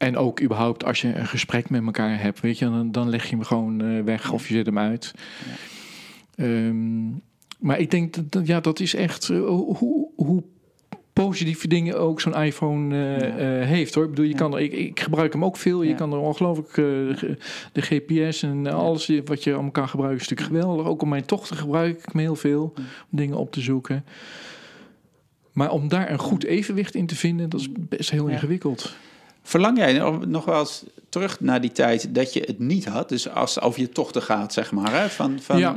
en 0.00 0.16
ook 0.16 0.40
überhaupt 0.42 0.84
als 0.84 1.00
je 1.00 1.14
een 1.14 1.26
gesprek 1.26 1.70
met 1.70 1.84
elkaar 1.84 2.20
hebt, 2.22 2.40
weet 2.40 2.58
je, 2.58 2.64
dan, 2.64 2.92
dan 2.92 3.08
leg 3.08 3.24
je 3.24 3.36
hem 3.36 3.44
gewoon 3.44 3.80
eh, 3.80 4.02
weg 4.02 4.32
of 4.32 4.48
je 4.48 4.54
zet 4.54 4.66
hem 4.66 4.78
uit. 4.78 5.14
Ehm, 6.36 7.08
maar 7.58 7.78
ik 7.78 7.90
denk 7.90 8.14
dat, 8.14 8.32
dat- 8.32 8.46
ja, 8.46 8.60
dat 8.60 8.80
is 8.80 8.94
echt 8.94 9.28
eh, 9.30 9.38
hoe, 9.46 10.08
hoe 10.16 10.42
positieve 11.12 11.68
dingen 11.68 11.98
ook 11.98 12.20
zo'n 12.20 12.34
iPhone 12.42 12.96
eh, 12.96 13.20
Ja. 13.60 13.66
heeft 13.66 13.94
hoor. 13.94 14.04
Ik 14.04 14.10
bedoel, 14.10 14.24
je 14.24 14.30
Ja. 14.30 14.36
kan 14.36 14.54
er, 14.54 14.60
ik, 14.60 14.72
ik 14.72 15.00
gebruik 15.00 15.32
hem 15.32 15.44
ook 15.44 15.56
veel. 15.56 15.82
Je 15.82 15.88
Ja. 15.90 15.96
kan 15.96 16.12
er 16.12 16.18
ongelooflijk 16.18 16.74
de, 17.72 17.82
GPS 17.82 18.42
en 18.42 18.66
alles 18.66 19.10
wat 19.24 19.44
je 19.44 19.52
allemaal 19.52 19.70
kan 19.70 19.88
gebruiken 19.88 20.20
is 20.22 20.28
natuurlijk 20.28 20.58
geweldig. 20.60 20.86
Ook 20.86 21.02
om 21.02 21.08
mijn 21.08 21.24
tochten 21.26 21.56
gebruik 21.56 21.98
ik 21.98 22.08
hem 22.12 22.20
heel 22.20 22.36
veel 22.36 22.72
om 22.76 22.82
dingen 23.18 23.36
op 23.36 23.52
te 23.52 23.60
zoeken. 23.60 24.04
Maar 25.52 25.70
om 25.70 25.88
daar 25.88 26.10
een 26.10 26.18
goed 26.18 26.44
evenwicht 26.44 26.94
in 26.94 27.06
te 27.06 27.16
vinden, 27.16 27.48
dat 27.48 27.60
is 27.60 27.68
best 27.78 28.10
heel 28.10 28.26
Ja. 28.28 28.32
ingewikkeld. 28.34 28.96
Verlang 29.42 29.78
jij 29.78 29.92
nog- 30.26 30.44
wel 30.44 30.58
eens 30.58 30.84
terug 31.08 31.40
naar 31.40 31.60
die 31.60 31.72
tijd 31.72 32.14
dat 32.14 32.32
je 32.32 32.40
het 32.46 32.58
niet 32.58 32.84
had? 32.84 33.08
Dus 33.08 33.28
als 33.28 33.60
over 33.60 33.80
je 33.80 33.88
tochten 33.88 34.22
gaat, 34.22 34.52
zeg 34.52 34.72
maar. 34.72 35.00
Hè? 35.00 35.08
Van, 35.08 35.38
van, 35.40 35.58
Ja. 35.58 35.76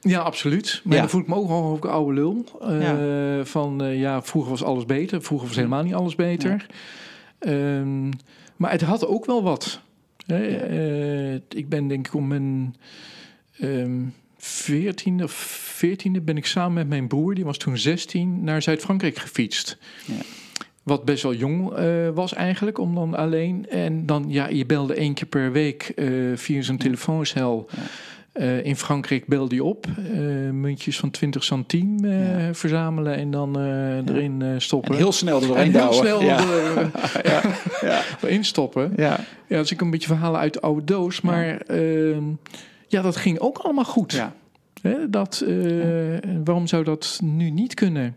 Ja, 0.00 0.20
absoluut. 0.20 0.80
Maar 0.84 0.94
Ja. 0.94 1.00
dan 1.00 1.10
voel 1.10 1.20
ik 1.20 1.26
me 1.26 1.34
ook 1.34 1.48
al 1.50 1.78
een 1.82 1.90
oude 1.90 2.14
lul. 2.14 2.44
Eh, 2.60 3.44
Van 3.44 3.82
eh, 3.84 3.98
ja, 4.00 4.22
vroeger 4.22 4.50
was 4.50 4.62
alles 4.62 4.84
beter. 4.84 5.22
Vroeger 5.22 5.46
was 5.48 5.56
helemaal 5.56 5.82
niet 5.82 5.94
alles 5.94 6.14
beter. 6.14 6.66
Ehm, 7.38 8.08
maar 8.56 8.70
het 8.70 8.80
had 8.80 9.06
ook 9.06 9.24
wel 9.24 9.42
wat. 9.42 9.80
Hè, 10.26 10.46
eh, 10.56 11.34
ik 11.48 11.68
ben 11.68 11.88
denk 11.88 12.06
ik 12.06 12.14
om 12.14 12.26
mijn 12.28 12.76
ehm 13.58 14.02
14e 14.38 15.22
of 15.24 15.32
14e 15.84 16.20
ben 16.20 16.36
ik 16.36 16.46
samen 16.46 16.72
met 16.74 16.88
mijn 16.88 17.06
broer, 17.08 17.34
die 17.34 17.44
was 17.44 17.56
toen 17.56 17.78
16, 17.78 18.44
naar 18.44 18.62
Zuid-Frankrijk 18.62 19.16
gefietst. 19.18 19.78
Ja. 20.06 20.14
Wat 20.86 21.04
best 21.04 21.22
wel 21.22 21.34
jong 21.34 21.72
eh, 21.72 22.08
was 22.14 22.34
eigenlijk, 22.34 22.78
om 22.78 22.94
dan 22.94 23.14
alleen. 23.14 23.66
En 23.68 24.06
dan, 24.06 24.24
ja, 24.28 24.48
je 24.48 24.66
belde 24.66 24.94
één 24.94 25.14
keer 25.14 25.26
per 25.26 25.52
week 25.52 25.92
eh, 25.96 26.06
via 26.34 26.62
zo'n 26.62 26.76
telefooncel. 26.76 27.66
Ja. 27.70 27.82
Eh, 28.32 28.64
in 28.64 28.76
Frankrijk 28.76 29.26
belde 29.26 29.54
je 29.54 29.64
op, 29.64 29.86
muntjes 30.52 30.98
van 30.98 31.10
20 31.10 31.44
centime 31.44 32.08
Ja. 32.08 32.54
verzamelen 32.54 33.16
en 33.16 33.30
dan 33.30 33.58
erin 34.08 34.54
stoppen. 34.58 34.90
En 34.90 34.96
heel 34.96 35.12
snel 35.12 35.40
er 35.40 35.46
doorheen 35.46 35.74
En 35.74 35.80
heel 35.80 35.92
snel 35.92 36.22
Ja. 36.22 36.38
er, 36.38 36.90
ja. 37.88 38.02
Erin 38.22 38.44
stoppen. 38.44 38.92
Ja. 38.96 39.20
Ja, 39.46 39.58
dus 39.58 39.72
ik 39.72 39.80
een 39.80 39.90
beetje 39.90 40.08
verhalen 40.08 40.40
uit 40.40 40.52
de 40.52 40.60
oude 40.60 40.84
doos. 40.84 41.20
Maar 41.20 41.56
ehm, 41.56 42.24
ja, 42.88 43.02
dat 43.02 43.16
ging 43.16 43.38
ook 43.38 43.58
allemaal 43.58 43.84
goed. 43.84 44.12
Ja. 44.12 44.32
Hè, 44.82 45.10
dat, 45.10 45.44
Waarom 46.44 46.66
zou 46.66 46.84
dat 46.84 47.20
nu 47.22 47.50
niet 47.50 47.74
kunnen? 47.74 48.16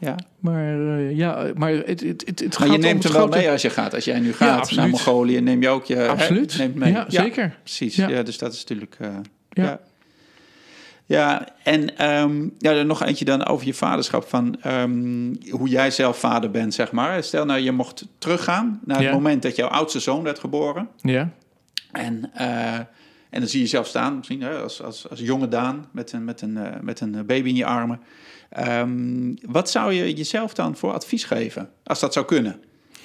Ja. 0.00 0.14
Maar 0.38 0.96
eh, 0.98 1.16
ja, 1.16 1.50
maar 1.54 1.70
het, 1.70 1.86
het, 1.86 2.04
het, 2.04 2.40
het 2.40 2.40
Maar 2.40 2.68
gaat 2.68 2.76
je 2.76 2.82
neemt 2.82 3.02
hem 3.02 3.12
wel 3.12 3.22
grote- 3.22 3.38
mee 3.38 3.50
als 3.50 3.62
je 3.62 3.70
gaat. 3.70 3.94
Als 3.94 4.04
jij 4.04 4.20
nu 4.20 4.32
gaat 4.32 4.70
naar. 4.72 4.88
Mongolië, 4.88 5.40
neem 5.40 5.62
je 5.62 5.68
ook 5.68 5.84
je... 5.84 6.08
Absoluut. 6.08 6.58
neemt 6.58 6.74
mee. 6.74 6.92
Ja, 6.92 7.04
zeker. 7.08 7.56
Precies. 7.62 7.96
Ja. 7.96 8.22
Dus 8.22 8.38
dat 8.38 8.52
is 8.52 8.58
natuurlijk... 8.58 8.96
eh, 8.98 9.08
Ja. 9.50 9.80
ja. 11.06 11.46
En 11.62 11.96
ehm, 11.96 12.42
ja, 12.58 12.70
er 12.72 12.86
nog 12.86 13.02
eentje 13.04 13.24
dan 13.24 13.46
over 13.46 13.66
je 13.66 13.74
vaderschap. 13.74 14.28
Van 14.28 14.56
ehm, 14.62 15.34
hoe 15.50 15.68
jij 15.68 15.90
zelf 15.90 16.18
vader 16.18 16.50
bent, 16.50 16.74
zeg 16.74 16.92
maar. 16.92 17.22
Stel 17.24 17.44
nou, 17.44 17.60
je 17.60 17.72
mocht 17.72 18.06
teruggaan 18.18 18.80
naar 18.84 19.02
het 19.02 19.12
moment 19.12 19.42
dat 19.42 19.56
jouw 19.56 19.68
oudste 19.68 20.00
zoon 20.00 20.22
werd 20.22 20.38
geboren. 20.38 20.88
Ja. 20.96 21.30
En, 21.92 22.30
eh, 22.34 22.78
en 23.30 23.40
dan 23.40 23.48
zie 23.48 23.58
je 23.58 23.64
jezelf 23.64 23.86
staan, 23.86 24.16
misschien 24.16 24.42
hè, 24.42 24.58
als, 24.58 24.82
als, 24.82 25.08
als 25.08 25.20
jonge 25.20 25.48
Daan 25.48 25.86
met 25.92 26.12
een, 26.12 26.24
met, 26.24 26.40
een, 26.40 26.56
eh, 26.56 26.80
met 26.80 27.00
een 27.00 27.26
baby 27.26 27.48
in 27.48 27.54
je 27.54 27.64
armen. 27.64 28.00
Ehm, 28.50 29.34
wat 29.42 29.70
zou 29.70 29.92
je 29.92 30.14
jezelf 30.14 30.54
dan 30.54 30.76
voor 30.76 30.92
advies 30.92 31.24
geven, 31.24 31.70
als 31.84 32.00
dat 32.00 32.12
zou 32.12 32.26
kunnen? 32.26 32.60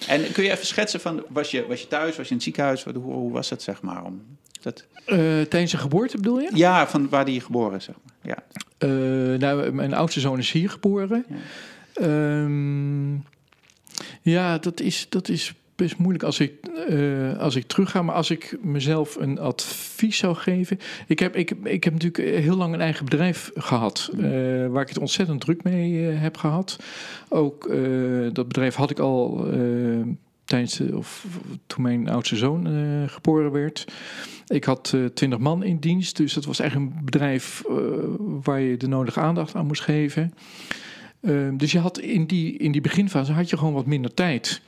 En 0.07 0.31
kun 0.31 0.43
je 0.43 0.51
even 0.51 0.65
schetsen 0.65 0.99
van, 0.99 1.23
was 1.29 1.51
je, 1.51 1.65
was 1.67 1.81
je 1.81 1.87
thuis, 1.87 2.15
was 2.17 2.25
je 2.25 2.29
in 2.29 2.35
het 2.35 2.43
ziekenhuis? 2.43 2.83
Hoe, 2.83 2.93
hoe 2.93 3.31
was 3.31 3.49
het, 3.49 3.61
zeg 3.61 3.81
maar? 3.81 4.03
Om 4.03 4.21
dat, 4.61 4.85
Eh, 5.05 5.17
tijdens 5.17 5.69
zijn 5.69 5.81
geboorte 5.81 6.17
bedoel 6.17 6.39
je? 6.39 6.49
ja, 6.53 6.87
van 6.87 7.09
waar 7.09 7.25
die 7.25 7.41
geboren 7.41 7.77
is, 7.77 7.83
zeg 7.83 7.95
maar. 8.03 8.35
Ja. 8.35 8.43
Eh, 8.77 9.39
nou, 9.39 9.71
mijn 9.71 9.93
oudste 9.93 10.19
zoon 10.19 10.37
is 10.37 10.51
hier 10.51 10.69
geboren. 10.69 11.25
Ja. 11.29 11.35
Ehm, 11.93 13.13
ja, 14.21 14.57
dat 14.57 14.79
is, 14.79 15.05
dat 15.09 15.29
is 15.29 15.53
best 15.75 15.97
moeilijk 15.97 16.23
als 16.23 16.39
ik, 16.39 16.53
eh, 16.89 17.37
als 17.37 17.55
ik 17.55 17.67
terug 17.67 17.91
ga. 17.91 18.01
Maar 18.01 18.15
als 18.15 18.29
ik 18.29 18.57
mezelf 18.61 19.15
een 19.15 19.39
advies 19.39 20.17
zou 20.17 20.35
geven. 20.35 20.79
Ik 21.07 21.19
heb, 21.19 21.35
ik, 21.35 21.51
ik 21.63 21.83
heb 21.83 21.93
natuurlijk 21.93 22.43
heel 22.43 22.55
lang 22.55 22.73
een 22.73 22.81
eigen 22.81 23.05
bedrijf 23.05 23.51
gehad. 23.55 24.09
eh, 24.13 24.21
waar 24.67 24.81
ik 24.81 24.89
het 24.89 24.97
ontzettend 24.97 25.41
druk 25.41 25.63
mee 25.63 26.09
eh, 26.09 26.21
heb 26.21 26.37
gehad. 26.37 26.79
Ook 27.29 27.69
dat 28.33 28.47
bedrijf 28.47 28.75
had 28.75 28.89
ik 28.89 28.99
al 28.99 29.47
tijdens 30.45 30.77
de, 30.77 30.97
of, 30.97 31.25
toen 31.67 31.83
mijn 31.83 32.09
oudste 32.09 32.35
zoon 32.35 32.67
geboren 33.09 33.51
werd. 33.51 33.85
Ik 34.47 34.63
had 34.63 34.97
twintig 35.13 35.39
man 35.39 35.63
in 35.63 35.77
dienst, 35.77 36.17
dus 36.17 36.33
dat 36.33 36.45
was 36.45 36.59
echt 36.59 36.75
een 36.75 36.93
bedrijf 37.03 37.63
waar 38.43 38.59
je 38.59 38.77
de 38.77 38.87
nodige 38.87 39.19
aandacht 39.19 39.55
aan 39.55 39.65
moest 39.65 39.81
geven. 39.81 40.33
Ehm, 41.25 41.57
dus 41.57 41.71
je 41.71 41.79
had 41.79 41.99
in 41.99 42.25
die, 42.25 42.57
in 42.57 42.71
die 42.71 42.81
beginfase 42.81 43.31
had 43.31 43.49
je 43.49 43.57
gewoon 43.57 43.73
wat 43.73 43.85
minder 43.85 44.13
tijd. 44.13 44.61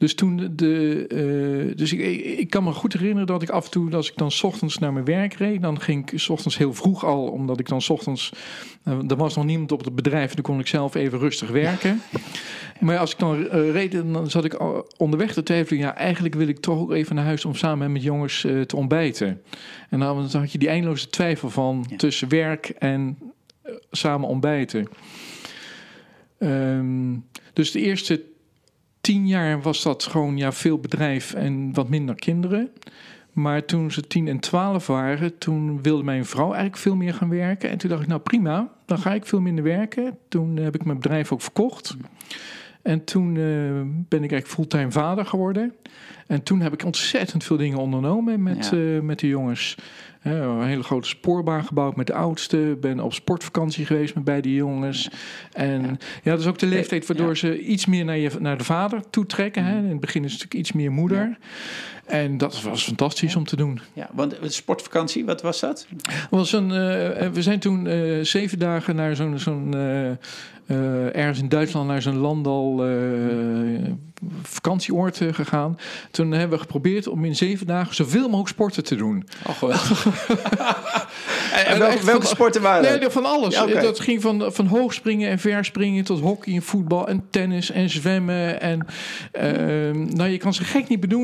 Dus 0.00 0.14
toen 0.14 0.50
de. 0.56 1.04
eh, 1.08 1.76
dus 1.76 1.92
ik, 1.92 2.00
ik, 2.38 2.50
kan 2.50 2.64
me 2.64 2.72
goed 2.72 2.92
herinneren 2.92 3.26
dat 3.26 3.42
ik 3.42 3.48
af 3.50 3.64
en 3.64 3.70
toe, 3.70 3.94
als 3.94 4.10
ik 4.10 4.16
dan 4.16 4.30
's 4.30 4.42
ochtends 4.42 4.78
naar 4.78 4.92
mijn 4.92 5.04
werk 5.04 5.34
reed, 5.34 5.62
dan 5.62 5.80
ging 5.80 6.10
ik 6.10 6.20
's 6.20 6.28
ochtends 6.28 6.56
heel 6.58 6.74
vroeg 6.74 7.04
al, 7.04 7.22
omdat 7.26 7.60
ik 7.60 7.68
dan 7.68 7.80
's 7.82 7.88
ochtends. 7.90 8.32
eh, 8.82 9.10
er 9.10 9.16
was 9.16 9.36
nog 9.36 9.44
niemand 9.44 9.72
op 9.72 9.84
het 9.84 9.94
bedrijf, 9.94 10.34
dan 10.34 10.42
kon 10.42 10.58
ik 10.60 10.66
zelf 10.66 10.94
even 10.94 11.18
rustig 11.18 11.50
werken. 11.50 12.00
Maar 12.80 12.98
als 12.98 13.12
ik 13.12 13.18
dan 13.18 13.48
eh, 13.48 13.70
reed, 13.70 13.92
dan 13.92 14.30
zat 14.30 14.44
ik 14.44 14.54
al 14.54 14.92
onderweg 14.96 15.32
te 15.32 15.42
twijfelen. 15.42 15.80
Ja, 15.80 15.94
eigenlijk 15.96 16.34
wil 16.34 16.48
ik 16.48 16.58
toch 16.58 16.78
ook 16.78 16.92
even 16.92 17.14
naar 17.14 17.24
huis 17.24 17.44
om 17.44 17.54
samen 17.54 17.78
met 17.78 17.90
mijn 17.90 18.02
jongens 18.02 18.40
te 18.40 18.76
ontbijten. 18.76 19.42
En 19.90 19.98
dan, 19.98 20.28
had 20.32 20.52
je 20.52 20.58
die 20.58 20.68
eindeloze 20.68 21.08
twijfel 21.08 21.50
van 21.50 21.84
Ja. 21.88 21.96
tussen 21.96 22.28
werk 22.28 22.68
en 22.78 23.18
samen 23.90 24.28
ontbijten. 24.28 24.88
Ehm, 26.38 27.14
dus 27.52 27.70
de 27.70 27.80
eerste 27.80 28.22
tien 29.00 29.26
jaar 29.26 29.62
was 29.62 29.82
dat 29.82 30.04
gewoon 30.04 30.36
ja, 30.36 30.52
veel 30.52 30.78
bedrijf 30.78 31.34
en 31.34 31.74
wat 31.74 31.88
minder 31.88 32.14
kinderen. 32.14 32.70
Maar 33.32 33.64
toen 33.64 33.90
ze 33.90 34.00
tien 34.06 34.28
en 34.28 34.38
twaalf 34.38 34.86
waren, 34.86 35.38
toen 35.38 35.82
wilde 35.82 36.02
mijn 36.02 36.24
vrouw 36.24 36.46
eigenlijk 36.46 36.76
veel 36.76 36.96
meer 36.96 37.14
gaan 37.14 37.28
werken. 37.28 37.70
En 37.70 37.78
toen 37.78 37.90
dacht 37.90 38.02
ik, 38.02 38.08
nou 38.08 38.20
prima, 38.20 38.68
dan 38.86 38.98
ga 38.98 39.14
ik 39.14 39.26
veel 39.26 39.40
minder 39.40 39.64
werken. 39.64 40.18
Toen 40.28 40.56
heb 40.56 40.74
ik 40.74 40.84
mijn 40.84 40.98
bedrijf 40.98 41.32
ook 41.32 41.42
verkocht. 41.42 41.96
En 42.82 43.04
toen 43.04 43.28
eh, 43.36 43.42
ben 44.08 44.22
ik 44.24 44.30
eigenlijk 44.32 44.46
fulltime 44.46 44.90
vader 44.90 45.26
geworden. 45.26 45.74
En 46.26 46.42
toen 46.42 46.60
heb 46.60 46.72
ik 46.72 46.84
ontzettend 46.84 47.44
veel 47.44 47.56
dingen 47.56 47.78
ondernomen 47.78 48.42
met, 48.42 48.68
Ja. 48.72 48.78
eh, 48.96 49.00
met 49.00 49.18
de 49.18 49.26
jongens. 49.26 49.76
Eh, 50.20 50.32
een 50.32 50.66
hele 50.66 50.82
grote 50.82 51.08
spoorbaan 51.08 51.64
gebouwd 51.64 51.96
met 51.96 52.06
de 52.06 52.14
oudste. 52.14 52.76
Ben 52.80 53.00
op 53.00 53.12
sportvakantie 53.12 53.86
geweest 53.86 54.14
met 54.14 54.24
beide 54.24 54.54
jongens. 54.54 55.10
En 55.52 55.82
ja. 55.82 55.96
Ja. 56.22 56.30
dat 56.30 56.40
is 56.40 56.46
ook 56.46 56.58
de 56.58 56.66
leeftijd 56.66 57.06
waardoor 57.06 57.28
Ja. 57.28 57.34
ze 57.34 57.60
iets 57.60 57.86
meer 57.86 58.04
naar, 58.04 58.18
je, 58.18 58.30
naar 58.38 58.58
de 58.58 58.64
vader 58.64 59.10
toe 59.10 59.26
trekken. 59.26 59.64
Hè. 59.64 59.78
In 59.78 59.88
het 59.88 60.00
begin 60.00 60.24
is 60.24 60.32
het 60.32 60.40
natuurlijk 60.42 60.68
iets 60.68 60.72
meer 60.72 60.92
moeder. 60.92 61.38
En 62.06 62.38
dat 62.38 62.62
was 62.62 62.82
fantastisch 62.84 63.36
om 63.36 63.44
te 63.44 63.56
doen. 63.56 63.80
ja, 63.92 64.10
want 64.12 64.40
een 64.42 64.50
sportvakantie, 64.50 65.24
wat 65.24 65.42
was 65.42 65.60
dat? 65.60 65.86
Was 66.30 66.52
een, 66.52 66.70
eh, 66.70 67.28
we 67.28 67.42
zijn 67.42 67.58
toen 67.58 67.86
eh, 67.86 68.20
zeven 68.22 68.58
dagen 68.58 68.96
naar 68.96 69.16
zo'n, 69.16 69.38
zo'n 69.38 69.74
eh, 69.74 70.10
eh, 70.10 70.16
ergens 71.16 71.38
in 71.38 71.48
Duitsland 71.48 71.88
naar 71.88 72.02
zo'n 72.02 72.16
landal. 72.18 72.76
Vakantieoord 74.42 75.20
eh, 75.20 75.32
gegaan. 75.32 75.78
Toen 76.10 76.30
hebben 76.30 76.56
we 76.58 76.62
geprobeerd 76.64 77.08
om 77.08 77.24
in 77.24 77.36
zeven 77.36 77.66
dagen 77.66 77.94
zoveel 77.94 78.24
mogelijk 78.24 78.48
sporten 78.48 78.84
te 78.84 78.94
doen. 78.96 79.28
Oh, 79.46 79.56
geweldig. 79.58 80.06
en, 81.66 81.78
welke, 81.78 81.94
echt 81.94 82.04
welke 82.04 82.20
van- 82.26 82.30
sporten 82.30 82.62
waren 82.62 83.00
Nee, 83.00 83.10
van 83.10 83.24
alles. 83.24 83.54
Ja. 83.54 83.66
Dat 83.66 84.00
ging 84.00 84.22
van, 84.22 84.44
van 84.52 84.66
hoogspringen 84.66 85.30
en 85.30 85.38
verspringen 85.38 86.04
tot 86.04 86.20
hockey 86.20 86.54
en 86.54 86.62
voetbal 86.62 87.08
en 87.08 87.24
tennis 87.30 87.70
en 87.70 87.90
zwemmen. 87.90 88.60
En 88.60 88.86
ehm, 89.32 90.14
nou, 90.16 90.30
je 90.30 90.36
kan 90.38 90.54
ze 90.54 90.64
gek 90.64 90.88
niet 90.88 91.00
bedoelen. 91.00 91.18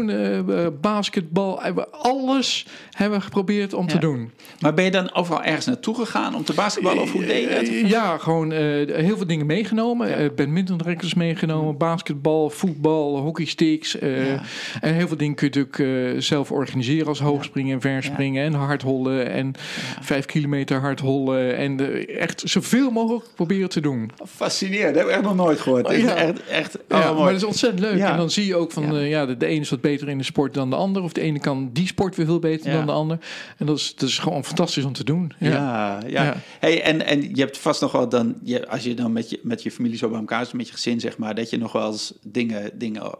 eh, 0.58 0.66
basketbal. 0.80 1.60
we- 1.74 1.88
Alles 1.90 2.66
hebben 2.90 3.18
we 3.18 3.24
geprobeerd 3.24 3.74
om 3.74 3.86
te 3.86 3.94
Ja. 3.94 4.00
doen. 4.00 4.30
Maar 4.60 4.74
ben 4.74 4.84
je 4.84 4.90
dan 4.90 5.14
overal 5.14 5.42
ergens 5.42 5.66
naartoe 5.66 5.94
gegaan 5.94 6.34
om 6.34 6.44
te 6.44 6.54
basketballen? 6.54 7.02
Of 7.02 7.12
hoe 7.12 7.26
deed 7.26 7.48
je 7.48 7.80
dat? 7.82 7.90
Ja, 7.90 8.18
gewoon 8.18 8.50
heel 8.50 9.16
veel 9.16 9.26
dingen 9.26 9.46
meegenomen. 9.46 10.16
Eh 10.16 10.30
badmintonrekkers 10.36 11.14
meegenomen, 11.14 11.76
basketbal, 11.76 12.50
voetbal, 12.50 12.84
hockeysticks. 12.92 13.98
eh, 13.98 14.30
Ja. 14.32 14.42
En 14.80 14.94
heel 14.94 15.08
veel 15.08 15.16
dingen 15.16 15.34
kun 15.34 15.48
je 15.50 15.58
natuurlijk 15.58 16.14
eh, 16.14 16.20
zelf 16.22 16.50
organiseren 16.52 17.06
als 17.06 17.20
hoogspringen 17.20 17.74
en 17.74 17.80
verspringen 17.80 18.44
en 18.44 18.52
hardhollen 18.54 19.30
en 19.30 19.54
vijf 20.00 20.24
kilometer 20.26 20.80
hardhollen. 20.80 21.56
En 21.56 21.80
eh, 21.80 22.20
echt 22.20 22.42
zoveel 22.44 22.90
mogelijk 22.90 23.24
proberen 23.34 23.68
te 23.68 23.80
doen. 23.80 24.10
Fascinerend, 24.26 24.94
dat 24.94 25.02
heb 25.02 25.06
ik 25.06 25.12
echt 25.12 25.22
nog 25.22 25.36
nooit 25.36 25.60
gehoord. 25.60 25.86
Echt, 25.88 26.46
echt 26.48 26.78
Ja, 26.88 27.10
oh, 27.10 27.18
maar 27.18 27.26
dat 27.32 27.40
is 27.40 27.44
ontzettend 27.46 27.80
leuk. 27.82 27.96
Ja. 27.96 28.10
En 28.10 28.16
dan 28.16 28.30
zie 28.30 28.46
je 28.46 28.56
ook 28.56 28.72
van, 28.72 28.94
Ja. 28.94 29.00
ja, 29.00 29.26
de, 29.26 29.36
de 29.36 29.46
ene 29.46 29.60
is 29.60 29.70
wat 29.70 29.80
beter 29.80 30.08
in 30.08 30.18
de 30.18 30.24
sport 30.24 30.54
dan 30.54 30.70
de 30.70 30.76
ander. 30.76 31.02
Of 31.02 31.12
de 31.12 31.20
ene 31.20 31.38
kan 31.40 31.70
die 31.72 31.86
sport 31.86 32.16
weer 32.16 32.26
veel 32.26 32.38
beter 32.38 32.70
Ja. 32.70 32.76
dan 32.76 32.86
de 32.86 32.92
ander. 32.92 33.18
En 33.56 33.66
dat 33.66 33.76
is, 33.76 33.94
dat 33.96 34.08
is 34.08 34.18
gewoon 34.18 34.44
fantastisch 34.44 34.84
om 34.84 34.92
te 34.92 35.04
doen. 35.04 35.32
Ja. 35.38 35.48
Ja, 35.50 36.00
ja. 36.06 36.22
Ja. 36.24 36.36
Hey, 36.60 36.82
en, 36.82 37.06
en 37.06 37.20
je 37.34 37.40
hebt 37.40 37.58
vast 37.58 37.80
nog 37.80 37.92
wel 37.92 38.08
dan, 38.08 38.34
je, 38.42 38.68
als 38.68 38.82
je 38.84 38.94
dan 38.94 39.12
met 39.12 39.30
je, 39.30 39.40
met 39.42 39.62
je 39.62 39.70
familie 39.70 39.98
zo 39.98 40.08
bij 40.08 40.18
elkaar 40.18 40.42
is, 40.42 40.52
met 40.52 40.66
je 40.66 40.72
gezin 40.72 41.00
zeg 41.00 41.18
maar, 41.18 41.34
dat 41.34 41.50
je 41.50 41.58
nog 41.58 41.72
wel 41.72 41.90
eens 41.92 42.12
dingen, 42.22 42.70
dingen 42.78 43.12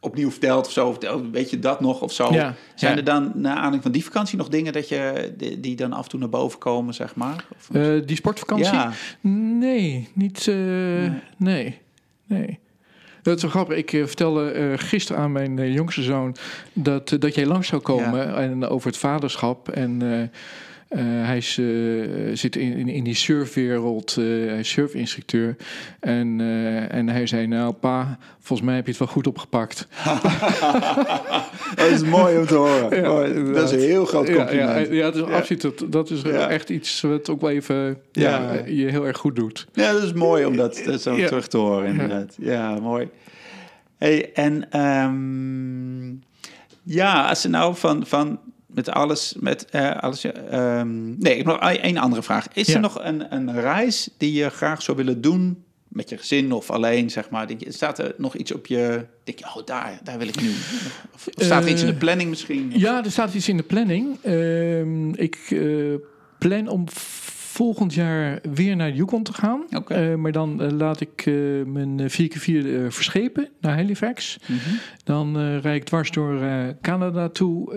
opnieuw 0.00 0.30
vertelt 0.30 0.66
of 0.66 0.72
zo. 0.72 0.88
Of, 0.88 1.20
weet 1.32 1.50
je 1.50 1.58
dat 1.58 1.80
nog 1.80 2.00
of 2.00 2.12
zo? 2.12 2.32
Ja, 2.32 2.54
Zijn 2.74 2.92
ja. 2.92 2.98
er 2.98 3.04
dan, 3.04 3.32
na 3.34 3.50
aanleiding 3.50 3.82
van 3.82 3.92
die 3.92 4.04
vakantie, 4.04 4.38
nog 4.38 4.48
dingen 4.48 4.72
dat 4.72 4.88
je, 4.88 5.32
die, 5.36 5.60
die 5.60 5.76
dan 5.76 5.92
af 5.92 6.02
en 6.04 6.08
toe 6.10 6.20
naar 6.20 6.28
boven 6.28 6.58
komen, 6.58 6.94
zeg 6.94 7.14
maar? 7.14 7.44
Of, 7.56 7.70
Eh, 7.76 8.06
die 8.06 8.16
sportvakantie? 8.16 8.72
ja. 8.72 8.92
Nee, 9.58 10.08
niet. 10.12 10.48
eh, 10.48 10.54
nee. 11.36 11.78
nee. 12.26 12.58
Dat 13.22 13.36
is 13.36 13.42
wel 13.42 13.50
grappig. 13.50 13.76
Ik 13.76 13.92
eh, 13.92 14.04
vertelde 14.06 14.50
eh, 14.50 14.72
gisteren 14.76 15.22
aan 15.22 15.32
mijn 15.32 15.72
jongste 15.72 16.02
zoon 16.02 16.36
dat, 16.72 17.16
dat 17.18 17.34
jij 17.34 17.46
langs 17.46 17.68
zou 17.68 17.82
komen 17.82 18.34
en 18.36 18.66
over 18.66 18.86
het 18.88 18.98
vaderschap. 18.98 19.68
En 19.68 20.02
hij 20.94 21.36
is, 21.36 21.58
eh, 21.58 22.36
zit 22.36 22.56
in, 22.56 22.72
in, 22.72 22.88
in 22.88 23.04
die 23.04 23.14
surfwereld, 23.14 24.16
eh, 24.18 24.24
hij 24.24 24.58
is 24.58 24.70
surfinstructeur. 24.70 25.56
En, 26.00 26.40
eh, 26.40 26.94
en 26.94 27.08
hij 27.08 27.26
zei, 27.26 27.46
nou 27.46 27.72
pa, 27.72 28.18
volgens 28.40 28.68
mij 28.68 28.76
heb 28.76 28.84
je 28.84 28.90
het 28.90 29.00
wel 29.00 29.08
goed 29.08 29.26
opgepakt. 29.26 29.88
dat 31.76 31.86
is 31.90 32.02
mooi 32.02 32.38
om 32.38 32.46
te 32.46 32.54
horen. 32.54 33.02
Ja, 33.02 33.52
dat 33.52 33.72
is 33.72 33.82
een 33.82 33.88
heel 33.88 34.04
groot 34.04 34.26
compliment. 34.26 34.88
ja, 34.88 34.94
ja, 34.94 35.10
dat 35.10 35.28
is 35.28 35.34
absoluut. 35.34 35.62
Dat, 35.62 35.84
dat 35.88 36.10
is 36.10 36.22
echt 36.22 36.70
iets 36.70 37.00
wat 37.00 37.28
ook 37.28 37.40
wel 37.40 37.50
even 37.50 37.98
Ja. 38.12 38.52
je 38.66 38.86
heel 38.86 39.06
erg 39.06 39.18
goed 39.18 39.36
doet. 39.36 39.66
Ja, 39.72 39.92
dat 39.92 40.02
is 40.02 40.12
mooi 40.12 40.44
om 40.44 40.56
dat, 40.56 40.82
dat 40.84 41.02
zo 41.02 41.16
terug 41.16 41.48
te 41.48 41.56
horen, 41.56 41.86
inderdaad. 41.86 42.34
Ja, 42.38 42.78
mooi. 42.80 43.08
Hey, 43.96 44.32
en 44.34 44.70
ehm, 44.70 46.08
ja, 46.82 47.28
als 47.28 47.40
ze 47.40 47.48
nou 47.48 47.76
van, 47.76 48.06
van 48.06 48.38
met 48.76 48.90
alles, 48.90 49.34
met 49.40 49.64
eh, 49.70 49.96
alles, 49.96 50.24
ehm, 50.24 51.04
nee, 51.18 51.32
ik 51.32 51.36
heb 51.36 51.46
nog 51.46 51.58
één 51.72 51.96
andere 51.96 52.22
vraag. 52.22 52.46
Is 52.52 52.66
Ja. 52.66 52.74
er 52.74 52.80
nog 52.80 52.98
een, 53.04 53.34
een 53.34 53.60
reis 53.60 54.08
die 54.18 54.32
je 54.32 54.50
graag 54.50 54.82
zou 54.82 54.96
willen 54.96 55.20
doen 55.20 55.64
met 55.88 56.08
je 56.08 56.16
gezin 56.18 56.52
of 56.52 56.70
alleen, 56.70 57.10
zeg 57.10 57.30
maar? 57.30 57.46
Denk 57.46 57.60
je, 57.64 57.72
staat 57.72 57.98
er 57.98 58.14
nog 58.18 58.34
iets 58.36 58.52
op 58.52 58.66
je, 58.66 59.06
denk 59.24 59.38
je, 59.38 59.44
oh, 59.44 59.64
daar, 59.64 60.00
daar 60.02 60.18
wil 60.18 60.28
ik 60.28 60.40
nu. 60.40 60.48
Of, 61.14 61.26
of 61.36 61.44
staat 61.44 61.64
er 61.64 61.70
iets 61.70 61.80
in 61.80 61.86
de 61.86 61.92
Eh, 61.92 61.98
planning 61.98 62.30
misschien? 62.30 62.72
Ja, 62.74 63.04
er 63.04 63.10
staat 63.10 63.34
iets 63.34 63.48
in 63.48 63.56
de 63.56 63.62
planning. 63.62 64.16
Ehm, 64.22 65.08
ik 65.14 65.38
eh, 65.50 65.94
plan 66.38 66.68
om 66.68 66.84
volgend 67.56 67.94
jaar 67.94 68.38
weer 68.54 68.76
naar 68.76 68.90
Yukon 68.90 69.22
te 69.22 69.32
gaan. 69.32 69.64
Eh, 69.88 70.14
maar 70.14 70.32
dan 70.32 70.62
eh, 70.62 70.70
laat 70.70 71.00
ik 71.00 71.26
eh, 71.26 71.34
mijn 71.66 72.00
eh, 72.00 72.08
4x4 72.08 72.44
eh, 72.44 72.84
verschepen 72.88 73.48
naar 73.60 73.74
Halifax. 73.74 74.38
Mhm. 74.46 74.58
Dan 75.04 75.58
rijd 75.58 75.76
ik 75.76 75.84
dwars 75.84 76.10
door 76.10 76.40
Canada 76.80 77.28
toe. 77.28 77.74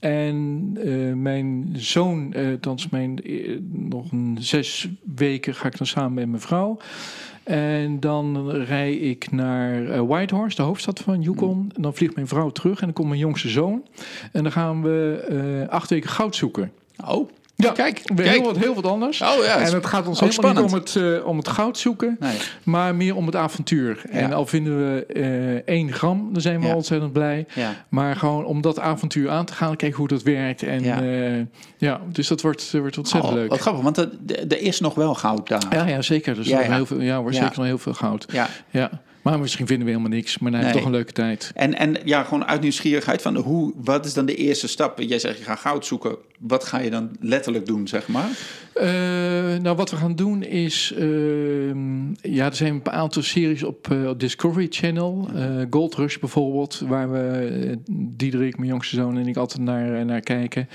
en 0.00 1.22
mijn 1.22 1.68
zoon, 1.72 2.34
thans 2.60 2.88
mijn, 2.88 3.20
nog 3.70 4.12
een 4.12 4.36
zes 4.40 4.88
weken 5.14 5.54
ga 5.54 5.66
ik 5.66 5.78
dan 5.78 5.86
samen 5.86 6.14
met 6.14 6.28
mijn 6.28 6.40
vrouw. 6.40 6.78
En 7.44 8.00
dan 8.00 8.50
rij 8.50 8.94
ik 8.94 9.30
naar 9.30 9.90
eh, 9.90 10.00
Whitehorse, 10.00 10.56
de 10.56 10.62
hoofdstad 10.62 11.00
van 11.00 11.22
Yukon. 11.22 11.70
En 11.76 11.82
dan 11.82 11.94
vliegt 11.94 12.14
mijn 12.14 12.28
vrouw 12.28 12.50
terug 12.50 12.78
en 12.78 12.84
dan 12.84 12.94
komt 12.94 13.08
mijn 13.08 13.20
jongste 13.20 13.48
zoon. 13.48 13.84
En 14.32 14.42
dan 14.42 14.52
gaan 14.52 14.82
we 14.82 15.66
acht 15.70 15.90
weken 15.90 16.10
goud 16.10 16.36
zoeken. 16.36 16.72
Oh, 17.06 17.30
Ja, 17.56 17.72
Kijk, 17.72 18.00
kijk. 18.14 18.28
Heel, 18.28 18.42
wat, 18.42 18.56
heel 18.58 18.74
wat 18.74 18.86
anders. 18.86 19.20
Oh 19.22 19.44
ja, 19.44 19.56
en 19.58 19.74
het 19.74 19.86
gaat 19.86 20.06
ons 20.06 20.22
ook 20.22 20.30
helemaal 20.30 20.62
niet 20.62 20.70
spannend. 20.70 20.96
om 20.96 21.04
het, 21.10 21.20
eh, 21.20 21.26
om 21.26 21.36
het 21.36 21.48
goud 21.48 21.78
zoeken, 21.78 22.16
nee. 22.20 22.36
maar 22.62 22.94
meer 22.94 23.16
om 23.16 23.26
het 23.26 23.36
avontuur. 23.36 24.02
En 24.10 24.32
al 24.32 24.46
vinden 24.46 24.76
we 24.94 25.06
eh 25.06 25.74
één 25.74 25.92
gram, 25.92 26.28
dan 26.32 26.42
zijn 26.42 26.60
we 26.60 26.66
Ja. 26.66 26.74
ontzettend 26.74 27.12
blij. 27.12 27.46
Ja. 27.54 27.84
Maar 27.88 28.16
gewoon 28.16 28.44
om 28.44 28.60
dat 28.60 28.78
avontuur 28.80 29.30
aan 29.30 29.44
te 29.44 29.52
gaan, 29.52 29.76
kijken 29.76 29.98
hoe 29.98 30.08
dat 30.08 30.22
werkt. 30.22 30.62
En 30.62 30.82
Ja. 30.82 31.02
ja, 31.02 31.44
ja 31.78 32.00
dus 32.12 32.28
dat 32.28 32.40
wordt, 32.40 32.70
eh, 32.74 32.80
wordt 32.80 32.98
ontzettend 32.98 33.32
Oh, 33.32 33.38
leuk. 33.38 33.48
Wat 33.50 33.60
grappig, 33.60 33.82
want 33.82 33.96
er, 33.96 34.10
er 34.48 34.60
is 34.60 34.80
nog 34.80 34.94
wel 34.94 35.14
goud 35.14 35.48
daar. 35.48 35.62
Ja, 35.70 35.86
ja, 35.86 36.02
zeker. 36.02 36.34
Dus 36.34 36.46
Ja, 36.48 36.58
nog. 36.58 36.66
Heel 36.66 36.86
veel, 36.86 37.00
ja, 37.00 37.20
wordt 37.20 37.36
Ja. 37.36 37.42
zeker 37.42 37.58
nog 37.58 37.66
heel 37.66 37.78
veel 37.78 37.94
goud. 37.94 38.24
Ja. 38.32 38.48
Ja. 38.70 38.90
Maar 39.24 39.38
misschien 39.38 39.66
vinden 39.66 39.86
we 39.86 39.92
helemaal 39.92 40.16
niks. 40.16 40.38
Maar 40.38 40.50
dan 40.50 40.60
Nee. 40.60 40.72
toch 40.72 40.84
een 40.84 40.90
leuke 40.90 41.12
tijd. 41.12 41.50
En, 41.54 41.78
en 41.78 41.96
ja, 42.04 42.22
gewoon 42.22 42.44
uit 42.44 42.60
nieuwsgierigheid 42.60 43.22
van 43.22 43.36
hoe, 43.36 43.72
wat 43.76 44.04
is 44.04 44.14
dan 44.14 44.26
de 44.26 44.34
eerste 44.34 44.68
stap? 44.68 44.98
Jij 45.00 45.18
zegt 45.18 45.38
je 45.38 45.44
gaat 45.44 45.58
goud 45.58 45.86
zoeken. 45.86 46.16
Wat 46.38 46.64
ga 46.64 46.78
je 46.78 46.90
dan 46.90 47.16
letterlijk 47.20 47.66
doen, 47.66 47.88
zeg 47.88 48.08
maar? 48.08 48.28
Eh, 48.74 48.86
nou, 49.62 49.76
wat 49.76 49.90
we 49.90 49.96
gaan 49.96 50.14
doen 50.16 50.42
is... 50.42 50.92
ehm, 50.98 52.08
ja, 52.12 52.44
er 52.46 52.54
zijn 52.54 52.74
een 52.84 52.90
aantal 52.92 53.22
series 53.22 53.62
op, 53.62 53.90
eh, 53.90 54.08
op 54.08 54.20
Discovery 54.20 54.66
Channel. 54.70 55.28
Eh, 55.34 55.62
Gold 55.70 55.94
Rush 55.94 56.18
bijvoorbeeld. 56.18 56.82
Waar 56.86 57.12
we, 57.12 57.78
Diederik, 57.90 58.56
mijn 58.56 58.70
jongste 58.70 58.96
zoon 58.96 59.18
en 59.18 59.26
ik 59.26 59.36
altijd 59.36 59.62
naar, 59.62 60.04
naar 60.04 60.20
kijken. 60.20 60.68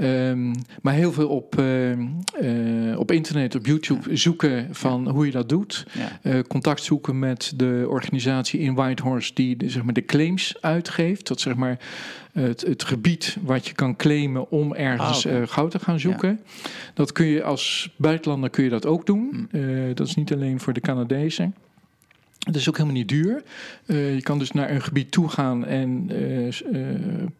Ehm, 0.00 0.54
maar 0.82 0.94
heel 0.94 1.12
veel 1.12 1.28
op, 1.28 1.58
ehm, 1.58 2.06
eh, 2.40 2.98
op 2.98 3.10
internet, 3.10 3.54
op 3.54 3.66
YouTube 3.66 4.16
zoeken 4.16 4.68
van 4.70 5.08
hoe 5.08 5.26
je 5.26 5.32
dat 5.32 5.48
doet. 5.48 5.86
Eh, 6.22 6.38
contact 6.48 6.82
zoeken 6.82 7.18
met 7.18 7.52
de 7.56 7.86
organisatie 7.88 8.60
in 8.60 8.74
Whitehorse 8.74 9.34
die 9.34 9.56
de, 9.56 9.70
zeg 9.70 9.82
maar, 9.82 9.94
de 9.94 10.04
claims 10.04 10.54
uitgeeft. 10.60 11.26
Dat 11.26 11.40
zeg 11.40 11.54
maar 11.54 11.78
het, 12.32 12.60
het 12.60 12.84
gebied 12.84 13.36
wat 13.42 13.66
je 13.66 13.74
kan 13.74 13.96
claimen 13.96 14.50
om 14.50 14.74
ergens 14.74 15.26
Ah, 15.26 15.36
eh, 15.36 15.48
goud 15.48 15.70
te 15.70 15.78
gaan 15.78 16.00
zoeken. 16.00 16.40
Dat 16.94 17.12
kun 17.12 17.26
je 17.26 17.42
als 17.42 17.94
buitenlander 17.96 18.50
kun 18.50 18.64
je 18.64 18.70
dat 18.70 18.86
ook 18.86 19.06
doen. 19.06 19.48
Eh, 19.50 19.62
dat 19.94 20.06
is 20.06 20.14
niet 20.14 20.32
alleen 20.32 20.60
voor 20.60 20.72
de 20.72 20.80
Canadezen. 20.80 21.54
Het 22.40 22.56
is 22.56 22.68
ook 22.68 22.76
helemaal 22.76 22.96
niet 22.98 23.08
duur. 23.08 23.42
Eh, 23.86 24.14
je 24.14 24.22
kan 24.22 24.38
dus 24.38 24.50
naar 24.50 24.70
een 24.70 24.82
gebied 24.82 25.10
toe 25.10 25.28
gaan 25.28 25.66
en 25.66 26.06
eh, 26.08 26.46
eh, 26.46 26.52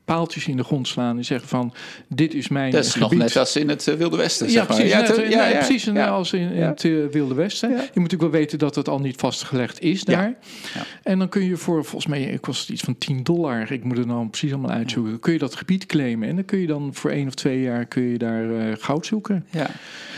paaltjes 0.05 0.47
in 0.49 0.57
de 0.57 0.65
grond 0.65 0.89
slaan 0.89 1.17
en 1.17 1.25
zeggen 1.25 1.49
van 1.49 1.75
dit 2.09 2.35
is 2.35 2.49
mijn 2.49 2.71
Dat 2.71 2.85
is 2.85 2.93
gebied. 2.93 3.11
nog 3.11 3.19
net 3.19 3.37
als 3.37 3.57
in 3.57 3.69
het 3.69 3.85
Wilde 3.97 4.17
Westen, 4.17 4.47
Ja, 4.47 4.53
zeg 4.53 4.69
maar. 4.69 4.77
precies. 4.77 4.93
Ja, 4.93 5.01
net, 5.01 5.15
te- 5.15 5.21
ja, 5.21 5.43
nee, 5.45 5.53
ja, 5.53 5.59
precies 5.59 5.89
als 5.89 6.33
in, 6.33 6.47
het 6.47 6.83
Wilde 7.11 7.35
Westen. 7.35 7.69
Ja. 7.71 7.75
Je 7.77 7.81
moet 7.83 7.95
natuurlijk 7.95 8.23
wel 8.33 8.41
weten 8.41 8.59
dat 8.59 8.75
het 8.75 8.89
al 8.89 8.99
niet 9.01 9.17
vastgelegd 9.17 9.81
is 9.81 10.05
daar. 10.05 10.35
Ja. 10.75 10.83
En 11.03 11.19
dan 11.19 11.29
kun 11.29 11.45
je 11.45 11.57
voor, 11.57 11.85
volgens 11.85 12.07
mij 12.07 12.39
kost 12.41 12.61
het 12.61 12.69
iets 12.71 12.83
van 12.83 12.99
10 12.99 13.23
dollar. 13.23 13.73
Ik 13.73 13.85
moet 13.85 13.97
het 13.97 14.07
nou 14.07 14.29
precies 14.29 14.53
allemaal 14.53 14.71
uitzoeken. 14.77 15.11
Dan 15.13 15.21
kun 15.21 15.33
je 15.33 15.39
dat 15.39 15.55
gebied 15.55 15.87
claimen. 15.87 16.29
En 16.29 16.35
dan 16.35 16.45
kun 16.45 16.59
je 16.59 16.67
dan 16.67 16.91
voor 16.95 17.11
één 17.11 17.27
of 17.27 17.35
twee 17.35 17.61
jaar 17.63 17.85
kun 17.87 18.03
je 18.03 18.19
daar 18.19 18.77
goud 18.77 19.07
zoeken. 19.07 19.47
Ja. 19.51 19.71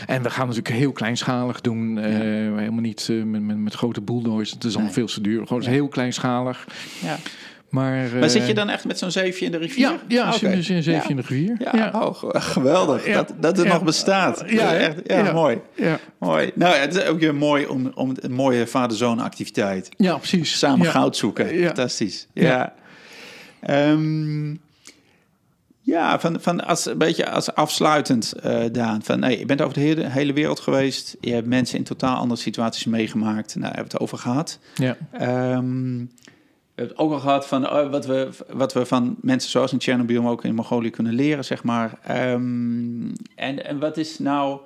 En 0.07 0.23
we 0.23 0.29
gaan 0.29 0.47
natuurlijk 0.47 0.75
heel 0.75 0.91
kleinschalig 0.91 1.61
doen. 1.61 1.97
helemaal 1.97 2.81
niet 2.81 3.09
met, 3.25 3.41
met, 3.41 3.57
met 3.57 3.73
grote 3.73 4.01
bulldozers. 4.01 4.72
Is 4.73 4.79
allemaal 4.79 4.93
veel 4.93 5.07
te 5.07 5.21
duur. 5.21 5.47
Gewoon 5.47 5.63
heel 5.63 5.87
kleinschalig. 5.87 6.67
Ja. 7.03 7.17
Maar, 7.69 8.07
Maar 8.19 8.29
zit 8.29 8.41
je 8.43 8.49
eh, 8.49 8.55
dan 8.55 8.69
echt 8.69 8.85
met 8.85 8.97
zo'n 8.97 9.11
zeefje 9.11 9.45
in 9.45 9.51
de 9.51 9.57
rivier? 9.57 9.79
Ja, 9.89 9.97
ja 10.07 10.31
zit 10.31 10.51
dus 10.53 10.69
in 10.69 10.83
zeefje 10.83 11.01
Ja. 11.01 11.09
in 11.09 11.15
de 11.15 11.21
rivier. 11.27 11.55
Ja, 11.59 11.71
ja. 11.75 12.01
Oh, 12.01 12.15
ge- 12.15 12.39
geweldig. 12.41 13.07
Ja. 13.07 13.13
Dat, 13.13 13.33
dat 13.39 13.57
het 13.57 13.67
nog 13.67 13.83
bestaat. 13.83 14.43
Ja, 14.47 14.73
echt, 14.75 14.95
ja, 15.05 15.31
mooi. 15.31 15.57
Ja. 15.75 15.99
mooi. 16.17 16.51
Nou 16.55 16.75
het 16.75 16.95
is 16.95 17.03
ook 17.05 17.19
weer 17.19 17.35
mooi 17.35 17.65
om, 17.65 17.91
om 17.95 18.13
een 18.19 18.31
mooie 18.31 18.67
vader-zoon 18.67 19.19
activiteit. 19.19 19.89
ja, 19.97 20.17
precies. 20.17 20.57
Samen 20.57 20.85
goud 20.87 21.17
zoeken. 21.17 21.55
Ja. 21.57 21.65
Fantastisch. 21.65 22.27
Ja. 22.33 22.43
Ja. 23.63 23.83
Ja, 25.85 26.19
van, 26.19 26.41
van 26.41 26.65
als, 26.65 26.85
een 26.85 26.97
beetje 26.97 27.29
als 27.29 27.53
afsluitend, 27.53 28.33
eh 28.33 28.63
Daan. 28.71 29.03
Van, 29.03 29.19
nee, 29.19 29.39
je 29.39 29.45
bent 29.45 29.61
over 29.61 29.73
de 29.73 29.79
hele, 29.79 30.09
hele 30.09 30.33
wereld 30.33 30.59
geweest. 30.59 31.17
Je 31.19 31.33
hebt 31.33 31.47
mensen 31.47 31.77
in 31.77 31.83
totaal 31.83 32.17
andere 32.17 32.41
situaties 32.41 32.85
meegemaakt. 32.85 33.55
Nou, 33.55 33.59
daar 33.59 33.75
hebben 33.75 33.91
we 33.91 33.93
het 33.93 33.99
over 33.99 34.17
gehad. 34.17 34.59
Ja. 34.75 34.97
Ehm, 35.11 35.97
we 36.75 36.81
hebben 36.81 36.95
het 36.95 36.97
ook 36.97 37.11
al 37.11 37.19
gehad 37.19 37.47
van 37.47 37.69
oh, 37.69 37.89
wat, 37.91 38.05
we, 38.05 38.29
wat 38.49 38.73
we 38.73 38.85
van 38.85 39.15
mensen 39.21 39.49
zoals 39.49 39.71
in 39.71 39.77
Tsjernobyl, 39.77 40.21
maar 40.21 40.31
ook 40.31 40.43
in 40.43 40.55
Mongolië 40.55 40.89
kunnen 40.89 41.13
leren, 41.13 41.45
zeg 41.45 41.63
maar. 41.63 41.99
Ehm, 42.03 43.13
en, 43.35 43.65
en 43.65 43.79
wat 43.79 43.97
is 43.97 44.19
nou, 44.19 44.59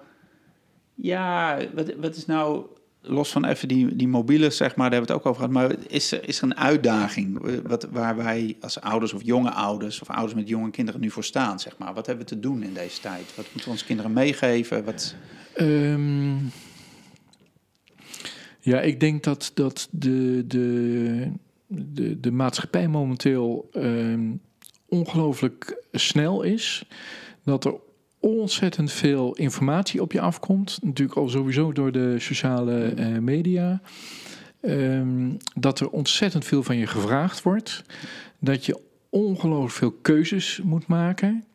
ja, 0.96 1.58
wat, 1.74 1.94
wat 2.00 2.16
is 2.16 2.26
nou 2.26 2.66
los 3.02 3.32
van 3.32 3.46
even 3.46 3.68
die, 3.68 3.96
die 3.96 4.08
mobiele, 4.08 4.50
zeg 4.50 4.76
maar, 4.76 4.90
daar 4.90 5.00
hebben 5.00 5.08
we 5.08 5.14
het 5.14 5.26
ook 5.26 5.32
over 5.32 5.50
gehad. 5.50 5.70
Maar 5.70 5.88
is 5.88 6.12
er, 6.12 6.28
is 6.28 6.38
er 6.38 6.44
een 6.44 6.58
uitdaging 6.58 7.46
eh, 7.46 7.54
wat, 7.64 7.88
waar 7.92 8.16
wij 8.16 8.58
als 8.62 8.82
ouders 8.82 9.14
of 9.14 9.24
jonge 9.24 9.52
ouders 9.52 10.02
of 10.02 10.10
ouders 10.10 10.34
met 10.34 10.48
jonge 10.48 10.72
kinderen 10.72 11.02
nu 11.02 11.10
voor 11.10 11.24
staan, 11.24 11.60
zeg 11.60 11.78
maar? 11.78 11.94
Wat 11.94 12.06
hebben 12.06 12.26
we 12.26 12.34
te 12.36 12.40
doen 12.40 12.64
in 12.64 12.74
deze 12.74 13.00
tijd? 13.00 13.36
Wat 13.36 13.46
moeten 13.46 13.64
we 13.64 13.70
onze 13.70 13.86
kinderen 13.86 14.14
meegeven? 14.14 14.84
Wat... 14.84 15.16
Ehm, 15.54 16.36
ja, 18.60 18.82
ik 18.82 19.00
denk 19.00 19.24
dat, 19.24 19.52
dat 19.54 19.88
de, 19.92 20.44
de, 20.48 21.32
de, 21.68 22.20
de 22.20 22.32
maatschappij 22.32 22.88
momenteel 22.88 23.70
ehm, 23.74 24.32
ongelooflijk 24.86 25.84
snel 25.92 26.42
is. 26.42 26.86
Dat 27.44 27.66
er 27.66 27.74
ontzettend 28.20 28.92
veel 28.92 29.36
informatie 29.36 30.02
op 30.02 30.12
je 30.12 30.22
afkomt. 30.22 30.80
Natuurlijk 30.82 31.18
al 31.18 31.30
sowieso 31.30 31.72
door 31.72 31.92
de 31.92 32.20
sociale 32.20 32.86
eh, 32.86 33.18
media. 33.18 33.82
Ehm, 34.62 35.32
dat 35.56 35.80
er 35.80 35.90
ontzettend 35.90 36.46
veel 36.46 36.64
van 36.64 36.78
je 36.78 36.88
gevraagd 36.88 37.42
wordt. 37.42 37.84
Dat 38.40 38.66
je 38.66 38.80
ongelooflijk 39.10 39.72
veel 39.72 39.92
keuzes 39.92 40.60
moet 40.64 40.88
maken. 40.88 41.46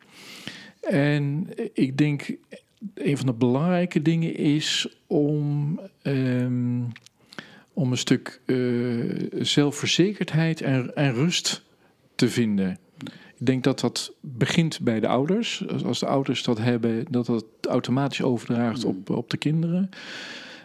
En 0.81 1.47
ik 1.73 1.97
denk, 1.97 2.35
een 2.93 3.17
van 3.17 3.25
de 3.25 3.33
belangrijke 3.33 4.01
dingen 4.01 4.35
is 4.35 4.87
om, 5.07 5.79
ehm, 6.01 6.81
om 7.73 7.91
een 7.91 7.97
stuk 7.97 8.41
uh, 8.45 9.29
zelfverzekerdheid 9.39 10.61
en, 10.61 10.95
en 10.95 11.13
rust 11.13 11.63
te 12.15 12.29
vinden. 12.29 12.77
Ik 13.43 13.49
denk 13.49 13.63
dat 13.63 13.79
dat 13.79 14.13
begint 14.21 14.79
bij 14.81 14.99
de 14.99 15.07
ouders. 15.07 15.67
Als 15.85 15.99
de 15.99 16.05
ouders 16.05 16.43
dat 16.43 16.57
hebben, 16.57 17.05
dat 17.09 17.25
dat 17.25 17.45
automatisch 17.61 18.21
overdraagt 18.21 18.85
op, 18.85 19.09
op 19.09 19.29
de 19.29 19.37
kinderen. 19.37 19.89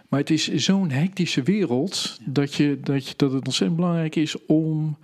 Maar 0.09 0.20
het 0.20 0.31
is 0.31 0.55
zo'n 0.55 0.91
hectische 0.91 1.43
wereld 1.43 2.20
dat, 2.24 2.55
je, 2.55 2.81
dat, 2.81 3.09
je, 3.09 3.14
dat 3.16 3.33
het 3.33 3.45
ontzettend 3.47 3.76
belangrijk 3.81 4.16
is 4.16 4.47
om, 4.47 4.97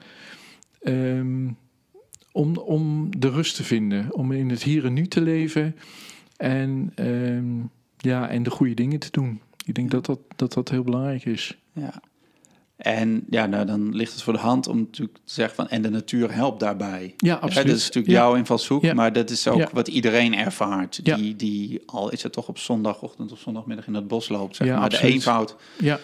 ehm, 0.83 1.49
om, 2.33 2.57
om 2.57 3.09
de 3.19 3.31
rust 3.31 3.57
te 3.57 3.65
vinden. 3.65 4.15
Om 4.15 4.33
in 4.33 4.51
het 4.51 4.63
hier 4.63 4.85
en 4.85 4.93
nu 4.93 5.07
te 5.07 5.21
leven 5.21 5.77
en, 6.37 6.93
ehm, 6.95 7.61
ja, 7.97 8.29
en 8.29 8.43
de 8.43 8.51
goede 8.51 8.75
dingen 8.75 8.99
te 8.99 9.11
doen. 9.11 9.41
Ik 9.65 9.75
denk 9.75 9.91
dat 9.91 10.07
dat, 10.07 10.21
dat, 10.37 10.53
dat 10.53 10.69
heel 10.69 10.85
belangrijk 10.85 11.25
is. 11.25 11.59
Ja. 11.73 12.03
En 12.77 13.25
ja, 13.31 13.47
nou, 13.47 13.67
dan 13.67 13.95
ligt 13.97 14.13
het 14.13 14.23
voor 14.23 14.33
de 14.33 14.39
hand 14.39 14.69
om 14.69 14.79
natuurlijk 14.79 15.17
te 15.25 15.33
zeggen 15.33 15.55
van... 15.55 15.69
en 15.69 15.83
de 15.83 15.91
natuur 15.91 16.35
helpt 16.35 16.61
daarbij. 16.61 17.15
Ja, 17.17 17.35
absoluut. 17.35 17.67
dat 17.67 17.77
is 17.77 17.85
natuurlijk 17.85 18.15
jouw 18.15 18.35
invalshoek, 18.35 18.93
maar 18.93 19.13
dat 19.13 19.31
is 19.31 19.49
ook 19.49 19.71
wat 19.71 19.89
iedereen 19.89 20.35
ervaart. 20.35 21.05
Die, 21.05 21.37
die, 21.37 21.83
al 21.87 22.11
is 22.11 22.23
het 22.23 22.33
toch 22.33 22.49
op 22.49 22.59
zondagochtend 22.59 23.33
of 23.33 23.39
zondagmiddag 23.39 23.87
in 23.87 23.95
het 23.95 24.09
bos 24.09 24.29
loopt, 24.29 24.57
zeg 24.57 24.69
maar. 24.69 24.77
Absoluut. 24.77 25.07
De 25.07 25.13
eenvoud. 25.13 25.57
Ja. 25.79 25.99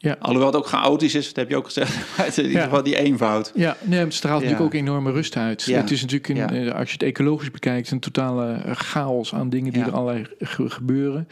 Ja. 0.00 0.16
Alhoewel 0.20 0.46
het 0.46 0.56
ook 0.56 0.66
chaotisch 0.66 1.14
is, 1.14 1.26
dat 1.26 1.36
heb 1.36 1.48
je 1.48 1.56
ook 1.56 1.64
gezegd. 1.64 1.96
Maar 2.16 2.38
in 2.38 2.46
ieder 2.46 2.62
geval 2.62 2.82
die 2.82 2.96
eenvoud. 2.96 3.52
Ja, 3.54 3.76
nee, 3.82 4.00
het 4.00 4.14
straalt 4.14 4.42
natuurlijk 4.42 4.66
ook 4.66 4.80
enorme 4.80 5.12
rust 5.12 5.36
uit. 5.36 5.64
Het 5.64 5.90
is 5.90 6.00
natuurlijk, 6.00 6.28
een, 6.28 6.66
eh, 6.66 6.74
als 6.74 6.86
je 6.86 6.92
het 6.92 7.02
ecologisch 7.02 7.50
bekijkt, 7.50 7.90
een 7.90 8.00
totale 8.00 8.60
chaos 8.72 9.34
aan 9.34 9.48
dingen 9.48 9.72
die 9.72 9.82
er 9.82 9.92
allerlei 9.92 10.26
gebeuren. 10.38 11.28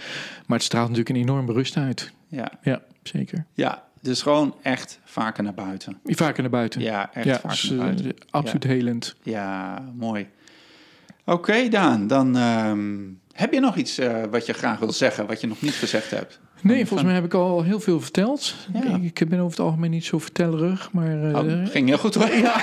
Maar 0.47 0.57
het 0.57 0.67
straalt 0.67 0.89
natuurlijk 0.89 1.17
een 1.17 1.23
enorme 1.23 1.53
rust 1.53 1.77
uit. 1.77 2.13
Ja, 2.29 2.51
ja 2.63 2.83
zeker. 3.03 3.45
Ja, 3.55 3.85
dus 4.07 4.23
gewoon 4.23 4.55
echt 4.63 5.01
vaker 5.05 5.43
naar 5.43 5.55
buiten. 5.55 6.01
Vaker 6.05 6.43
naar 6.43 6.51
buiten. 6.51 6.81
Ja, 6.81 7.15
echt 7.15 7.41
vaker 7.41 7.49
dus, 7.49 7.71
naar 7.71 7.79
buiten. 7.79 8.07
Uh, 8.07 8.13
absoluut 8.31 8.65
helend. 8.65 9.17
Ja, 9.23 9.79
mooi. 9.95 10.29
Oké, 11.25 11.69
Daan, 11.69 12.07
dan 12.07 12.37
um, 12.37 13.21
heb 13.33 13.53
je 13.53 13.61
nog 13.61 13.77
iets 13.77 13.99
uh, 13.99 14.23
wat 14.31 14.47
je 14.47 14.53
graag 14.53 14.79
wil 14.79 14.93
zeggen, 14.93 15.27
wat 15.27 15.41
je 15.41 15.47
nog 15.47 15.61
niet 15.61 15.75
gezegd 15.75 16.11
hebt? 16.11 16.41
Nee, 16.67 16.87
volgens 16.87 17.03
mij 17.03 17.15
heb 17.15 17.25
ik 17.25 17.35
al 17.35 17.63
heel 17.63 17.81
veel 17.81 18.01
verteld. 18.01 18.55
Ja. 18.73 18.99
Ik 19.03 19.29
ben 19.29 19.39
over 19.39 19.51
het 19.51 19.67
algemeen 19.67 19.91
niet 19.91 20.05
zo 20.05 20.19
vertellerig, 20.19 20.93
maar... 20.93 21.25
Uh, 21.25 21.37
oh, 21.37 21.67
ging 21.67 21.89
heel 21.89 21.99
goed 21.99 22.15
hoor. 22.15 22.31
Ja. 22.37 22.61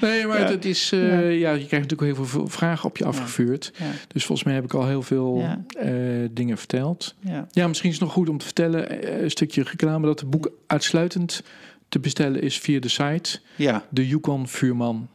nee, 0.00 0.26
maar 0.26 0.40
ja. 0.40 0.46
het 0.46 0.64
is... 0.64 0.92
Uh, 0.92 1.10
ja. 1.10 1.18
ja. 1.18 1.50
je 1.52 1.66
krijgt 1.66 1.90
natuurlijk 1.90 2.18
heel 2.18 2.26
veel 2.26 2.48
vragen 2.48 2.88
op 2.88 2.96
je 2.96 3.04
afgevuurd. 3.04 3.72
Dus 4.08 4.24
volgens 4.24 4.46
mij 4.46 4.54
heb 4.56 4.64
ik 4.64 4.74
al 4.74 4.86
heel 4.86 5.02
veel 5.02 5.42
uh, 5.84 6.28
dingen 6.30 6.58
verteld. 6.58 7.14
Ja. 7.52 7.68
misschien 7.68 7.90
is 7.90 7.96
het 7.96 8.04
nog 8.04 8.12
goed 8.12 8.28
om 8.28 8.38
te 8.38 8.44
vertellen, 8.44 9.22
een 9.22 9.30
stukje 9.30 9.62
reclame, 9.62 10.06
dat 10.06 10.20
het 10.20 10.30
boek 10.30 10.50
uitsluitend 10.66 11.42
te 11.88 11.98
bestellen 11.98 12.42
is 12.42 12.58
via 12.58 12.80
de 12.80 12.88
site. 12.88 13.38
Ja. 13.56 13.84
De 13.88 14.08
Yukon 14.08 14.48
Vuurman 14.48 15.08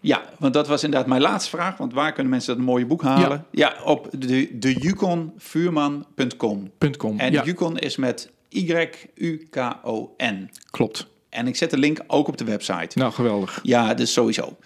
ja, 0.00 0.22
want 0.38 0.54
dat 0.54 0.68
was 0.68 0.84
inderdaad 0.84 1.08
mijn 1.08 1.20
laatste 1.20 1.50
vraag. 1.50 1.76
Want 1.76 1.92
waar 1.92 2.12
kunnen 2.12 2.32
mensen 2.32 2.56
dat 2.56 2.64
mooie 2.64 2.86
boek 2.86 3.02
halen? 3.02 3.46
Ja, 3.50 3.74
op 3.84 4.08
de, 4.18 4.58
de 4.58 4.72
yukonvuurman.com. 4.72 6.70
En 7.16 7.32
ja. 7.32 7.44
Yukon 7.44 7.78
is 7.78 7.96
met 7.96 8.30
Y-U-K-O-N. 8.48 10.50
Klopt. 10.70 11.06
En 11.28 11.46
ik 11.46 11.56
zet 11.56 11.70
de 11.70 11.78
link 11.78 12.00
ook 12.06 12.28
op 12.28 12.36
de 12.36 12.44
website. 12.44 12.98
Nou, 12.98 13.12
geweldig. 13.12 13.60
Ja, 13.62 13.94
dus 13.94 14.12
sowieso. 14.12 14.56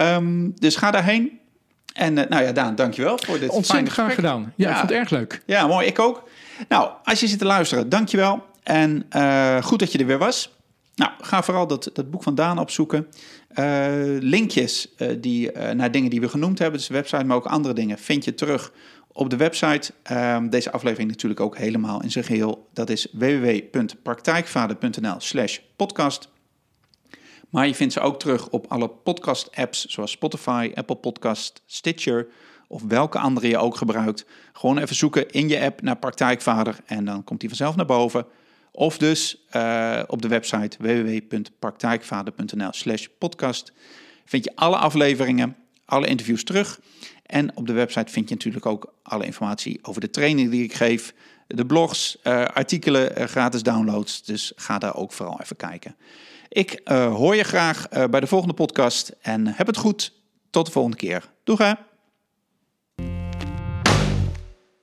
Um, 0.00 0.54
dus 0.58 0.76
ga 0.76 0.90
daarheen. 0.90 1.38
En 1.94 2.18
uh, 2.18 2.24
nou 2.28 2.44
ja, 2.44 2.52
Daan, 2.52 2.74
dankjewel 2.74 3.18
voor 3.18 3.38
dit 3.38 3.50
Ontzettend 3.50 3.88
graag 3.88 4.14
gedaan. 4.14 4.52
Ja, 4.56 4.68
ja, 4.68 4.70
ik 4.70 4.76
vond 4.76 4.90
het 4.90 4.98
erg 4.98 5.10
leuk. 5.10 5.42
Ja, 5.46 5.66
mooi. 5.66 5.86
Ik 5.86 5.98
ook. 5.98 6.28
Nou, 6.68 6.90
als 7.04 7.20
je 7.20 7.26
zit 7.26 7.38
te 7.38 7.44
luisteren, 7.44 7.88
dankjewel. 7.88 8.42
En 8.62 9.06
uh, 9.16 9.62
goed 9.62 9.78
dat 9.78 9.92
je 9.92 9.98
er 9.98 10.06
weer 10.06 10.18
was. 10.18 10.58
Nou, 10.94 11.10
ga 11.20 11.42
vooral 11.42 11.66
dat, 11.66 11.90
dat 11.92 12.10
boek 12.10 12.22
van 12.22 12.34
Daan 12.34 12.58
opzoeken. 12.58 13.06
Uh, 13.58 13.66
linkjes 14.20 14.88
uh, 14.98 15.08
die, 15.20 15.52
uh, 15.52 15.70
naar 15.70 15.90
dingen 15.90 16.10
die 16.10 16.20
we 16.20 16.28
genoemd 16.28 16.58
hebben, 16.58 16.78
dus 16.78 16.88
de 16.88 16.94
website, 16.94 17.24
maar 17.24 17.36
ook 17.36 17.46
andere 17.46 17.74
dingen, 17.74 17.98
vind 17.98 18.24
je 18.24 18.34
terug 18.34 18.72
op 19.12 19.30
de 19.30 19.36
website. 19.36 19.92
Ehm, 20.02 20.48
deze 20.48 20.72
aflevering 20.72 21.10
natuurlijk 21.10 21.40
ook 21.40 21.56
helemaal 21.56 22.02
in 22.02 22.10
zijn 22.10 22.24
geheel. 22.24 22.68
Dat 22.72 22.90
is 22.90 23.08
www.praktijkvader.nl 23.12 25.14
slash 25.18 25.58
podcast. 25.76 26.28
Maar 27.48 27.66
je 27.66 27.74
vindt 27.74 27.92
ze 27.92 28.00
ook 28.00 28.18
terug 28.18 28.48
op 28.48 28.66
alle 28.68 28.88
podcast-apps 28.88 29.84
zoals 29.84 30.10
Spotify, 30.10 30.70
Apple 30.74 30.96
Podcast, 30.96 31.62
Stitcher 31.66 32.26
of 32.68 32.82
welke 32.82 33.18
andere 33.18 33.48
je 33.48 33.58
ook 33.58 33.76
gebruikt. 33.76 34.26
Gewoon 34.52 34.78
even 34.78 34.96
zoeken 34.96 35.30
in 35.30 35.48
je 35.48 35.60
app 35.60 35.82
naar 35.82 35.96
Praktijkvader 35.96 36.76
en 36.86 37.04
dan 37.04 37.24
komt 37.24 37.40
die 37.40 37.48
vanzelf 37.48 37.76
naar 37.76 37.86
boven. 37.86 38.26
Of 38.72 38.98
dus 38.98 39.44
uh, 39.56 40.02
op 40.06 40.22
de 40.22 40.28
website 40.28 40.76
www.praktijkvader.nl 40.80 42.72
slash 42.72 43.06
podcast 43.18 43.72
vind 44.24 44.44
je 44.44 44.52
alle 44.54 44.76
afleveringen, 44.76 45.56
alle 45.84 46.06
interviews 46.06 46.44
terug. 46.44 46.80
En 47.26 47.56
op 47.56 47.66
de 47.66 47.72
website 47.72 48.12
vind 48.12 48.28
je 48.28 48.34
natuurlijk 48.34 48.66
ook 48.66 48.94
alle 49.02 49.24
informatie 49.24 49.78
over 49.82 50.00
de 50.00 50.10
training 50.10 50.50
die 50.50 50.64
ik 50.64 50.74
geef, 50.74 51.14
de 51.46 51.66
blogs, 51.66 52.18
uh, 52.24 52.44
artikelen, 52.44 53.20
uh, 53.20 53.24
gratis 53.24 53.62
downloads. 53.62 54.22
Dus 54.22 54.52
ga 54.56 54.78
daar 54.78 54.94
ook 54.96 55.12
vooral 55.12 55.40
even 55.40 55.56
kijken. 55.56 55.96
Ik 56.48 56.80
hoor 56.84 57.36
je 57.36 57.42
graag 57.42 57.88
bij 57.88 58.20
de 58.20 58.26
volgende 58.26 58.54
podcast 58.54 59.12
en 59.20 59.46
heb 59.46 59.66
het 59.66 59.76
goed. 59.76 60.12
Tot 60.50 60.66
de 60.66 60.72
volgende 60.72 60.96
keer. 60.96 61.30
Doeg 61.44 61.58
hè! 61.58 61.72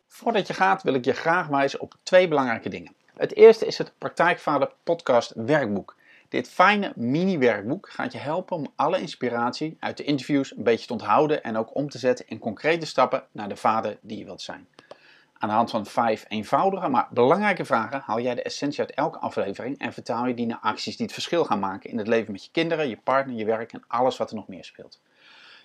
Voordat 0.08 0.48
je 0.48 0.54
gaat 0.54 0.84
wil 0.84 0.94
ik 0.94 1.06
je 1.06 1.14
graag 1.14 1.48
wijzen 1.48 1.82
op 1.82 1.96
twee 2.04 2.28
belangrijke 2.28 2.70
dingen. 2.70 2.96
Het 3.18 3.36
eerste 3.36 3.66
is 3.66 3.78
het 3.78 3.94
Praktijkvader 3.98 4.72
Podcast 4.84 5.32
Werkboek. 5.36 5.96
Dit 6.30 6.50
fijne 6.50 6.94
mini-werkboek 6.96 7.90
gaat 7.90 8.12
je 8.12 8.18
helpen 8.18 8.56
om 8.56 8.74
alle 8.76 9.00
inspiratie 9.00 9.78
uit 9.80 9.98
de 9.98 10.04
interviews 10.04 10.58
een 10.58 10.64
beetje 10.64 10.88
te 10.88 10.94
onthouden 10.94 11.44
en 11.44 11.58
ook 11.58 11.76
om 11.76 11.90
te 11.90 11.98
zetten 11.98 12.28
in 12.28 12.40
concrete 12.40 12.86
stappen 12.86 13.24
naar 13.32 13.50
de 13.50 13.56
vader 13.56 13.98
die 14.02 14.18
je 14.18 14.26
wilt 14.26 14.42
zijn. 14.42 14.68
Aan 15.34 15.50
de 15.50 15.56
hand 15.56 15.70
van 15.70 15.86
vijf 15.86 16.26
eenvoudige 16.28 16.88
maar 16.88 17.08
belangrijke 17.10 17.66
vragen 17.66 18.02
haal 18.06 18.20
jij 18.20 18.36
de 18.36 18.44
essentie 18.44 18.80
uit 18.80 18.92
elke 18.92 19.20
aflevering 19.20 19.80
en 19.80 19.94
vertaal 19.94 20.26
je 20.26 20.34
die 20.34 20.46
naar 20.46 20.60
acties 20.62 20.98
die 20.98 21.06
het 21.06 21.16
verschil 21.16 21.46
gaan 21.46 21.60
maken 21.60 21.90
in 21.90 21.98
het 21.98 22.08
leven 22.08 22.32
met 22.32 22.44
je 22.44 22.52
kinderen, 22.52 22.90
je 22.90 23.00
partner, 23.04 23.36
je 23.36 23.46
werk 23.46 23.74
en 23.74 23.84
alles 23.88 24.18
wat 24.18 24.30
er 24.30 24.36
nog 24.36 24.48
meer 24.48 24.64
speelt. 24.64 25.02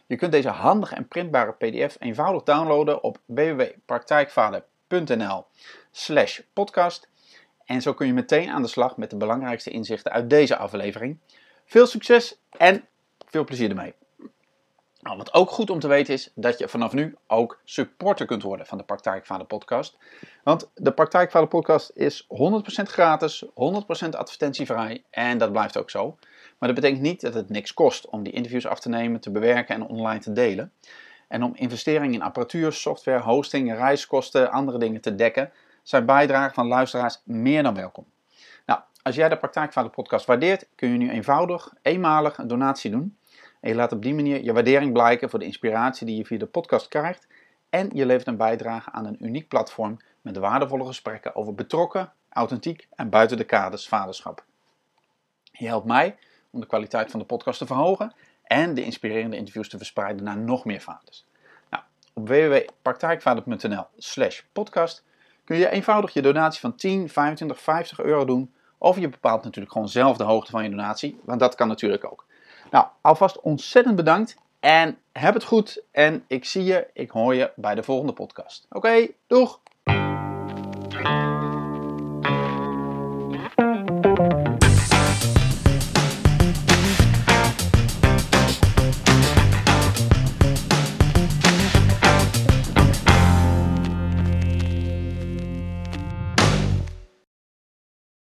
Je 0.06 0.16
kunt 0.16 0.32
deze 0.32 0.48
handige 0.48 0.94
en 0.94 1.08
printbare 1.08 1.52
PDF 1.52 1.96
eenvoudig 1.98 2.42
downloaden 2.42 3.02
op 3.02 3.18
www.praktijkvader.nl 3.24 5.46
slash 5.90 6.40
podcast 6.52 7.10
en 7.72 7.82
zo 7.82 7.94
kun 7.94 8.06
je 8.06 8.12
meteen 8.12 8.50
aan 8.50 8.62
de 8.62 8.68
slag 8.68 8.96
met 8.96 9.10
de 9.10 9.16
belangrijkste 9.16 9.70
inzichten 9.70 10.12
uit 10.12 10.30
deze 10.30 10.56
aflevering. 10.56 11.18
Veel 11.64 11.86
succes 11.86 12.38
en 12.50 12.84
veel 13.26 13.44
plezier 13.44 13.68
ermee. 13.68 13.94
Nou, 15.00 15.16
wat 15.16 15.34
ook 15.34 15.50
goed 15.50 15.70
om 15.70 15.78
te 15.78 15.88
weten 15.88 16.14
is 16.14 16.32
dat 16.34 16.58
je 16.58 16.68
vanaf 16.68 16.92
nu 16.92 17.16
ook 17.26 17.60
supporter 17.64 18.26
kunt 18.26 18.42
worden 18.42 18.66
van 18.66 18.78
de 18.78 18.84
Praktijkvader 18.84 19.46
podcast. 19.46 19.98
Want 20.44 20.70
de 20.74 20.92
Praktijkvader 20.92 21.48
podcast 21.48 21.90
is 21.94 22.26
100% 22.28 22.28
gratis, 22.82 23.44
100% 23.44 23.48
advertentievrij 24.10 25.04
en 25.10 25.38
dat 25.38 25.52
blijft 25.52 25.76
ook 25.76 25.90
zo. 25.90 26.16
Maar 26.58 26.68
dat 26.68 26.80
betekent 26.80 27.02
niet 27.02 27.20
dat 27.20 27.34
het 27.34 27.48
niks 27.48 27.74
kost 27.74 28.06
om 28.08 28.22
die 28.22 28.32
interviews 28.32 28.66
af 28.66 28.80
te 28.80 28.88
nemen, 28.88 29.20
te 29.20 29.30
bewerken 29.30 29.74
en 29.74 29.86
online 29.86 30.20
te 30.20 30.32
delen. 30.32 30.72
En 31.28 31.42
om 31.42 31.52
investeringen 31.54 32.14
in 32.14 32.22
apparatuur, 32.22 32.72
software, 32.72 33.20
hosting, 33.20 33.74
reiskosten, 33.74 34.50
andere 34.50 34.78
dingen 34.78 35.00
te 35.00 35.14
dekken, 35.14 35.52
zijn 35.82 36.06
bijdrage 36.06 36.54
van 36.54 36.66
luisteraars 36.66 37.20
meer 37.24 37.62
dan 37.62 37.74
welkom. 37.74 38.06
Nou, 38.66 38.80
als 39.02 39.14
jij 39.14 39.28
de 39.28 39.36
Praktijkvader 39.36 39.90
podcast 39.90 40.26
waardeert, 40.26 40.68
kun 40.74 40.92
je 40.92 40.98
nu 40.98 41.10
eenvoudig, 41.10 41.72
eenmalig 41.82 42.38
een 42.38 42.46
donatie 42.46 42.90
doen. 42.90 43.16
En 43.60 43.68
je 43.70 43.74
laat 43.74 43.92
op 43.92 44.02
die 44.02 44.14
manier 44.14 44.44
je 44.44 44.52
waardering 44.52 44.92
blijken 44.92 45.30
voor 45.30 45.38
de 45.38 45.44
inspiratie 45.44 46.06
die 46.06 46.16
je 46.16 46.24
via 46.24 46.38
de 46.38 46.46
podcast 46.46 46.88
krijgt. 46.88 47.26
En 47.70 47.90
je 47.92 48.06
levert 48.06 48.26
een 48.26 48.36
bijdrage 48.36 48.90
aan 48.90 49.06
een 49.06 49.24
uniek 49.24 49.48
platform 49.48 49.96
met 50.20 50.36
waardevolle 50.36 50.86
gesprekken 50.86 51.34
over 51.36 51.54
betrokken, 51.54 52.12
authentiek 52.28 52.88
en 52.94 53.10
buiten 53.10 53.36
de 53.36 53.44
kaders 53.44 53.88
vaderschap. 53.88 54.44
Je 55.52 55.66
helpt 55.66 55.86
mij 55.86 56.16
om 56.50 56.60
de 56.60 56.66
kwaliteit 56.66 57.10
van 57.10 57.20
de 57.20 57.26
podcast 57.26 57.58
te 57.58 57.66
verhogen 57.66 58.12
en 58.42 58.74
de 58.74 58.84
inspirerende 58.84 59.36
interviews 59.36 59.68
te 59.68 59.76
verspreiden 59.76 60.24
naar 60.24 60.38
nog 60.38 60.64
meer 60.64 60.80
vaders. 60.80 61.26
Nou, 61.70 61.82
op 62.12 62.28
www.praktijkvader.nl 62.28 63.86
slash 63.96 64.42
podcast 64.52 65.04
kun 65.44 65.56
je 65.56 65.70
eenvoudig 65.70 66.12
je 66.12 66.22
donatie 66.22 66.60
van 66.60 66.76
10, 66.76 67.08
25, 67.08 67.60
50 67.60 68.00
euro 68.00 68.24
doen. 68.24 68.54
Of 68.78 68.98
je 68.98 69.08
bepaalt 69.08 69.44
natuurlijk 69.44 69.72
gewoon 69.72 69.88
zelf 69.88 70.16
de 70.16 70.24
hoogte 70.24 70.50
van 70.50 70.62
je 70.62 70.70
donatie, 70.70 71.20
want 71.24 71.40
dat 71.40 71.54
kan 71.54 71.68
natuurlijk 71.68 72.04
ook. 72.04 72.26
Nou, 72.70 72.86
alvast 73.00 73.40
ontzettend 73.40 73.96
bedankt 73.96 74.36
en 74.60 74.98
heb 75.12 75.34
het 75.34 75.44
goed. 75.44 75.82
En 75.90 76.24
ik 76.26 76.44
zie 76.44 76.64
je, 76.64 76.86
ik 76.92 77.10
hoor 77.10 77.34
je 77.34 77.52
bij 77.56 77.74
de 77.74 77.82
volgende 77.82 78.12
podcast. 78.12 78.66
Oké, 78.70 79.08
doeg! 79.26 79.60